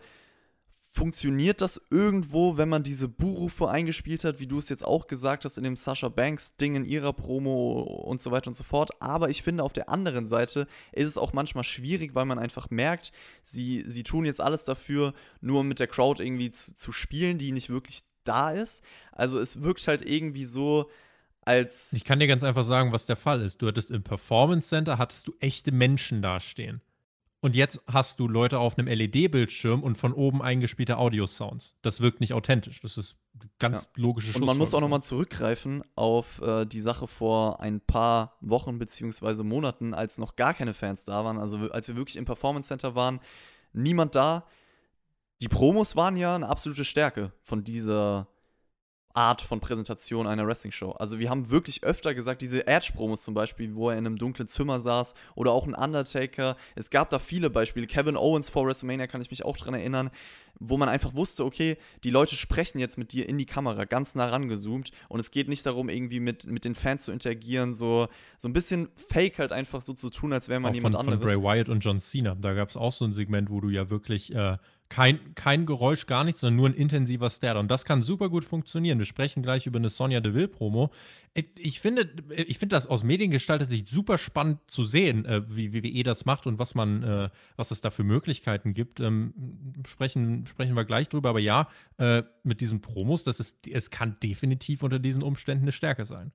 funktioniert 0.93 1.59
das 1.61 1.81
irgendwo, 1.89 2.55
wenn 2.57 2.69
man 2.69 2.83
diese 2.83 3.07
Buhrufe 3.07 3.67
eingespielt 3.67 4.23
hat, 4.23 4.39
wie 4.39 4.45
du 4.45 4.59
es 4.59 4.69
jetzt 4.69 4.85
auch 4.85 5.07
gesagt 5.07 5.43
hast 5.43 5.57
in 5.57 5.63
dem 5.63 5.75
Sasha 5.75 6.07
Banks 6.07 6.55
Ding 6.55 6.75
in 6.75 6.85
ihrer 6.85 7.13
Promo 7.13 7.81
und 7.81 8.21
so 8.21 8.29
weiter 8.29 8.49
und 8.49 8.53
so 8.53 8.63
fort. 8.63 8.91
Aber 9.01 9.29
ich 9.29 9.41
finde, 9.41 9.63
auf 9.63 9.73
der 9.73 9.89
anderen 9.89 10.27
Seite 10.27 10.67
ist 10.91 11.07
es 11.07 11.17
auch 11.17 11.33
manchmal 11.33 11.63
schwierig, 11.63 12.13
weil 12.13 12.25
man 12.25 12.37
einfach 12.37 12.69
merkt, 12.69 13.11
sie, 13.41 13.83
sie 13.87 14.03
tun 14.03 14.23
jetzt 14.23 14.39
alles 14.39 14.65
dafür, 14.65 15.13
nur 15.41 15.63
mit 15.63 15.79
der 15.79 15.87
Crowd 15.87 16.23
irgendwie 16.23 16.51
zu, 16.51 16.75
zu 16.75 16.91
spielen, 16.91 17.39
die 17.39 17.51
nicht 17.51 17.69
wirklich 17.69 18.03
da 18.23 18.51
ist. 18.51 18.85
Also 19.11 19.39
es 19.39 19.63
wirkt 19.63 19.87
halt 19.87 20.07
irgendwie 20.07 20.45
so, 20.45 20.91
als. 21.41 21.91
Ich 21.93 22.05
kann 22.05 22.19
dir 22.19 22.27
ganz 22.27 22.43
einfach 22.43 22.65
sagen, 22.65 22.91
was 22.91 23.07
der 23.07 23.15
Fall 23.15 23.41
ist. 23.41 23.63
Du 23.63 23.67
hattest 23.67 23.89
im 23.89 24.03
Performance 24.03 24.69
Center 24.69 24.99
hattest 24.99 25.27
du 25.27 25.33
echte 25.39 25.71
Menschen 25.71 26.21
dastehen. 26.21 26.81
Und 27.43 27.57
jetzt 27.57 27.81
hast 27.91 28.21
du 28.21 28.29
Leute 28.29 28.57
auf 28.59 28.77
einem 28.77 28.87
LED-Bildschirm 28.87 29.83
und 29.83 29.97
von 29.97 30.13
oben 30.13 30.41
eingespielte 30.41 30.97
Audio-Sounds. 30.97 31.75
Das 31.81 31.99
wirkt 31.99 32.21
nicht 32.21 32.33
authentisch. 32.33 32.79
Das 32.79 32.97
ist 32.97 33.17
ganz 33.59 33.83
ja. 33.83 34.01
logische 34.01 34.39
Und 34.39 34.45
man 34.45 34.57
muss 34.57 34.73
auch 34.73 34.79
nochmal 34.79 35.03
zurückgreifen 35.03 35.83
auf 35.95 36.41
äh, 36.41 36.65
die 36.65 36.79
Sache 36.79 37.05
vor 37.05 37.59
ein 37.59 37.81
paar 37.81 38.37
Wochen 38.39 38.79
bzw. 38.79 39.43
Monaten, 39.43 39.93
als 39.93 40.17
noch 40.19 40.37
gar 40.37 40.53
keine 40.53 40.73
Fans 40.73 41.03
da 41.03 41.25
waren. 41.25 41.37
Also 41.37 41.69
als 41.69 41.89
wir 41.89 41.97
wirklich 41.97 42.15
im 42.15 42.23
Performance 42.23 42.69
Center 42.69 42.95
waren, 42.95 43.19
niemand 43.73 44.15
da. 44.15 44.47
Die 45.41 45.49
Promos 45.49 45.97
waren 45.97 46.15
ja 46.15 46.35
eine 46.35 46.47
absolute 46.47 46.85
Stärke 46.85 47.33
von 47.41 47.65
dieser 47.65 48.29
Art 49.13 49.41
von 49.41 49.59
Präsentation 49.59 50.27
einer 50.27 50.47
Wrestling-Show. 50.47 50.91
Also 50.91 51.19
wir 51.19 51.29
haben 51.29 51.49
wirklich 51.49 51.83
öfter 51.83 52.13
gesagt, 52.13 52.41
diese 52.41 52.65
Edge-Promos 52.65 53.23
zum 53.23 53.33
Beispiel, 53.33 53.75
wo 53.75 53.89
er 53.89 53.97
in 53.97 54.05
einem 54.05 54.17
dunklen 54.17 54.47
Zimmer 54.47 54.79
saß 54.79 55.13
oder 55.35 55.51
auch 55.51 55.67
ein 55.67 55.75
Undertaker. 55.75 56.57
Es 56.75 56.89
gab 56.89 57.09
da 57.11 57.19
viele 57.19 57.49
Beispiele. 57.49 57.85
Kevin 57.85 58.17
Owens 58.17 58.49
vor 58.49 58.65
WrestleMania 58.65 59.07
kann 59.07 59.21
ich 59.21 59.29
mich 59.29 59.45
auch 59.45 59.55
dran 59.55 59.75
erinnern, 59.75 60.09
wo 60.59 60.77
man 60.77 60.89
einfach 60.89 61.13
wusste, 61.13 61.45
okay, 61.45 61.77
die 62.03 62.09
Leute 62.09 62.35
sprechen 62.35 62.79
jetzt 62.79 62.97
mit 62.97 63.11
dir 63.11 63.27
in 63.27 63.37
die 63.37 63.45
Kamera, 63.45 63.85
ganz 63.85 64.15
nah 64.15 64.25
rangezoomt 64.25 64.91
und 65.09 65.19
es 65.19 65.31
geht 65.31 65.49
nicht 65.49 65.65
darum, 65.65 65.89
irgendwie 65.89 66.19
mit, 66.19 66.47
mit 66.47 66.65
den 66.65 66.75
Fans 66.75 67.03
zu 67.03 67.11
interagieren, 67.11 67.73
so, 67.73 68.07
so 68.37 68.47
ein 68.47 68.53
bisschen 68.53 68.89
fake 68.95 69.39
halt 69.39 69.51
einfach 69.51 69.81
so 69.81 69.93
zu 69.93 70.09
tun, 70.09 70.31
als 70.31 70.49
wäre 70.49 70.59
man 70.59 70.71
auch 70.71 70.75
jemand 70.75 70.95
von, 70.95 71.07
anderes. 71.07 71.31
Von 71.31 71.41
Bray 71.41 71.57
Wyatt 71.57 71.69
und 71.69 71.79
John 71.79 71.99
Cena, 71.99 72.35
da 72.35 72.53
gab 72.53 72.69
es 72.69 72.77
auch 72.77 72.93
so 72.93 73.05
ein 73.05 73.13
Segment, 73.13 73.49
wo 73.49 73.61
du 73.61 73.69
ja 73.69 73.89
wirklich 73.89 74.33
äh, 74.33 74.57
kein, 74.93 75.33
kein 75.33 75.65
Geräusch, 75.65 76.05
gar 76.05 76.23
nichts, 76.23 76.41
sondern 76.41 76.57
nur 76.57 76.69
ein 76.69 76.75
intensiver 76.75 77.31
Stare. 77.31 77.57
Und 77.57 77.67
das 77.71 77.83
kann 77.83 78.03
super 78.03 78.29
gut 78.29 78.45
funktionieren. 78.45 78.99
Wir 78.99 79.07
sprechen 79.07 79.41
gleich 79.41 79.65
über 79.65 79.79
eine 79.79 79.89
Sonja 79.89 80.19
Deville-Promo. 80.19 80.91
Ich 81.55 81.79
finde, 81.79 82.13
ich 82.29 82.59
finde 82.59 82.75
das 82.75 82.85
aus 82.85 83.03
mediengestalter 83.03 83.65
Sicht 83.65 83.87
super 83.87 84.19
spannend 84.19 84.59
zu 84.67 84.85
sehen, 84.85 85.25
äh, 85.25 85.41
wie 85.49 85.73
WWE 85.73 86.03
das 86.03 86.25
macht 86.25 86.45
und 86.45 86.59
was 86.59 86.75
man, 86.75 87.01
äh, 87.01 87.29
was 87.55 87.71
es 87.71 87.81
da 87.81 87.89
für 87.89 88.03
Möglichkeiten 88.03 88.75
gibt. 88.75 88.99
Ähm, 88.99 89.33
sprechen, 89.87 90.45
sprechen 90.45 90.75
wir 90.75 90.85
gleich 90.85 91.09
drüber. 91.09 91.29
Aber 91.29 91.39
ja, 91.39 91.69
äh, 91.97 92.21
mit 92.43 92.61
diesen 92.61 92.81
Promos, 92.81 93.23
das 93.23 93.39
ist, 93.39 93.67
es 93.67 93.89
kann 93.89 94.17
definitiv 94.21 94.83
unter 94.83 94.99
diesen 94.99 95.23
Umständen 95.23 95.63
eine 95.63 95.71
Stärke 95.71 96.05
sein. 96.05 96.31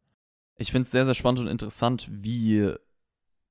Ich 0.57 0.73
finde 0.73 0.87
es 0.87 0.91
sehr, 0.91 1.05
sehr 1.05 1.15
spannend 1.15 1.39
und 1.43 1.47
interessant, 1.47 2.09
wie 2.11 2.75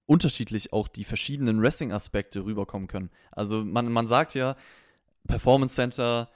unterschiedlich 0.06 0.74
auch 0.74 0.90
die 0.90 1.06
verschiedenen 1.06 1.62
Wrestling-Aspekte 1.62 2.44
rüberkommen 2.44 2.90
können. 2.90 3.10
Also 3.32 3.64
man, 3.64 3.90
man 3.90 4.06
sagt 4.06 4.34
ja, 4.34 4.58
Performance 5.28 5.76
Center, 5.76 6.30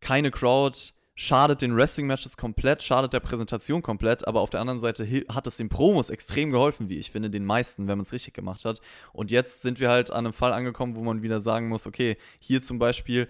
keine 0.00 0.30
Crowd, 0.30 0.76
schadet 1.16 1.62
den 1.62 1.76
Wrestling-Matches 1.76 2.36
komplett, 2.36 2.82
schadet 2.82 3.12
der 3.12 3.20
Präsentation 3.20 3.82
komplett, 3.82 4.26
aber 4.26 4.40
auf 4.40 4.50
der 4.50 4.60
anderen 4.60 4.80
Seite 4.80 5.06
hat 5.32 5.46
es 5.46 5.56
den 5.56 5.68
Promos 5.68 6.10
extrem 6.10 6.50
geholfen, 6.50 6.88
wie 6.88 6.98
ich 6.98 7.10
finde, 7.10 7.30
den 7.30 7.44
meisten, 7.44 7.86
wenn 7.86 7.98
man 7.98 8.02
es 8.02 8.12
richtig 8.12 8.34
gemacht 8.34 8.64
hat. 8.64 8.80
Und 9.12 9.30
jetzt 9.30 9.62
sind 9.62 9.78
wir 9.78 9.90
halt 9.90 10.10
an 10.10 10.26
einem 10.26 10.32
Fall 10.32 10.52
angekommen, 10.52 10.96
wo 10.96 11.02
man 11.02 11.22
wieder 11.22 11.40
sagen 11.40 11.68
muss, 11.68 11.86
okay, 11.86 12.16
hier 12.40 12.62
zum 12.62 12.78
Beispiel 12.78 13.28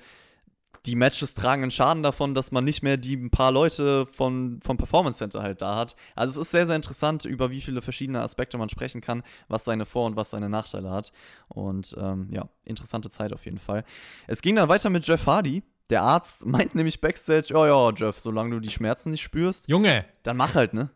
die 0.86 0.96
Matches 0.96 1.34
tragen 1.34 1.62
einen 1.62 1.70
Schaden 1.70 2.02
davon, 2.02 2.34
dass 2.34 2.52
man 2.52 2.64
nicht 2.64 2.82
mehr 2.82 2.96
die 2.96 3.16
ein 3.16 3.30
paar 3.30 3.52
Leute 3.52 4.06
von, 4.06 4.60
vom 4.62 4.76
Performance 4.76 5.18
Center 5.18 5.42
halt 5.42 5.62
da 5.62 5.76
hat. 5.76 5.96
Also 6.14 6.40
es 6.40 6.46
ist 6.46 6.52
sehr, 6.52 6.66
sehr 6.66 6.76
interessant, 6.76 7.24
über 7.24 7.50
wie 7.50 7.60
viele 7.60 7.82
verschiedene 7.82 8.20
Aspekte 8.20 8.58
man 8.58 8.68
sprechen 8.68 9.00
kann, 9.00 9.22
was 9.48 9.64
seine 9.64 9.86
Vor- 9.86 10.06
und 10.06 10.16
was 10.16 10.30
seine 10.30 10.48
Nachteile 10.48 10.90
hat. 10.90 11.12
Und 11.48 11.94
ähm, 11.98 12.28
ja, 12.30 12.48
interessante 12.64 13.10
Zeit 13.10 13.32
auf 13.32 13.44
jeden 13.44 13.58
Fall. 13.58 13.84
Es 14.26 14.42
ging 14.42 14.56
dann 14.56 14.68
weiter 14.68 14.90
mit 14.90 15.06
Jeff 15.06 15.26
Hardy, 15.26 15.62
der 15.90 16.02
Arzt 16.02 16.46
meint 16.46 16.74
nämlich 16.74 17.00
backstage, 17.00 17.54
oh 17.54 17.66
ja, 17.66 17.90
Jeff, 17.94 18.18
solange 18.18 18.50
du 18.50 18.60
die 18.60 18.70
Schmerzen 18.70 19.10
nicht 19.10 19.22
spürst, 19.22 19.68
Junge, 19.68 20.04
dann 20.22 20.36
mach 20.36 20.54
halt, 20.54 20.74
ne? 20.74 20.90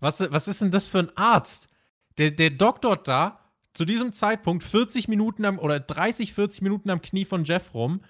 was, 0.00 0.20
was 0.30 0.48
ist 0.48 0.60
denn 0.60 0.70
das 0.70 0.86
für 0.86 0.98
ein 0.98 1.16
Arzt? 1.16 1.68
Der, 2.18 2.30
der 2.30 2.50
doktort 2.50 3.06
da 3.08 3.40
zu 3.74 3.84
diesem 3.84 4.12
Zeitpunkt 4.12 4.64
40 4.64 5.08
Minuten 5.08 5.44
am, 5.44 5.58
oder 5.58 5.78
30, 5.78 6.34
40 6.34 6.62
Minuten 6.62 6.90
am 6.90 7.00
Knie 7.00 7.24
von 7.24 7.44
Jeff 7.44 7.74
rum 7.74 8.00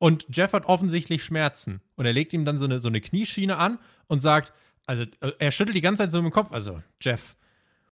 und 0.00 0.26
Jeff 0.30 0.54
hat 0.54 0.64
offensichtlich 0.64 1.22
Schmerzen. 1.22 1.82
Und 1.94 2.06
er 2.06 2.14
legt 2.14 2.32
ihm 2.32 2.46
dann 2.46 2.58
so 2.58 2.64
eine, 2.64 2.80
so 2.80 2.88
eine 2.88 3.02
Knieschiene 3.02 3.58
an 3.58 3.78
und 4.08 4.20
sagt, 4.20 4.54
also 4.86 5.02
äh, 5.20 5.32
er 5.38 5.50
schüttelt 5.50 5.76
die 5.76 5.82
ganze 5.82 6.02
Zeit 6.02 6.10
so 6.10 6.18
im 6.18 6.30
Kopf, 6.30 6.52
also 6.52 6.82
Jeff, 7.02 7.36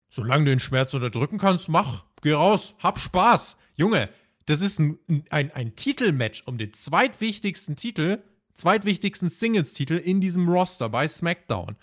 solange 0.07 0.45
du 0.45 0.51
den 0.51 0.61
Schmerz 0.61 0.93
unterdrücken 0.93 1.37
kannst, 1.37 1.67
mach, 1.67 2.05
geh 2.21 2.31
raus, 2.31 2.75
hab 2.79 2.97
Spaß. 2.97 3.57
Junge, 3.75 4.07
das 4.45 4.61
ist 4.61 4.79
ein, 4.79 4.97
ein, 5.29 5.51
ein 5.51 5.75
Titelmatch 5.75 6.43
um 6.45 6.57
den 6.57 6.71
zweitwichtigsten 6.71 7.75
Titel, 7.75 8.19
zweitwichtigsten 8.53 9.29
Singles-Titel 9.29 9.95
in 9.95 10.21
diesem 10.21 10.47
Roster 10.47 10.87
bei 10.87 11.09
SmackDown. 11.09 11.75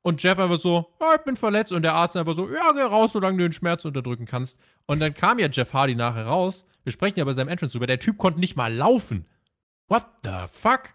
Und 0.00 0.22
Jeff 0.22 0.38
einfach 0.38 0.58
so, 0.58 0.86
ja, 1.00 1.16
ich 1.16 1.24
bin 1.24 1.36
verletzt. 1.36 1.72
Und 1.72 1.82
der 1.82 1.92
Arzt 1.92 2.16
einfach 2.16 2.34
so, 2.34 2.48
ja, 2.48 2.72
geh 2.72 2.80
raus, 2.80 3.12
solange 3.12 3.36
du 3.36 3.44
den 3.44 3.52
Schmerz 3.52 3.84
unterdrücken 3.84 4.24
kannst. 4.24 4.56
Und 4.86 5.00
dann 5.00 5.12
kam 5.12 5.38
ja 5.38 5.48
Jeff 5.50 5.74
Hardy 5.74 5.96
nachher 5.96 6.26
raus. 6.26 6.64
Wir 6.84 6.92
sprechen 6.92 7.18
ja 7.18 7.26
bei 7.26 7.34
seinem 7.34 7.48
Entrance 7.48 7.72
drüber. 7.72 7.86
Der 7.86 7.98
Typ 7.98 8.16
konnte 8.16 8.40
nicht 8.40 8.56
mal 8.56 8.72
laufen. 8.72 9.26
What 9.88 10.04
the 10.24 10.46
fuck? 10.48 10.94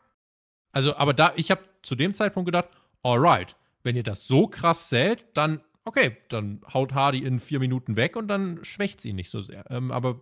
Also, 0.72 0.96
aber 0.96 1.14
da, 1.14 1.34
ich 1.36 1.52
habe 1.52 1.62
zu 1.82 1.96
dem 1.96 2.14
Zeitpunkt 2.14 2.46
gedacht, 2.46 2.70
alright, 3.04 3.56
wenn 3.84 3.96
ihr 3.96 4.04
das 4.04 4.28
so 4.28 4.48
krass 4.48 4.90
zählt, 4.90 5.26
dann, 5.34 5.62
okay, 5.86 6.18
dann 6.30 6.62
haut 6.74 6.94
Hardy 6.94 7.20
in 7.20 7.40
vier 7.40 7.60
Minuten 7.60 7.96
weg 7.96 8.16
und 8.16 8.28
dann 8.28 8.64
schwächt 8.64 9.02
sie 9.02 9.10
ihn 9.10 9.16
nicht 9.16 9.30
so 9.32 9.42
sehr. 9.42 9.70
Ähm, 9.70 9.92
aber 9.92 10.22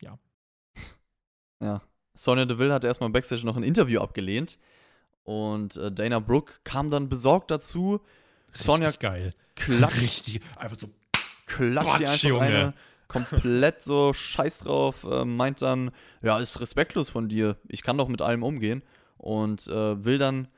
Ja. 0.00 0.18
Sonja 2.14 2.44
Deville 2.46 2.72
hat 2.72 2.84
erstmal 2.84 3.10
backstage 3.10 3.44
noch 3.46 3.56
ein 3.56 3.62
Interview 3.62 4.00
abgelehnt. 4.00 4.58
Und 5.24 5.76
äh, 5.76 5.90
Dana 5.90 6.18
Brooke 6.18 6.54
kam 6.64 6.90
dann 6.90 7.08
besorgt 7.08 7.50
dazu. 7.50 8.00
Sonja 8.52 8.88
richtig 8.88 9.00
geil. 9.00 9.34
klatscht, 9.54 10.00
Richtig, 10.00 10.42
einfach 10.56 10.78
so, 10.78 10.88
klatscht 11.46 11.98
die 12.00 12.04
Quatsch, 12.04 12.12
einfach 12.12 12.28
Junge. 12.28 12.46
eine. 12.46 12.74
Komplett 13.08 13.82
so 13.82 14.12
scheiß 14.12 14.60
drauf. 14.60 15.06
Äh, 15.10 15.24
meint 15.24 15.62
dann, 15.62 15.90
ja, 16.22 16.38
ist 16.38 16.60
respektlos 16.60 17.10
von 17.10 17.28
dir. 17.28 17.56
Ich 17.68 17.82
kann 17.82 17.98
doch 17.98 18.08
mit 18.08 18.22
allem 18.22 18.42
umgehen. 18.42 18.82
Und 19.18 19.66
äh, 19.68 20.04
will 20.04 20.18
dann 20.18 20.48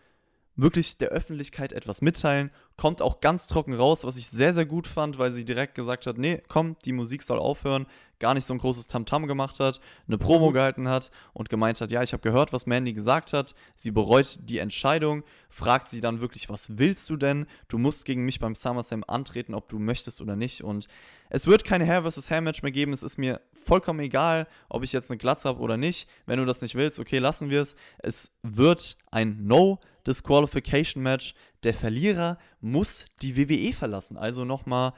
wirklich 0.58 0.98
der 0.98 1.08
Öffentlichkeit 1.08 1.72
etwas 1.72 2.02
mitteilen. 2.02 2.50
Kommt 2.76 3.00
auch 3.00 3.20
ganz 3.20 3.46
trocken 3.46 3.72
raus, 3.72 4.04
was 4.04 4.16
ich 4.16 4.28
sehr, 4.28 4.52
sehr 4.52 4.66
gut 4.66 4.88
fand, 4.88 5.16
weil 5.16 5.32
sie 5.32 5.44
direkt 5.44 5.76
gesagt 5.76 6.06
hat, 6.06 6.18
nee, 6.18 6.42
komm, 6.48 6.76
die 6.84 6.92
Musik 6.92 7.22
soll 7.22 7.38
aufhören. 7.38 7.86
Gar 8.18 8.34
nicht 8.34 8.44
so 8.44 8.52
ein 8.52 8.58
großes 8.58 8.88
Tamtam 8.88 9.28
gemacht 9.28 9.60
hat, 9.60 9.80
eine 10.08 10.18
Promo 10.18 10.50
gehalten 10.50 10.88
hat 10.88 11.12
und 11.32 11.48
gemeint 11.48 11.80
hat, 11.80 11.92
ja, 11.92 12.02
ich 12.02 12.12
habe 12.12 12.22
gehört, 12.22 12.52
was 12.52 12.66
Mandy 12.66 12.92
gesagt 12.92 13.32
hat. 13.32 13.54
Sie 13.76 13.92
bereut 13.92 14.40
die 14.42 14.58
Entscheidung, 14.58 15.22
fragt 15.48 15.88
sie 15.88 16.00
dann 16.00 16.20
wirklich, 16.20 16.48
was 16.48 16.76
willst 16.78 17.08
du 17.08 17.16
denn? 17.16 17.46
Du 17.68 17.78
musst 17.78 18.04
gegen 18.04 18.24
mich 18.24 18.40
beim 18.40 18.56
SummerSlam 18.56 19.04
antreten, 19.06 19.54
ob 19.54 19.68
du 19.68 19.78
möchtest 19.78 20.20
oder 20.20 20.34
nicht. 20.34 20.64
Und 20.64 20.88
es 21.30 21.46
wird 21.46 21.62
keine 21.62 21.86
Hair 21.86 22.10
vs. 22.10 22.30
Hair 22.30 22.40
Match 22.40 22.62
mehr 22.62 22.72
geben. 22.72 22.92
Es 22.92 23.04
ist 23.04 23.18
mir 23.18 23.40
vollkommen 23.64 24.00
egal, 24.00 24.46
ob 24.68 24.82
ich 24.82 24.92
jetzt 24.92 25.10
eine 25.10 25.18
Glatze 25.18 25.48
habe 25.48 25.60
oder 25.60 25.76
nicht. 25.76 26.08
Wenn 26.26 26.38
du 26.38 26.44
das 26.44 26.62
nicht 26.62 26.74
willst, 26.74 26.98
okay, 26.98 27.18
lassen 27.18 27.50
wir 27.50 27.62
es. 27.62 27.76
Es 27.98 28.38
wird 28.42 28.96
ein 29.10 29.46
No 29.46 29.78
Disqualification 30.06 31.02
Match. 31.02 31.34
Der 31.64 31.74
Verlierer 31.74 32.38
muss 32.60 33.06
die 33.20 33.36
WWE 33.36 33.72
verlassen. 33.72 34.16
Also 34.16 34.44
nochmal 34.44 34.92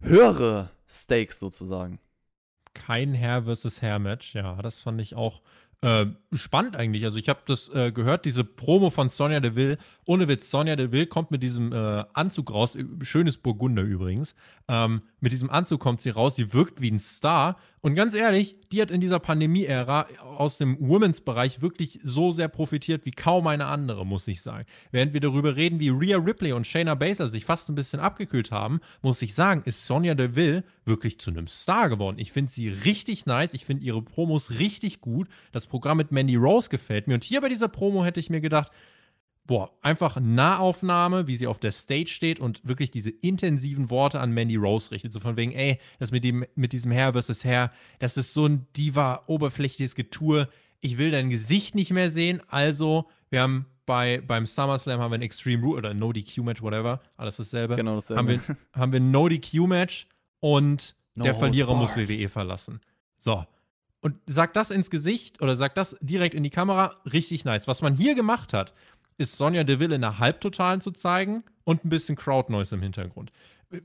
höhere 0.00 0.70
Stakes 0.88 1.38
sozusagen. 1.38 2.00
kein 2.74 3.14
Hair 3.14 3.44
versus 3.44 3.82
Hair 3.82 3.98
Match. 3.98 4.34
Ja, 4.34 4.60
das 4.62 4.80
fand 4.80 5.00
ich 5.00 5.14
auch 5.14 5.42
äh, 5.82 6.06
spannend 6.32 6.76
eigentlich. 6.76 7.04
Also 7.04 7.18
ich 7.18 7.28
habe 7.28 7.40
das 7.46 7.70
äh, 7.70 7.90
gehört, 7.90 8.26
diese 8.26 8.44
Promo 8.44 8.90
von 8.90 9.08
Sonja 9.08 9.40
Deville. 9.40 9.78
Ohne 10.04 10.28
Witz, 10.28 10.50
Sonja 10.50 10.76
Deville 10.76 11.06
kommt 11.06 11.30
mit 11.30 11.42
diesem 11.42 11.72
äh, 11.72 12.04
Anzug 12.12 12.52
raus. 12.52 12.76
Äh, 12.76 12.84
Schönes 13.00 13.38
Burgunder 13.38 13.82
übrigens. 13.82 14.34
Ähm, 14.68 15.02
mit 15.20 15.32
diesem 15.32 15.48
Anzug 15.48 15.80
kommt 15.80 16.02
sie 16.02 16.10
raus. 16.10 16.36
Sie 16.36 16.52
wirkt 16.52 16.82
wie 16.82 16.90
ein 16.90 16.98
Star. 16.98 17.56
Und 17.82 17.94
ganz 17.94 18.14
ehrlich, 18.14 18.56
die 18.72 18.82
hat 18.82 18.90
in 18.90 19.00
dieser 19.00 19.20
Pandemie-Ära 19.20 20.06
aus 20.22 20.58
dem 20.58 20.76
Women's-Bereich 20.80 21.62
wirklich 21.62 21.98
so 22.02 22.30
sehr 22.30 22.48
profitiert 22.48 23.06
wie 23.06 23.10
kaum 23.10 23.46
eine 23.46 23.66
andere, 23.66 24.04
muss 24.04 24.28
ich 24.28 24.42
sagen. 24.42 24.66
Während 24.90 25.14
wir 25.14 25.20
darüber 25.20 25.56
reden, 25.56 25.80
wie 25.80 25.88
Rhea 25.88 26.18
Ripley 26.18 26.52
und 26.52 26.66
Shayna 26.66 26.94
Baszler 26.94 27.28
sich 27.28 27.46
fast 27.46 27.70
ein 27.70 27.74
bisschen 27.74 27.98
abgekühlt 27.98 28.50
haben, 28.50 28.80
muss 29.00 29.22
ich 29.22 29.34
sagen, 29.34 29.62
ist 29.64 29.86
Sonja 29.86 30.14
Deville 30.14 30.62
wirklich 30.84 31.18
zu 31.20 31.30
einem 31.30 31.46
Star 31.46 31.88
geworden. 31.88 32.18
Ich 32.18 32.32
finde 32.32 32.50
sie 32.50 32.68
richtig 32.68 33.24
nice. 33.24 33.54
Ich 33.54 33.64
finde 33.64 33.84
ihre 33.84 34.02
Promos 34.02 34.50
richtig 34.50 35.00
gut. 35.00 35.28
Das 35.52 35.66
Programm 35.66 35.96
mit 35.96 36.12
Mandy 36.12 36.36
Rose 36.36 36.68
gefällt 36.68 37.08
mir. 37.08 37.14
Und 37.14 37.24
hier 37.24 37.40
bei 37.40 37.48
dieser 37.48 37.68
Promo 37.68 38.04
hätte 38.04 38.20
ich 38.20 38.28
mir 38.28 38.42
gedacht, 38.42 38.70
boah, 39.50 39.76
einfach 39.82 40.20
Nahaufnahme, 40.20 41.26
wie 41.26 41.34
sie 41.34 41.48
auf 41.48 41.58
der 41.58 41.72
Stage 41.72 42.06
steht 42.06 42.38
und 42.38 42.60
wirklich 42.62 42.92
diese 42.92 43.10
intensiven 43.10 43.90
Worte 43.90 44.20
an 44.20 44.30
Mandy 44.30 44.54
Rose 44.54 44.92
richtet. 44.92 45.12
So 45.12 45.18
von 45.18 45.36
wegen, 45.36 45.50
ey, 45.50 45.80
das 45.98 46.12
mit, 46.12 46.22
dem, 46.22 46.46
mit 46.54 46.70
diesem 46.70 46.92
Hair 46.92 47.14
versus 47.14 47.44
Hair, 47.44 47.72
das 47.98 48.16
ist 48.16 48.32
so 48.32 48.46
ein 48.46 48.68
diva-oberflächliches 48.76 49.96
Getue. 49.96 50.48
Ich 50.80 50.98
will 50.98 51.10
dein 51.10 51.30
Gesicht 51.30 51.74
nicht 51.74 51.90
mehr 51.90 52.12
sehen. 52.12 52.40
Also, 52.46 53.08
wir 53.30 53.42
haben 53.42 53.66
bei, 53.86 54.22
beim 54.24 54.46
SummerSlam 54.46 55.00
haben 55.00 55.10
wir 55.10 55.18
ein 55.18 55.22
Extreme 55.22 55.64
Rule 55.64 55.78
oder 55.78 55.94
No 55.94 56.12
DQ-Match, 56.12 56.62
whatever. 56.62 57.00
Alles 57.16 57.38
dasselbe. 57.38 57.74
Genau 57.74 57.96
dasselbe. 57.96 58.20
Haben 58.20 58.28
wir, 58.28 58.56
haben 58.72 58.92
wir 58.92 59.00
ein 59.00 59.10
No 59.10 59.28
DQ-Match 59.28 60.06
und 60.38 60.94
No 61.16 61.24
der 61.24 61.34
Verlierer 61.34 61.74
muss. 61.74 61.96
WWE 61.96 62.28
verlassen. 62.28 62.80
So. 63.18 63.44
Und 64.00 64.14
sagt 64.26 64.54
das 64.54 64.70
ins 64.70 64.90
Gesicht 64.90 65.42
oder 65.42 65.56
sagt 65.56 65.76
das 65.76 65.96
direkt 66.00 66.36
in 66.36 66.44
die 66.44 66.50
Kamera, 66.50 66.96
richtig 67.12 67.44
nice. 67.44 67.66
Was 67.66 67.82
man 67.82 67.96
hier 67.96 68.14
gemacht 68.14 68.52
hat, 68.54 68.72
ist 69.20 69.36
Sonja 69.36 69.64
Deville 69.64 69.94
in 69.94 70.00
der 70.00 70.18
Halbtotalen 70.18 70.80
zu 70.80 70.90
zeigen 70.90 71.44
und 71.64 71.84
ein 71.84 71.90
bisschen 71.90 72.16
Crowd 72.16 72.50
Noise 72.50 72.74
im 72.74 72.82
Hintergrund. 72.82 73.30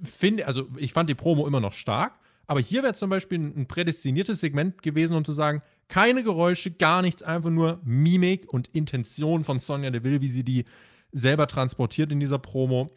Finde, 0.03 0.47
also 0.47 0.67
ich 0.77 0.93
fand 0.93 1.09
die 1.09 1.15
Promo 1.15 1.45
immer 1.45 1.59
noch 1.59 1.73
stark, 1.73 2.17
aber 2.47 2.61
hier 2.61 2.83
wäre 2.83 2.93
zum 2.93 3.09
Beispiel 3.09 3.39
ein, 3.39 3.57
ein 3.57 3.67
prädestiniertes 3.67 4.39
Segment 4.39 4.81
gewesen, 4.81 5.15
um 5.15 5.25
zu 5.25 5.33
sagen, 5.33 5.61
keine 5.89 6.23
Geräusche, 6.23 6.71
gar 6.71 7.01
nichts, 7.01 7.21
einfach 7.21 7.49
nur 7.49 7.81
Mimik 7.83 8.51
und 8.51 8.69
Intention 8.69 9.43
von 9.43 9.59
Sonja 9.59 9.91
Deville, 9.91 10.21
wie 10.21 10.29
sie 10.29 10.43
die 10.43 10.63
selber 11.11 11.47
transportiert 11.47 12.11
in 12.13 12.19
dieser 12.21 12.39
Promo. 12.39 12.95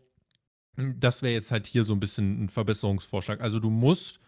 Das 0.77 1.23
wäre 1.23 1.35
jetzt 1.35 1.51
halt 1.51 1.67
hier 1.67 1.83
so 1.83 1.93
ein 1.93 2.01
bisschen 2.01 2.45
ein 2.45 2.49
Verbesserungsvorschlag. 2.49 3.41
Also 3.41 3.59
du 3.59 3.69
musst, 3.69 4.21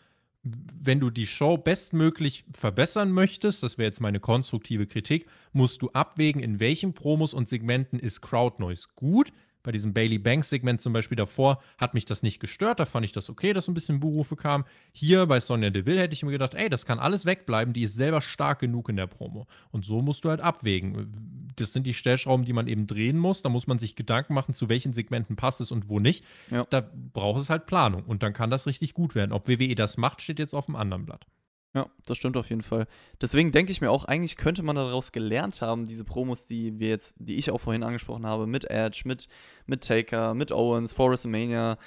wenn 0.42 1.00
du 1.00 1.10
die 1.10 1.26
Show 1.26 1.58
bestmöglich 1.58 2.44
verbessern 2.54 3.12
möchtest, 3.12 3.62
das 3.62 3.76
wäre 3.76 3.88
jetzt 3.88 4.00
meine 4.00 4.20
konstruktive 4.20 4.86
Kritik, 4.86 5.26
musst 5.52 5.82
du 5.82 5.90
abwägen, 5.90 6.42
in 6.42 6.60
welchen 6.60 6.94
Promos 6.94 7.34
und 7.34 7.48
Segmenten 7.48 7.98
ist 7.98 8.22
Crowd 8.22 8.56
Noise 8.58 8.88
gut. 8.94 9.32
Bei 9.62 9.72
diesem 9.72 9.92
Bailey 9.92 10.18
Banks 10.18 10.48
Segment 10.48 10.80
zum 10.80 10.92
Beispiel 10.92 11.16
davor 11.16 11.58
hat 11.78 11.94
mich 11.94 12.06
das 12.06 12.22
nicht 12.22 12.40
gestört, 12.40 12.80
da 12.80 12.86
fand 12.86 13.04
ich 13.04 13.12
das 13.12 13.28
okay, 13.28 13.52
dass 13.52 13.68
ein 13.68 13.74
bisschen 13.74 14.00
Buhrufe 14.00 14.36
kam. 14.36 14.64
Hier 14.92 15.26
bei 15.26 15.40
Sonja 15.40 15.70
Deville 15.70 16.00
hätte 16.00 16.14
ich 16.14 16.22
mir 16.22 16.30
gedacht, 16.30 16.54
ey, 16.54 16.70
das 16.70 16.86
kann 16.86 16.98
alles 16.98 17.26
wegbleiben, 17.26 17.74
die 17.74 17.82
ist 17.82 17.94
selber 17.94 18.20
stark 18.20 18.60
genug 18.60 18.88
in 18.88 18.96
der 18.96 19.06
Promo. 19.06 19.46
Und 19.70 19.84
so 19.84 20.00
musst 20.00 20.24
du 20.24 20.30
halt 20.30 20.40
abwägen. 20.40 21.52
Das 21.56 21.72
sind 21.72 21.86
die 21.86 21.94
Stellschrauben, 21.94 22.46
die 22.46 22.52
man 22.52 22.68
eben 22.68 22.86
drehen 22.86 23.18
muss. 23.18 23.42
Da 23.42 23.48
muss 23.48 23.66
man 23.66 23.78
sich 23.78 23.96
Gedanken 23.96 24.34
machen, 24.34 24.54
zu 24.54 24.68
welchen 24.68 24.92
Segmenten 24.92 25.36
passt 25.36 25.60
es 25.60 25.70
und 25.70 25.88
wo 25.88 26.00
nicht. 26.00 26.24
Ja. 26.50 26.66
Da 26.70 26.88
braucht 27.12 27.42
es 27.42 27.50
halt 27.50 27.66
Planung 27.66 28.04
und 28.04 28.22
dann 28.22 28.32
kann 28.32 28.50
das 28.50 28.66
richtig 28.66 28.94
gut 28.94 29.14
werden. 29.14 29.32
Ob 29.32 29.48
WWE 29.48 29.74
das 29.74 29.96
macht, 29.96 30.22
steht 30.22 30.38
jetzt 30.38 30.54
auf 30.54 30.66
dem 30.66 30.76
anderen 30.76 31.04
Blatt. 31.04 31.26
Ja, 31.72 31.88
das 32.04 32.18
stimmt 32.18 32.36
auf 32.36 32.50
jeden 32.50 32.62
Fall. 32.62 32.86
Deswegen 33.20 33.52
denke 33.52 33.70
ich 33.70 33.80
mir 33.80 33.92
auch, 33.92 34.04
eigentlich 34.04 34.36
könnte 34.36 34.64
man 34.64 34.74
daraus 34.74 35.12
gelernt 35.12 35.62
haben, 35.62 35.86
diese 35.86 36.04
Promos, 36.04 36.46
die 36.46 36.80
wir 36.80 36.88
jetzt, 36.88 37.14
die 37.18 37.36
ich 37.36 37.52
auch 37.52 37.60
vorhin 37.60 37.84
angesprochen 37.84 38.26
habe, 38.26 38.48
mit 38.48 38.68
Edge, 38.68 39.02
mit, 39.04 39.28
mit 39.66 39.84
Taker, 39.84 40.34
mit 40.34 40.50
Owens, 40.50 40.92
vor 40.92 41.10
WrestleMania, 41.10 41.78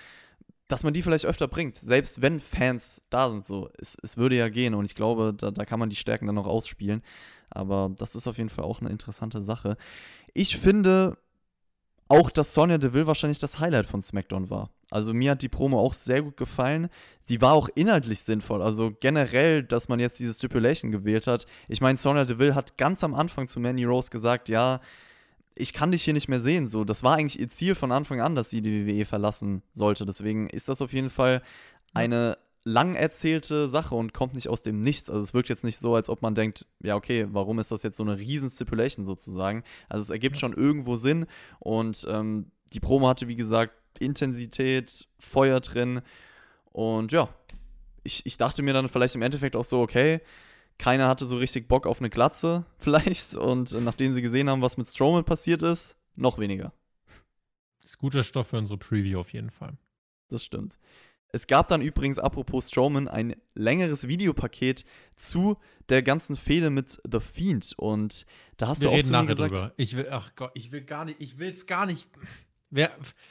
dass 0.69 0.83
man 0.85 0.93
die 0.93 1.01
vielleicht 1.01 1.25
öfter 1.25 1.49
bringt, 1.49 1.75
selbst 1.75 2.21
wenn 2.21 2.39
Fans 2.39 3.03
da 3.09 3.29
sind. 3.29 3.45
So, 3.45 3.69
es, 3.77 3.97
es 4.01 4.15
würde 4.15 4.37
ja 4.37 4.47
gehen 4.47 4.73
und 4.73 4.85
ich 4.85 4.95
glaube, 4.95 5.33
da, 5.37 5.51
da 5.51 5.65
kann 5.65 5.79
man 5.79 5.89
die 5.89 5.97
Stärken 5.97 6.27
dann 6.27 6.35
noch 6.35 6.47
ausspielen. 6.47 7.03
Aber 7.49 7.91
das 7.97 8.15
ist 8.15 8.25
auf 8.25 8.37
jeden 8.37 8.49
Fall 8.49 8.63
auch 8.63 8.79
eine 8.79 8.89
interessante 8.89 9.41
Sache. 9.41 9.75
Ich 10.33 10.57
finde 10.57 11.17
auch, 12.07 12.31
dass 12.31 12.53
Sonja 12.53 12.77
Deville 12.77 13.05
wahrscheinlich 13.05 13.39
das 13.39 13.59
Highlight 13.59 13.85
von 13.85 14.01
SmackDown 14.01 14.49
war. 14.49 14.69
Also 14.93 15.11
mir 15.11 15.31
hat 15.31 15.41
die 15.41 15.49
Promo 15.49 15.79
auch 15.79 15.95
sehr 15.95 16.21
gut 16.21 16.37
gefallen. 16.37 16.87
Die 17.27 17.41
war 17.41 17.53
auch 17.53 17.67
inhaltlich 17.73 18.21
sinnvoll. 18.21 18.61
Also 18.61 18.91
generell, 18.99 19.63
dass 19.63 19.89
man 19.89 19.99
jetzt 19.99 20.19
diese 20.19 20.33
Stipulation 20.33 20.91
gewählt 20.91 21.25
hat. 21.25 21.47
Ich 21.67 21.81
meine, 21.81 21.97
Sonja 21.97 22.25
Deville 22.25 22.53
hat 22.53 22.77
ganz 22.77 23.03
am 23.03 23.15
Anfang 23.15 23.47
zu 23.47 23.59
Mandy 23.59 23.85
Rose 23.85 24.11
gesagt, 24.11 24.49
ja, 24.49 24.81
ich 25.55 25.73
kann 25.73 25.91
dich 25.91 26.03
hier 26.03 26.13
nicht 26.13 26.27
mehr 26.27 26.39
sehen. 26.39 26.67
So, 26.67 26.83
das 26.83 27.01
war 27.01 27.15
eigentlich 27.15 27.39
ihr 27.39 27.49
Ziel 27.49 27.73
von 27.73 27.91
Anfang 27.91 28.21
an, 28.21 28.35
dass 28.35 28.51
sie 28.51 28.61
die 28.61 28.85
WWE 28.85 29.05
verlassen 29.05 29.63
sollte. 29.73 30.05
Deswegen 30.05 30.47
ist 30.47 30.69
das 30.69 30.79
auf 30.79 30.93
jeden 30.93 31.09
Fall 31.09 31.41
eine 31.95 32.37
lang 32.63 32.93
erzählte 32.93 33.67
Sache 33.67 33.95
und 33.95 34.13
kommt 34.13 34.35
nicht 34.35 34.47
aus 34.47 34.61
dem 34.61 34.79
Nichts. 34.79 35.09
Also 35.09 35.23
es 35.23 35.33
wirkt 35.33 35.49
jetzt 35.49 35.63
nicht 35.63 35.79
so, 35.79 35.95
als 35.95 36.07
ob 36.07 36.21
man 36.21 36.35
denkt, 36.35 36.67
ja, 36.83 36.95
okay, 36.95 37.25
warum 37.31 37.57
ist 37.57 37.71
das 37.71 37.81
jetzt 37.81 37.97
so 37.97 38.03
eine 38.03 38.19
riesen 38.19 38.49
Stipulation 38.49 39.07
sozusagen? 39.07 39.63
Also 39.89 40.01
es 40.01 40.09
ergibt 40.11 40.37
schon 40.37 40.53
irgendwo 40.53 40.97
Sinn 40.97 41.25
und 41.59 42.05
ähm, 42.07 42.51
die 42.73 42.79
Promo 42.79 43.07
hatte, 43.07 43.27
wie 43.27 43.35
gesagt, 43.35 43.73
Intensität, 44.05 45.07
Feuer 45.19 45.59
drin 45.59 46.01
und 46.71 47.11
ja, 47.11 47.29
ich, 48.03 48.25
ich 48.25 48.37
dachte 48.37 48.61
mir 48.63 48.73
dann 48.73 48.89
vielleicht 48.89 49.15
im 49.15 49.21
Endeffekt 49.21 49.55
auch 49.55 49.63
so, 49.63 49.81
okay, 49.81 50.19
Keiner 50.77 51.07
hatte 51.07 51.25
so 51.25 51.37
richtig 51.37 51.67
Bock 51.67 51.85
auf 51.85 51.99
eine 51.99 52.09
Glatze, 52.09 52.65
vielleicht. 52.77 53.35
Und 53.35 53.71
nachdem 53.81 54.13
sie 54.13 54.21
gesehen 54.21 54.49
haben, 54.49 54.61
was 54.61 54.77
mit 54.77 54.87
Strowman 54.87 55.23
passiert 55.23 55.61
ist, 55.61 55.95
noch 56.15 56.39
weniger. 56.39 56.73
Das 57.81 57.91
ist 57.91 57.97
guter 57.97 58.23
Stoff 58.23 58.47
für 58.47 58.57
unsere 58.57 58.77
Preview 58.77 59.19
auf 59.19 59.33
jeden 59.33 59.49
Fall. 59.49 59.77
Das 60.29 60.43
stimmt. 60.43 60.77
Es 61.35 61.47
gab 61.47 61.67
dann 61.67 61.81
übrigens, 61.81 62.19
apropos 62.19 62.67
Strowman, 62.67 63.07
ein 63.07 63.35
längeres 63.55 64.07
Videopaket 64.07 64.85
zu 65.15 65.57
der 65.89 66.03
ganzen 66.03 66.35
Fehde 66.35 66.69
mit 66.69 67.01
The 67.11 67.19
Fiend. 67.19 67.73
Und 67.77 68.27
da 68.57 68.67
hast 68.67 68.81
Wir 68.81 68.87
du 68.87 68.91
auch 68.91 68.97
reden 68.97 69.07
zu 69.07 69.13
mir 69.13 69.25
gesagt, 69.25 69.55
drüber. 69.55 69.73
Ich 69.77 69.97
will, 69.97 70.07
ach 70.11 70.35
Gott, 70.35 70.51
ich 70.53 70.71
will 70.71 70.81
gar 70.81 71.05
nicht, 71.05 71.19
ich 71.19 71.39
will 71.39 71.51
es 71.51 71.65
gar 71.65 71.87
nicht. 71.87 72.07
Wir, 72.75 72.89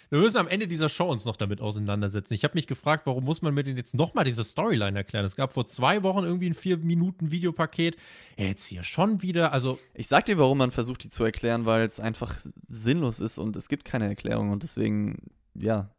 wir 0.08 0.20
müssen 0.20 0.36
am 0.36 0.46
Ende 0.46 0.68
dieser 0.68 0.88
Show 0.88 1.10
uns 1.10 1.24
noch 1.24 1.36
damit 1.36 1.60
auseinandersetzen. 1.60 2.32
Ich 2.32 2.44
habe 2.44 2.54
mich 2.54 2.68
gefragt, 2.68 3.06
warum 3.06 3.24
muss 3.24 3.42
man 3.42 3.52
mir 3.52 3.64
denn 3.64 3.76
jetzt 3.76 3.92
nochmal 3.92 4.24
diese 4.24 4.44
Storyline 4.44 4.96
erklären? 4.96 5.24
Es 5.24 5.34
gab 5.34 5.52
vor 5.52 5.66
zwei 5.66 6.04
Wochen 6.04 6.22
irgendwie 6.22 6.48
ein 6.48 6.54
vier 6.54 6.76
Minuten 6.76 7.32
Videopaket. 7.32 7.96
Jetzt 8.36 8.66
hier 8.66 8.84
schon 8.84 9.20
wieder. 9.20 9.52
Also, 9.52 9.80
ich 9.94 10.06
sag 10.06 10.26
dir, 10.26 10.38
warum 10.38 10.58
man 10.58 10.70
versucht, 10.70 11.02
die 11.02 11.08
zu 11.08 11.24
erklären, 11.24 11.66
weil 11.66 11.84
es 11.84 11.98
einfach 11.98 12.38
sinnlos 12.68 13.18
ist 13.18 13.38
und 13.38 13.56
es 13.56 13.68
gibt 13.68 13.84
keine 13.84 14.06
Erklärung 14.06 14.50
und 14.50 14.62
deswegen, 14.62 15.32
ja, 15.54 15.92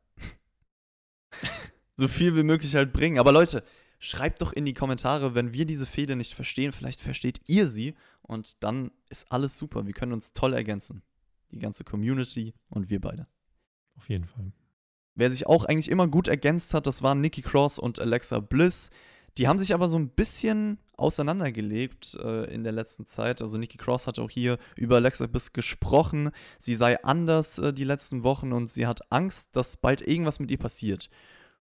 so 1.97 2.07
viel 2.07 2.37
wie 2.37 2.43
möglich 2.43 2.75
halt 2.75 2.93
bringen. 2.93 3.19
Aber 3.19 3.33
Leute, 3.33 3.65
schreibt 3.99 4.41
doch 4.41 4.53
in 4.53 4.63
die 4.63 4.73
Kommentare, 4.73 5.35
wenn 5.35 5.51
wir 5.51 5.65
diese 5.65 5.85
Fehde 5.85 6.15
nicht 6.15 6.33
verstehen, 6.33 6.71
vielleicht 6.71 7.01
versteht 7.01 7.41
ihr 7.47 7.67
sie 7.67 7.95
und 8.21 8.63
dann 8.63 8.91
ist 9.09 9.29
alles 9.33 9.57
super. 9.57 9.85
Wir 9.85 9.93
können 9.93 10.13
uns 10.13 10.31
toll 10.31 10.53
ergänzen. 10.53 11.01
Die 11.51 11.59
ganze 11.59 11.83
Community 11.83 12.53
und 12.69 12.89
wir 12.89 13.01
beide. 13.01 13.27
Auf 13.97 14.09
jeden 14.09 14.25
Fall. 14.25 14.51
Wer 15.15 15.29
sich 15.29 15.47
auch 15.47 15.65
eigentlich 15.65 15.91
immer 15.91 16.07
gut 16.07 16.27
ergänzt 16.27 16.73
hat, 16.73 16.87
das 16.87 17.03
waren 17.03 17.21
Nikki 17.21 17.41
Cross 17.41 17.77
und 17.77 17.99
Alexa 17.99 18.39
Bliss. 18.39 18.89
Die 19.37 19.47
haben 19.47 19.59
sich 19.59 19.73
aber 19.73 19.89
so 19.89 19.97
ein 19.97 20.09
bisschen 20.09 20.79
auseinandergelebt 20.95 22.15
äh, 22.21 22.53
in 22.53 22.63
der 22.63 22.71
letzten 22.71 23.05
Zeit. 23.07 23.41
Also 23.41 23.57
Nikki 23.57 23.77
Cross 23.77 24.07
hat 24.07 24.19
auch 24.19 24.29
hier 24.29 24.57
über 24.75 24.97
Alexa 24.97 25.27
Bliss 25.27 25.53
gesprochen. 25.53 26.31
Sie 26.59 26.75
sei 26.75 27.03
anders 27.03 27.57
äh, 27.59 27.73
die 27.73 27.83
letzten 27.83 28.23
Wochen 28.23 28.53
und 28.53 28.69
sie 28.69 28.85
hat 28.85 29.11
Angst, 29.11 29.55
dass 29.55 29.77
bald 29.77 30.01
irgendwas 30.01 30.39
mit 30.39 30.51
ihr 30.51 30.57
passiert. 30.57 31.09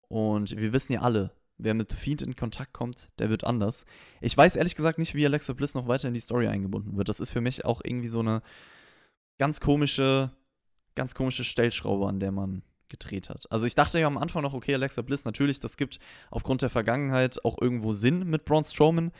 Und 0.08 0.56
wir 0.56 0.72
wissen 0.72 0.94
ja 0.94 1.00
alle, 1.02 1.32
wer 1.58 1.74
mit 1.74 1.90
The 1.90 1.96
Fiend 1.96 2.22
in 2.22 2.34
Kontakt 2.34 2.72
kommt, 2.72 3.10
der 3.18 3.30
wird 3.30 3.44
anders. 3.44 3.84
Ich 4.20 4.36
weiß 4.36 4.56
ehrlich 4.56 4.74
gesagt 4.74 4.98
nicht, 4.98 5.14
wie 5.14 5.26
Alexa 5.26 5.52
Bliss 5.52 5.74
noch 5.74 5.86
weiter 5.86 6.08
in 6.08 6.14
die 6.14 6.20
Story 6.20 6.48
eingebunden 6.48 6.96
wird. 6.96 7.08
Das 7.08 7.20
ist 7.20 7.30
für 7.30 7.40
mich 7.40 7.64
auch 7.64 7.80
irgendwie 7.84 8.08
so 8.08 8.20
eine 8.20 8.42
ganz 9.38 9.60
komische, 9.60 10.30
ganz 11.00 11.14
komische 11.14 11.44
Stellschraube, 11.44 12.06
an 12.06 12.20
der 12.20 12.30
man 12.30 12.62
gedreht 12.90 13.30
hat. 13.30 13.50
Also 13.50 13.64
ich 13.64 13.74
dachte 13.74 13.98
ja 13.98 14.06
am 14.06 14.18
Anfang 14.18 14.42
noch, 14.42 14.52
okay, 14.52 14.74
Alexa 14.74 15.00
Bliss, 15.00 15.24
natürlich, 15.24 15.58
das 15.58 15.78
gibt 15.78 15.98
aufgrund 16.30 16.60
der 16.60 16.68
Vergangenheit 16.68 17.42
auch 17.42 17.56
irgendwo 17.58 17.94
Sinn 17.94 18.28
mit 18.28 18.44
Braun 18.44 18.64
Strowman, 18.64 19.10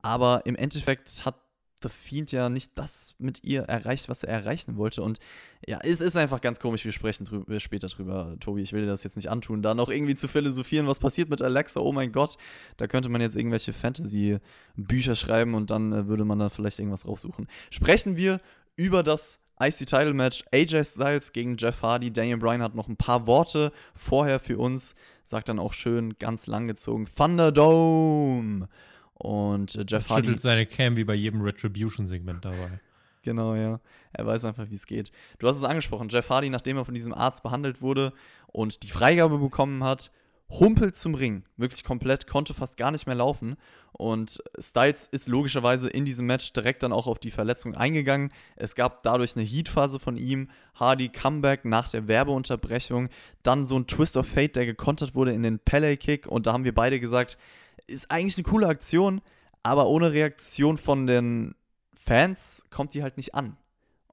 aber 0.00 0.46
im 0.46 0.56
Endeffekt 0.56 1.26
hat 1.26 1.34
The 1.82 1.90
Fiend 1.90 2.32
ja 2.32 2.48
nicht 2.48 2.72
das 2.76 3.14
mit 3.18 3.44
ihr 3.44 3.64
erreicht, 3.64 4.08
was 4.08 4.22
er 4.22 4.32
erreichen 4.32 4.78
wollte. 4.78 5.02
Und 5.02 5.18
ja, 5.66 5.78
es 5.82 6.00
ist 6.00 6.16
einfach 6.16 6.40
ganz 6.40 6.58
komisch. 6.58 6.86
Wir 6.86 6.92
sprechen 6.92 7.26
drü 7.26 7.60
später 7.60 7.88
drüber, 7.88 8.34
Tobi. 8.40 8.62
Ich 8.62 8.72
will 8.72 8.80
dir 8.80 8.86
das 8.86 9.04
jetzt 9.04 9.16
nicht 9.16 9.28
antun. 9.28 9.60
Da 9.60 9.74
noch 9.74 9.90
irgendwie 9.90 10.14
zu 10.14 10.26
philosophieren, 10.26 10.86
was 10.86 11.00
passiert 11.00 11.28
mit 11.28 11.42
Alexa. 11.42 11.80
Oh 11.80 11.92
mein 11.92 12.12
Gott. 12.12 12.38
Da 12.78 12.86
könnte 12.86 13.10
man 13.10 13.20
jetzt 13.20 13.36
irgendwelche 13.36 13.74
Fantasy-Bücher 13.74 15.16
schreiben 15.16 15.54
und 15.54 15.70
dann 15.70 15.92
äh, 15.92 16.06
würde 16.06 16.24
man 16.24 16.38
da 16.38 16.48
vielleicht 16.48 16.78
irgendwas 16.78 17.06
raussuchen. 17.06 17.46
Sprechen 17.68 18.16
wir 18.16 18.40
über 18.76 19.02
das 19.02 19.45
IC-Title-Match 19.60 20.44
AJ 20.52 20.84
Styles 20.84 21.32
gegen 21.32 21.56
Jeff 21.56 21.82
Hardy. 21.82 22.12
Daniel 22.12 22.38
Bryan 22.38 22.62
hat 22.62 22.74
noch 22.74 22.88
ein 22.88 22.96
paar 22.96 23.26
Worte 23.26 23.72
vorher 23.94 24.38
für 24.38 24.58
uns. 24.58 24.94
Sagt 25.24 25.48
dann 25.48 25.58
auch 25.58 25.72
schön, 25.72 26.18
ganz 26.18 26.46
lang 26.46 26.68
gezogen: 26.68 27.06
Thunderdome. 27.06 28.68
Und 29.14 29.74
äh, 29.74 29.84
Jeff 29.88 30.08
Hardy. 30.08 30.26
Schüttelt 30.26 30.40
seine 30.40 30.66
Cam 30.66 30.96
wie 30.96 31.04
bei 31.04 31.14
jedem 31.14 31.40
Retribution-Segment 31.40 32.44
dabei. 32.44 32.80
Genau, 33.22 33.54
ja. 33.54 33.80
Er 34.12 34.26
weiß 34.26 34.44
einfach, 34.44 34.70
wie 34.70 34.74
es 34.74 34.86
geht. 34.86 35.10
Du 35.38 35.48
hast 35.48 35.56
es 35.56 35.64
angesprochen. 35.64 36.08
Jeff 36.08 36.30
Hardy, 36.30 36.48
nachdem 36.48 36.76
er 36.76 36.84
von 36.84 36.94
diesem 36.94 37.12
Arzt 37.12 37.42
behandelt 37.42 37.82
wurde 37.82 38.12
und 38.46 38.82
die 38.84 38.90
Freigabe 38.90 39.38
bekommen 39.38 39.82
hat, 39.82 40.12
humpelt 40.50 40.96
zum 40.96 41.14
Ring. 41.14 41.44
Wirklich 41.56 41.84
komplett, 41.84 42.26
konnte 42.26 42.54
fast 42.54 42.76
gar 42.76 42.90
nicht 42.90 43.06
mehr 43.06 43.16
laufen. 43.16 43.56
Und 43.92 44.42
Styles 44.58 45.06
ist 45.06 45.28
logischerweise 45.28 45.88
in 45.88 46.04
diesem 46.04 46.26
Match 46.26 46.52
direkt 46.52 46.82
dann 46.82 46.92
auch 46.92 47.06
auf 47.06 47.18
die 47.18 47.30
Verletzung 47.30 47.74
eingegangen. 47.74 48.32
Es 48.54 48.74
gab 48.74 49.02
dadurch 49.02 49.36
eine 49.36 49.44
Heatphase 49.44 49.98
von 49.98 50.16
ihm. 50.16 50.48
Hardy 50.74 51.08
Comeback 51.08 51.64
nach 51.64 51.88
der 51.88 52.06
Werbeunterbrechung. 52.06 53.08
Dann 53.42 53.66
so 53.66 53.78
ein 53.78 53.86
Twist 53.86 54.16
of 54.16 54.26
Fate, 54.26 54.56
der 54.56 54.66
gekontert 54.66 55.14
wurde 55.14 55.32
in 55.32 55.42
den 55.42 55.58
Pele-Kick. 55.58 56.26
Und 56.26 56.46
da 56.46 56.52
haben 56.52 56.64
wir 56.64 56.74
beide 56.74 57.00
gesagt, 57.00 57.38
ist 57.86 58.10
eigentlich 58.10 58.36
eine 58.36 58.44
coole 58.44 58.68
Aktion, 58.68 59.22
aber 59.62 59.86
ohne 59.86 60.12
Reaktion 60.12 60.78
von 60.78 61.06
den 61.06 61.54
Fans 61.94 62.66
kommt 62.70 62.94
die 62.94 63.02
halt 63.02 63.16
nicht 63.16 63.34
an. 63.34 63.56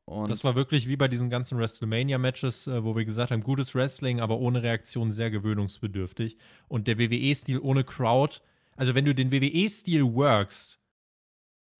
Und 0.06 0.30
Das 0.30 0.44
war 0.44 0.56
wirklich 0.56 0.88
wie 0.88 0.98
bei 0.98 1.08
diesen 1.08 1.30
ganzen 1.30 1.58
WrestleMania-Matches, 1.58 2.68
äh, 2.68 2.84
wo 2.84 2.96
wir 2.96 3.06
gesagt 3.06 3.32
haben, 3.32 3.42
gutes 3.42 3.74
Wrestling, 3.74 4.20
aber 4.20 4.38
ohne 4.38 4.62
Reaktion 4.62 5.12
sehr 5.12 5.32
gewöhnungsbedürftig. 5.32 6.38
Und 6.68 6.88
der 6.88 7.00
WWE-Stil 7.00 7.60
ohne 7.60 7.84
Crowd, 7.84 8.40
also 8.76 8.96
wenn 8.96 9.06
du 9.06 9.16
den 9.16 9.32
WWE-Stil 9.32 10.04
workst, 10.04 10.80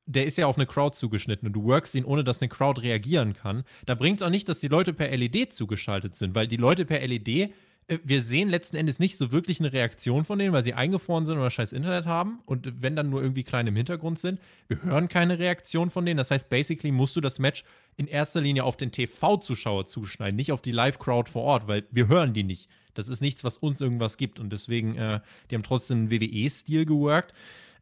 der 0.06 0.26
ist 0.26 0.38
ja 0.38 0.48
auf 0.48 0.58
eine 0.58 0.66
Crowd 0.66 0.96
zugeschnitten 0.96 1.48
und 1.48 1.54
du 1.54 1.64
workst 1.64 1.96
ihn, 1.96 2.06
ohne 2.06 2.24
dass 2.24 2.42
eine 2.42 2.50
Crowd 2.50 2.82
reagieren 2.82 3.34
kann, 3.34 3.64
da 3.86 3.96
bringt 3.96 4.20
es 4.20 4.26
auch 4.26 4.30
nicht, 4.30 4.50
dass 4.50 4.60
die 4.60 4.68
Leute 4.68 4.94
per 4.94 5.16
LED 5.16 5.54
zugeschaltet 5.54 6.16
sind, 6.16 6.36
weil 6.36 6.48
die 6.48 6.58
Leute 6.58 6.86
per 6.86 7.06
LED, 7.06 7.54
wir 7.88 8.22
sehen 8.24 8.50
letzten 8.50 8.78
Endes 8.78 9.00
nicht 9.00 9.18
so 9.18 9.32
wirklich 9.32 9.60
eine 9.60 9.74
Reaktion 9.74 10.24
von 10.24 10.40
denen, 10.40 10.54
weil 10.54 10.64
sie 10.64 10.74
eingefroren 10.74 11.26
sind 11.26 11.38
oder 11.38 11.50
scheiß 11.50 11.74
Internet 11.74 12.06
haben 12.06 12.40
und 12.46 12.82
wenn 12.82 12.96
dann 12.96 13.10
nur 13.10 13.22
irgendwie 13.22 13.44
klein 13.44 13.68
im 13.68 13.76
Hintergrund 13.76 14.20
sind, 14.20 14.40
wir 14.68 14.82
hören 14.84 15.10
keine 15.10 15.40
Reaktion 15.40 15.90
von 15.90 16.06
denen. 16.06 16.18
Das 16.18 16.32
heißt, 16.32 16.50
basically 16.50 16.92
musst 16.92 17.16
du 17.16 17.22
das 17.22 17.40
Match 17.40 17.64
in 17.98 18.08
erster 18.08 18.42
Linie 18.42 18.64
auf 18.64 18.78
den 18.78 18.92
TV-Zuschauer 18.92 19.88
zuschneiden, 19.88 20.36
nicht 20.36 20.52
auf 20.52 20.62
die 20.62 20.72
Live-Crowd 20.72 21.30
vor 21.30 21.44
Ort, 21.44 21.68
weil 21.68 21.86
wir 21.92 22.08
hören 22.08 22.34
die 22.34 22.44
nicht. 22.44 22.70
Das 22.94 23.08
ist 23.08 23.22
nichts, 23.22 23.44
was 23.44 23.58
uns 23.58 23.82
irgendwas 23.82 24.18
gibt 24.18 24.40
und 24.40 24.52
deswegen, 24.52 24.96
äh, 24.96 25.20
die 25.50 25.56
haben 25.56 25.64
trotzdem 25.64 25.98
einen 25.98 26.12
WWE-Stil 26.12 26.86
geworkt 26.86 27.34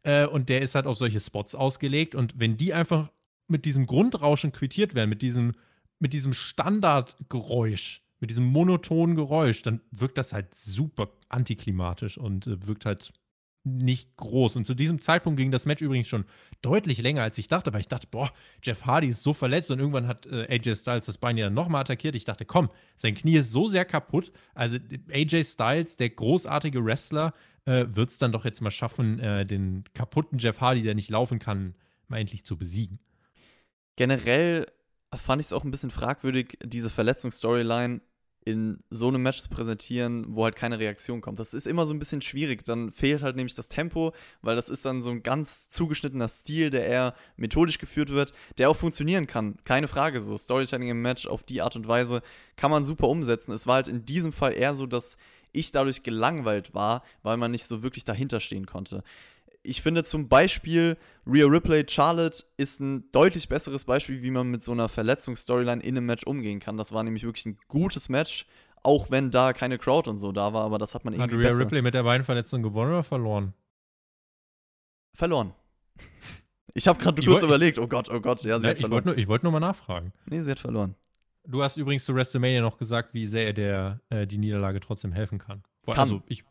äh, 0.02 0.26
und 0.26 0.48
der 0.48 0.62
ist 0.62 0.74
halt 0.74 0.86
auf 0.86 0.96
solche 0.96 1.20
Spots 1.20 1.54
ausgelegt 1.54 2.14
und 2.14 2.38
wenn 2.38 2.56
die 2.56 2.74
einfach 2.74 3.10
mit 3.48 3.64
diesem 3.64 3.86
Grundrauschen 3.86 4.52
quittiert 4.52 4.94
werden, 4.94 5.10
mit 5.10 5.22
diesem, 5.22 5.52
mit 5.98 6.12
diesem 6.12 6.32
Standardgeräusch, 6.32 8.01
mit 8.22 8.30
diesem 8.30 8.44
monotonen 8.44 9.16
Geräusch, 9.16 9.62
dann 9.62 9.80
wirkt 9.90 10.16
das 10.16 10.32
halt 10.32 10.54
super 10.54 11.08
antiklimatisch 11.28 12.16
und 12.16 12.46
äh, 12.46 12.66
wirkt 12.68 12.86
halt 12.86 13.12
nicht 13.64 14.16
groß. 14.16 14.54
Und 14.54 14.64
zu 14.64 14.74
diesem 14.74 15.00
Zeitpunkt 15.00 15.38
ging 15.38 15.50
das 15.50 15.66
Match 15.66 15.82
übrigens 15.82 16.06
schon 16.06 16.24
deutlich 16.62 16.98
länger, 17.02 17.22
als 17.22 17.36
ich 17.38 17.48
dachte, 17.48 17.72
weil 17.72 17.80
ich 17.80 17.88
dachte, 17.88 18.06
boah, 18.08 18.32
Jeff 18.62 18.86
Hardy 18.86 19.08
ist 19.08 19.24
so 19.24 19.34
verletzt 19.34 19.72
und 19.72 19.80
irgendwann 19.80 20.06
hat 20.06 20.26
äh, 20.26 20.46
AJ 20.48 20.76
Styles 20.76 21.06
das 21.06 21.18
Bein 21.18 21.36
ja 21.36 21.50
nochmal 21.50 21.80
attackiert. 21.80 22.14
Ich 22.14 22.24
dachte, 22.24 22.44
komm, 22.44 22.70
sein 22.94 23.16
Knie 23.16 23.34
ist 23.34 23.50
so 23.50 23.68
sehr 23.68 23.84
kaputt. 23.84 24.30
Also 24.54 24.78
AJ 25.10 25.42
Styles, 25.42 25.96
der 25.96 26.10
großartige 26.10 26.84
Wrestler, 26.84 27.34
äh, 27.64 27.86
wird 27.88 28.10
es 28.10 28.18
dann 28.18 28.30
doch 28.30 28.44
jetzt 28.44 28.60
mal 28.60 28.70
schaffen, 28.70 29.18
äh, 29.18 29.44
den 29.44 29.82
kaputten 29.94 30.38
Jeff 30.38 30.60
Hardy, 30.60 30.82
der 30.82 30.94
nicht 30.94 31.10
laufen 31.10 31.40
kann, 31.40 31.74
mal 32.06 32.18
endlich 32.18 32.44
zu 32.44 32.56
besiegen. 32.56 33.00
generell 33.96 34.68
fand 35.14 35.40
ich 35.40 35.48
es 35.48 35.52
auch 35.52 35.64
ein 35.64 35.70
bisschen 35.70 35.90
fragwürdig, 35.90 36.58
diese 36.64 36.88
Verletzungsstoryline 36.88 38.00
in 38.44 38.82
so 38.90 39.08
einem 39.08 39.22
Match 39.22 39.40
zu 39.40 39.48
präsentieren, 39.48 40.24
wo 40.28 40.44
halt 40.44 40.56
keine 40.56 40.78
Reaktion 40.78 41.20
kommt. 41.20 41.38
Das 41.38 41.54
ist 41.54 41.66
immer 41.66 41.86
so 41.86 41.94
ein 41.94 41.98
bisschen 41.98 42.22
schwierig. 42.22 42.64
Dann 42.64 42.90
fehlt 42.90 43.22
halt 43.22 43.36
nämlich 43.36 43.54
das 43.54 43.68
Tempo, 43.68 44.12
weil 44.40 44.56
das 44.56 44.68
ist 44.68 44.84
dann 44.84 45.00
so 45.00 45.10
ein 45.10 45.22
ganz 45.22 45.68
zugeschnittener 45.68 46.28
Stil, 46.28 46.70
der 46.70 46.86
eher 46.86 47.14
methodisch 47.36 47.78
geführt 47.78 48.10
wird, 48.10 48.32
der 48.58 48.68
auch 48.68 48.76
funktionieren 48.76 49.26
kann. 49.26 49.56
Keine 49.64 49.86
Frage. 49.86 50.20
So 50.20 50.36
Storytelling 50.36 50.88
im 50.88 51.02
Match 51.02 51.26
auf 51.26 51.44
die 51.44 51.62
Art 51.62 51.76
und 51.76 51.86
Weise 51.86 52.22
kann 52.56 52.70
man 52.70 52.84
super 52.84 53.08
umsetzen. 53.08 53.52
Es 53.52 53.66
war 53.66 53.76
halt 53.76 53.88
in 53.88 54.04
diesem 54.04 54.32
Fall 54.32 54.54
eher 54.54 54.74
so, 54.74 54.86
dass 54.86 55.18
ich 55.52 55.70
dadurch 55.70 56.02
gelangweilt 56.02 56.74
war, 56.74 57.04
weil 57.22 57.36
man 57.36 57.50
nicht 57.50 57.66
so 57.66 57.82
wirklich 57.82 58.04
dahinter 58.04 58.40
stehen 58.40 58.66
konnte. 58.66 59.04
Ich 59.64 59.80
finde 59.80 60.02
zum 60.02 60.28
Beispiel 60.28 60.96
Rhea 61.26 61.46
Ripley 61.46 61.84
Charlotte 61.88 62.42
ist 62.56 62.80
ein 62.80 63.10
deutlich 63.12 63.48
besseres 63.48 63.84
Beispiel, 63.84 64.20
wie 64.22 64.30
man 64.32 64.50
mit 64.50 64.62
so 64.64 64.72
einer 64.72 64.88
Verletzungsstoryline 64.88 65.82
in 65.82 65.96
einem 65.96 66.06
Match 66.06 66.24
umgehen 66.24 66.58
kann. 66.58 66.76
Das 66.76 66.92
war 66.92 67.04
nämlich 67.04 67.22
wirklich 67.22 67.46
ein 67.46 67.58
gutes 67.68 68.08
Match, 68.08 68.46
auch 68.82 69.10
wenn 69.12 69.30
da 69.30 69.52
keine 69.52 69.78
Crowd 69.78 70.10
und 70.10 70.16
so 70.16 70.32
da 70.32 70.52
war, 70.52 70.64
aber 70.64 70.78
das 70.78 70.94
hat 70.96 71.04
man 71.04 71.14
Hat 71.14 71.20
irgendwie 71.30 71.36
Rhea 71.44 71.48
besser 71.50 71.60
Ripley 71.60 71.80
mit 71.82 71.94
der 71.94 72.02
Beinverletzung 72.02 72.62
gewonnen 72.62 72.90
oder 72.90 73.04
verloren? 73.04 73.54
verloren. 75.14 75.52
Ich 76.74 76.88
habe 76.88 76.98
gerade 76.98 77.20
kurz 77.22 77.42
wollt- 77.42 77.50
überlegt, 77.50 77.78
oh 77.78 77.86
Gott, 77.86 78.08
oh 78.10 78.20
Gott, 78.20 78.42
ja, 78.44 78.56
sie 78.58 78.62
Nein, 78.62 78.70
hat 78.70 78.76
ich 78.78 78.82
wollte 78.84 78.88
verloren. 78.88 79.04
nur, 79.04 79.18
ich 79.18 79.28
wollt 79.28 79.42
nur 79.42 79.52
mal 79.52 79.60
nachfragen. 79.60 80.12
Nee, 80.26 80.40
sie 80.40 80.50
hat 80.50 80.58
verloren. 80.58 80.94
Du 81.44 81.62
hast 81.62 81.76
übrigens 81.76 82.04
zu 82.04 82.14
WrestleMania 82.14 82.62
noch 82.62 82.78
gesagt, 82.78 83.14
wie 83.14 83.26
sehr 83.26 83.46
er 83.46 83.52
der, 83.52 84.00
äh, 84.08 84.26
die 84.26 84.38
Niederlage 84.38 84.80
trotzdem 84.80 85.12
helfen 85.12 85.38
kann. 85.38 85.62
Kann. 85.84 85.98
Also 85.98 86.22
ich, 86.26 86.44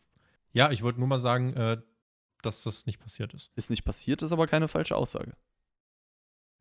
ja, 0.54 0.70
ich 0.72 0.84
wollte 0.84 1.00
nur 1.00 1.08
mal 1.08 1.18
sagen, 1.20 1.54
äh, 1.54 1.82
dass 2.42 2.64
das 2.64 2.86
nicht 2.86 3.00
passiert 3.00 3.34
ist. 3.34 3.52
Ist 3.56 3.70
nicht 3.70 3.84
passiert, 3.84 4.22
ist 4.22 4.32
aber 4.32 4.48
keine 4.48 4.68
falsche 4.68 4.96
Aussage. 4.96 5.36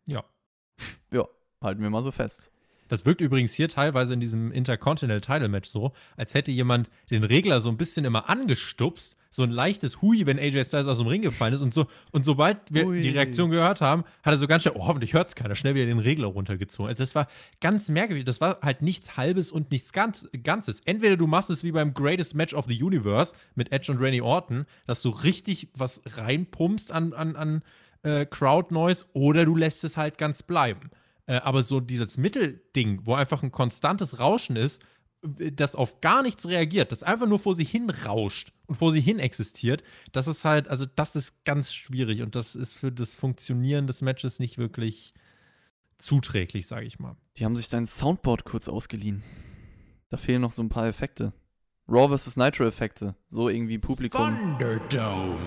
Ja. 0.07 0.25
Ja, 1.13 1.27
halten 1.61 1.83
wir 1.83 1.91
mal 1.91 2.03
so 2.03 2.11
fest. 2.11 2.51
Das 2.91 3.07
wirkt 3.07 3.21
übrigens 3.21 3.55
hier 3.55 3.69
teilweise 3.69 4.13
in 4.13 4.21
diesem 4.21 4.51
Intercontinental 4.51 5.21
Title 5.21 5.49
Match 5.49 5.71
so, 5.71 5.93
als 6.17 6.35
hätte 6.35 6.51
jemand 6.51 6.91
den 7.09 7.23
Regler 7.23 7.61
so 7.61 7.71
ein 7.71 7.77
bisschen 7.77 8.05
immer 8.05 8.29
angestupst, 8.29 9.17
so 9.31 9.45
ein 9.45 9.51
leichtes 9.51 10.03
Hui, 10.03 10.27
wenn 10.27 10.41
AJ 10.41 10.65
Styles 10.65 10.89
aus 10.89 10.99
dem 10.99 11.07
Ring 11.07 11.23
gefallen 11.23 11.55
ist 11.55 11.61
und 11.61 11.73
so. 11.73 11.87
Und 12.11 12.25
sobald 12.25 12.59
wir 12.69 12.89
Ui. 12.89 13.01
die 13.01 13.11
Reaktion 13.11 13.51
gehört 13.51 13.81
haben, 13.81 14.03
hat 14.25 14.35
er 14.35 14.39
so 14.39 14.49
ganz 14.49 14.63
schnell, 14.63 14.75
oh, 14.77 14.89
hoffentlich 14.89 15.13
hört 15.13 15.29
es 15.29 15.37
keiner, 15.37 15.55
schnell 15.55 15.77
wieder 15.77 15.87
den 15.87 16.01
Regler 16.01 16.27
runtergezogen. 16.27 16.89
Also 16.89 17.05
das 17.05 17.15
war 17.15 17.29
ganz 17.61 17.89
merkwürdig. 17.89 18.25
Das 18.25 18.41
war 18.41 18.59
halt 18.61 18.83
nichts 18.83 19.17
Halbes 19.17 19.53
und 19.53 19.71
nichts 19.71 19.93
ganz, 19.93 20.29
Ganzes. 20.43 20.81
Entweder 20.81 21.17
du 21.17 21.29
machst 21.29 21.49
es 21.49 21.63
wie 21.63 21.71
beim 21.71 21.95
Greatest 21.95 22.35
Match 22.35 22.55
of 22.55 22.67
the 22.67 22.83
Universe 22.83 23.35
mit 23.55 23.71
Edge 23.71 23.93
und 23.93 24.01
Randy 24.01 24.21
Orton, 24.21 24.67
dass 24.89 25.01
du 25.01 25.11
richtig 25.11 25.69
was 25.75 26.03
reinpumpst 26.07 26.91
an, 26.91 27.13
an, 27.13 27.37
an 27.37 27.63
äh, 28.03 28.27
Crowd 28.27 28.75
Noise, 28.75 29.05
oder 29.13 29.45
du 29.45 29.55
lässt 29.55 29.85
es 29.85 29.97
halt 29.97 30.19
ganz 30.19 30.43
bleiben. 30.43 30.91
Äh, 31.31 31.43
aber 31.45 31.63
so 31.63 31.79
dieses 31.79 32.17
Mittelding, 32.17 33.03
wo 33.05 33.15
einfach 33.15 33.45
ein 33.45 33.53
konstantes 33.53 34.19
Rauschen 34.19 34.57
ist, 34.57 34.83
das 35.23 35.77
auf 35.77 36.01
gar 36.01 36.23
nichts 36.23 36.49
reagiert, 36.49 36.91
das 36.91 37.05
einfach 37.05 37.29
nur 37.29 37.39
vor 37.39 37.55
sich 37.55 37.71
hin 37.71 37.89
rauscht 37.89 38.53
und 38.67 38.75
vor 38.75 38.91
sich 38.91 39.05
hin 39.05 39.21
existiert, 39.21 39.85
das 40.11 40.27
ist 40.27 40.45
halt, 40.45 40.67
also 40.67 40.87
das 40.87 41.15
ist 41.15 41.45
ganz 41.45 41.73
schwierig 41.73 42.23
und 42.23 42.35
das 42.35 42.57
ist 42.57 42.73
für 42.73 42.91
das 42.91 43.15
Funktionieren 43.15 43.87
des 43.87 44.03
Matches 44.03 44.41
nicht 44.41 44.59
wirklich 44.59 45.13
zuträglich, 45.99 46.67
sage 46.67 46.87
ich 46.87 46.99
mal. 46.99 47.17
Die 47.37 47.45
haben 47.45 47.55
sich 47.55 47.69
dein 47.69 47.87
Soundboard 47.87 48.45
kurz 48.45 48.67
ausgeliehen. 48.69 49.23
Da 50.09 50.17
fehlen 50.17 50.41
noch 50.41 50.53
so 50.53 50.65
ein 50.65 50.69
paar 50.69 50.89
Effekte. 50.89 51.33
Raw 51.89 52.17
vs. 52.17 52.39
Nitro-Effekte. 52.39 53.15
So 53.29 53.49
irgendwie 53.49 53.79
Publikum. 53.79 54.37
Thunderdome. 54.37 55.39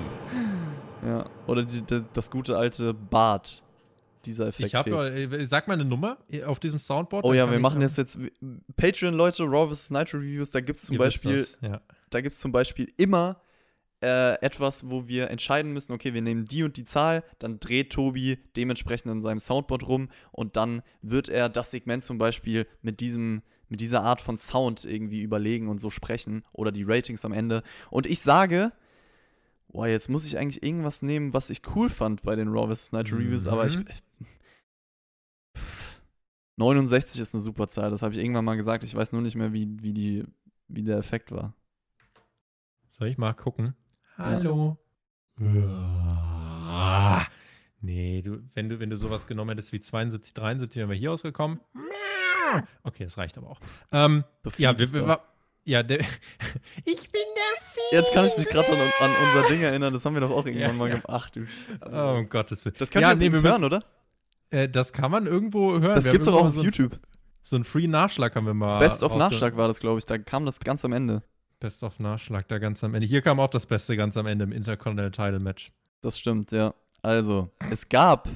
Ja. 1.05 1.29
Oder 1.47 1.65
die, 1.65 1.81
die, 1.81 2.05
das 2.13 2.31
gute 2.31 2.57
alte 2.57 2.93
Bart. 2.93 3.63
Dieser 4.25 4.47
Effekt. 4.47 4.67
Ich 4.67 4.75
habe, 4.75 5.09
äh, 5.11 5.45
sag 5.45 5.67
mal 5.67 5.73
eine 5.73 5.85
Nummer 5.85 6.17
auf 6.45 6.59
diesem 6.59 6.79
Soundboard. 6.79 7.25
Oh 7.25 7.33
ja, 7.33 7.49
wir 7.51 7.59
machen 7.59 7.77
am- 7.77 7.81
jetzt 7.81 7.97
jetzt 7.97 8.17
Patreon-Leute, 8.75 9.43
Raw 9.43 9.73
vs. 9.73 9.91
Nitro 9.91 10.17
Reviews, 10.17 10.51
da 10.51 10.61
gibt 10.61 10.79
es 10.79 10.85
zum 10.85 10.97
Beispiel 10.97 11.39
das, 11.39 11.57
Ja. 11.61 11.81
da 12.09 12.21
zum 12.29 12.51
Beispiel 12.51 12.91
immer 12.97 13.41
äh, 14.01 14.33
etwas, 14.41 14.89
wo 14.89 15.07
wir 15.07 15.29
entscheiden 15.29 15.71
müssen, 15.71 15.93
okay, 15.93 16.13
wir 16.13 16.21
nehmen 16.21 16.43
die 16.43 16.63
und 16.63 16.75
die 16.75 16.83
Zahl, 16.83 17.23
dann 17.39 17.61
dreht 17.61 17.93
Tobi 17.93 18.37
dementsprechend 18.57 19.09
an 19.09 19.21
seinem 19.21 19.39
Soundboard 19.39 19.87
rum 19.87 20.09
und 20.33 20.57
dann 20.57 20.81
wird 21.01 21.29
er 21.29 21.47
das 21.47 21.71
Segment 21.71 22.03
zum 22.03 22.17
Beispiel 22.17 22.67
mit 22.81 22.99
diesem 22.99 23.43
mit 23.69 23.79
dieser 23.81 24.03
Art 24.03 24.19
von 24.21 24.37
Sound 24.37 24.85
irgendwie 24.85 25.21
überlegen 25.21 25.67
und 25.69 25.79
so 25.79 25.89
sprechen 25.89 26.43
oder 26.51 26.71
die 26.71 26.83
Ratings 26.83 27.25
am 27.25 27.31
Ende. 27.31 27.63
Und 27.89 28.05
ich 28.05 28.19
sage, 28.19 28.71
boah, 29.73 29.87
jetzt 29.87 30.09
muss 30.09 30.25
ich 30.25 30.37
eigentlich 30.37 30.63
irgendwas 30.63 31.01
nehmen, 31.01 31.33
was 31.33 31.49
ich 31.49 31.61
cool 31.75 31.89
fand 31.89 32.21
bei 32.21 32.35
den 32.35 32.47
Raw 32.47 32.73
vs. 32.73 32.93
Nitro 32.93 33.17
Reviews, 33.17 33.47
aber 33.47 33.67
ich 33.67 33.75
Mhm. 33.77 33.85
Pff, 35.57 35.99
69 36.55 37.19
ist 37.19 37.35
eine 37.35 37.41
super 37.41 37.67
Zahl, 37.67 37.91
das 37.91 38.01
habe 38.01 38.13
ich 38.13 38.19
irgendwann 38.19 38.45
mal 38.45 38.55
gesagt. 38.55 38.83
Ich 38.83 38.95
weiß 38.95 39.11
nur 39.11 39.21
nicht 39.21 39.35
mehr, 39.35 39.51
wie, 39.51 39.67
wie, 39.81 39.93
die, 39.93 40.23
wie 40.67 40.83
der 40.83 40.97
Effekt 40.97 41.31
war. 41.31 41.53
Soll 42.91 43.09
ich 43.09 43.17
mal 43.17 43.33
gucken? 43.33 43.75
Hallo. 44.17 44.77
Ah. 45.39 47.25
Nee, 47.81 48.21
du, 48.21 48.43
wenn, 48.53 48.69
du, 48.69 48.79
wenn 48.79 48.91
du 48.91 48.97
sowas 48.97 49.25
genommen 49.27 49.49
hättest 49.49 49.73
wie 49.73 49.79
72, 49.79 50.33
73, 50.35 50.79
wären 50.79 50.89
wir 50.89 50.95
hier 50.95 51.11
ausgekommen. 51.11 51.59
Okay, 52.83 53.03
das 53.03 53.17
reicht 53.17 53.37
aber 53.37 53.49
auch. 53.49 53.59
Ähm, 53.91 54.23
ja, 54.57 54.77
wir, 54.77 54.93
wir, 54.93 55.19
ja, 55.65 55.81
der, 55.81 56.05
ich. 56.85 57.09
Jetzt 57.93 58.13
kann 58.13 58.25
ich 58.25 58.35
mich 58.37 58.47
gerade 58.47 58.69
an, 58.71 58.79
an 58.99 59.11
unser 59.27 59.47
Ding 59.49 59.61
erinnern, 59.61 59.93
das 59.93 60.03
haben 60.05 60.13
wir 60.15 60.21
doch 60.21 60.31
auch 60.31 60.45
irgendwann 60.45 60.69
Ja, 60.71 60.73
mal 60.73 60.89
gemacht. 60.89 61.05
Ach 61.07 61.29
du 61.29 61.45
Oh, 61.91 62.17
um 62.19 62.29
Gottes 62.29 62.65
Willen. 62.65 62.75
Das 62.79 62.89
könnt 62.89 63.03
ja, 63.03 63.11
ihr 63.11 63.15
nee, 63.15 63.31
wir 63.31 63.41
hören, 63.41 63.63
oder? 63.63 63.83
äh, 64.49 64.67
Das 64.67 64.91
kann 64.93 65.11
man 65.11 65.27
irgendwo 65.27 65.73
hören. 65.79 65.95
Das 65.95 66.05
Wir 66.05 66.11
gibt's 66.13 66.25
doch 66.25 66.33
auch 66.35 66.45
auf 66.47 66.53
so 66.53 66.59
ein- 66.61 66.65
YouTube. 66.65 66.99
So 67.45 67.55
ein 67.57 67.63
Free-Nachschlag 67.65 68.35
haben 68.35 68.45
wir 68.45 68.53
mal. 68.53 68.79
Best 68.79 69.03
of 69.03 69.15
Nachschlag 69.17 69.57
war 69.57 69.67
das, 69.67 69.79
glaube 69.79 69.99
ich. 69.99 70.05
Da 70.05 70.17
kam 70.17 70.45
das 70.45 70.59
ganz 70.61 70.85
am 70.85 70.93
Ende. 70.93 71.23
Best 71.59 71.83
of 71.83 71.99
Nachschlag, 71.99 72.47
da 72.47 72.57
ganz 72.57 72.83
am 72.83 72.93
Ende. 72.93 73.05
Hier 73.07 73.21
kam 73.21 73.39
auch 73.39 73.49
das 73.49 73.65
Beste 73.65 73.95
ganz 73.97 74.15
am 74.17 74.27
Ende 74.27 74.43
im 74.45 74.51
Intercontinental 74.53 75.11
Title 75.27 75.39
Match. 75.39 75.71
Das 76.01 76.17
stimmt, 76.17 76.51
ja. 76.53 76.73
Also, 77.01 77.49
es 77.69 77.87
gab 77.89 78.29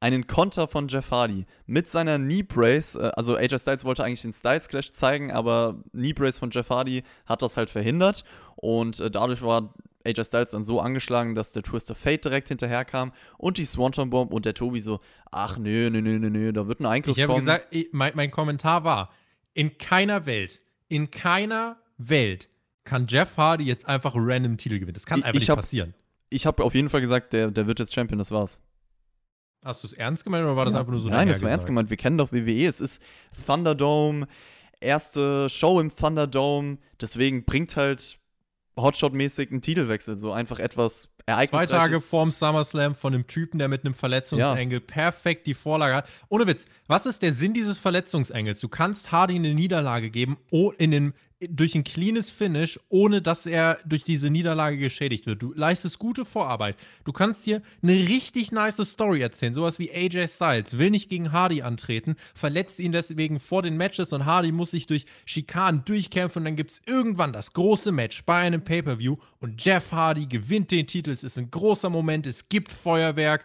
einen 0.00 0.26
Konter 0.26 0.66
von 0.66 0.88
Jeff 0.88 1.10
Hardy 1.10 1.46
mit 1.66 1.88
seiner 1.88 2.18
Knee 2.18 2.42
Brace. 2.42 2.96
äh, 2.96 3.10
Also 3.16 3.36
AJ 3.36 3.58
Styles 3.60 3.84
wollte 3.84 4.04
eigentlich 4.04 4.22
den 4.22 4.32
Styles 4.32 4.68
Clash 4.68 4.92
zeigen, 4.92 5.32
aber 5.32 5.82
Knee 5.92 6.12
Brace 6.12 6.38
von 6.38 6.50
Jeff 6.50 6.68
Hardy 6.70 7.02
hat 7.24 7.42
das 7.42 7.56
halt 7.56 7.70
verhindert 7.70 8.24
und 8.56 9.00
äh, 9.00 9.10
dadurch 9.10 9.42
war 9.42 9.74
AJ 10.04 10.24
Styles 10.26 10.50
dann 10.52 10.62
so 10.64 10.80
angeschlagen, 10.80 11.34
dass 11.34 11.52
der 11.52 11.62
Twist 11.62 11.90
of 11.90 11.96
Fate 11.98 12.24
direkt 12.24 12.48
hinterherkam 12.48 13.12
und 13.38 13.58
die 13.58 13.64
Swanton 13.64 14.10
Bomb 14.10 14.32
und 14.32 14.44
der 14.46 14.54
Tobi 14.54 14.80
so, 14.80 15.00
ach 15.32 15.58
nö, 15.58 15.90
nö, 15.90 16.00
nö, 16.02 16.18
nö, 16.18 16.30
nö, 16.30 16.52
da 16.52 16.68
wird 16.68 16.78
ein 16.80 16.86
Eingriff 16.86 17.16
Ich 17.16 17.22
habe 17.22 17.32
kommen. 17.32 17.40
gesagt, 17.44 17.66
ich, 17.70 17.88
mein, 17.92 18.12
mein 18.14 18.30
Kommentar 18.30 18.84
war: 18.84 19.10
In 19.54 19.78
keiner 19.78 20.24
Welt, 20.26 20.60
in 20.88 21.10
keiner 21.10 21.76
Welt 21.98 22.48
kann 22.84 23.06
Jeff 23.08 23.36
Hardy 23.36 23.64
jetzt 23.64 23.88
einfach 23.88 24.12
random 24.14 24.58
Titel 24.58 24.74
gewinnen. 24.78 24.94
Das 24.94 25.06
kann 25.06 25.18
Ich- 25.20 25.24
einfach 25.24 25.34
ich 25.36 25.40
nicht 25.42 25.50
hab- 25.50 25.56
passieren. 25.58 25.94
ich 26.30 26.46
habe 26.46 26.62
auf 26.62 26.74
jeden 26.76 26.88
Fall 26.88 27.00
gesagt, 27.00 27.32
der, 27.32 27.50
der 27.50 27.66
wird 27.66 27.80
jetzt 27.80 27.92
Champion, 27.94 28.18
das 28.18 28.30
war's. 28.30 28.60
Hast 29.66 29.82
du 29.82 29.88
es 29.88 29.92
ernst 29.92 30.22
gemeint 30.24 30.44
oder 30.44 30.56
war 30.56 30.64
das 30.64 30.74
Ja. 30.74 30.80
einfach 30.80 30.92
nur 30.92 31.00
so 31.00 31.08
Nein, 31.08 31.28
das 31.28 31.42
war 31.42 31.50
ernst 31.50 31.66
gemeint. 31.66 31.90
Wir 31.90 31.96
kennen 31.96 32.18
doch 32.18 32.30
WWE. 32.32 32.66
Es 32.66 32.80
ist 32.80 33.02
Thunderdome, 33.46 34.28
erste 34.80 35.48
Show 35.50 35.80
im 35.80 35.94
Thunderdome. 35.94 36.78
Deswegen 37.00 37.44
bringt 37.44 37.76
halt 37.76 38.18
Hotshot-mäßig 38.76 39.50
einen 39.50 39.62
Titelwechsel. 39.62 40.16
So 40.16 40.32
einfach 40.32 40.58
etwas 40.60 41.08
Zwei 41.26 41.32
ereignisreiches. 41.32 41.70
Tage 41.70 42.00
vorm 42.00 42.30
SummerSlam 42.30 42.94
von 42.94 43.12
einem 43.12 43.26
Typen, 43.26 43.58
der 43.58 43.66
mit 43.66 43.84
einem 43.84 43.94
Verletzungsengel 43.94 44.78
perfekt 44.78 45.48
die 45.48 45.54
Vorlage 45.54 45.96
hat. 45.96 46.08
Ohne 46.28 46.46
Witz, 46.46 46.68
was 46.86 47.04
ist 47.04 47.20
der 47.20 47.32
Sinn 47.32 47.52
dieses 47.52 47.80
Verletzungsengels? 47.80 48.60
Du 48.60 48.68
kannst 48.68 49.10
Hardy 49.10 49.34
eine 49.34 49.52
Niederlage 49.52 50.10
geben, 50.10 50.36
oh, 50.52 50.70
in 50.78 50.92
den, 50.92 51.14
durch 51.50 51.74
ein 51.74 51.84
cleanes 51.84 52.30
Finish, 52.30 52.80
ohne 52.88 53.20
dass 53.20 53.44
er 53.44 53.78
durch 53.84 54.04
diese 54.04 54.30
Niederlage 54.30 54.78
geschädigt 54.78 55.26
wird. 55.26 55.42
Du 55.42 55.52
leistest 55.52 55.98
gute 55.98 56.24
Vorarbeit. 56.24 56.76
Du 57.04 57.12
kannst 57.12 57.44
hier 57.44 57.60
eine 57.82 57.92
richtig 57.92 58.52
nice 58.52 58.80
Story 58.84 59.20
erzählen. 59.20 59.52
Sowas 59.52 59.78
wie 59.78 59.90
AJ 59.90 60.28
Styles 60.28 60.78
will 60.78 60.90
nicht 60.90 61.10
gegen 61.10 61.32
Hardy 61.32 61.60
antreten, 61.60 62.16
verletzt 62.34 62.80
ihn 62.80 62.92
deswegen 62.92 63.38
vor 63.38 63.62
den 63.62 63.76
Matches 63.76 64.12
und 64.12 64.24
Hardy 64.24 64.50
muss 64.50 64.70
sich 64.70 64.86
durch 64.86 65.04
Schikanen 65.26 65.84
durchkämpfen 65.84 66.40
und 66.40 66.44
dann 66.44 66.56
gibt 66.56 66.70
es 66.70 66.80
irgendwann 66.86 67.32
das 67.32 67.52
große 67.52 67.92
Match 67.92 68.24
bei 68.24 68.38
einem 68.38 68.62
Pay-Per-View 68.62 69.16
und 69.40 69.62
Jeff 69.62 69.92
Hardy 69.92 70.26
gewinnt 70.26 70.70
den 70.70 70.86
Titel. 70.86 71.15
Es 71.16 71.24
ist 71.24 71.38
ein 71.38 71.50
großer 71.50 71.88
Moment, 71.88 72.26
es 72.26 72.48
gibt 72.48 72.70
Feuerwerk. 72.70 73.44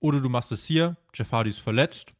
Oder 0.00 0.20
du 0.20 0.30
machst 0.30 0.50
es 0.52 0.64
hier, 0.64 0.96
Jeff 1.12 1.30
Hardy 1.30 1.50
ist 1.50 1.60
verletzt, 1.60 2.14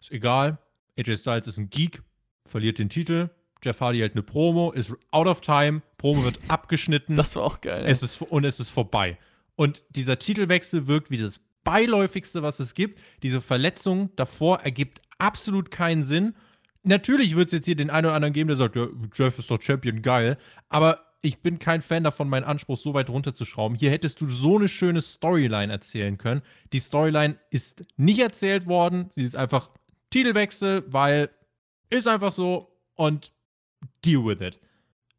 ist 0.00 0.10
egal. 0.10 0.58
AJ 0.98 1.18
Styles 1.18 1.46
ist 1.46 1.58
ein 1.58 1.70
Geek, 1.70 2.02
verliert 2.44 2.78
den 2.78 2.88
Titel. 2.88 3.30
Jeff 3.62 3.80
Hardy 3.80 4.00
hält 4.00 4.14
eine 4.14 4.24
Promo, 4.24 4.72
ist 4.72 4.92
out 5.12 5.28
of 5.28 5.40
time, 5.40 5.82
Promo 5.96 6.24
wird 6.24 6.40
abgeschnitten. 6.48 7.14
Das 7.14 7.36
war 7.36 7.44
auch 7.44 7.60
geil. 7.60 7.84
Es 7.86 8.02
ist, 8.02 8.20
und 8.22 8.44
es 8.44 8.58
ist 8.58 8.70
vorbei. 8.70 9.16
Und 9.54 9.84
dieser 9.90 10.18
Titelwechsel 10.18 10.88
wirkt 10.88 11.10
wie 11.10 11.18
das 11.18 11.40
beiläufigste, 11.62 12.42
was 12.42 12.58
es 12.58 12.74
gibt. 12.74 12.98
Diese 13.22 13.40
Verletzung 13.40 14.10
davor 14.16 14.60
ergibt 14.60 15.00
absolut 15.18 15.70
keinen 15.70 16.02
Sinn. 16.02 16.34
Natürlich 16.82 17.36
wird 17.36 17.46
es 17.46 17.52
jetzt 17.52 17.66
hier 17.66 17.76
den 17.76 17.90
einen 17.90 18.06
oder 18.06 18.14
anderen 18.16 18.32
geben, 18.32 18.48
der 18.48 18.56
sagt, 18.56 18.74
ja, 18.74 18.88
Jeff 19.14 19.38
ist 19.38 19.50
doch 19.50 19.60
Champion, 19.60 20.02
geil. 20.02 20.38
Aber 20.70 21.09
ich 21.22 21.42
bin 21.42 21.58
kein 21.58 21.82
Fan 21.82 22.04
davon, 22.04 22.28
meinen 22.28 22.44
Anspruch 22.44 22.78
so 22.78 22.94
weit 22.94 23.10
runterzuschrauben. 23.10 23.76
Hier 23.76 23.90
hättest 23.90 24.20
du 24.20 24.28
so 24.28 24.56
eine 24.56 24.68
schöne 24.68 25.02
Storyline 25.02 25.72
erzählen 25.72 26.16
können. 26.16 26.42
Die 26.72 26.80
Storyline 26.80 27.38
ist 27.50 27.84
nicht 27.96 28.20
erzählt 28.20 28.66
worden. 28.66 29.08
Sie 29.10 29.22
ist 29.22 29.36
einfach 29.36 29.70
Titelwechsel, 30.10 30.84
weil 30.88 31.30
ist 31.90 32.08
einfach 32.08 32.32
so 32.32 32.76
und 32.94 33.32
deal 34.04 34.24
with 34.24 34.40
it. 34.40 34.58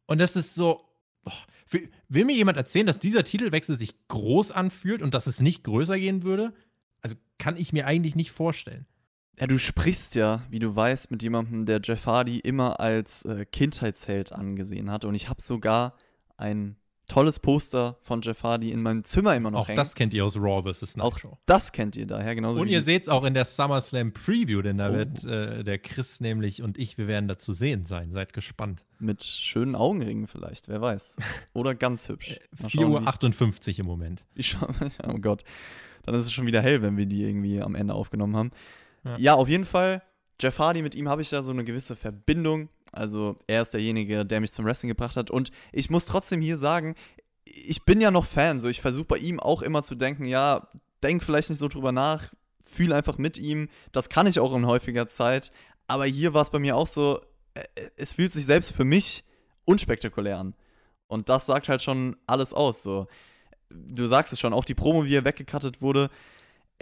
Und 0.06 0.18
das 0.18 0.36
ist 0.36 0.54
so. 0.54 0.84
oh, 1.24 1.30
will, 1.70 1.88
will 2.08 2.24
mir 2.24 2.34
jemand 2.34 2.56
erzählen, 2.56 2.86
dass 2.86 2.98
dieser 2.98 3.24
Titelwechsel 3.24 3.76
sich 3.76 3.94
groß 4.08 4.50
anfühlt 4.50 5.02
und 5.02 5.14
dass 5.14 5.26
es 5.26 5.40
nicht 5.40 5.62
größer 5.62 5.98
gehen 5.98 6.22
würde? 6.24 6.52
Also 7.00 7.16
kann 7.38 7.56
ich 7.56 7.72
mir 7.72 7.86
eigentlich 7.86 8.16
nicht 8.16 8.30
vorstellen. 8.32 8.86
Ja, 9.40 9.46
du 9.46 9.58
sprichst 9.58 10.14
ja, 10.14 10.42
wie 10.50 10.58
du 10.58 10.74
weißt, 10.76 11.10
mit 11.10 11.22
jemandem, 11.22 11.64
der 11.66 11.80
Jeff 11.82 12.06
Hardy 12.06 12.38
immer 12.38 12.78
als 12.80 13.24
äh, 13.24 13.44
Kindheitsheld 13.46 14.32
angesehen 14.32 14.90
hat. 14.90 15.04
Und 15.04 15.14
ich 15.14 15.28
habe 15.28 15.40
sogar 15.40 15.94
ein 16.36 16.76
tolles 17.08 17.40
Poster 17.40 17.98
von 18.02 18.22
Jeff 18.22 18.42
Hardy 18.42 18.70
in 18.70 18.80
meinem 18.80 19.04
Zimmer 19.04 19.34
immer 19.34 19.50
noch 19.50 19.60
Auch 19.60 19.68
hängen. 19.68 19.76
das 19.76 19.94
kennt 19.94 20.14
ihr 20.14 20.24
aus 20.24 20.36
Raw 20.36 20.62
vs. 20.72 20.98
Auch 20.98 21.14
Nitro. 21.16 21.38
das 21.46 21.72
kennt 21.72 21.96
ihr 21.96 22.06
daher, 22.06 22.34
genauso 22.34 22.60
Und 22.60 22.68
ihr 22.68 22.82
seht 22.82 23.02
es 23.02 23.08
auch 23.08 23.24
in 23.24 23.34
der 23.34 23.44
SummerSlam 23.44 24.12
Preview, 24.12 24.62
denn 24.62 24.78
da 24.78 24.90
Oh. 24.90 24.92
wird 24.94 25.24
äh, 25.24 25.64
der 25.64 25.78
Chris 25.78 26.20
nämlich 26.20 26.62
und 26.62 26.78
ich, 26.78 26.96
wir 26.98 27.08
werden 27.08 27.26
da 27.28 27.38
zu 27.38 27.52
sehen 27.54 27.84
sein. 27.86 28.12
Seid 28.12 28.32
gespannt. 28.32 28.82
mit 28.98 29.24
schönen 29.24 29.74
Augenringen 29.74 30.26
vielleicht, 30.28 30.68
wer 30.68 30.80
weiß. 30.80 31.16
Oder 31.54 31.74
ganz 31.74 32.08
hübsch. 32.08 32.38
Mal 32.60 32.68
4 32.68 32.80
schauen, 32.82 32.92
Uhr 32.92 33.02
wie- 33.02 33.06
58 33.06 33.78
im 33.80 33.86
Moment. 33.86 34.24
Ich 34.34 34.48
schau, 34.48 34.66
oh 35.08 35.18
Gott. 35.18 35.42
Dann 36.04 36.14
ist 36.14 36.26
es 36.26 36.32
schon 36.32 36.46
wieder 36.46 36.62
hell, 36.62 36.82
wenn 36.82 36.96
wir 36.96 37.06
die 37.06 37.22
irgendwie 37.24 37.60
am 37.60 37.74
Ende 37.74 37.94
aufgenommen 37.94 38.36
haben. 38.36 38.50
Ja. 39.16 39.34
Auf 39.34 39.48
jeden 39.48 39.64
Fall. 39.64 40.02
Jeff 40.40 40.58
Hardy, 40.58 40.82
mit 40.82 40.94
ihm 40.94 41.08
habe 41.08 41.22
ich 41.22 41.30
ja 41.30 41.42
so 41.42 41.52
eine 41.52 41.64
gewisse 41.64 41.96
Verbindung. 41.96 42.68
Also 42.90 43.38
er 43.46 43.62
ist 43.62 43.74
derjenige, 43.74 44.26
der 44.26 44.40
mich 44.40 44.52
zum 44.52 44.64
Wrestling 44.64 44.88
gebracht 44.88 45.16
hat. 45.16 45.30
Und 45.30 45.50
ich 45.72 45.90
muss 45.90 46.06
trotzdem 46.06 46.40
hier 46.40 46.56
sagen, 46.56 46.94
ich 47.44 47.84
bin 47.84 48.00
ja 48.00 48.10
noch 48.10 48.26
Fan. 48.26 48.60
So, 48.60 48.68
ich 48.68 48.80
versuche 48.80 49.06
bei 49.06 49.18
ihm 49.18 49.40
auch 49.40 49.62
immer 49.62 49.82
zu 49.82 49.94
denken, 49.94 50.24
ja, 50.24 50.68
denk 51.02 51.22
vielleicht 51.22 51.50
nicht 51.50 51.58
so 51.58 51.68
drüber 51.68 51.92
nach, 51.92 52.32
fühl 52.64 52.92
einfach 52.92 53.18
mit 53.18 53.38
ihm. 53.38 53.68
Das 53.92 54.08
kann 54.08 54.26
ich 54.26 54.40
auch 54.40 54.54
in 54.54 54.66
häufiger 54.66 55.08
Zeit. 55.08 55.52
Aber 55.88 56.06
hier 56.06 56.34
war 56.34 56.42
es 56.42 56.50
bei 56.50 56.58
mir 56.58 56.76
auch 56.76 56.86
so, 56.86 57.20
äh, 57.54 57.64
es 57.96 58.12
fühlt 58.12 58.32
sich 58.32 58.46
selbst 58.46 58.72
für 58.72 58.84
mich 58.84 59.24
unspektakulär 59.64 60.38
an. 60.38 60.54
Und 61.06 61.28
das 61.28 61.46
sagt 61.46 61.68
halt 61.68 61.82
schon 61.82 62.16
alles 62.26 62.54
aus. 62.54 62.82
So. 62.82 63.06
Du 63.70 64.06
sagst 64.06 64.32
es 64.32 64.40
schon, 64.40 64.52
auch 64.52 64.64
die 64.64 64.74
Promo, 64.74 65.04
wie 65.04 65.14
er 65.14 65.24
weggekattet 65.24 65.82
wurde, 65.82 66.10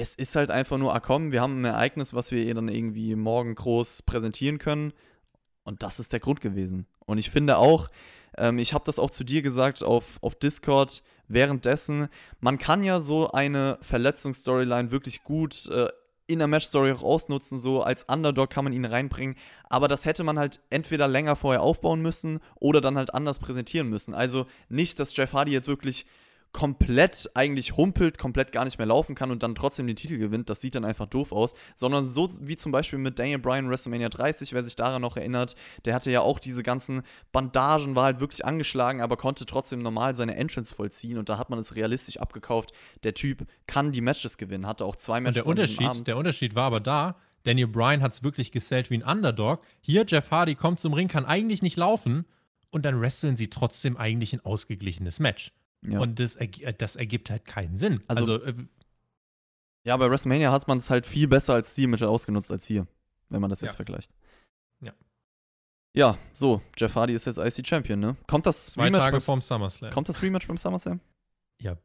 es 0.01 0.15
ist 0.15 0.35
halt 0.35 0.51
einfach 0.51 0.79
nur, 0.79 0.95
ah 0.95 1.01
komm, 1.01 1.31
wir 1.31 1.43
haben 1.43 1.61
ein 1.61 1.65
Ereignis, 1.67 2.15
was 2.15 2.31
wir 2.31 2.43
ihr 2.43 2.55
dann 2.55 2.69
irgendwie 2.69 3.15
morgen 3.17 3.55
groß 3.55 4.03
präsentieren 4.03 4.59
können. 4.59 4.93
Und 5.63 5.83
das 5.83 6.01
ist 6.01 6.13
der 6.13 6.21
Grund 6.21 6.41
gewesen. 6.41 6.87
Und 7.05 7.19
ich 7.19 7.31
finde 7.31 7.59
auch, 7.59 7.89
ähm, 8.39 8.59
ich 8.59 8.73
habe 8.73 8.85
das 8.87 8.99
auch 8.99 9.11
zu 9.11 9.25
dir 9.25 9.43
gesagt 9.43 9.85
auf, 9.85 10.19
auf 10.23 10.35
Discord 10.35 11.03
währenddessen, 11.29 12.09
man 12.41 12.57
kann 12.57 12.83
ja 12.83 12.99
so 12.99 13.31
eine 13.31 13.79
Verletzungsstoryline 13.83 14.91
wirklich 14.91 15.23
gut 15.23 15.69
äh, 15.69 15.89
in 16.27 16.39
der 16.39 16.49
Matchstory 16.49 16.93
auch 16.93 17.03
ausnutzen, 17.03 17.61
so 17.61 17.83
als 17.83 18.05
Underdog 18.05 18.51
kann 18.51 18.65
man 18.65 18.73
ihn 18.73 18.85
reinbringen, 18.85 19.37
aber 19.69 19.87
das 19.87 20.07
hätte 20.07 20.25
man 20.25 20.39
halt 20.39 20.61
entweder 20.71 21.09
länger 21.09 21.37
vorher 21.37 21.63
aufbauen 21.63 22.01
müssen 22.01 22.41
oder 22.57 22.81
dann 22.81 22.97
halt 22.97 23.15
anders 23.15 23.39
präsentieren 23.39 23.89
müssen. 23.89 24.15
Also 24.15 24.47
nicht, 24.69 24.99
dass 24.99 25.15
Jeff 25.15 25.33
Hardy 25.33 25.53
jetzt 25.53 25.69
wirklich 25.69 26.07
komplett 26.53 27.31
eigentlich 27.35 27.77
humpelt, 27.77 28.19
komplett 28.19 28.51
gar 28.51 28.65
nicht 28.65 28.79
mehr 28.79 28.87
laufen 28.87 29.15
kann 29.15 29.31
und 29.31 29.43
dann 29.43 29.55
trotzdem 29.55 29.87
den 29.87 29.97
Titel 29.97 30.19
gewinnt, 30.19 30.51
das 30.51 30.61
sieht 30.61 30.75
dann 30.75 30.85
einfach 30.85 31.07
doof 31.07 31.31
aus, 31.33 31.55
sondern 31.77 32.07
so 32.07 32.29
wie 32.41 32.57
zum 32.57 32.73
Beispiel 32.73 32.99
mit 32.99 33.19
Daniel 33.19 33.39
Bryan 33.39 33.69
WrestleMania 33.69 34.09
30, 34.09 34.53
wer 34.53 34.65
sich 34.65 34.75
daran 34.75 35.01
noch 35.01 35.17
erinnert, 35.17 35.55
der 35.85 35.95
hatte 35.95 36.11
ja 36.11 36.23
auch 36.23 36.41
diese 36.41 36.63
ganzen 36.63 37.03
Bandagen, 37.31 37.95
war 37.95 38.05
halt 38.05 38.21
wirklich 38.21 38.45
angeschlagen, 38.45 39.01
aber 39.01 39.17
konnte 39.17 39.47
trotzdem 39.47 39.81
normal 39.81 40.17
seine 40.17 40.35
Entrance 40.37 40.75
vollziehen 40.75 41.19
und 41.19 41.29
da 41.29 41.39
hat 41.39 41.51
man 41.51 41.59
es 41.59 41.77
realistisch 41.77 42.17
abgekauft. 42.17 42.73
Der 43.05 43.15
Typ 43.15 43.47
kann 43.67 43.93
die 43.93 44.01
Matches 44.01 44.37
gewinnen, 44.37 44.67
hatte 44.67 44.85
auch 44.85 44.97
zwei 44.97 45.21
Matches 45.21 45.47
Und 45.47 45.59
der 45.59 45.65
Unterschied, 45.65 46.07
der 46.07 46.17
Unterschied 46.17 46.55
war 46.57 46.65
aber 46.65 46.81
da, 46.81 47.17
Daniel 47.45 47.69
Bryan 47.69 48.03
hat 48.03 48.13
es 48.13 48.23
wirklich 48.23 48.53
gesellt 48.53 48.91
wie 48.91 48.99
ein 48.99 49.03
Underdog. 49.03 49.63
Hier, 49.81 50.05
Jeff 50.07 50.31
Hardy 50.31 50.57
kommt 50.57 50.81
zum 50.81 50.93
Ring, 50.93 51.09
kann 51.09 51.25
eigentlich 51.25 51.63
nicht 51.63 51.77
laufen 51.77 52.27
und 52.71 52.85
dann 52.85 53.01
wresteln 53.01 53.37
sie 53.37 53.49
trotzdem 53.49 53.97
eigentlich 53.97 54.33
ein 54.33 54.45
ausgeglichenes 54.45 55.21
Match. 55.21 55.53
Ja. 55.83 55.99
Und 56.01 56.19
das, 56.21 56.37
äh, 56.37 56.49
das 56.77 56.97
ergibt 56.97 57.31
halt 57.31 57.45
keinen 57.45 57.79
Sinn. 57.79 58.01
Also- 58.07 58.35
Also, 58.35 58.45
äh, 58.45 58.55
Ja, 59.87 59.97
bei 59.97 60.11
WrestleMania 60.11 60.53
hat 60.53 60.69
man 60.69 60.77
es 60.79 60.91
halt 60.91 61.07
viel 61.07 61.27
besser 61.27 61.55
als 61.55 61.73
Stilmittel 61.73 62.07
ausgenutzt 62.07 62.53
als 62.53 62.67
hier, 62.67 62.87
wenn 63.31 63.41
man 63.41 63.49
das 63.49 63.63
jetzt 63.63 63.73
Ja. 63.73 63.77
vergleicht. 63.77 64.13
Ja. 64.83 64.93
Ja, 65.97 66.19
so, 66.35 66.61
Jeff 66.77 66.95
Hardy 66.95 67.15
ist 67.15 67.25
jetzt 67.25 67.39
IC 67.39 67.67
Champion, 67.67 67.99
ne? 67.99 68.17
Kommt 68.27 68.45
das 68.45 68.67
zwei 68.73 68.85
Rematch 68.85 69.01
Tage 69.05 69.13
beim, 69.17 69.23
vorm 69.23 69.41
SummerSlam. 69.43 69.91
Kommt 69.91 70.09
das 70.11 70.21
Rematch 70.21 70.47
beim 70.49 70.59
SummerSlam? 70.59 71.01
Ja, 71.63 71.79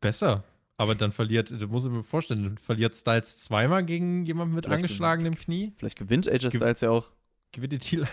besser. 0.00 0.44
Aber 0.78 0.94
dann 0.94 1.12
verliert, 1.12 1.50
du 1.50 1.68
musst 1.68 1.86
mir 1.86 2.02
vorstellen, 2.02 2.42
dann 2.42 2.58
verliert 2.58 2.96
Styles 2.96 3.36
zweimal 3.44 3.84
gegen 3.84 4.24
jemanden 4.24 4.54
mit 4.54 4.64
Vielleicht 4.64 4.84
angeschlagenem 4.84 5.36
Knie. 5.36 5.74
Vielleicht 5.76 5.98
gewinnt 5.98 6.26
AJ 6.26 6.38
Ge- 6.48 6.50
Styles 6.56 6.80
ja 6.80 6.88
auch. 6.90 7.12
gewinnt 7.52 7.74
die 7.74 7.78
Titel. 7.78 8.06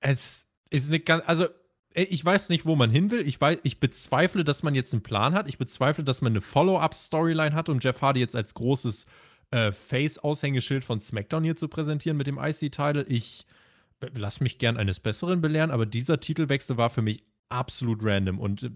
Es 0.00 0.46
ist 0.68 0.88
eine 0.88 1.00
ganz, 1.00 1.24
also 1.26 1.48
ich 1.94 2.24
weiß 2.24 2.48
nicht, 2.50 2.66
wo 2.66 2.76
man 2.76 2.90
hin 2.90 3.10
will. 3.10 3.26
Ich, 3.26 3.40
weiß, 3.40 3.58
ich 3.62 3.80
bezweifle, 3.80 4.44
dass 4.44 4.62
man 4.62 4.74
jetzt 4.74 4.92
einen 4.92 5.02
Plan 5.02 5.34
hat. 5.34 5.48
Ich 5.48 5.58
bezweifle, 5.58 6.04
dass 6.04 6.22
man 6.22 6.32
eine 6.32 6.40
Follow-up-Storyline 6.40 7.54
hat, 7.54 7.68
um 7.68 7.80
Jeff 7.80 8.00
Hardy 8.00 8.20
jetzt 8.20 8.36
als 8.36 8.54
großes 8.54 9.06
äh, 9.50 9.72
Face-Aushängeschild 9.72 10.84
von 10.84 11.00
SmackDown 11.00 11.42
hier 11.42 11.56
zu 11.56 11.68
präsentieren 11.68 12.16
mit 12.16 12.28
dem 12.28 12.38
IC-Title. 12.38 13.04
Ich 13.08 13.44
äh, 14.00 14.08
lass 14.14 14.40
mich 14.40 14.58
gern 14.58 14.76
eines 14.76 15.00
Besseren 15.00 15.40
belehren, 15.40 15.72
aber 15.72 15.86
dieser 15.86 16.20
Titelwechsel 16.20 16.76
war 16.76 16.90
für 16.90 17.02
mich 17.02 17.24
absolut 17.48 18.04
random 18.04 18.38
und 18.38 18.62
äh, 18.62 18.70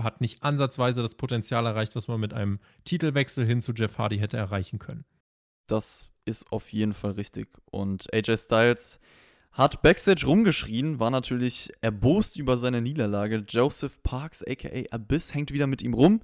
hat 0.00 0.20
nicht 0.20 0.42
ansatzweise 0.44 1.02
das 1.02 1.16
Potenzial 1.16 1.66
erreicht, 1.66 1.96
was 1.96 2.06
man 2.06 2.20
mit 2.20 2.32
einem 2.32 2.60
Titelwechsel 2.84 3.44
hin 3.44 3.62
zu 3.62 3.72
Jeff 3.72 3.98
Hardy 3.98 4.18
hätte 4.18 4.36
erreichen 4.36 4.78
können. 4.78 5.04
Das 5.66 6.08
ist 6.24 6.52
auf 6.52 6.72
jeden 6.72 6.92
Fall 6.92 7.12
richtig. 7.12 7.48
Und 7.64 8.12
AJ 8.14 8.36
Styles 8.38 9.00
hat 9.52 9.82
Backstage 9.82 10.26
rumgeschrien, 10.26 11.00
war 11.00 11.10
natürlich 11.10 11.70
erbost 11.80 12.36
über 12.36 12.56
seine 12.56 12.80
Niederlage. 12.80 13.44
Joseph 13.48 14.02
Parks, 14.02 14.44
aka 14.46 14.68
Abyss, 14.90 15.34
hängt 15.34 15.52
wieder 15.52 15.66
mit 15.66 15.82
ihm 15.82 15.94
rum. 15.94 16.20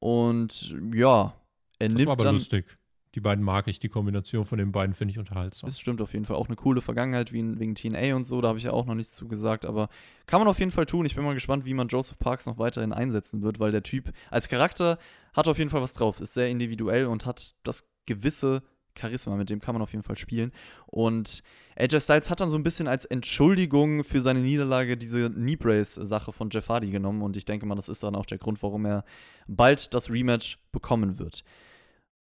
Und 0.00 0.76
ja, 0.94 1.34
er 1.78 1.88
Das 1.88 1.96
nimmt 1.96 2.06
war 2.06 2.12
aber 2.14 2.24
dann. 2.24 2.34
lustig. 2.34 2.66
Die 3.14 3.20
beiden 3.20 3.42
mag 3.42 3.66
ich, 3.68 3.80
die 3.80 3.88
Kombination 3.88 4.44
von 4.44 4.58
den 4.58 4.70
beiden 4.70 4.94
finde 4.94 5.12
ich 5.12 5.18
unterhaltsam. 5.18 5.68
Das 5.68 5.80
stimmt 5.80 6.00
auf 6.02 6.12
jeden 6.12 6.24
Fall. 6.26 6.36
Auch 6.36 6.46
eine 6.46 6.56
coole 6.56 6.80
Vergangenheit 6.82 7.32
wie, 7.32 7.58
wegen 7.58 7.74
TNA 7.74 8.14
und 8.14 8.26
so. 8.26 8.40
Da 8.40 8.48
habe 8.48 8.58
ich 8.58 8.64
ja 8.64 8.72
auch 8.72 8.84
noch 8.86 8.94
nichts 8.94 9.14
zu 9.14 9.26
gesagt. 9.26 9.64
Aber 9.64 9.88
kann 10.26 10.40
man 10.40 10.46
auf 10.46 10.58
jeden 10.58 10.70
Fall 10.70 10.86
tun. 10.86 11.06
Ich 11.06 11.16
bin 11.16 11.24
mal 11.24 11.34
gespannt, 11.34 11.64
wie 11.64 11.74
man 11.74 11.88
Joseph 11.88 12.18
Parks 12.18 12.46
noch 12.46 12.58
weiterhin 12.58 12.92
einsetzen 12.92 13.42
wird, 13.42 13.58
weil 13.60 13.72
der 13.72 13.82
Typ 13.82 14.12
als 14.30 14.48
Charakter 14.48 14.98
hat 15.32 15.48
auf 15.48 15.58
jeden 15.58 15.70
Fall 15.70 15.80
was 15.82 15.94
drauf. 15.94 16.20
Ist 16.20 16.34
sehr 16.34 16.48
individuell 16.48 17.06
und 17.06 17.24
hat 17.24 17.54
das 17.64 17.90
gewisse 18.06 18.62
Charisma. 18.98 19.36
Mit 19.36 19.50
dem 19.50 19.60
kann 19.60 19.74
man 19.74 19.82
auf 19.82 19.92
jeden 19.92 20.02
Fall 20.02 20.16
spielen. 20.16 20.52
Und 20.86 21.42
AJ 21.76 22.00
Styles 22.00 22.30
hat 22.30 22.40
dann 22.40 22.50
so 22.50 22.56
ein 22.56 22.62
bisschen 22.62 22.88
als 22.88 23.04
Entschuldigung 23.04 24.04
für 24.04 24.20
seine 24.20 24.40
Niederlage 24.40 24.96
diese 24.96 25.30
Knee 25.30 25.56
Brace-Sache 25.56 26.32
von 26.32 26.50
Jeff 26.50 26.68
Hardy 26.68 26.90
genommen. 26.90 27.22
Und 27.22 27.36
ich 27.36 27.44
denke 27.44 27.66
mal, 27.66 27.74
das 27.74 27.88
ist 27.88 28.02
dann 28.02 28.14
auch 28.14 28.26
der 28.26 28.38
Grund, 28.38 28.62
warum 28.62 28.84
er 28.84 29.04
bald 29.46 29.94
das 29.94 30.10
Rematch 30.10 30.58
bekommen 30.72 31.18
wird. 31.18 31.44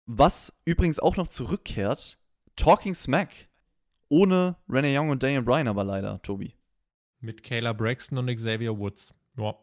Was 0.06 0.60
übrigens 0.64 1.00
auch 1.00 1.16
noch 1.16 1.28
zurückkehrt, 1.28 2.18
Talking 2.56 2.94
Smack. 2.94 3.48
Ohne 4.08 4.56
Renee 4.68 4.98
Young 4.98 5.10
und 5.10 5.22
Daniel 5.22 5.42
Bryan 5.42 5.68
aber 5.68 5.84
leider, 5.84 6.20
Tobi. 6.22 6.54
Mit 7.20 7.44
Kayla 7.44 7.72
Braxton 7.72 8.18
und 8.18 8.34
Xavier 8.34 8.76
Woods. 8.76 9.14
Ja. 9.36 9.54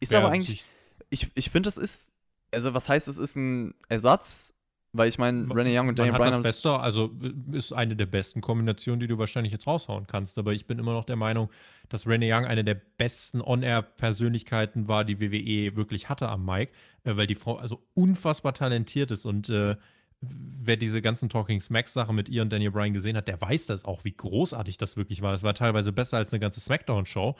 Ist 0.00 0.12
Wer 0.12 0.20
aber 0.20 0.28
eigentlich, 0.30 0.64
ich, 1.10 1.30
ich 1.34 1.50
finde, 1.50 1.68
das 1.68 1.78
ist, 1.78 2.12
also 2.52 2.74
was 2.74 2.88
heißt, 2.88 3.08
es 3.08 3.18
ist 3.18 3.36
ein 3.36 3.74
Ersatz? 3.88 4.54
Weil 4.98 5.08
ich 5.08 5.18
meine, 5.18 5.48
Renee 5.54 5.78
Young 5.78 5.88
und 5.88 5.98
Daniel 5.98 6.16
Bryan 6.16 6.26
das 6.26 6.34
haben 6.34 6.42
das, 6.42 6.54
Beste, 6.56 6.70
also 6.80 7.12
äh, 7.22 7.56
ist 7.56 7.72
eine 7.72 7.96
der 7.96 8.06
besten 8.06 8.40
Kombinationen, 8.40 9.00
die 9.00 9.06
du 9.06 9.16
wahrscheinlich 9.16 9.52
jetzt 9.52 9.66
raushauen 9.66 10.06
kannst. 10.06 10.36
Aber 10.38 10.52
ich 10.52 10.66
bin 10.66 10.78
immer 10.78 10.92
noch 10.92 11.04
der 11.04 11.16
Meinung, 11.16 11.50
dass 11.88 12.06
Renee 12.06 12.32
Young 12.32 12.44
eine 12.44 12.64
der 12.64 12.74
besten 12.74 13.40
On-Air-Persönlichkeiten 13.40 14.88
war, 14.88 15.04
die 15.04 15.20
WWE 15.20 15.76
wirklich 15.76 16.08
hatte 16.08 16.28
am 16.28 16.44
Mic, 16.44 16.72
äh, 17.04 17.16
weil 17.16 17.26
die 17.26 17.34
Frau 17.34 17.56
also 17.56 17.82
unfassbar 17.94 18.52
talentiert 18.52 19.10
ist 19.10 19.24
und 19.24 19.48
äh, 19.48 19.76
wer 20.20 20.76
diese 20.76 21.00
ganzen 21.00 21.28
Talking 21.28 21.60
Smacks-Sachen 21.60 22.14
mit 22.14 22.28
ihr 22.28 22.42
und 22.42 22.52
Daniel 22.52 22.72
Bryan 22.72 22.92
gesehen 22.92 23.16
hat, 23.16 23.28
der 23.28 23.40
weiß 23.40 23.66
das 23.66 23.84
auch, 23.84 24.04
wie 24.04 24.12
großartig 24.12 24.76
das 24.76 24.96
wirklich 24.96 25.22
war. 25.22 25.32
Es 25.32 25.42
war 25.42 25.54
teilweise 25.54 25.92
besser 25.92 26.16
als 26.16 26.32
eine 26.32 26.40
ganze 26.40 26.60
Smackdown-Show. 26.60 27.36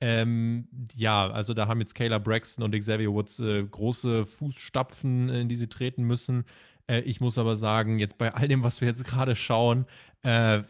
Ähm, 0.00 0.68
ja, 0.94 1.30
also 1.30 1.54
da 1.54 1.68
haben 1.68 1.80
jetzt 1.80 1.94
Kayla 1.94 2.18
Braxton 2.18 2.64
und 2.64 2.78
Xavier 2.78 3.12
Woods 3.12 3.40
äh, 3.40 3.64
große 3.64 4.26
Fußstapfen, 4.26 5.30
in 5.30 5.48
die 5.48 5.56
sie 5.56 5.68
treten 5.68 6.02
müssen. 6.04 6.44
Äh, 6.88 7.00
ich 7.00 7.20
muss 7.20 7.38
aber 7.38 7.56
sagen, 7.56 7.98
jetzt 7.98 8.18
bei 8.18 8.34
all 8.34 8.48
dem, 8.48 8.62
was 8.62 8.80
wir 8.80 8.88
jetzt 8.88 9.04
gerade 9.04 9.36
schauen, 9.36 9.86
äh, 10.24 10.62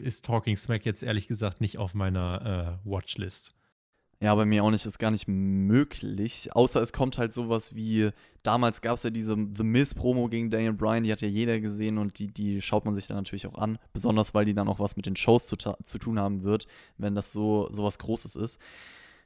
ist 0.00 0.24
Talking 0.24 0.56
Smack 0.56 0.84
jetzt 0.86 1.02
ehrlich 1.02 1.28
gesagt 1.28 1.60
nicht 1.60 1.78
auf 1.78 1.94
meiner 1.94 2.78
äh, 2.84 2.88
Watchlist. 2.88 3.54
ja, 4.20 4.34
bei 4.36 4.44
mir 4.44 4.62
auch 4.62 4.70
nicht, 4.70 4.86
ist 4.86 4.98
gar 4.98 5.10
nicht 5.10 5.26
möglich. 5.26 6.54
Außer 6.54 6.80
es 6.80 6.92
kommt 6.92 7.18
halt 7.18 7.32
sowas 7.34 7.74
wie, 7.74 8.10
damals 8.44 8.80
gab 8.80 8.96
es 8.96 9.02
ja 9.02 9.10
diese 9.10 9.36
The 9.56 9.64
Miz-Promo 9.64 10.28
gegen 10.28 10.48
Daniel 10.48 10.74
Bryan, 10.74 11.02
die 11.02 11.10
hat 11.10 11.22
ja 11.22 11.28
jeder 11.28 11.58
gesehen 11.58 11.98
und 11.98 12.18
die, 12.20 12.28
die 12.28 12.60
schaut 12.62 12.84
man 12.84 12.94
sich 12.94 13.08
dann 13.08 13.16
natürlich 13.16 13.48
auch 13.48 13.56
an. 13.58 13.78
Besonders, 13.92 14.32
weil 14.32 14.44
die 14.44 14.54
dann 14.54 14.68
auch 14.68 14.78
was 14.78 14.96
mit 14.96 15.06
den 15.06 15.16
Shows 15.16 15.46
zu, 15.46 15.56
zu 15.56 15.98
tun 15.98 16.20
haben 16.20 16.44
wird, 16.44 16.66
wenn 16.98 17.16
das 17.16 17.32
so 17.32 17.68
sowas 17.72 17.98
Großes 17.98 18.36
ist. 18.36 18.60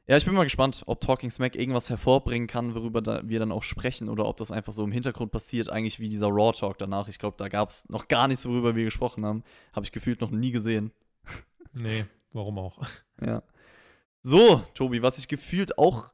Ja, 0.08 0.16
ich 0.16 0.24
bin 0.24 0.34
mal 0.34 0.44
gespannt, 0.44 0.84
ob 0.86 1.00
Talking 1.00 1.32
Smack 1.32 1.56
irgendwas 1.56 1.90
hervorbringen 1.90 2.46
kann, 2.46 2.76
worüber 2.76 3.02
da 3.02 3.28
wir 3.28 3.40
dann 3.40 3.50
auch 3.50 3.64
sprechen, 3.64 4.08
oder 4.08 4.26
ob 4.26 4.36
das 4.36 4.52
einfach 4.52 4.72
so 4.72 4.84
im 4.84 4.92
Hintergrund 4.92 5.32
passiert, 5.32 5.68
eigentlich 5.68 5.98
wie 5.98 6.08
dieser 6.08 6.28
Raw 6.28 6.52
Talk 6.52 6.78
danach. 6.78 7.08
Ich 7.08 7.18
glaube, 7.18 7.36
da 7.38 7.48
gab 7.48 7.70
es 7.70 7.88
noch 7.88 8.06
gar 8.06 8.28
nichts, 8.28 8.46
worüber 8.46 8.76
wir 8.76 8.84
gesprochen 8.84 9.24
haben. 9.26 9.42
Habe 9.72 9.84
ich 9.84 9.90
gefühlt 9.90 10.20
noch 10.20 10.30
nie 10.30 10.50
gesehen. 10.50 10.92
Nee, 11.78 12.06
warum 12.32 12.58
auch? 12.58 12.78
Ja. 13.20 13.42
So, 14.22 14.62
Tobi, 14.72 15.02
was 15.02 15.18
ich 15.18 15.28
gefühlt 15.28 15.76
auch 15.76 16.10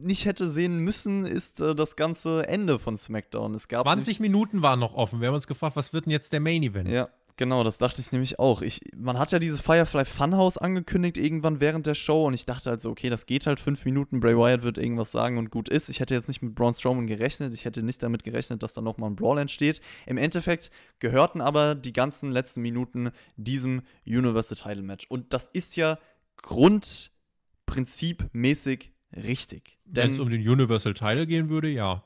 nicht 0.00 0.26
hätte 0.26 0.48
sehen 0.48 0.78
müssen, 0.78 1.24
ist 1.24 1.60
äh, 1.60 1.74
das 1.74 1.96
ganze 1.96 2.46
Ende 2.46 2.78
von 2.78 2.96
SmackDown. 2.96 3.52
Es 3.54 3.66
gab 3.66 3.82
20 3.82 4.20
Minuten 4.20 4.62
waren 4.62 4.78
noch 4.78 4.94
offen. 4.94 5.20
Wir 5.20 5.26
haben 5.26 5.34
uns 5.34 5.48
gefragt, 5.48 5.74
was 5.74 5.92
wird 5.92 6.06
denn 6.06 6.12
jetzt 6.12 6.32
der 6.32 6.38
Main 6.38 6.62
Event? 6.62 6.88
Ja, 6.88 7.08
genau, 7.36 7.64
das 7.64 7.78
dachte 7.78 8.00
ich 8.00 8.12
nämlich 8.12 8.38
auch. 8.38 8.62
Ich, 8.62 8.80
man 8.96 9.18
hat 9.18 9.32
ja 9.32 9.38
dieses 9.38 9.60
Firefly 9.60 10.04
Funhouse 10.04 10.56
angekündigt 10.58 11.18
irgendwann 11.18 11.60
während 11.60 11.86
der 11.86 11.94
Show 11.94 12.26
und 12.26 12.34
ich 12.34 12.46
dachte 12.46 12.70
halt 12.70 12.80
so, 12.80 12.90
okay, 12.90 13.10
das 13.10 13.26
geht 13.26 13.46
halt 13.46 13.60
fünf 13.60 13.84
Minuten. 13.84 14.20
Bray 14.20 14.36
Wyatt 14.36 14.62
wird 14.62 14.78
irgendwas 14.78 15.12
sagen 15.12 15.38
und 15.38 15.50
gut 15.50 15.68
ist. 15.68 15.88
Ich 15.88 16.00
hätte 16.00 16.14
jetzt 16.14 16.28
nicht 16.28 16.42
mit 16.42 16.54
Braun 16.54 16.74
Strowman 16.74 17.06
gerechnet. 17.06 17.54
Ich 17.54 17.64
hätte 17.64 17.82
nicht 17.82 18.02
damit 18.02 18.24
gerechnet, 18.24 18.62
dass 18.62 18.74
da 18.74 18.80
nochmal 18.80 19.10
ein 19.10 19.16
Brawl 19.16 19.38
entsteht. 19.38 19.80
Im 20.06 20.18
Endeffekt 20.18 20.70
gehörten 20.98 21.40
aber 21.40 21.74
die 21.74 21.92
ganzen 21.92 22.30
letzten 22.30 22.62
Minuten 22.62 23.10
diesem 23.36 23.82
Universal 24.06 24.56
Title 24.56 24.82
Match. 24.82 25.06
Und 25.08 25.32
das 25.32 25.48
ist 25.48 25.76
ja 25.76 25.98
grundprinzipmäßig 26.36 28.92
richtig. 29.14 29.78
Wenn 29.84 30.12
es 30.12 30.18
um 30.18 30.30
den 30.30 30.46
Universal 30.46 30.94
Title 30.94 31.26
gehen 31.26 31.48
würde, 31.48 31.68
ja. 31.68 32.04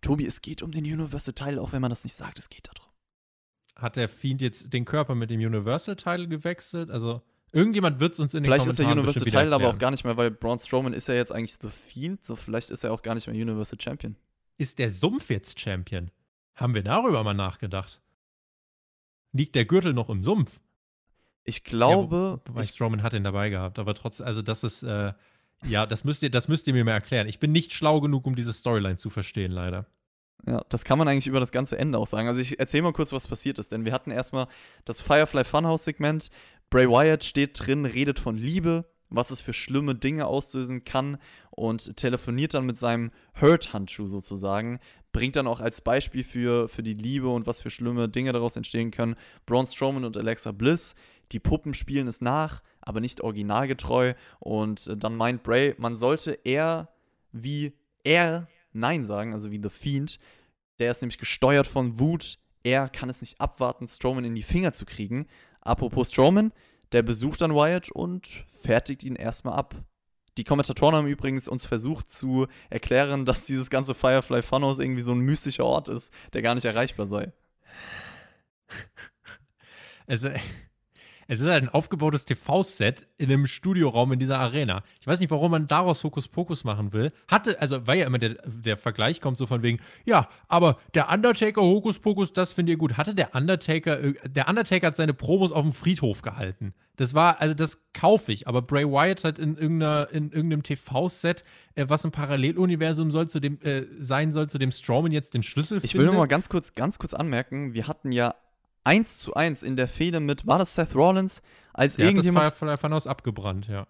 Tobi, 0.00 0.26
es 0.26 0.42
geht 0.42 0.62
um 0.62 0.70
den 0.70 0.84
Universal 0.84 1.34
Title, 1.34 1.60
auch 1.62 1.72
wenn 1.72 1.80
man 1.80 1.90
das 1.90 2.04
nicht 2.04 2.14
sagt, 2.14 2.38
es 2.38 2.50
geht 2.50 2.68
darum. 2.68 2.83
Hat 3.84 3.96
der 3.96 4.08
Fiend 4.08 4.40
jetzt 4.40 4.72
den 4.72 4.84
Körper 4.84 5.14
mit 5.14 5.30
dem 5.30 5.40
Universal 5.40 5.96
Title 5.96 6.26
gewechselt? 6.26 6.90
Also, 6.90 7.22
irgendjemand 7.52 8.00
wird 8.00 8.14
es 8.14 8.20
uns 8.20 8.34
in 8.34 8.42
den 8.42 8.44
Vielleicht 8.44 8.66
ist 8.66 8.78
der 8.78 8.86
Kommentaren 8.86 8.98
Universal 8.98 9.24
bestimmt 9.24 9.32
wieder 9.32 9.42
Title 9.42 9.54
aber 9.54 9.74
auch 9.74 9.78
gar 9.78 9.90
nicht 9.90 10.04
mehr, 10.04 10.16
weil 10.16 10.30
Braun 10.30 10.58
Strowman 10.58 10.92
ist 10.92 11.06
ja 11.06 11.14
jetzt 11.14 11.32
eigentlich 11.32 11.56
The 11.60 11.68
Fiend, 11.68 12.24
so 12.24 12.34
vielleicht 12.34 12.70
ist 12.70 12.82
er 12.82 12.92
auch 12.92 13.02
gar 13.02 13.14
nicht 13.14 13.26
mehr 13.26 13.36
Universal 13.36 13.80
Champion. 13.80 14.16
Ist 14.58 14.78
der 14.78 14.90
Sumpf 14.90 15.30
jetzt 15.30 15.60
Champion? 15.60 16.10
Haben 16.54 16.74
wir 16.74 16.82
darüber 16.82 17.22
mal 17.22 17.34
nachgedacht? 17.34 18.00
liegt 19.34 19.54
der 19.54 19.66
Gürtel 19.66 19.92
noch 19.92 20.08
im 20.08 20.24
Sumpf. 20.24 20.60
Ich 21.42 21.64
glaube, 21.64 22.40
Ja, 22.54 22.62
ich, 22.62 22.70
Strowman 22.70 23.02
hat 23.02 23.12
ihn 23.12 23.24
dabei 23.24 23.50
gehabt, 23.50 23.78
aber 23.78 23.94
trotzdem, 23.94 24.24
also 24.26 24.40
das 24.40 24.64
ist, 24.64 24.82
äh, 24.82 25.12
ja, 25.66 25.84
das 25.84 26.04
müsst 26.04 26.22
ihr, 26.22 26.30
das 26.30 26.48
müsst 26.48 26.66
ihr 26.66 26.72
mir 26.72 26.84
mal 26.84 26.92
erklären. 26.92 27.26
Ich 27.26 27.38
bin 27.38 27.52
nicht 27.52 27.74
schlau 27.74 28.00
genug, 28.00 28.26
um 28.26 28.34
diese 28.34 28.54
Storyline 28.54 28.96
zu 28.96 29.10
verstehen, 29.10 29.52
leider. 29.52 29.86
Ja, 30.46 30.62
das 30.68 30.84
kann 30.84 30.98
man 30.98 31.08
eigentlich 31.08 31.26
über 31.26 31.40
das 31.40 31.52
ganze 31.52 31.78
Ende 31.78 31.98
auch 31.98 32.06
sagen. 32.06 32.28
Also 32.28 32.40
ich 32.40 32.58
erzähle 32.58 32.82
mal 32.84 32.92
kurz, 32.92 33.12
was 33.12 33.26
passiert 33.26 33.58
ist, 33.58 33.72
denn 33.72 33.84
wir 33.84 33.92
hatten 33.92 34.10
erstmal 34.10 34.46
das 34.84 35.00
Firefly 35.00 35.44
Funhouse-Segment. 35.44 36.30
Bray 36.70 36.88
Wyatt 36.88 37.24
steht 37.24 37.66
drin, 37.66 37.86
redet 37.86 38.18
von 38.18 38.36
Liebe, 38.36 38.84
was 39.08 39.30
es 39.30 39.40
für 39.40 39.52
schlimme 39.52 39.94
Dinge 39.94 40.26
auslösen 40.26 40.84
kann 40.84 41.18
und 41.50 41.96
telefoniert 41.96 42.54
dann 42.54 42.66
mit 42.66 42.78
seinem 42.78 43.10
Hurt-Handschuh 43.40 44.06
sozusagen. 44.06 44.80
Bringt 45.12 45.36
dann 45.36 45.46
auch 45.46 45.60
als 45.60 45.80
Beispiel 45.80 46.24
für, 46.24 46.68
für 46.68 46.82
die 46.82 46.94
Liebe 46.94 47.28
und 47.28 47.46
was 47.46 47.62
für 47.62 47.70
schlimme 47.70 48.08
Dinge 48.08 48.32
daraus 48.32 48.56
entstehen 48.56 48.90
können 48.90 49.14
Braun 49.46 49.66
Strowman 49.66 50.04
und 50.04 50.16
Alexa 50.16 50.52
Bliss. 50.52 50.94
Die 51.32 51.40
Puppen 51.40 51.72
spielen 51.72 52.08
es 52.08 52.20
nach, 52.20 52.62
aber 52.82 53.00
nicht 53.00 53.22
originalgetreu. 53.22 54.14
Und 54.40 54.88
äh, 54.88 54.96
dann 54.96 55.16
meint 55.16 55.42
Bray, 55.42 55.74
man 55.78 55.96
sollte 55.96 56.32
eher 56.44 56.88
wie 57.32 57.72
er 58.02 58.46
Nein 58.74 59.04
sagen, 59.04 59.32
also 59.32 59.50
wie 59.50 59.60
The 59.62 59.70
Fiend. 59.70 60.18
Der 60.78 60.90
ist 60.90 61.00
nämlich 61.00 61.18
gesteuert 61.18 61.66
von 61.66 61.98
Wut. 61.98 62.38
Er 62.62 62.88
kann 62.88 63.08
es 63.08 63.20
nicht 63.20 63.40
abwarten, 63.40 63.86
Strowman 63.86 64.24
in 64.24 64.34
die 64.34 64.42
Finger 64.42 64.72
zu 64.72 64.84
kriegen. 64.84 65.26
Apropos 65.60 66.08
Strowman, 66.08 66.52
der 66.92 67.02
besucht 67.02 67.40
dann 67.40 67.54
Wyatt 67.54 67.90
und 67.90 68.26
fertigt 68.48 69.02
ihn 69.02 69.16
erstmal 69.16 69.54
ab. 69.54 69.74
Die 70.36 70.44
Kommentatoren 70.44 70.96
haben 70.96 71.06
übrigens 71.06 71.46
uns 71.46 71.64
versucht 71.64 72.10
zu 72.10 72.48
erklären, 72.68 73.24
dass 73.24 73.46
dieses 73.46 73.70
ganze 73.70 73.94
Firefly 73.94 74.42
Funhouse 74.42 74.80
irgendwie 74.80 75.02
so 75.02 75.12
ein 75.12 75.20
mystischer 75.20 75.64
Ort 75.64 75.88
ist, 75.88 76.12
der 76.32 76.42
gar 76.42 76.54
nicht 76.54 76.64
erreichbar 76.64 77.06
sei. 77.06 77.32
Äh, 80.06 80.18
es 81.28 81.40
ist 81.40 81.48
halt 81.48 81.62
ein 81.62 81.68
aufgebautes 81.68 82.24
TV-Set 82.24 83.06
in 83.16 83.30
einem 83.30 83.46
Studioraum 83.46 84.12
in 84.12 84.18
dieser 84.18 84.38
Arena. 84.38 84.82
Ich 85.00 85.06
weiß 85.06 85.20
nicht, 85.20 85.30
warum 85.30 85.50
man 85.50 85.66
daraus 85.66 86.02
Hokuspokus 86.04 86.64
machen 86.64 86.92
will. 86.92 87.12
Hatte, 87.28 87.60
also, 87.60 87.86
weil 87.86 87.98
ja 87.98 88.06
immer 88.06 88.18
der, 88.18 88.36
der 88.46 88.76
Vergleich 88.76 89.20
kommt, 89.20 89.38
so 89.38 89.46
von 89.46 89.62
wegen, 89.62 89.80
ja, 90.04 90.28
aber 90.48 90.78
der 90.94 91.10
Undertaker 91.10 91.62
Hokuspokus, 91.62 92.32
das 92.32 92.52
findet 92.52 92.74
ihr 92.74 92.78
gut. 92.78 92.96
Hatte 92.96 93.14
der 93.14 93.34
Undertaker, 93.34 94.02
äh, 94.02 94.14
der 94.28 94.48
Undertaker 94.48 94.88
hat 94.88 94.96
seine 94.96 95.14
Promos 95.14 95.52
auf 95.52 95.62
dem 95.62 95.72
Friedhof 95.72 96.22
gehalten. 96.22 96.74
Das 96.96 97.14
war, 97.14 97.40
also 97.40 97.54
das 97.54 97.80
kaufe 97.92 98.30
ich, 98.30 98.46
aber 98.46 98.62
Bray 98.62 98.84
Wyatt 98.84 99.24
hat 99.24 99.38
in, 99.38 99.56
irgendeiner, 99.56 100.08
in 100.12 100.30
irgendeinem 100.30 100.62
TV-Set, 100.62 101.44
äh, 101.74 101.86
was 101.88 102.04
ein 102.04 102.12
Paralleluniversum 102.12 103.10
soll, 103.10 103.28
zu 103.28 103.40
dem, 103.40 103.60
äh, 103.62 103.84
sein 103.98 104.30
soll, 104.30 104.48
zu 104.48 104.58
dem 104.58 104.70
Strowman 104.70 105.10
jetzt 105.10 105.34
den 105.34 105.42
Schlüssel 105.42 105.80
Ich 105.82 105.96
will 105.96 106.06
nur 106.06 106.14
mal 106.14 106.26
ganz 106.26 106.48
kurz, 106.48 106.74
ganz 106.74 106.98
kurz 106.98 107.14
anmerken, 107.14 107.74
wir 107.74 107.88
hatten 107.88 108.12
ja 108.12 108.34
1 108.84 109.18
zu 109.18 109.34
1 109.34 109.62
in 109.62 109.76
der 109.76 109.88
Fehde 109.88 110.20
mit, 110.20 110.46
war 110.46 110.58
das 110.58 110.74
Seth 110.74 110.94
Rollins? 110.94 111.42
Als 111.72 111.96
der 111.96 112.06
hat 112.06 112.12
das 112.12 112.24
irgendjemand 112.24 112.54
Firefly 112.54 112.78
Funhouse 112.78 113.06
abgebrannt, 113.06 113.66
ja. 113.66 113.86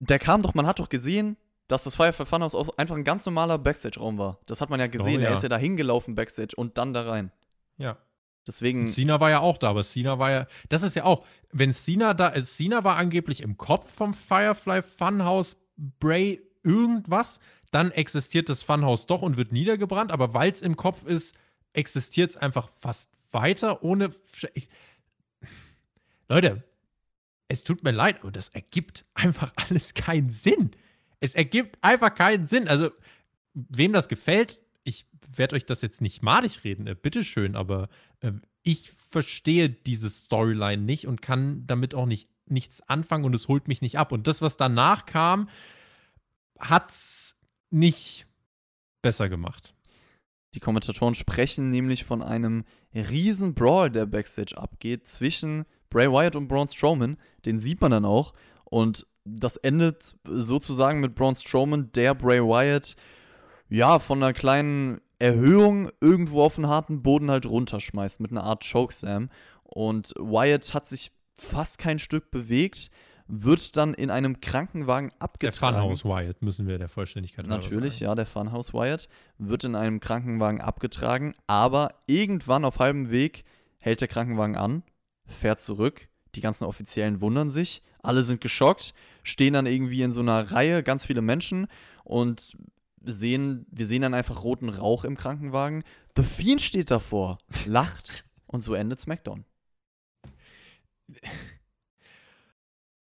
der 0.00 0.18
kam 0.18 0.42
doch, 0.42 0.54
man 0.54 0.66
hat 0.66 0.78
doch 0.78 0.88
gesehen, 0.88 1.36
dass 1.68 1.84
das 1.84 1.96
Firefly 1.96 2.26
Funhouse 2.26 2.54
auch 2.54 2.76
einfach 2.78 2.96
ein 2.96 3.04
ganz 3.04 3.26
normaler 3.26 3.58
Backstage-Raum 3.58 4.18
war. 4.18 4.38
Das 4.46 4.60
hat 4.60 4.70
man 4.70 4.80
ja 4.80 4.86
gesehen. 4.86 5.20
ja. 5.20 5.28
Er 5.28 5.34
ist 5.34 5.42
ja 5.42 5.48
da 5.48 5.58
hingelaufen 5.58 6.14
Backstage 6.14 6.54
und 6.56 6.78
dann 6.78 6.92
da 6.92 7.02
rein. 7.02 7.32
Ja. 7.78 7.98
Deswegen, 8.46 8.82
Und 8.82 8.90
Cena 8.90 9.20
war 9.20 9.30
ja 9.30 9.40
auch 9.40 9.56
da, 9.56 9.68
aber 9.68 9.84
Cena 9.84 10.18
war 10.18 10.30
ja, 10.30 10.46
das 10.68 10.82
ist 10.82 10.96
ja 10.96 11.04
auch, 11.04 11.24
wenn 11.52 11.72
Cena 11.72 12.12
da 12.12 12.28
ist, 12.28 12.56
Cena 12.56 12.82
war 12.82 12.96
angeblich 12.96 13.40
im 13.40 13.56
Kopf 13.56 13.92
vom 13.92 14.14
Firefly 14.14 14.82
Funhouse 14.82 15.56
Bray 15.76 16.42
irgendwas, 16.64 17.38
dann 17.70 17.92
existiert 17.92 18.48
das 18.48 18.62
Funhouse 18.62 19.06
doch 19.06 19.22
und 19.22 19.36
wird 19.36 19.52
niedergebrannt, 19.52 20.10
aber 20.10 20.34
weil 20.34 20.50
es 20.50 20.60
im 20.60 20.76
Kopf 20.76 21.06
ist, 21.06 21.36
existiert 21.72 22.30
es 22.30 22.36
einfach 22.36 22.68
fast 22.68 23.10
weiter, 23.32 23.82
ohne. 23.82 24.12
Ich, 24.54 24.68
Leute, 26.28 26.64
es 27.48 27.64
tut 27.64 27.84
mir 27.84 27.90
leid, 27.90 28.20
aber 28.22 28.32
das 28.32 28.48
ergibt 28.48 29.04
einfach 29.14 29.52
alles 29.56 29.94
keinen 29.94 30.28
Sinn. 30.28 30.72
Es 31.20 31.34
ergibt 31.34 31.78
einfach 31.82 32.14
keinen 32.14 32.46
Sinn. 32.46 32.68
Also, 32.68 32.90
wem 33.54 33.92
das 33.92 34.08
gefällt, 34.08 34.60
ich 34.84 35.06
werde 35.36 35.56
euch 35.56 35.66
das 35.66 35.82
jetzt 35.82 36.00
nicht 36.00 36.22
madig 36.22 36.64
reden, 36.64 36.86
äh, 36.86 36.94
bitteschön, 36.94 37.54
aber 37.54 37.88
äh, 38.20 38.32
ich 38.62 38.90
verstehe 38.90 39.68
diese 39.68 40.10
Storyline 40.10 40.82
nicht 40.82 41.06
und 41.06 41.22
kann 41.22 41.66
damit 41.66 41.94
auch 41.94 42.06
nicht 42.06 42.28
nichts 42.46 42.86
anfangen 42.88 43.24
und 43.24 43.34
es 43.34 43.48
holt 43.48 43.68
mich 43.68 43.82
nicht 43.82 43.98
ab. 43.98 44.12
Und 44.12 44.26
das, 44.26 44.42
was 44.42 44.56
danach 44.56 45.06
kam, 45.06 45.48
hat's 46.58 47.38
nicht 47.70 48.26
besser 49.00 49.28
gemacht. 49.28 49.74
Die 50.54 50.60
Kommentatoren 50.60 51.14
sprechen 51.14 51.70
nämlich 51.70 52.04
von 52.04 52.22
einem 52.22 52.64
riesen 52.94 53.54
Brawl, 53.54 53.90
der 53.90 54.06
Backstage 54.06 54.56
abgeht 54.56 55.08
zwischen 55.08 55.64
Bray 55.88 56.10
Wyatt 56.10 56.36
und 56.36 56.48
Braun 56.48 56.68
Strowman. 56.68 57.16
Den 57.44 57.58
sieht 57.58 57.80
man 57.80 57.90
dann 57.90 58.04
auch. 58.04 58.34
Und 58.64 59.06
das 59.24 59.56
endet 59.56 60.16
sozusagen 60.24 61.00
mit 61.00 61.14
Braun 61.14 61.34
Strowman, 61.34 61.90
der 61.92 62.14
Bray 62.14 62.40
Wyatt 62.40 62.96
ja 63.68 63.98
von 63.98 64.22
einer 64.22 64.32
kleinen 64.32 65.00
Erhöhung 65.18 65.88
irgendwo 66.00 66.42
auf 66.42 66.56
den 66.56 66.66
harten 66.66 67.02
Boden 67.02 67.30
halt 67.30 67.46
runterschmeißt 67.46 68.20
mit 68.20 68.30
einer 68.30 68.44
Art 68.44 68.68
Chokeslam. 68.70 69.30
Und 69.62 70.12
Wyatt 70.18 70.74
hat 70.74 70.86
sich 70.86 71.12
fast 71.34 71.78
kein 71.78 71.98
Stück 71.98 72.30
bewegt, 72.30 72.90
wird 73.34 73.78
dann 73.78 73.94
in 73.94 74.10
einem 74.10 74.42
Krankenwagen 74.42 75.08
Der 75.08 75.22
abgetragen. 75.22 75.78
Funhouse 75.78 76.04
Wyatt 76.04 76.42
müssen 76.42 76.66
wir 76.68 76.76
der 76.76 76.90
Vollständigkeit 76.90 77.46
Natürlich, 77.46 77.94
sagen. 77.94 78.04
ja, 78.04 78.14
der 78.14 78.26
Funhouse 78.26 78.74
Wyatt 78.74 79.08
wird 79.38 79.64
in 79.64 79.74
einem 79.74 80.00
Krankenwagen 80.00 80.60
abgetragen, 80.60 81.34
aber 81.46 81.94
irgendwann 82.06 82.66
auf 82.66 82.78
halbem 82.78 83.10
Weg 83.10 83.44
hält 83.78 84.02
der 84.02 84.08
Krankenwagen 84.08 84.56
an, 84.56 84.82
fährt 85.24 85.62
zurück, 85.62 86.08
die 86.34 86.42
ganzen 86.42 86.64
Offiziellen 86.66 87.22
wundern 87.22 87.48
sich, 87.48 87.82
alle 88.02 88.22
sind 88.22 88.42
geschockt, 88.42 88.92
stehen 89.22 89.54
dann 89.54 89.64
irgendwie 89.64 90.02
in 90.02 90.12
so 90.12 90.20
einer 90.20 90.52
Reihe, 90.52 90.82
ganz 90.82 91.06
viele 91.06 91.22
Menschen 91.22 91.68
und 92.04 92.54
sehen, 93.02 93.64
wir 93.70 93.86
sehen 93.86 94.02
dann 94.02 94.12
einfach 94.12 94.44
roten 94.44 94.68
Rauch 94.68 95.04
im 95.04 95.16
Krankenwagen. 95.16 95.84
The 96.16 96.22
Fiend 96.22 96.60
steht 96.60 96.90
davor, 96.90 97.38
lacht 97.64 98.26
und 98.46 98.62
so 98.62 98.74
endet 98.74 99.00
SmackDown. 99.00 99.46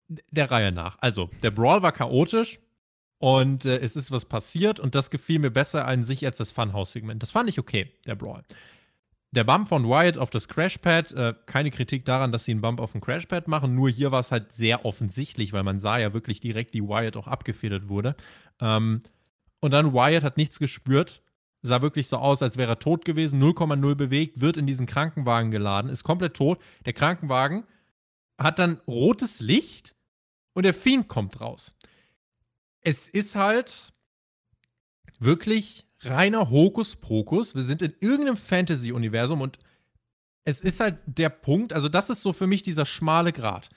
der 0.07 0.51
Reihe 0.51 0.71
nach. 0.71 0.97
Also, 0.99 1.29
der 1.41 1.51
Brawl 1.51 1.81
war 1.81 1.91
chaotisch 1.91 2.59
und 3.19 3.65
äh, 3.65 3.79
es 3.79 3.95
ist 3.95 4.11
was 4.11 4.25
passiert 4.25 4.79
und 4.79 4.95
das 4.95 5.09
gefiel 5.09 5.39
mir 5.39 5.51
besser 5.51 5.87
an 5.87 6.03
sich 6.03 6.25
als 6.25 6.37
das 6.37 6.51
Funhouse-Segment. 6.51 7.21
Das 7.21 7.31
fand 7.31 7.49
ich 7.49 7.59
okay, 7.59 7.91
der 8.05 8.15
Brawl. 8.15 8.43
Der 9.31 9.43
Bump 9.43 9.67
von 9.67 9.87
Wyatt 9.87 10.17
auf 10.17 10.29
das 10.29 10.47
Crashpad, 10.47 11.11
äh, 11.11 11.33
keine 11.45 11.69
Kritik 11.69 12.05
daran, 12.05 12.31
dass 12.31 12.45
sie 12.45 12.51
einen 12.51 12.61
Bump 12.61 12.79
auf 12.79 12.93
dem 12.93 13.01
Crashpad 13.01 13.47
machen, 13.47 13.75
nur 13.75 13.89
hier 13.89 14.11
war 14.11 14.21
es 14.21 14.31
halt 14.31 14.53
sehr 14.53 14.85
offensichtlich, 14.85 15.51
weil 15.51 15.63
man 15.63 15.79
sah 15.79 15.97
ja 15.97 16.13
wirklich 16.13 16.39
direkt, 16.39 16.73
wie 16.73 16.81
Wyatt 16.81 17.17
auch 17.17 17.27
abgefedert 17.27 17.89
wurde. 17.89 18.15
Ähm, 18.61 19.01
und 19.59 19.71
dann 19.71 19.93
Wyatt 19.93 20.23
hat 20.23 20.37
nichts 20.37 20.59
gespürt, 20.59 21.21
sah 21.61 21.81
wirklich 21.81 22.07
so 22.07 22.17
aus, 22.17 22.41
als 22.41 22.57
wäre 22.57 22.71
er 22.71 22.79
tot 22.79 23.03
gewesen, 23.03 23.41
0,0 23.43 23.95
bewegt, 23.95 24.39
wird 24.39 24.55
in 24.55 24.65
diesen 24.65 24.85
Krankenwagen 24.85 25.51
geladen, 25.51 25.91
ist 25.91 26.03
komplett 26.03 26.35
tot. 26.35 26.59
Der 26.85 26.93
Krankenwagen 26.93 27.65
hat 28.39 28.59
dann 28.59 28.79
rotes 28.87 29.41
Licht 29.41 29.96
und 30.57 30.63
der 30.63 30.73
Fiend 30.73 31.07
kommt 31.07 31.39
raus. 31.39 31.75
Es 32.81 33.07
ist 33.07 33.35
halt 33.35 33.93
wirklich 35.19 35.85
reiner 35.99 36.49
Hokuspokus. 36.49 37.53
Wir 37.53 37.61
sind 37.61 37.83
in 37.83 37.93
irgendeinem 37.99 38.37
Fantasy-Universum 38.37 39.41
und 39.41 39.59
es 40.45 40.59
ist 40.59 40.79
halt 40.79 40.97
der 41.05 41.29
Punkt, 41.29 41.73
also 41.73 41.89
das 41.89 42.09
ist 42.09 42.23
so 42.23 42.33
für 42.33 42.47
mich 42.47 42.63
dieser 42.63 42.87
schmale 42.87 43.33
Grat. 43.33 43.69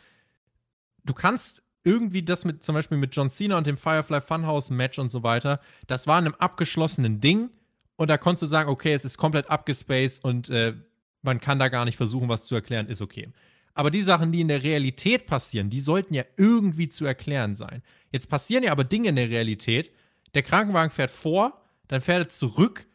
Du 1.05 1.13
kannst 1.13 1.63
irgendwie 1.85 2.23
das 2.23 2.47
mit, 2.47 2.65
zum 2.65 2.75
Beispiel 2.75 2.97
mit 2.97 3.15
John 3.15 3.29
Cena 3.29 3.59
und 3.59 3.67
dem 3.67 3.77
Firefly 3.77 4.23
Funhouse 4.23 4.71
Match 4.71 4.99
und 4.99 5.13
so 5.13 5.23
weiter, 5.23 5.61
das 5.87 6.07
war 6.07 6.19
in 6.19 6.25
einem 6.25 6.35
abgeschlossenen 6.37 7.21
Ding 7.21 7.51
und 7.97 8.09
da 8.09 8.17
konntest 8.17 8.45
du 8.45 8.47
sagen, 8.47 8.71
okay, 8.71 8.95
es 8.95 9.05
ist 9.05 9.19
komplett 9.19 9.51
abgespaced 9.51 10.25
und 10.25 10.49
äh, 10.49 10.73
man 11.21 11.41
kann 11.41 11.59
da 11.59 11.69
gar 11.69 11.85
nicht 11.85 11.99
versuchen, 11.99 12.31
was 12.31 12.45
zu 12.45 12.55
erklären, 12.55 12.89
ist 12.89 13.03
okay. 13.03 13.29
Aber 13.75 13.91
die 13.91 14.03
Sachen, 14.03 14.33
die 14.33 14.41
in 14.41 14.49
der 14.49 14.63
Realität 14.63 15.27
passieren, 15.27 15.71
die 15.71 15.81
sollten 15.81 16.15
ja 16.15 16.25
irgendwie 16.37 16.89
zu 16.89 17.05
erklären 17.05 17.57
sein. 17.57 17.83
Jetzt 18.13 18.29
passieren 18.29 18.65
ja 18.65 18.73
aber 18.73 18.85
Dinge 18.85 19.11
in 19.11 19.17
der 19.17 19.31
Realität. 19.31 19.93
Der 20.35 20.43
Krankenwagen 20.43 20.91
fährt 20.91 21.11
vor, 21.11 21.61
dann 21.89 22.01
fährt 22.01 22.27
er 22.27 22.29
zurück. 22.29 22.87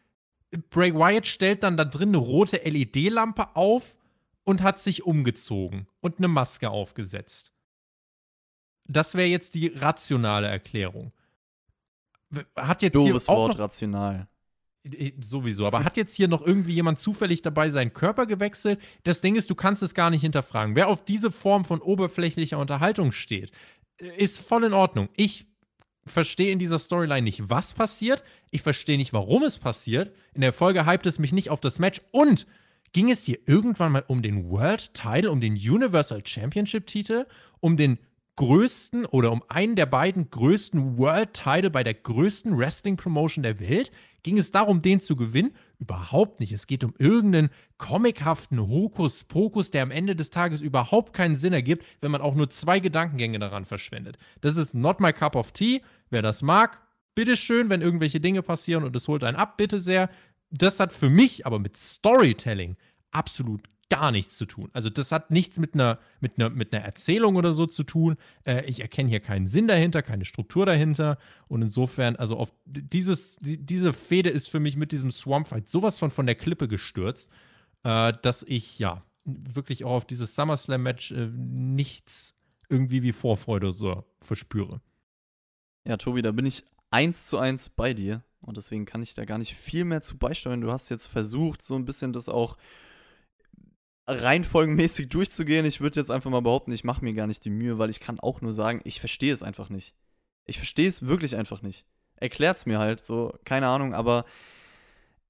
Bray 0.69 0.93
Wyatt 0.93 1.27
stellt 1.27 1.63
dann 1.63 1.77
da 1.77 1.85
drin 1.85 2.09
eine 2.09 2.17
rote 2.17 2.57
LED-Lampe 2.57 3.55
auf 3.55 3.97
und 4.43 4.61
hat 4.61 4.79
sich 4.79 5.05
umgezogen 5.05 5.87
und 6.01 6.17
eine 6.17 6.27
Maske 6.27 6.69
aufgesetzt. 6.69 7.51
Das 8.87 9.15
wäre 9.15 9.27
jetzt 9.27 9.55
die 9.55 9.67
rationale 9.67 10.47
Erklärung. 10.47 11.11
Hat 12.55 12.81
jetzt 12.81 12.95
Doofes 12.95 13.25
hier 13.25 13.33
auch 13.33 13.47
Wort, 13.49 13.59
rational. 13.59 14.27
Äh, 14.85 15.13
Sowieso, 15.21 15.65
aber 15.65 15.83
hat 15.83 15.97
jetzt 15.97 16.15
hier 16.15 16.27
noch 16.27 16.45
irgendwie 16.45 16.73
jemand 16.73 16.99
zufällig 16.99 17.41
dabei 17.41 17.69
seinen 17.69 17.93
Körper 17.93 18.25
gewechselt? 18.25 18.79
Das 19.03 19.21
Ding 19.21 19.35
ist, 19.35 19.49
du 19.49 19.55
kannst 19.55 19.83
es 19.83 19.93
gar 19.93 20.09
nicht 20.09 20.21
hinterfragen. 20.21 20.75
Wer 20.75 20.87
auf 20.87 21.03
diese 21.03 21.31
Form 21.31 21.65
von 21.65 21.81
oberflächlicher 21.81 22.59
Unterhaltung 22.59 23.11
steht, 23.11 23.51
äh, 23.99 24.15
ist 24.17 24.39
voll 24.39 24.63
in 24.63 24.73
Ordnung. 24.73 25.09
Ich 25.15 25.45
verstehe 26.05 26.51
in 26.51 26.59
dieser 26.59 26.79
Storyline 26.79 27.23
nicht, 27.23 27.49
was 27.49 27.73
passiert. 27.73 28.23
Ich 28.51 28.61
verstehe 28.61 28.97
nicht, 28.97 29.13
warum 29.13 29.43
es 29.43 29.57
passiert. 29.57 30.15
In 30.33 30.41
der 30.41 30.53
Folge 30.53 30.85
hypt 30.85 31.07
es 31.07 31.17
mich 31.17 31.31
nicht 31.31 31.49
auf 31.49 31.61
das 31.61 31.79
Match. 31.79 32.01
Und 32.11 32.45
Ging 32.95 33.11
es 33.11 33.25
hier 33.25 33.39
irgendwann 33.45 33.91
mal 33.91 34.05
um 34.07 34.21
den 34.21 34.49
World 34.49 34.93
Title, 34.93 35.29
um 35.29 35.41
den 35.41 35.55
Universal 35.55 36.25
Championship 36.25 36.87
Titel, 36.87 37.25
um 37.59 37.75
den 37.75 37.99
größten 38.37 39.05
oder 39.05 39.33
um 39.33 39.43
einen 39.49 39.75
der 39.75 39.85
beiden 39.85 40.29
größten 40.29 40.97
World 40.97 41.33
Title 41.33 41.71
bei 41.71 41.83
der 41.83 41.93
größten 41.93 42.57
Wrestling 42.57 42.95
Promotion 42.95 43.43
der 43.43 43.59
Welt? 43.59 43.91
Ging 44.25 44.39
es 44.39 44.49
darum, 44.49 44.81
den 44.81 44.99
zu 45.01 45.13
gewinnen? 45.13 45.53
Überhaupt 45.77 46.39
nicht. 46.39 46.51
Es 46.51 46.65
geht 46.65 46.83
um 46.83 46.95
irgendeinen 46.97 47.51
comichaften 47.77 48.59
Hokuspokus, 48.59 49.69
der 49.69 49.83
am 49.83 49.91
Ende 49.91 50.15
des 50.15 50.31
Tages 50.31 50.61
überhaupt 50.61 51.13
keinen 51.13 51.35
Sinn 51.35 51.53
ergibt, 51.53 51.85
wenn 52.01 52.09
man 52.09 52.21
auch 52.21 52.33
nur 52.33 52.49
zwei 52.49 52.79
Gedankengänge 52.79 53.37
daran 53.37 53.65
verschwendet. 53.65 54.17
Das 54.41 54.57
ist 54.57 54.73
not 54.73 54.99
my 54.99 55.13
cup 55.13 55.35
of 55.35 55.51
tea. 55.51 55.83
Wer 56.09 56.23
das 56.23 56.41
mag, 56.41 56.81
bitteschön, 57.13 57.69
wenn 57.69 57.83
irgendwelche 57.83 58.19
Dinge 58.19 58.41
passieren 58.41 58.83
und 58.83 58.95
es 58.95 59.07
holt 59.07 59.23
einen 59.23 59.37
ab, 59.37 59.57
bitte 59.57 59.77
sehr. 59.77 60.09
Das 60.49 60.79
hat 60.79 60.91
für 60.91 61.11
mich 61.11 61.45
aber 61.45 61.59
mit 61.59 61.77
Storytelling 61.77 62.77
absolut 63.11 63.61
gar 63.89 64.11
nichts 64.11 64.37
zu 64.37 64.45
tun. 64.45 64.69
Also 64.73 64.89
das 64.89 65.11
hat 65.11 65.31
nichts 65.31 65.59
mit 65.59 65.73
einer, 65.73 65.99
mit 66.19 66.39
einer, 66.39 66.49
mit 66.49 66.73
einer 66.73 66.83
Erzählung 66.83 67.35
oder 67.35 67.53
so 67.53 67.67
zu 67.67 67.83
tun. 67.83 68.17
Äh, 68.43 68.65
ich 68.65 68.81
erkenne 68.81 69.09
hier 69.09 69.19
keinen 69.19 69.47
Sinn 69.47 69.67
dahinter, 69.67 70.01
keine 70.01 70.25
Struktur 70.25 70.65
dahinter. 70.65 71.17
Und 71.47 71.61
insofern, 71.61 72.15
also 72.15 72.37
auf 72.37 72.51
dieses, 72.65 73.35
die, 73.37 73.57
diese 73.57 73.93
Fehde 73.93 74.29
ist 74.29 74.49
für 74.49 74.59
mich 74.59 74.75
mit 74.75 74.91
diesem 74.91 75.11
Swamp 75.11 75.47
Fight 75.47 75.69
sowas 75.69 75.99
von 75.99 76.09
von 76.09 76.25
der 76.25 76.35
Klippe 76.35 76.67
gestürzt, 76.67 77.29
äh, 77.83 78.13
dass 78.21 78.43
ich 78.43 78.79
ja 78.79 79.03
wirklich 79.25 79.83
auch 79.83 79.93
auf 79.93 80.05
dieses 80.05 80.35
SummerSlam-Match 80.35 81.11
äh, 81.11 81.27
nichts 81.35 82.33
irgendwie 82.69 83.03
wie 83.03 83.11
Vorfreude 83.11 83.73
so 83.73 84.03
verspüre. 84.19 84.81
Ja, 85.87 85.97
Tobi, 85.97 86.23
da 86.23 86.31
bin 86.31 86.47
ich 86.47 86.63
eins 86.89 87.27
zu 87.27 87.37
eins 87.37 87.69
bei 87.69 87.93
dir. 87.93 88.23
Und 88.41 88.57
deswegen 88.57 88.85
kann 88.85 89.01
ich 89.01 89.15
da 89.15 89.25
gar 89.25 89.39
nicht 89.39 89.55
viel 89.55 89.85
mehr 89.85 90.01
zu 90.01 90.17
beisteuern. 90.17 90.61
Du 90.61 90.71
hast 90.71 90.89
jetzt 90.89 91.07
versucht, 91.07 91.63
so 91.63 91.75
ein 91.75 91.85
bisschen 91.85 92.13
das 92.13 92.29
auch 92.29 92.57
reihenfolgenmäßig 94.07 95.09
durchzugehen. 95.09 95.65
Ich 95.65 95.81
würde 95.81 95.99
jetzt 95.99 96.11
einfach 96.11 96.29
mal 96.29 96.41
behaupten, 96.41 96.71
ich 96.71 96.83
mache 96.83 97.03
mir 97.03 97.13
gar 97.13 97.27
nicht 97.27 97.43
die 97.45 97.49
Mühe, 97.49 97.77
weil 97.79 97.89
ich 97.89 97.99
kann 97.99 98.19
auch 98.19 98.41
nur 98.41 98.53
sagen, 98.53 98.81
ich 98.83 98.99
verstehe 98.99 99.33
es 99.33 99.43
einfach 99.43 99.69
nicht. 99.69 99.95
Ich 100.45 100.57
verstehe 100.57 100.87
es 100.87 101.05
wirklich 101.07 101.35
einfach 101.35 101.61
nicht. 101.61 101.85
Erklärt's 102.17 102.65
mir 102.65 102.79
halt, 102.79 103.03
so, 103.03 103.33
keine 103.45 103.67
Ahnung, 103.67 103.93
aber 103.93 104.25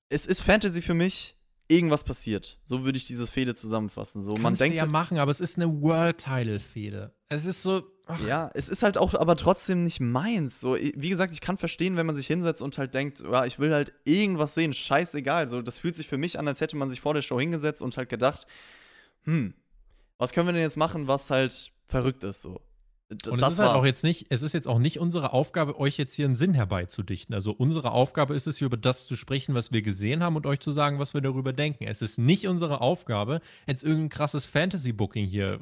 es 0.10 0.26
ist 0.26 0.42
Fantasy 0.42 0.82
für 0.82 0.94
mich, 0.94 1.35
irgendwas 1.68 2.04
passiert. 2.04 2.60
So 2.66 2.84
würde 2.84 2.98
ich 2.98 3.06
diese 3.06 3.28
Fehde 3.28 3.56
zusammenfassen. 3.56 4.22
So, 4.22 4.32
man 4.34 4.42
Kannst 4.44 4.62
du 4.62 4.64
denkt 4.66 4.78
ja 4.78 4.84
halt- 4.84 4.92
machen, 4.92 5.18
aber 5.18 5.32
es 5.32 5.40
ist 5.40 5.58
eine 5.58 5.82
World-Title-Fehde. 5.82 7.14
Es 7.30 7.46
ist 7.46 7.62
so. 7.62 7.84
Ach, 8.08 8.20
Ja, 8.28 8.50
es 8.54 8.70
ist 8.70 8.84
halt 8.84 9.00
auch 9.00 9.16
aber 9.16 9.36
trotzdem 9.36 9.84
nicht 9.84 10.00
meins. 10.00 10.60
So, 10.62 10.76
wie 10.76 11.10
gesagt, 11.10 11.34
ich 11.34 11.42
kann 11.42 11.58
verstehen, 11.58 11.96
wenn 11.98 12.06
man 12.06 12.16
sich 12.16 12.28
hinsetzt 12.28 12.62
und 12.62 12.78
halt 12.78 12.94
denkt, 12.94 13.20
ja, 13.20 13.46
ich 13.46 13.58
will 13.58 13.74
halt 13.74 13.94
irgendwas 14.04 14.54
sehen, 14.54 14.74
scheißegal. 14.74 15.48
So, 15.48 15.64
das 15.64 15.80
fühlt 15.80 15.96
sich 15.96 16.08
für 16.08 16.20
mich 16.20 16.38
an, 16.38 16.48
als 16.48 16.62
hätte 16.62 16.78
man 16.78 16.90
sich 16.90 17.02
vor 17.02 17.16
der 17.16 17.24
Show 17.24 17.40
hingesetzt 17.40 17.82
und 17.82 17.98
halt 17.98 18.10
gedacht, 18.10 18.46
hm, 19.24 19.56
was 20.20 20.34
können 20.34 20.48
wir 20.48 20.54
denn 20.54 20.62
jetzt 20.62 20.78
machen, 20.78 21.08
was 21.08 21.32
halt 21.32 21.72
verrückt 21.88 22.24
ist 22.24 22.44
so. 22.44 22.62
D 23.10 23.30
Und 23.30 23.44
es 23.44 23.54
ist 23.54 23.60
halt 23.60 23.76
auch 23.76 23.86
jetzt 23.86 24.04
nicht, 24.04 24.28
es 24.30 24.42
ist 24.42 24.54
jetzt 24.54 24.68
auch 24.68 24.80
nicht 24.80 25.00
unsere 25.00 25.32
Aufgabe, 25.32 25.80
euch 25.80 25.98
jetzt 25.98 26.14
hier 26.16 26.26
einen 26.26 26.36
Sinn 26.36 26.56
herbeizudichten. 26.56 27.36
Also 27.36 27.52
unsere 27.52 27.92
Aufgabe 27.92 28.36
ist 28.36 28.48
es, 28.48 28.58
hier 28.58 28.66
über 28.66 28.78
das 28.78 29.06
zu 29.06 29.16
sprechen, 29.16 29.54
was 29.54 29.72
wir 29.72 29.84
gesehen 29.84 30.24
haben 30.24 30.36
und 30.36 30.48
euch 30.48 30.60
zu 30.60 30.72
sagen, 30.72 30.98
was 30.98 31.14
wir 31.14 31.22
darüber 31.22 31.54
denken. 31.54 31.86
Es 31.86 32.02
ist 32.02 32.18
nicht 32.18 32.48
unsere 32.48 32.82
Aufgabe, 32.82 33.42
jetzt 33.68 33.84
irgendein 33.84 34.10
krasses 34.10 34.46
Fantasy-Booking 34.46 35.26
hier 35.26 35.60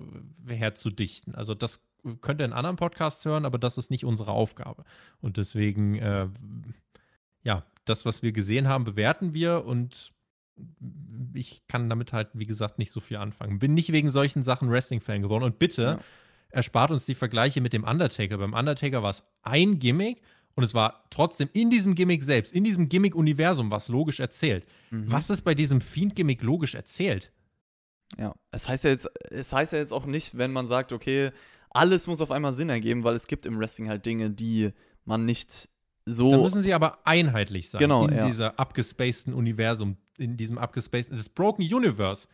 äh, 0.47 0.53
herzudichten. 0.53 1.35
Also 1.35 1.53
das 1.53 1.83
könnt 2.21 2.39
ihr 2.39 2.45
in 2.45 2.53
anderen 2.53 2.77
Podcasts 2.77 3.25
hören, 3.25 3.45
aber 3.45 3.57
das 3.57 3.77
ist 3.77 3.91
nicht 3.91 4.05
unsere 4.05 4.31
Aufgabe. 4.31 4.85
Und 5.19 5.35
deswegen, 5.35 5.95
äh, 5.95 6.27
ja, 7.43 7.65
das, 7.83 8.05
was 8.05 8.23
wir 8.23 8.31
gesehen 8.31 8.69
haben, 8.69 8.85
bewerten 8.85 9.33
wir 9.33 9.65
und 9.65 10.13
ich 11.33 11.67
kann 11.67 11.89
damit 11.89 12.13
halt, 12.13 12.29
wie 12.33 12.45
gesagt, 12.45 12.79
nicht 12.79 12.91
so 12.91 13.01
viel 13.01 13.17
anfangen. 13.17 13.59
Bin 13.59 13.73
nicht 13.73 13.91
wegen 13.91 14.11
solchen 14.11 14.43
Sachen 14.43 14.69
Wrestling-Fan 14.69 15.21
geworden. 15.21 15.43
Und 15.43 15.59
bitte, 15.59 15.81
Ja. 15.83 15.99
Erspart 16.53 16.91
uns 16.91 17.05
die 17.05 17.15
Vergleiche 17.15 17.61
mit 17.61 17.73
dem 17.73 17.83
Undertaker. 17.83 18.37
Beim 18.37 18.53
Undertaker 18.53 19.03
war 19.03 19.09
es 19.09 19.23
ein 19.41 19.79
Gimmick 19.79 20.21
und 20.55 20.63
es 20.63 20.73
war 20.73 21.05
trotzdem 21.09 21.49
in 21.53 21.69
diesem 21.69 21.95
Gimmick 21.95 22.23
selbst, 22.23 22.53
in 22.53 22.63
diesem 22.63 22.87
Gimmick-Universum, 22.87 23.71
was 23.71 23.87
logisch 23.87 24.19
erzählt. 24.19 24.65
Mhm. 24.91 25.11
Was 25.11 25.29
ist 25.29 25.41
bei 25.41 25.55
diesem 25.55 25.81
Fiend-Gimmick 25.81 26.43
logisch 26.43 26.75
erzählt? 26.75 27.31
Ja, 28.19 28.35
es 28.51 28.69
heißt 28.69 28.83
ja 28.83 28.91
jetzt, 28.91 29.09
es 29.31 29.51
heißt 29.51 29.73
ja 29.73 29.79
jetzt 29.79 29.91
auch 29.91 30.05
nicht, 30.05 30.37
wenn 30.37 30.51
man 30.51 30.67
sagt, 30.67 30.93
okay, 30.93 31.31
alles 31.71 32.05
muss 32.05 32.21
auf 32.21 32.29
einmal 32.29 32.53
Sinn 32.53 32.69
ergeben, 32.69 33.03
weil 33.03 33.15
es 33.15 33.25
gibt 33.25 33.47
im 33.47 33.59
Wrestling 33.59 33.89
halt 33.89 34.05
Dinge, 34.05 34.29
die 34.29 34.71
man 35.05 35.25
nicht 35.25 35.69
so. 36.05 36.29
Da 36.29 36.37
müssen 36.37 36.61
sie 36.61 36.73
aber 36.73 36.99
einheitlich 37.07 37.71
sein 37.71 37.79
Genau, 37.79 38.05
in 38.07 38.15
ja. 38.15 38.27
dieser 38.27 38.59
abgespaceden 38.59 39.33
Universum, 39.33 39.97
in 40.19 40.37
diesem 40.37 40.59
abgespaceden. 40.59 41.17
Das 41.17 41.29
Broken 41.29 41.63
Universe 41.63 42.27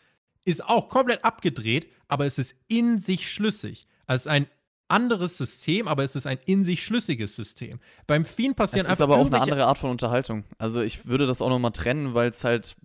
ist 0.43 0.65
auch 0.65 0.89
komplett 0.89 1.23
abgedreht, 1.23 1.89
aber 2.09 2.25
es 2.25 2.37
ist 2.37 2.55
in 2.67 2.97
sich 2.97 3.31
schlüssig. 3.31 3.87
Also 4.09 4.21
es 4.21 4.25
ist 4.25 4.31
ein 4.31 4.47
anderes 4.87 5.37
System, 5.37 5.87
aber 5.87 6.03
es 6.03 6.15
ist 6.15 6.25
ein 6.25 6.39
in 6.45 6.63
sich 6.63 6.83
schlüssiges 6.83 7.35
System. 7.35 7.79
Beim 8.07 8.25
Fiend 8.25 8.55
passieren 8.55 8.87
Es 8.87 8.87
ist 8.87 9.01
einfach 9.01 9.13
aber 9.13 9.21
auch 9.21 9.27
eine 9.27 9.39
andere 9.39 9.67
Art 9.67 9.77
von 9.77 9.91
Unterhaltung. 9.91 10.45
Also 10.57 10.81
ich 10.81 11.05
würde 11.05 11.27
das 11.27 11.43
auch 11.43 11.49
nochmal 11.49 11.73
trennen, 11.73 12.15
weil 12.15 12.31
es 12.31 12.43
halt, 12.43 12.75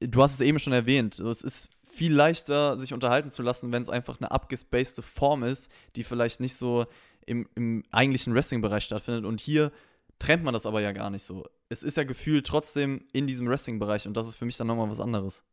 du 0.00 0.22
hast 0.22 0.34
es 0.34 0.40
eben 0.40 0.58
schon 0.58 0.72
erwähnt, 0.72 1.20
es 1.20 1.42
ist 1.42 1.68
viel 1.84 2.14
leichter, 2.14 2.78
sich 2.78 2.94
unterhalten 2.94 3.30
zu 3.30 3.42
lassen, 3.42 3.70
wenn 3.70 3.82
es 3.82 3.90
einfach 3.90 4.18
eine 4.18 4.30
abgespacede 4.30 5.02
Form 5.02 5.42
ist, 5.42 5.70
die 5.94 6.04
vielleicht 6.04 6.40
nicht 6.40 6.56
so 6.56 6.86
im, 7.26 7.46
im 7.54 7.84
eigentlichen 7.90 8.34
Wrestling-Bereich 8.34 8.84
stattfindet. 8.84 9.26
Und 9.26 9.42
hier 9.42 9.72
trennt 10.18 10.42
man 10.42 10.54
das 10.54 10.64
aber 10.64 10.80
ja 10.80 10.92
gar 10.92 11.10
nicht 11.10 11.24
so. 11.24 11.44
Es 11.68 11.82
ist 11.82 11.98
ja 11.98 12.04
gefühlt 12.04 12.46
trotzdem 12.46 13.04
in 13.12 13.26
diesem 13.26 13.46
Wrestling-Bereich 13.46 14.06
und 14.06 14.16
das 14.16 14.26
ist 14.26 14.36
für 14.36 14.46
mich 14.46 14.56
dann 14.56 14.68
nochmal 14.68 14.88
was 14.88 15.00
anderes. 15.00 15.44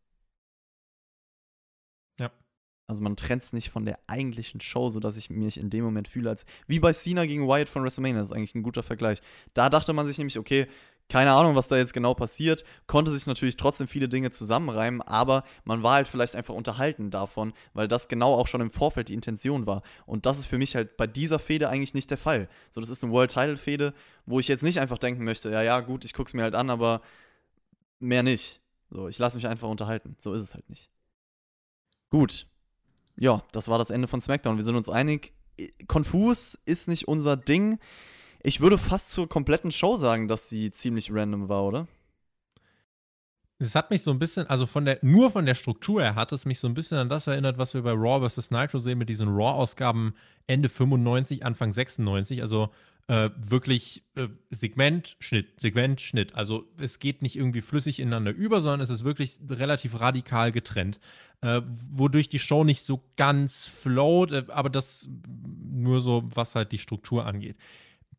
Also 2.89 3.03
man 3.03 3.15
trennt 3.15 3.43
es 3.43 3.53
nicht 3.53 3.69
von 3.69 3.85
der 3.85 3.99
eigentlichen 4.07 4.59
Show, 4.61 4.89
sodass 4.89 5.15
ich 5.15 5.29
mich 5.29 5.59
in 5.59 5.69
dem 5.69 5.83
Moment 5.83 6.07
fühle, 6.07 6.31
als 6.31 6.43
wie 6.65 6.79
bei 6.79 6.91
Cena 6.91 7.27
gegen 7.27 7.47
Wyatt 7.47 7.69
von 7.69 7.83
WrestleMania. 7.83 8.17
Das 8.17 8.29
ist 8.29 8.35
eigentlich 8.35 8.55
ein 8.55 8.63
guter 8.63 8.81
Vergleich. 8.81 9.19
Da 9.53 9.69
dachte 9.69 9.93
man 9.93 10.07
sich 10.07 10.17
nämlich, 10.17 10.39
okay, 10.39 10.65
keine 11.07 11.33
Ahnung, 11.33 11.55
was 11.55 11.67
da 11.67 11.77
jetzt 11.77 11.93
genau 11.93 12.15
passiert, 12.15 12.63
konnte 12.87 13.11
sich 13.11 13.27
natürlich 13.27 13.57
trotzdem 13.57 13.87
viele 13.87 14.09
Dinge 14.09 14.31
zusammenreimen, 14.31 15.03
aber 15.03 15.43
man 15.65 15.83
war 15.83 15.93
halt 15.93 16.07
vielleicht 16.07 16.35
einfach 16.35 16.55
unterhalten 16.55 17.11
davon, 17.11 17.53
weil 17.73 17.87
das 17.87 18.07
genau 18.07 18.33
auch 18.33 18.47
schon 18.47 18.61
im 18.61 18.71
Vorfeld 18.71 19.09
die 19.09 19.13
Intention 19.13 19.67
war. 19.67 19.83
Und 20.07 20.25
das 20.25 20.39
ist 20.39 20.47
für 20.47 20.57
mich 20.57 20.75
halt 20.75 20.97
bei 20.97 21.05
dieser 21.05 21.37
Fehde 21.37 21.69
eigentlich 21.69 21.93
nicht 21.93 22.09
der 22.09 22.17
Fall. 22.17 22.49
So, 22.71 22.81
das 22.81 22.89
ist 22.89 23.03
eine 23.03 23.13
World 23.13 23.31
Title 23.31 23.57
Fehde, 23.57 23.93
wo 24.25 24.39
ich 24.39 24.47
jetzt 24.47 24.63
nicht 24.63 24.79
einfach 24.79 24.97
denken 24.97 25.23
möchte, 25.23 25.51
ja, 25.51 25.61
ja, 25.61 25.79
gut, 25.81 26.05
ich 26.05 26.13
guck's 26.13 26.33
mir 26.33 26.41
halt 26.41 26.55
an, 26.55 26.71
aber 26.71 27.01
mehr 27.99 28.23
nicht. 28.23 28.61
So, 28.89 29.07
ich 29.07 29.19
lasse 29.19 29.37
mich 29.37 29.45
einfach 29.45 29.69
unterhalten. 29.69 30.15
So 30.17 30.33
ist 30.33 30.41
es 30.41 30.55
halt 30.55 30.67
nicht. 30.69 30.89
Gut. 32.09 32.47
Ja, 33.19 33.43
das 33.51 33.67
war 33.67 33.77
das 33.77 33.89
Ende 33.89 34.07
von 34.07 34.21
SmackDown. 34.21 34.57
Wir 34.57 34.63
sind 34.63 34.75
uns 34.75 34.89
einig, 34.89 35.33
konfus 35.87 36.55
ist 36.65 36.87
nicht 36.87 37.07
unser 37.07 37.35
Ding. 37.37 37.79
Ich 38.41 38.61
würde 38.61 38.77
fast 38.77 39.11
zur 39.11 39.27
kompletten 39.27 39.71
Show 39.71 39.97
sagen, 39.97 40.27
dass 40.27 40.49
sie 40.49 40.71
ziemlich 40.71 41.13
random 41.13 41.49
war, 41.49 41.63
oder? 41.65 41.87
Es 43.61 43.75
hat 43.75 43.91
mich 43.91 44.03
so 44.03 44.11
ein 44.11 44.19
bisschen, 44.19 44.47
also 44.47 44.65
von 44.65 44.85
der, 44.85 44.99
nur 45.01 45.31
von 45.31 45.45
der 45.45 45.53
Struktur 45.53 46.01
her 46.01 46.15
hat 46.15 46.31
es 46.31 46.45
mich 46.45 46.61
so 46.61 46.67
ein 46.69 46.73
bisschen 46.73 46.97
an 46.97 47.09
das 47.09 47.27
erinnert, 47.27 47.57
was 47.57 47.73
wir 47.73 47.81
bei 47.81 47.91
Raw 47.91 48.27
vs. 48.27 48.51
Nitro 48.51 48.79
sehen 48.79 48.97
mit 48.97 49.09
diesen 49.09 49.27
Raw-Ausgaben 49.27 50.15
Ende 50.47 50.69
95, 50.69 51.45
Anfang 51.45 51.73
96. 51.73 52.41
Also 52.41 52.69
äh, 53.09 53.31
wirklich 53.37 54.03
äh, 54.15 54.27
Segment, 54.51 55.17
Schnitt, 55.19 55.59
Segment, 55.59 55.99
Schnitt. 55.99 56.35
Also 56.35 56.67
es 56.79 56.99
geht 56.99 57.23
nicht 57.23 57.35
irgendwie 57.35 57.61
flüssig 57.61 57.99
ineinander 57.99 58.31
über, 58.31 58.61
sondern 58.61 58.81
es 58.81 58.91
ist 58.91 59.03
wirklich 59.03 59.39
relativ 59.49 59.99
radikal 59.99 60.51
getrennt. 60.51 60.99
Äh, 61.41 61.61
wodurch 61.89 62.29
die 62.29 62.37
Show 62.37 62.63
nicht 62.63 62.83
so 62.83 63.01
ganz 63.17 63.65
float, 63.65 64.31
äh, 64.31 64.45
aber 64.49 64.69
das 64.69 65.09
nur 65.27 66.01
so, 66.01 66.29
was 66.35 66.53
halt 66.53 66.71
die 66.71 66.77
Struktur 66.77 67.25
angeht. 67.25 67.57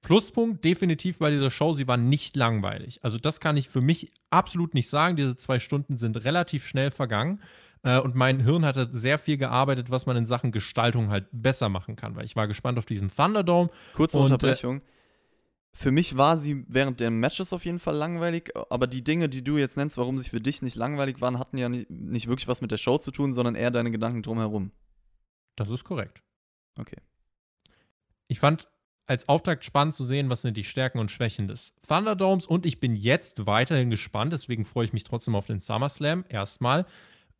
Pluspunkt 0.03 0.65
definitiv 0.65 1.19
bei 1.19 1.31
dieser 1.31 1.53
Show, 1.53 1.73
sie 1.73 1.87
war 1.87 1.97
nicht 1.97 2.35
langweilig. 2.35 2.99
Also 3.05 3.17
das 3.19 3.39
kann 3.39 3.57
ich 3.57 3.69
für 3.69 3.83
mich 3.83 4.11
absolut 4.31 4.75
nicht 4.75 4.89
sagen. 4.89 5.15
Diese 5.15 5.37
zwei 5.37 5.61
Stunden 5.61 5.99
sind 5.99 6.17
relativ 6.25 6.67
schnell 6.67 6.91
vergangen. 6.91 7.41
Äh, 7.83 7.99
und 7.99 8.15
mein 8.15 8.41
Hirn 8.41 8.65
hat 8.65 8.77
halt 8.77 8.95
sehr 8.95 9.19
viel 9.19 9.37
gearbeitet, 9.37 9.91
was 9.91 10.07
man 10.07 10.17
in 10.17 10.27
Sachen 10.27 10.53
Gestaltung 10.53 11.11
halt 11.11 11.27
besser 11.33 11.69
machen 11.69 11.97
kann. 11.97 12.17
Weil 12.17 12.25
ich 12.25 12.37
war 12.37 12.47
gespannt 12.47 12.79
auf 12.79 12.87
diesen 12.87 13.09
Thunderdome. 13.09 13.71
Kurze 13.95 14.19
Und, 14.19 14.23
äh, 14.23 14.35
Unterbrechung. 14.35 14.83
Für 15.73 15.93
mich 15.93 16.17
war 16.17 16.37
sie 16.37 16.65
während 16.69 17.01
der 17.01 17.11
Matches 17.11 17.53
auf 17.53 17.65
jeden 17.65 17.79
Fall 17.79 17.95
langweilig, 17.95 18.51
aber 18.71 18.89
die 18.89 19.05
Dinge, 19.05 19.29
die 19.29 19.45
du 19.45 19.57
jetzt 19.57 19.77
nennst, 19.77 19.97
warum 19.99 20.19
sie 20.19 20.29
für 20.29 20.41
dich 20.41 20.63
nicht 20.63 20.75
langweilig 20.75 21.21
waren, 21.21 21.39
hatten 21.39 21.59
ja 21.59 21.69
nicht, 21.69 21.89
nicht 21.89 22.27
wirklich 22.27 22.49
was 22.49 22.61
mit 22.61 22.73
der 22.73 22.77
Show 22.77 22.99
zu 22.99 23.13
tun, 23.13 23.33
sondern 23.33 23.55
eher 23.55 23.71
deine 23.71 23.93
Gedanken 23.93 24.23
drumherum. 24.23 24.73
Das 25.55 25.71
ist 25.71 25.85
korrekt. 25.85 26.25
Okay. 26.77 26.97
Ich 28.27 28.41
fand 28.41 28.69
als 29.07 29.29
Auftakt 29.29 29.65
spannend 29.65 29.95
zu 29.95 30.05
sehen, 30.05 30.31
was 30.31 30.43
sind 30.43 30.57
die 30.57 30.65
Stärken 30.65 30.99
und 30.99 31.11
Schwächen 31.11 31.49
des 31.49 31.75
Thunderdomes. 31.87 32.47
Und 32.47 32.67
ich 32.67 32.79
bin 32.79 32.95
jetzt 32.95 33.47
weiterhin 33.47 33.91
gespannt, 33.91 34.33
deswegen 34.33 34.65
freue 34.65 34.85
ich 34.85 34.93
mich 34.93 35.05
trotzdem 35.05 35.35
auf 35.35 35.47
den 35.47 35.61
SummerSlam. 35.61 36.25
Erstmal 36.29 36.87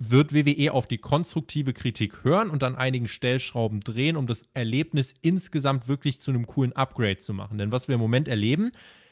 wird 0.03 0.33
WWE 0.33 0.73
auf 0.73 0.87
die 0.87 0.97
konstruktive 0.97 1.75
Kritik 1.75 2.25
hören 2.25 2.49
und 2.49 2.65
an 2.65 2.75
einigen 2.75 3.07
Stellschrauben 3.07 3.81
drehen, 3.81 4.17
um 4.17 4.27
das 4.27 4.47
Erlebnis 4.55 5.15
insgesamt 5.21 5.89
wirklich 5.89 6.23
zu 6.23 6.31
einem 6.31 6.47
coolen 6.47 6.73
Upgrade 6.73 7.19
zu 7.19 7.35
machen. 7.35 7.59
Denn 7.59 7.71
was 7.71 7.87
wir 7.87 7.97
im 7.97 8.01
Moment 8.01 8.27
erleben, 8.27 8.71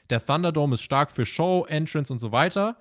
der 0.09 0.25
Thunderdome 0.25 0.75
ist 0.75 0.83
stark 0.83 1.11
für 1.11 1.27
Show, 1.27 1.67
Entrance 1.69 2.11
und 2.11 2.19
so 2.19 2.33
weiter. 2.33 2.79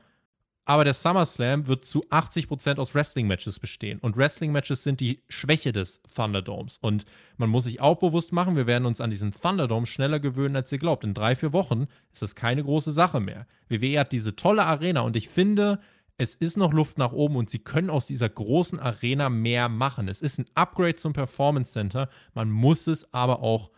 Aber 0.64 0.84
der 0.84 0.94
SummerSlam 0.94 1.68
wird 1.68 1.86
zu 1.86 2.06
80% 2.08 2.78
aus 2.78 2.94
Wrestling-Matches 2.96 3.60
bestehen. 3.60 4.00
Und 4.00 4.18
Wrestling-Matches 4.18 4.84
sind 4.84 5.00
die 5.00 5.22
Schwäche 5.30 5.72
des 5.72 6.02
Thunderdomes. 6.04 6.78
Und 6.78 7.06
man 7.38 7.50
muss 7.50 7.66
sich 7.66 7.80
auch 7.80 8.00
bewusst 8.00 8.34
machen, 8.34 8.58
wir 8.58 8.68
werden 8.68 8.86
uns 8.86 9.00
an 9.00 9.10
diesen 9.10 9.34
Thunderdome 9.34 9.86
schneller 9.86 10.20
gewöhnen, 10.20 10.58
als 10.58 10.72
ihr 10.72 10.78
glaubt. 10.78 11.06
In 11.06 11.14
drei, 11.14 11.36
vier 11.36 11.54
Wochen 11.54 11.88
ist 12.14 12.22
das 12.22 12.36
keine 12.36 12.64
große 12.64 12.92
Sache 12.92 13.22
mehr. 13.22 13.48
WWE 13.70 14.00
hat 14.00 14.12
diese 14.12 14.36
tolle 14.36 14.66
Arena 14.66 15.02
und 15.02 15.16
ich 15.16 15.30
finde, 15.30 15.80
es 16.18 16.34
ist 16.34 16.58
noch 16.58 16.74
Luft 16.74 16.98
nach 16.98 17.12
oben 17.12 17.36
und 17.36 17.50
sie 17.50 17.60
können 17.60 17.92
aus 17.92 18.08
dieser 18.08 18.28
großen 18.28 18.80
Arena 18.80 19.30
mehr 19.30 19.70
machen. 19.70 20.08
Es 20.08 20.22
ist 20.22 20.40
ein 20.40 20.48
Upgrade 20.56 20.96
zum 20.96 21.14
Performance 21.14 21.72
Center. 21.72 22.10
Man 22.34 22.50
muss 22.50 22.88
es 22.88 23.14
aber 23.14 23.44
auch 23.44 23.70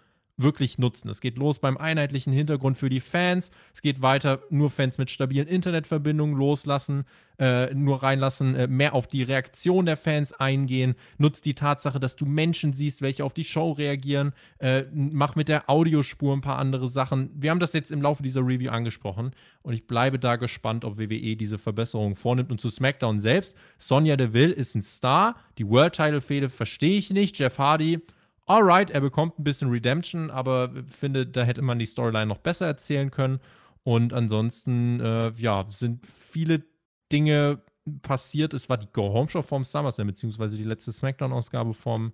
wirklich 0.41 0.77
nutzen. 0.77 1.09
Es 1.09 1.21
geht 1.21 1.37
los 1.37 1.59
beim 1.59 1.77
einheitlichen 1.77 2.33
Hintergrund 2.33 2.77
für 2.77 2.89
die 2.89 2.99
Fans. 2.99 3.51
Es 3.73 3.81
geht 3.81 4.01
weiter, 4.01 4.41
nur 4.49 4.69
Fans 4.69 4.97
mit 4.97 5.09
stabilen 5.09 5.47
Internetverbindungen 5.47 6.37
loslassen, 6.37 7.05
äh, 7.39 7.73
nur 7.73 8.03
reinlassen, 8.03 8.55
äh, 8.55 8.67
mehr 8.67 8.93
auf 8.93 9.07
die 9.07 9.23
Reaktion 9.23 9.85
der 9.85 9.97
Fans 9.97 10.33
eingehen. 10.33 10.95
Nutzt 11.17 11.45
die 11.45 11.53
Tatsache, 11.53 11.99
dass 11.99 12.15
du 12.15 12.25
Menschen 12.25 12.73
siehst, 12.73 13.01
welche 13.01 13.23
auf 13.23 13.33
die 13.33 13.43
Show 13.43 13.71
reagieren. 13.71 14.33
Äh, 14.59 14.83
mach 14.93 15.35
mit 15.35 15.47
der 15.47 15.69
Audiospur 15.69 16.35
ein 16.35 16.41
paar 16.41 16.59
andere 16.59 16.89
Sachen. 16.89 17.29
Wir 17.35 17.51
haben 17.51 17.59
das 17.59 17.73
jetzt 17.73 17.91
im 17.91 18.01
Laufe 18.01 18.23
dieser 18.23 18.41
Review 18.41 18.71
angesprochen 18.71 19.31
und 19.61 19.73
ich 19.73 19.87
bleibe 19.87 20.19
da 20.19 20.35
gespannt, 20.35 20.85
ob 20.85 20.97
WWE 20.97 21.35
diese 21.35 21.57
Verbesserungen 21.57 22.15
vornimmt. 22.15 22.51
Und 22.51 22.61
zu 22.61 22.69
SmackDown 22.69 23.19
selbst, 23.19 23.55
Sonja 23.77 24.15
Deville 24.15 24.53
ist 24.53 24.75
ein 24.75 24.81
Star. 24.81 25.35
Die 25.57 25.67
World 25.67 25.93
Title 25.93 26.21
Fehde 26.21 26.49
verstehe 26.49 26.97
ich 26.97 27.09
nicht. 27.09 27.37
Jeff 27.37 27.57
Hardy 27.57 28.01
alright, 28.49 28.89
er 28.89 28.99
bekommt 28.99 29.39
ein 29.39 29.43
bisschen 29.43 29.69
Redemption, 29.69 30.31
aber 30.31 30.71
finde, 30.87 31.25
da 31.25 31.43
hätte 31.43 31.61
man 31.61 31.79
die 31.79 31.85
Storyline 31.85 32.25
noch 32.25 32.39
besser 32.39 32.65
erzählen 32.65 33.11
können. 33.11 33.39
Und 33.83 34.11
ansonsten, 34.11 34.99
äh, 34.99 35.31
ja, 35.37 35.65
sind 35.69 36.05
viele 36.05 36.63
Dinge 37.11 37.61
passiert. 38.01 38.53
Es 38.53 38.67
war 38.67 38.77
die 38.77 38.89
Go-Home-Show 38.91 39.43
vom 39.43 39.63
SummerSlam, 39.63 40.07
beziehungsweise 40.07 40.57
die 40.57 40.63
letzte 40.63 40.91
SmackDown-Ausgabe 40.91 41.73
vom, 41.73 42.11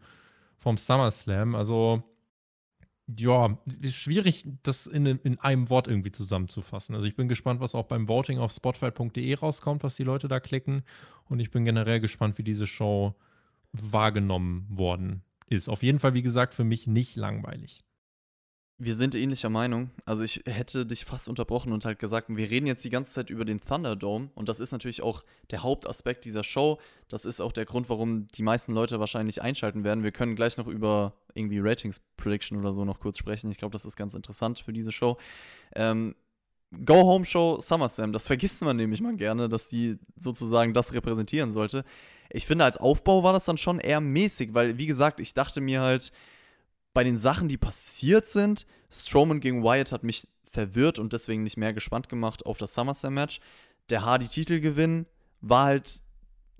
vom 0.57 0.77
SummerSlam. 0.77 1.55
Also, 1.55 2.03
ja, 3.07 3.57
ist 3.81 3.95
schwierig, 3.95 4.45
das 4.63 4.87
in, 4.87 5.05
in 5.05 5.39
einem 5.39 5.69
Wort 5.69 5.87
irgendwie 5.87 6.11
zusammenzufassen. 6.11 6.95
Also, 6.95 7.07
ich 7.07 7.15
bin 7.15 7.27
gespannt, 7.27 7.61
was 7.61 7.75
auch 7.75 7.85
beim 7.85 8.07
Voting 8.07 8.39
auf 8.39 8.51
spotfight.de 8.51 9.35
rauskommt, 9.35 9.83
was 9.83 9.95
die 9.95 10.03
Leute 10.03 10.27
da 10.27 10.39
klicken. 10.39 10.83
Und 11.29 11.39
ich 11.39 11.49
bin 11.49 11.65
generell 11.65 11.99
gespannt, 12.01 12.37
wie 12.37 12.43
diese 12.43 12.67
Show 12.67 13.15
wahrgenommen 13.71 14.67
worden 14.69 15.23
ist. 15.47 15.69
Auf 15.69 15.83
jeden 15.83 15.99
Fall, 15.99 16.13
wie 16.13 16.21
gesagt, 16.21 16.53
für 16.53 16.63
mich 16.63 16.87
nicht 16.87 17.15
langweilig. 17.15 17.85
Wir 18.77 18.93
sind 18.93 19.15
ähnlicher 19.15 19.49
Meinung. 19.49 19.91
Also 20.03 20.23
ich 20.23 20.43
hätte 20.45 20.85
dich 20.85 21.05
fast 21.05 21.29
unterbrochen 21.29 21.71
und 21.71 21.85
halt 21.85 21.97
gesagt, 21.97 22.27
wir 22.29 22.49
reden 22.49 22.67
jetzt 22.67 22.83
die 22.83 22.89
ganze 22.89 23.13
Zeit 23.13 23.29
über 23.29 23.45
den 23.45 23.61
Thunderdome 23.61 24.31
und 24.35 24.49
das 24.49 24.59
ist 24.59 24.73
natürlich 24.73 25.01
auch 25.01 25.23
der 25.51 25.63
Hauptaspekt 25.63 26.25
dieser 26.25 26.43
Show. 26.43 26.77
Das 27.07 27.23
ist 27.23 27.39
auch 27.39 27.53
der 27.53 27.63
Grund, 27.63 27.87
warum 27.87 28.27
die 28.27 28.43
meisten 28.43 28.73
Leute 28.73 28.99
wahrscheinlich 28.99 29.41
einschalten 29.41 29.85
werden. 29.85 30.03
Wir 30.03 30.11
können 30.11 30.35
gleich 30.35 30.57
noch 30.57 30.67
über 30.67 31.13
irgendwie 31.35 31.59
Ratings 31.59 32.01
Prediction 32.17 32.59
oder 32.59 32.73
so 32.73 32.83
noch 32.83 32.99
kurz 32.99 33.17
sprechen. 33.17 33.49
Ich 33.49 33.57
glaube, 33.57 33.71
das 33.71 33.85
ist 33.85 33.95
ganz 33.95 34.13
interessant 34.13 34.59
für 34.59 34.73
diese 34.73 34.91
Show. 34.91 35.15
Ähm, 35.73 36.13
Go 36.83 36.95
Home 37.03 37.25
Show 37.25 37.59
SummerSlam, 37.59 38.11
das 38.11 38.27
vergisst 38.27 38.61
man 38.63 38.75
nämlich 38.75 39.01
mal 39.01 39.15
gerne, 39.15 39.47
dass 39.47 39.69
die 39.69 39.97
sozusagen 40.17 40.73
das 40.73 40.93
repräsentieren 40.93 41.51
sollte 41.51 41.85
ich 42.29 42.45
finde, 42.45 42.65
als 42.65 42.77
Aufbau 42.77 43.23
war 43.23 43.33
das 43.33 43.45
dann 43.45 43.57
schon 43.57 43.79
eher 43.79 44.01
mäßig, 44.01 44.53
weil, 44.53 44.77
wie 44.77 44.87
gesagt, 44.87 45.19
ich 45.19 45.33
dachte 45.33 45.61
mir 45.61 45.81
halt, 45.81 46.11
bei 46.93 47.03
den 47.03 47.17
Sachen, 47.17 47.47
die 47.47 47.57
passiert 47.57 48.27
sind, 48.27 48.65
Strowman 48.91 49.39
gegen 49.39 49.63
Wyatt 49.63 49.91
hat 49.91 50.03
mich 50.03 50.27
verwirrt 50.49 50.99
und 50.99 51.13
deswegen 51.13 51.43
nicht 51.43 51.57
mehr 51.57 51.73
gespannt 51.73 52.09
gemacht 52.09 52.45
auf 52.45 52.57
das 52.57 52.73
SummerSlam-Match. 52.73 53.39
Der 53.89 54.05
Hardy-Titelgewinn 54.05 55.05
war 55.41 55.65
halt 55.65 56.01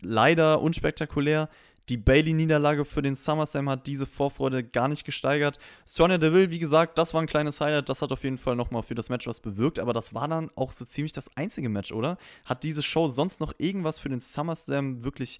leider 0.02 0.62
unspektakulär. 0.62 1.50
Die 1.90 1.98
Bailey-Niederlage 1.98 2.84
für 2.84 3.04
den 3.04 3.16
SummerSlam 3.16 3.70
hat 3.70 3.86
diese 3.86 4.08
Vorfreude 4.08 4.64
gar 4.64 4.88
nicht 4.88 5.06
gesteigert. 5.06 5.60
Sonya 5.86 6.18
Deville, 6.18 6.50
wie 6.50 6.58
gesagt, 6.58 6.98
das 6.98 7.14
war 7.14 7.22
ein 7.22 7.28
kleines 7.28 7.62
Highlight. 7.62 7.90
Das 7.90 8.02
hat 8.02 8.12
auf 8.12 8.24
jeden 8.24 8.40
Fall 8.40 8.56
nochmal 8.56 8.82
für 8.82 8.96
das 8.96 9.10
Match 9.10 9.28
was 9.28 9.40
bewirkt. 9.40 9.80
Aber 9.80 9.94
das 9.94 10.14
war 10.16 10.28
dann 10.28 10.50
auch 10.56 10.72
so 10.72 10.84
ziemlich 10.84 11.14
das 11.14 11.36
einzige 11.38 11.70
Match, 11.70 11.92
oder? 11.92 12.18
Hat 12.44 12.64
diese 12.64 12.82
Show 12.82 13.08
sonst 13.08 13.40
noch 13.40 13.54
irgendwas 13.60 14.00
für 14.00 14.10
den 14.10 14.20
SummerSlam 14.20 15.04
wirklich 15.04 15.40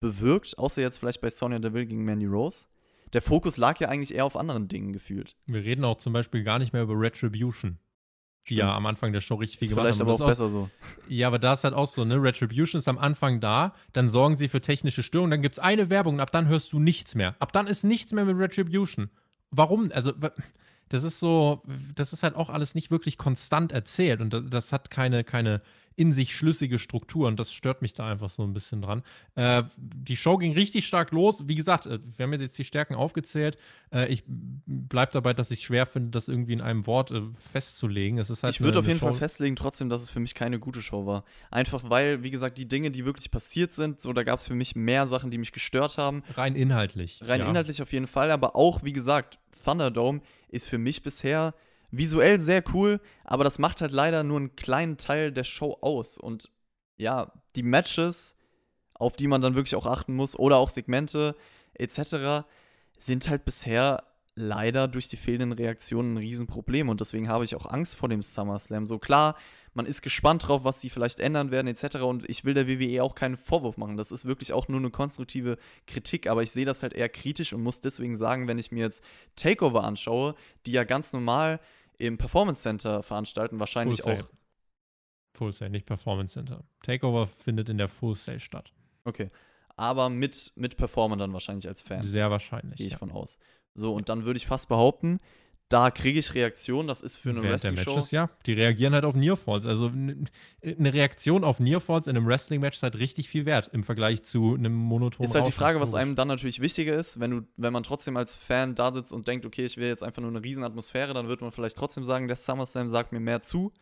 bewirkt, 0.00 0.58
außer 0.58 0.82
jetzt 0.82 0.98
vielleicht 0.98 1.20
bei 1.20 1.30
Sonya 1.30 1.60
Deville 1.60 1.86
gegen 1.86 2.04
Mandy 2.04 2.26
Rose. 2.26 2.66
Der 3.12 3.22
Fokus 3.22 3.56
lag 3.56 3.78
ja 3.78 3.88
eigentlich 3.88 4.14
eher 4.14 4.24
auf 4.24 4.36
anderen 4.36 4.66
Dingen 4.66 4.92
gefühlt. 4.92 5.36
Wir 5.46 5.62
reden 5.62 5.84
auch 5.84 5.98
zum 5.98 6.12
Beispiel 6.12 6.42
gar 6.42 6.58
nicht 6.58 6.72
mehr 6.72 6.82
über 6.82 6.98
Retribution. 6.98 7.78
Die 8.48 8.56
ja 8.56 8.74
am 8.74 8.84
Anfang 8.86 9.12
der 9.12 9.20
Show 9.20 9.36
richtig 9.36 9.58
viel 9.58 9.68
ist 9.68 9.70
gemacht. 9.70 9.86
Vielleicht 9.86 10.00
aber 10.02 10.12
auch 10.12 10.26
besser 10.26 10.48
so. 10.48 10.68
Ja, 11.08 11.28
aber 11.28 11.38
da 11.38 11.54
ist 11.54 11.64
halt 11.64 11.74
auch 11.74 11.88
so, 11.88 12.04
ne? 12.04 12.22
Retribution 12.22 12.78
ist 12.78 12.88
am 12.88 12.98
Anfang 12.98 13.40
da, 13.40 13.74
dann 13.92 14.08
sorgen 14.08 14.36
sie 14.36 14.48
für 14.48 14.60
technische 14.60 15.02
Störungen, 15.02 15.30
dann 15.30 15.42
gibt 15.42 15.54
es 15.54 15.58
eine 15.58 15.88
Werbung 15.88 16.14
und 16.14 16.20
ab 16.20 16.30
dann 16.30 16.48
hörst 16.48 16.72
du 16.72 16.78
nichts 16.78 17.14
mehr. 17.14 17.36
Ab 17.38 17.52
dann 17.52 17.66
ist 17.66 17.84
nichts 17.84 18.12
mehr 18.12 18.24
mit 18.24 18.36
Retribution. 18.36 19.10
Warum? 19.50 19.90
Also, 19.94 20.12
das 20.90 21.02
ist 21.02 21.20
so, 21.20 21.62
das 21.94 22.12
ist 22.12 22.22
halt 22.22 22.34
auch 22.36 22.50
alles 22.50 22.74
nicht 22.74 22.90
wirklich 22.90 23.16
konstant 23.16 23.72
erzählt 23.72 24.20
und 24.20 24.52
das 24.52 24.72
hat 24.72 24.90
keine, 24.90 25.24
keine 25.24 25.62
in 25.96 26.12
sich 26.12 26.34
schlüssige 26.34 26.78
Struktur 26.78 27.28
und 27.28 27.38
das 27.38 27.52
stört 27.52 27.82
mich 27.82 27.94
da 27.94 28.10
einfach 28.10 28.30
so 28.30 28.42
ein 28.42 28.52
bisschen 28.52 28.82
dran. 28.82 29.02
Äh, 29.36 29.62
die 29.76 30.16
Show 30.16 30.36
ging 30.38 30.52
richtig 30.52 30.86
stark 30.86 31.12
los. 31.12 31.44
Wie 31.46 31.54
gesagt, 31.54 31.86
äh, 31.86 31.98
wir 32.16 32.24
haben 32.24 32.32
jetzt 32.40 32.58
die 32.58 32.64
Stärken 32.64 32.94
aufgezählt. 32.94 33.56
Äh, 33.92 34.08
ich 34.08 34.24
bleibe 34.26 35.12
dabei, 35.12 35.34
dass 35.34 35.50
ich 35.50 35.62
schwer 35.62 35.86
finde, 35.86 36.10
das 36.10 36.28
irgendwie 36.28 36.52
in 36.52 36.60
einem 36.60 36.86
Wort 36.86 37.10
äh, 37.10 37.22
festzulegen. 37.32 38.18
Es 38.18 38.30
ist 38.30 38.42
halt 38.42 38.54
ich 38.54 38.60
würde 38.60 38.80
auf 38.80 38.86
jeden 38.86 38.98
Show 38.98 39.06
Fall 39.06 39.14
festlegen, 39.14 39.56
trotzdem, 39.56 39.88
dass 39.88 40.02
es 40.02 40.10
für 40.10 40.20
mich 40.20 40.34
keine 40.34 40.58
gute 40.58 40.82
Show 40.82 41.06
war. 41.06 41.24
Einfach 41.50 41.82
weil, 41.88 42.22
wie 42.22 42.30
gesagt, 42.30 42.58
die 42.58 42.66
Dinge, 42.66 42.90
die 42.90 43.04
wirklich 43.04 43.30
passiert 43.30 43.72
sind, 43.72 44.00
so 44.00 44.12
da 44.12 44.24
gab 44.24 44.40
es 44.40 44.46
für 44.48 44.54
mich 44.54 44.74
mehr 44.74 45.06
Sachen, 45.06 45.30
die 45.30 45.38
mich 45.38 45.52
gestört 45.52 45.96
haben. 45.96 46.24
Rein 46.34 46.56
inhaltlich. 46.56 47.20
Rein 47.22 47.40
ja. 47.40 47.48
inhaltlich 47.48 47.82
auf 47.82 47.92
jeden 47.92 48.06
Fall, 48.06 48.30
aber 48.30 48.56
auch, 48.56 48.82
wie 48.82 48.92
gesagt, 48.92 49.38
Thunderdome 49.64 50.20
ist 50.48 50.66
für 50.66 50.78
mich 50.78 51.02
bisher 51.02 51.54
visuell 51.96 52.40
sehr 52.40 52.62
cool, 52.72 53.00
aber 53.24 53.44
das 53.44 53.58
macht 53.58 53.80
halt 53.80 53.92
leider 53.92 54.22
nur 54.22 54.38
einen 54.38 54.56
kleinen 54.56 54.96
Teil 54.96 55.32
der 55.32 55.44
Show 55.44 55.78
aus. 55.80 56.18
Und 56.18 56.50
ja, 56.96 57.32
die 57.56 57.62
Matches, 57.62 58.36
auf 58.94 59.16
die 59.16 59.28
man 59.28 59.40
dann 59.40 59.54
wirklich 59.54 59.76
auch 59.76 59.86
achten 59.86 60.14
muss, 60.14 60.38
oder 60.38 60.56
auch 60.56 60.70
Segmente 60.70 61.34
etc., 61.74 62.46
sind 62.98 63.28
halt 63.28 63.44
bisher 63.44 64.02
leider 64.36 64.88
durch 64.88 65.08
die 65.08 65.16
fehlenden 65.16 65.52
Reaktionen 65.52 66.14
ein 66.14 66.18
Riesenproblem. 66.18 66.88
Und 66.88 67.00
deswegen 67.00 67.28
habe 67.28 67.44
ich 67.44 67.54
auch 67.54 67.66
Angst 67.66 67.96
vor 67.96 68.08
dem 68.08 68.22
SummerSlam. 68.22 68.86
So 68.86 68.98
klar, 68.98 69.36
man 69.74 69.86
ist 69.86 70.02
gespannt 70.02 70.46
drauf, 70.46 70.64
was 70.64 70.80
sie 70.80 70.90
vielleicht 70.90 71.20
ändern 71.20 71.50
werden, 71.50 71.66
etc. 71.66 71.96
Und 71.98 72.28
ich 72.28 72.44
will 72.44 72.54
der 72.54 72.68
WWE 72.68 73.02
auch 73.02 73.14
keinen 73.14 73.36
Vorwurf 73.36 73.76
machen. 73.76 73.96
Das 73.96 74.12
ist 74.12 74.24
wirklich 74.24 74.52
auch 74.52 74.68
nur 74.68 74.78
eine 74.78 74.90
konstruktive 74.90 75.58
Kritik, 75.86 76.28
aber 76.28 76.42
ich 76.42 76.52
sehe 76.52 76.64
das 76.64 76.82
halt 76.82 76.92
eher 76.92 77.08
kritisch 77.08 77.52
und 77.52 77.62
muss 77.62 77.80
deswegen 77.80 78.16
sagen, 78.16 78.48
wenn 78.48 78.58
ich 78.58 78.72
mir 78.72 78.84
jetzt 78.84 79.04
Takeover 79.36 79.84
anschaue, 79.84 80.34
die 80.66 80.72
ja 80.72 80.84
ganz 80.84 81.12
normal 81.12 81.60
im 81.98 82.18
Performance 82.18 82.62
Center 82.62 83.02
veranstalten, 83.02 83.60
wahrscheinlich 83.60 84.02
Full 84.02 84.12
auch. 84.12 84.16
Sale. 84.18 84.28
Full 85.36 85.52
Sale, 85.52 85.70
nicht 85.70 85.86
Performance 85.86 86.34
Center. 86.34 86.64
Takeover 86.82 87.26
findet 87.26 87.68
in 87.68 87.78
der 87.78 87.88
Full 87.88 88.16
Sale 88.16 88.40
statt. 88.40 88.72
Okay. 89.04 89.30
Aber 89.76 90.08
mit, 90.08 90.52
mit 90.54 90.76
Performern 90.76 91.18
dann 91.18 91.32
wahrscheinlich 91.32 91.66
als 91.66 91.82
Fans. 91.82 92.06
Sehr 92.06 92.30
wahrscheinlich. 92.30 92.76
Gehe 92.76 92.86
ich 92.86 92.92
ja. 92.92 92.98
von 92.98 93.10
aus. 93.10 93.38
So, 93.74 93.92
und 93.92 94.08
dann 94.08 94.24
würde 94.24 94.36
ich 94.36 94.46
fast 94.46 94.68
behaupten, 94.68 95.18
da 95.74 95.90
kriege 95.90 96.20
ich 96.20 96.34
Reaktionen. 96.34 96.86
Das 96.86 97.00
ist 97.00 97.16
für 97.16 97.30
eine 97.30 97.42
Wrestling-Show. 97.42 98.00
Ja, 98.12 98.30
die 98.46 98.52
reagieren 98.52 98.94
halt 98.94 99.04
auf 99.04 99.16
Nearfalls. 99.16 99.66
Also 99.66 99.86
eine 99.86 100.94
Reaktion 100.94 101.42
auf 101.42 101.58
Nearfalls 101.58 102.06
in 102.06 102.16
einem 102.16 102.28
Wrestling-Match 102.28 102.76
ist 102.76 102.84
halt 102.84 102.96
richtig 103.00 103.28
viel 103.28 103.44
wert 103.44 103.70
im 103.72 103.82
Vergleich 103.82 104.22
zu 104.22 104.54
einem 104.54 104.72
monotonen 104.72 105.28
Ist 105.28 105.34
halt 105.34 105.48
die 105.48 105.52
Frage, 105.52 105.80
was 105.80 105.94
einem 105.94 106.14
dann 106.14 106.28
natürlich 106.28 106.60
wichtiger 106.60 106.94
ist. 106.94 107.18
Wenn, 107.18 107.30
du, 107.32 107.42
wenn 107.56 107.72
man 107.72 107.82
trotzdem 107.82 108.16
als 108.16 108.36
Fan 108.36 108.76
da 108.76 108.92
sitzt 108.92 109.12
und 109.12 109.26
denkt, 109.26 109.46
okay, 109.46 109.64
ich 109.64 109.76
will 109.76 109.88
jetzt 109.88 110.04
einfach 110.04 110.22
nur 110.22 110.30
eine 110.30 110.44
Riesenatmosphäre, 110.44 111.12
dann 111.12 111.26
wird 111.26 111.40
man 111.40 111.50
vielleicht 111.50 111.76
trotzdem 111.76 112.04
sagen, 112.04 112.28
der 112.28 112.36
SummerSlam 112.36 112.88
sagt 112.88 113.10
mir 113.10 113.18
mehr 113.18 113.40
zu. 113.40 113.72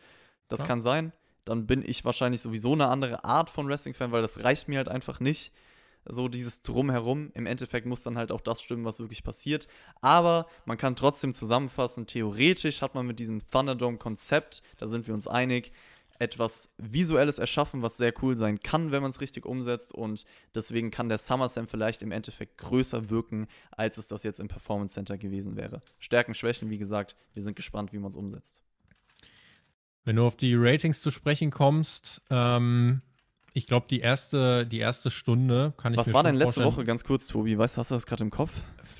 Das 0.47 0.61
ja. 0.61 0.65
kann 0.65 0.81
sein. 0.81 1.13
Dann 1.45 1.67
bin 1.67 1.83
ich 1.85 2.03
wahrscheinlich 2.05 2.41
sowieso 2.41 2.73
eine 2.73 2.87
andere 2.87 3.23
Art 3.23 3.51
von 3.51 3.67
Wrestling-Fan, 3.67 4.11
weil 4.11 4.23
das 4.23 4.43
reicht 4.43 4.67
mir 4.67 4.77
halt 4.77 4.89
einfach 4.89 5.19
nicht 5.19 5.51
so 6.05 6.27
dieses 6.27 6.63
Drumherum. 6.63 7.31
Im 7.33 7.45
Endeffekt 7.45 7.85
muss 7.85 8.03
dann 8.03 8.17
halt 8.17 8.31
auch 8.31 8.41
das 8.41 8.61
stimmen, 8.61 8.85
was 8.85 8.99
wirklich 8.99 9.23
passiert. 9.23 9.67
Aber 10.01 10.47
man 10.65 10.77
kann 10.77 10.95
trotzdem 10.95 11.33
zusammenfassen, 11.33 12.07
theoretisch 12.07 12.81
hat 12.81 12.95
man 12.95 13.05
mit 13.05 13.19
diesem 13.19 13.39
Thunderdome-Konzept, 13.49 14.63
da 14.77 14.87
sind 14.87 15.07
wir 15.07 15.13
uns 15.13 15.27
einig, 15.27 15.71
etwas 16.19 16.73
Visuelles 16.77 17.39
erschaffen, 17.39 17.81
was 17.81 17.97
sehr 17.97 18.13
cool 18.21 18.37
sein 18.37 18.59
kann, 18.59 18.91
wenn 18.91 19.01
man 19.01 19.09
es 19.09 19.21
richtig 19.21 19.45
umsetzt. 19.45 19.93
Und 19.93 20.25
deswegen 20.55 20.91
kann 20.91 21.09
der 21.09 21.17
SummerSlam 21.17 21.67
vielleicht 21.67 22.01
im 22.01 22.11
Endeffekt 22.11 22.57
größer 22.57 23.09
wirken, 23.09 23.47
als 23.71 23.97
es 23.97 24.07
das 24.07 24.23
jetzt 24.23 24.39
im 24.39 24.47
Performance 24.47 24.93
Center 24.93 25.17
gewesen 25.17 25.55
wäre. 25.55 25.81
Stärken, 25.99 26.33
Schwächen, 26.33 26.69
wie 26.69 26.77
gesagt, 26.77 27.15
wir 27.33 27.43
sind 27.43 27.55
gespannt, 27.55 27.93
wie 27.93 27.99
man 27.99 28.09
es 28.09 28.15
umsetzt. 28.15 28.61
Wenn 30.05 30.17
du 30.17 30.25
auf 30.25 30.35
die 30.35 30.53
Ratings 30.55 31.01
zu 31.01 31.11
sprechen 31.11 31.49
kommst, 31.49 32.21
ähm, 32.29 33.01
ich 33.53 33.67
glaube, 33.67 33.85
die 33.89 33.99
erste, 33.99 34.65
die 34.65 34.79
erste 34.79 35.11
Stunde 35.11 35.73
kann 35.77 35.93
ich 35.93 35.99
Was 35.99 36.07
mir 36.07 36.13
war 36.15 36.23
denn 36.23 36.35
letzte 36.35 36.63
Woche, 36.63 36.83
ganz 36.83 37.03
kurz, 37.03 37.27
Tobi? 37.27 37.57
Weißt 37.57 37.77
du, 37.77 37.79
hast 37.79 37.91
du 37.91 37.95
das 37.95 38.07
gerade 38.07 38.23
im 38.23 38.31
Kopf? 38.31 38.51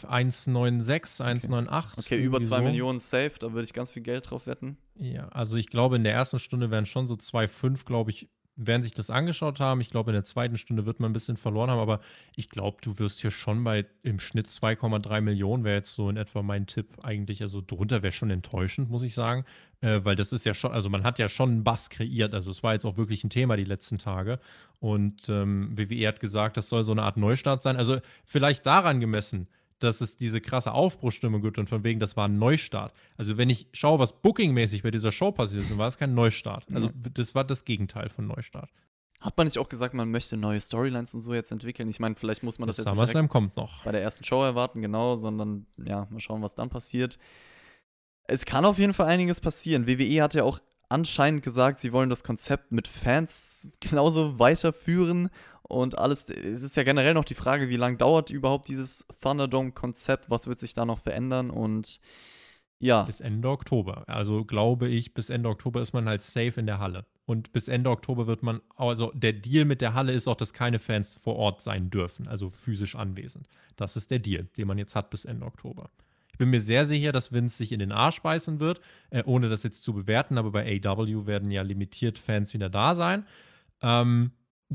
1,96, 0.03 1.21
1,98. 1.21 1.97
Okay, 1.97 2.21
über 2.21 2.39
2 2.39 2.57
so. 2.57 2.63
Millionen 2.63 2.99
safe, 2.99 3.33
da 3.39 3.51
würde 3.53 3.63
ich 3.63 3.73
ganz 3.73 3.91
viel 3.91 4.03
Geld 4.03 4.29
drauf 4.29 4.45
wetten. 4.45 4.77
Ja, 4.95 5.27
also 5.29 5.57
ich 5.57 5.67
glaube, 5.67 5.95
in 5.95 6.03
der 6.03 6.13
ersten 6.13 6.39
Stunde 6.39 6.69
wären 6.69 6.85
schon 6.85 7.07
so 7.07 7.15
2,5, 7.15 7.85
glaube 7.85 8.11
ich, 8.11 8.29
werden 8.55 8.83
sich 8.83 8.93
das 8.93 9.09
angeschaut 9.09 9.59
haben. 9.59 9.81
Ich 9.81 9.89
glaube, 9.89 10.11
in 10.11 10.15
der 10.15 10.25
zweiten 10.25 10.57
Stunde 10.57 10.85
wird 10.85 10.99
man 10.99 11.09
ein 11.09 11.13
bisschen 11.13 11.37
verloren 11.37 11.69
haben, 11.69 11.79
aber 11.79 11.99
ich 12.35 12.49
glaube, 12.49 12.77
du 12.81 12.99
wirst 12.99 13.21
hier 13.21 13.31
schon 13.31 13.63
bei 13.63 13.85
im 14.03 14.19
Schnitt 14.19 14.47
2,3 14.47 15.21
Millionen, 15.21 15.63
wäre 15.63 15.77
jetzt 15.77 15.93
so 15.93 16.09
in 16.09 16.17
etwa 16.17 16.43
mein 16.43 16.67
Tipp 16.67 16.87
eigentlich. 17.03 17.41
Also 17.41 17.61
drunter 17.65 18.03
wäre 18.03 18.11
schon 18.11 18.29
enttäuschend, 18.29 18.89
muss 18.89 19.03
ich 19.03 19.13
sagen, 19.13 19.45
äh, 19.81 20.01
weil 20.03 20.15
das 20.15 20.33
ist 20.33 20.45
ja 20.45 20.53
schon, 20.53 20.71
also 20.71 20.89
man 20.89 21.03
hat 21.03 21.19
ja 21.19 21.29
schon 21.29 21.49
einen 21.49 21.63
Bass 21.63 21.89
kreiert. 21.89 22.33
Also 22.33 22.51
es 22.51 22.61
war 22.63 22.73
jetzt 22.73 22.85
auch 22.85 22.97
wirklich 22.97 23.23
ein 23.23 23.29
Thema 23.29 23.57
die 23.57 23.63
letzten 23.63 23.97
Tage. 23.97 24.39
Und 24.79 25.29
ähm, 25.29 25.77
WWE 25.77 26.07
hat 26.07 26.19
gesagt, 26.19 26.57
das 26.57 26.69
soll 26.69 26.83
so 26.83 26.91
eine 26.91 27.03
Art 27.03 27.17
Neustart 27.17 27.61
sein. 27.61 27.77
Also 27.77 27.99
vielleicht 28.23 28.65
daran 28.65 28.99
gemessen, 28.99 29.47
dass 29.79 30.01
es 30.01 30.17
diese 30.17 30.39
krasse 30.41 30.71
Aufbruchstimmung 30.71 31.41
gibt 31.41 31.57
und 31.57 31.67
von 31.69 31.83
wegen, 31.83 31.99
das 31.99 32.15
war 32.15 32.27
ein 32.27 32.37
Neustart. 32.37 32.93
Also 33.17 33.37
wenn 33.37 33.49
ich 33.49 33.67
schaue, 33.73 33.99
was 33.99 34.21
bookingmäßig 34.21 34.83
bei 34.83 34.91
dieser 34.91 35.11
Show 35.11 35.31
passiert 35.31 35.63
ist, 35.63 35.71
dann 35.71 35.77
war 35.77 35.87
es 35.87 35.97
kein 35.97 36.13
Neustart. 36.13 36.65
Also 36.73 36.89
das 37.13 37.35
war 37.35 37.43
das 37.43 37.65
Gegenteil 37.65 38.09
von 38.09 38.27
Neustart. 38.27 38.69
Hat 39.19 39.37
man 39.37 39.47
nicht 39.47 39.57
auch 39.57 39.69
gesagt, 39.69 39.93
man 39.93 40.11
möchte 40.11 40.35
neue 40.35 40.59
Storylines 40.59 41.15
und 41.15 41.21
so 41.21 41.33
jetzt 41.33 41.51
entwickeln? 41.51 41.87
Ich 41.87 41.99
meine, 41.99 42.15
vielleicht 42.15 42.43
muss 42.43 42.59
man 42.59 42.67
das, 42.67 42.75
Das 42.75 42.85
jetzt 42.85 42.91
nicht 42.93 42.99
SummerSlam 42.99 43.29
kommt 43.29 43.55
noch. 43.55 43.83
bei 43.85 43.93
der 43.93 44.01
ersten 44.01 44.25
Show 44.25 44.43
erwarten, 44.43 44.81
genau, 44.81 45.15
sondern 45.15 45.65
ja, 45.77 46.07
mal 46.09 46.19
schauen, 46.19 46.41
was 46.41 46.55
dann 46.55 46.69
passiert. 46.69 47.17
Es 48.27 48.45
kann 48.45 48.65
auf 48.65 48.79
jeden 48.79 48.93
Fall 48.93 49.07
einiges 49.07 49.39
passieren. 49.39 49.87
WWE 49.87 50.21
hat 50.21 50.33
ja 50.33 50.43
auch 50.43 50.59
anscheinend 50.93 51.41
gesagt, 51.41 51.79
sie 51.79 51.91
wollen 51.91 52.09
das 52.09 52.23
Konzept 52.23 52.71
mit 52.71 52.87
Fans 52.87 53.69
genauso 53.79 54.37
weiterführen 54.37 55.29
und 55.63 55.97
alles. 55.97 56.29
Es 56.29 56.61
ist 56.61 56.77
ja 56.77 56.83
generell 56.83 57.15
noch 57.15 57.25
die 57.25 57.33
Frage, 57.33 57.69
wie 57.69 57.77
lange 57.77 57.97
dauert 57.97 58.29
überhaupt 58.29 58.67
dieses 58.67 59.05
Thunderdome-Konzept? 59.21 60.29
Was 60.29 60.47
wird 60.47 60.59
sich 60.59 60.73
da 60.73 60.85
noch 60.85 60.99
verändern? 60.99 61.49
Und 61.49 61.99
ja, 62.79 63.03
Bis 63.03 63.21
Ende 63.21 63.49
Oktober. 63.49 64.03
Also 64.07 64.45
glaube 64.45 64.87
ich, 64.87 65.13
bis 65.13 65.29
Ende 65.29 65.49
Oktober 65.49 65.81
ist 65.81 65.93
man 65.93 66.07
halt 66.07 66.21
safe 66.21 66.59
in 66.59 66.67
der 66.67 66.79
Halle. 66.79 67.05
Und 67.25 67.53
bis 67.53 67.69
Ende 67.69 67.89
Oktober 67.89 68.27
wird 68.27 68.43
man, 68.43 68.61
also 68.75 69.11
der 69.15 69.33
Deal 69.33 69.65
mit 69.65 69.79
der 69.81 69.93
Halle 69.93 70.11
ist 70.11 70.27
auch, 70.27 70.35
dass 70.35 70.53
keine 70.53 70.79
Fans 70.79 71.15
vor 71.15 71.37
Ort 71.37 71.61
sein 71.61 71.89
dürfen, 71.89 72.27
also 72.27 72.49
physisch 72.49 72.95
anwesend. 72.95 73.47
Das 73.77 73.95
ist 73.95 74.11
der 74.11 74.19
Deal, 74.19 74.49
den 74.57 74.67
man 74.67 74.77
jetzt 74.77 74.95
hat 74.95 75.09
bis 75.09 75.23
Ende 75.23 75.45
Oktober. 75.45 75.89
Ich 76.33 76.39
bin 76.39 76.49
mir 76.49 76.61
sehr 76.61 76.85
sicher, 76.85 77.11
dass 77.11 77.31
Vince 77.31 77.57
sich 77.57 77.71
in 77.71 77.79
den 77.79 77.91
Arsch 77.91 78.21
beißen 78.21 78.59
wird, 78.59 78.81
äh, 79.11 79.23
ohne 79.23 79.49
das 79.49 79.63
jetzt 79.63 79.83
zu 79.83 79.93
bewerten, 79.93 80.37
aber 80.37 80.51
bei 80.51 80.81
AW 80.83 81.27
werden 81.27 81.51
ja 81.51 81.61
limitiert 81.61 82.17
Fans 82.19 82.53
wieder 82.53 82.69
da 82.69 82.95
sein. 82.95 83.25
Ähm, 83.81 84.31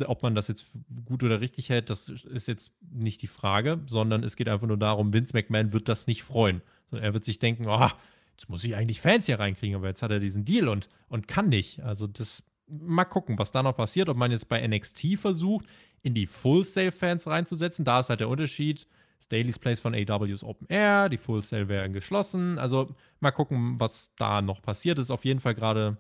ob 0.07 0.23
man 0.23 0.37
das 0.37 0.47
jetzt 0.47 0.79
gut 1.05 1.25
oder 1.25 1.41
richtig 1.41 1.69
hält, 1.69 1.91
das 1.91 2.09
ist 2.09 2.47
jetzt 2.47 2.73
nicht 2.93 3.23
die 3.23 3.27
Frage, 3.27 3.81
sondern 3.87 4.23
es 4.23 4.37
geht 4.37 4.49
einfach 4.49 4.69
nur 4.69 4.77
darum, 4.77 5.13
Vince 5.13 5.33
McMahon 5.35 5.73
wird 5.73 5.89
das 5.89 6.07
nicht 6.07 6.23
freuen. 6.23 6.63
Er 6.93 7.13
wird 7.13 7.25
sich 7.25 7.41
denken, 7.41 7.67
oh, 7.67 7.89
jetzt 8.37 8.49
muss 8.49 8.63
ich 8.63 8.77
eigentlich 8.77 9.01
Fans 9.01 9.27
hier 9.27 9.41
reinkriegen, 9.41 9.75
aber 9.75 9.89
jetzt 9.89 10.03
hat 10.03 10.13
er 10.13 10.21
diesen 10.21 10.45
Deal 10.45 10.69
und, 10.69 10.89
und 11.09 11.27
kann 11.27 11.49
nicht. 11.49 11.83
Also 11.83 12.07
das, 12.07 12.45
mal 12.69 13.05
gucken, 13.05 13.37
was 13.39 13.51
da 13.51 13.65
noch 13.65 13.77
passiert, 13.77 14.09
ob 14.09 14.17
man 14.17 14.31
jetzt 14.31 14.49
bei 14.49 14.65
NXT 14.65 15.19
versucht, 15.19 15.67
in 16.03 16.15
die 16.15 16.27
Full 16.27 16.65
Sale 16.65 16.93
Fans 16.93 17.27
reinzusetzen. 17.27 17.85
Da 17.85 18.01
ist 18.01 18.09
halt 18.09 18.21
der 18.21 18.29
Unterschied. 18.29 18.87
Das 19.19 19.29
Daily's 19.29 19.59
Place 19.59 19.81
von 19.81 19.95
AW 19.95 20.33
ist 20.33 20.45
Open 20.45 20.67
Air, 20.69 21.09
die 21.09 21.19
Full 21.19 21.43
Sale 21.43 21.69
werden 21.69 21.93
geschlossen. 21.93 22.59
Also 22.59 22.95
mal 23.21 23.33
gucken, 23.33 23.79
was 23.81 24.15
da 24.17 24.43
noch 24.43 24.63
passiert. 24.63 24.99
Es 24.99 25.07
ist 25.07 25.11
auf 25.11 25.25
jeden 25.25 25.41
Fall 25.41 25.55
gerade 25.55 25.99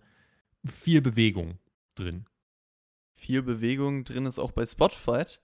viel 0.66 1.00
Bewegung 1.00 1.58
drin. 1.94 2.26
viel 3.14 3.42
Bewegung 3.42 4.04
drin 4.04 4.26
ist 4.26 4.38
auch 4.38 4.52
bei 4.52 4.64
Spotfight, 4.64 5.40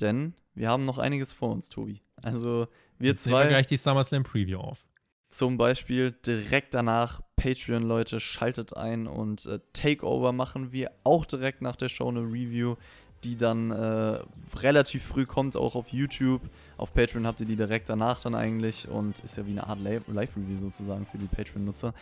denn 0.00 0.34
wir 0.54 0.68
haben 0.68 0.84
noch 0.84 0.98
einiges 0.98 1.32
vor 1.32 1.50
uns, 1.52 1.68
Tobi. 1.68 2.00
Also 2.22 2.66
wir 2.98 3.10
Jetzt 3.10 3.26
nehmen 3.26 3.38
wir 3.38 3.42
zwei 3.42 3.48
gleich 3.48 3.66
die 3.66 3.76
SummerSlam 3.76 4.22
Preview 4.22 4.58
auf. 4.58 4.86
zum 5.28 5.56
Beispiel 5.58 6.12
direkt 6.12 6.74
danach 6.74 7.20
Patreon-Leute, 7.36 8.20
schaltet 8.20 8.76
ein 8.76 9.06
und 9.06 9.46
äh, 9.46 9.58
Takeover 9.72 10.32
machen 10.32 10.72
wir 10.72 10.92
auch 11.04 11.26
direkt 11.26 11.60
nach 11.62 11.76
der 11.76 11.88
Show 11.88 12.08
eine 12.08 12.20
Review, 12.20 12.76
die 13.24 13.36
dann 13.36 13.70
äh, 13.70 14.18
relativ 14.56 15.04
früh 15.04 15.26
kommt, 15.26 15.56
auch 15.56 15.74
auf 15.74 15.88
YouTube. 15.92 16.42
Auf 16.76 16.92
Patreon 16.94 17.26
habt 17.26 17.40
ihr 17.40 17.46
die 17.46 17.56
direkt 17.56 17.88
danach 17.88 18.20
dann 18.20 18.34
eigentlich 18.34 18.88
und 18.88 19.20
ist 19.20 19.36
ja 19.36 19.46
wie 19.46 19.52
eine 19.52 19.66
Art 19.66 19.80
Live- 19.80 20.02
Live-Review 20.08 20.58
sozusagen 20.60 21.06
für 21.06 21.18
die 21.18 21.26
Patreon-Nutzer. 21.26 21.94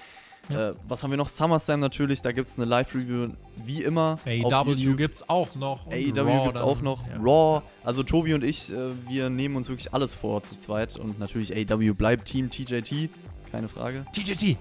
Ja. 0.49 0.71
Äh, 0.71 0.75
was 0.89 1.03
haben 1.03 1.11
wir 1.11 1.19
noch? 1.19 1.29
SummerSlam 1.29 1.81
natürlich, 1.81 2.23
da 2.23 2.33
gibt 2.33 2.49
es 2.49 2.57
eine 2.59 2.65
Live-Review 2.65 3.29
wie 3.65 3.83
immer. 3.83 4.19
AEW 4.25 4.71
YouTube. 4.73 4.97
gibt's 4.97 5.29
auch 5.29 5.55
noch. 5.55 5.87
AEW 5.89 6.45
gibt 6.45 6.55
es 6.57 6.61
auch 6.63 6.81
noch. 6.81 7.07
Ja. 7.07 7.17
Raw. 7.19 7.63
Also 7.85 8.03
Tobi 8.03 8.33
und 8.33 8.43
ich, 8.43 8.73
äh, 8.73 8.77
wir 9.07 9.29
nehmen 9.29 9.57
uns 9.57 9.69
wirklich 9.69 9.93
alles 9.93 10.15
vor 10.15 10.43
zu 10.43 10.57
zweit. 10.57 10.97
Und 10.97 11.19
natürlich 11.19 11.55
AEW 11.55 11.93
bleibt 11.93 12.25
Team 12.27 12.49
TJT. 12.49 13.11
Keine 13.53 13.69
Frage. 13.69 14.07
TJT. 14.15 14.57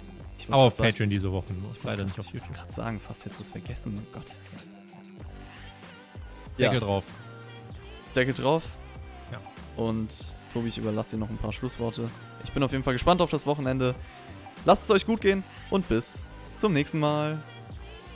Aber 0.50 0.64
auf 0.64 0.76
sagen- 0.76 0.90
Patreon 0.92 1.10
diese 1.10 1.32
Woche 1.32 1.54
nur. 1.54 1.72
Leider 1.84 2.04
nicht 2.04 2.20
auf 2.20 2.26
Ich 2.28 2.34
YouTube. 2.34 2.50
wollte 2.50 2.60
gerade 2.62 2.74
sagen, 2.74 3.00
fast 3.06 3.24
hättest 3.26 3.40
du 3.40 3.44
es 3.46 3.50
vergessen. 3.52 3.98
Oh 3.98 4.14
Gott. 4.16 4.26
Deckel 6.60 6.76
Ja, 6.76 6.80
drauf. 6.80 7.04
Deckel 8.16 8.34
drauf. 8.34 8.64
Ja. 9.32 9.40
Und 9.76 10.34
Tobi, 10.54 10.68
ich 10.68 10.78
überlasse 10.78 11.16
dir 11.16 11.20
noch 11.20 11.30
ein 11.30 11.38
paar 11.38 11.54
Schlussworte. 11.54 12.10
Ich 12.44 12.52
bin 12.52 12.64
auf 12.64 12.72
jeden 12.72 12.84
Fall 12.84 12.94
gespannt 12.94 13.22
auf 13.22 13.30
das 13.30 13.46
Wochenende. 13.46 13.96
Lasst 14.66 14.84
es 14.86 14.92
euch 14.92 15.06
gut 15.06 15.22
gehen 15.22 15.44
und 15.70 15.88
bis 15.88 16.28
zum 16.58 16.74
nächsten 16.74 17.00
Mal. 17.00 17.38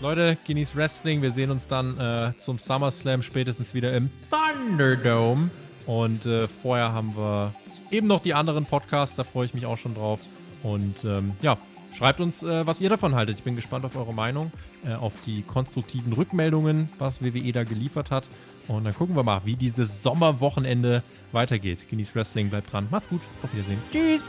Leute, 0.01 0.37
genießt 0.45 0.75
Wrestling. 0.75 1.21
Wir 1.21 1.31
sehen 1.31 1.51
uns 1.51 1.67
dann 1.67 1.97
äh, 1.97 2.33
zum 2.37 2.57
SummerSlam 2.57 3.21
spätestens 3.21 3.73
wieder 3.73 3.93
im 3.93 4.09
Thunderdome. 4.29 5.49
Und 5.85 6.25
äh, 6.25 6.47
vorher 6.47 6.91
haben 6.91 7.15
wir 7.15 7.53
eben 7.91 8.07
noch 8.07 8.21
die 8.21 8.33
anderen 8.33 8.65
Podcasts. 8.65 9.15
Da 9.15 9.23
freue 9.23 9.45
ich 9.45 9.53
mich 9.53 9.65
auch 9.65 9.77
schon 9.77 9.95
drauf. 9.95 10.19
Und 10.63 11.03
ähm, 11.05 11.33
ja, 11.41 11.57
schreibt 11.93 12.19
uns, 12.19 12.43
äh, 12.43 12.65
was 12.65 12.81
ihr 12.81 12.89
davon 12.89 13.15
haltet. 13.15 13.37
Ich 13.37 13.43
bin 13.43 13.55
gespannt 13.55 13.85
auf 13.85 13.95
eure 13.95 14.13
Meinung, 14.13 14.51
äh, 14.85 14.93
auf 14.93 15.13
die 15.25 15.43
konstruktiven 15.43 16.13
Rückmeldungen, 16.13 16.89
was 16.97 17.21
WWE 17.21 17.51
da 17.51 17.63
geliefert 17.63 18.11
hat. 18.11 18.25
Und 18.67 18.85
dann 18.85 18.93
gucken 18.93 19.15
wir 19.15 19.23
mal, 19.23 19.41
wie 19.45 19.55
dieses 19.55 20.03
Sommerwochenende 20.03 21.03
weitergeht. 21.31 21.89
Genießt 21.89 22.15
Wrestling, 22.15 22.49
bleibt 22.49 22.71
dran. 22.71 22.87
Macht's 22.91 23.09
gut. 23.09 23.21
Auf 23.41 23.53
Wiedersehen. 23.53 23.79
Tschüss. 23.91 24.23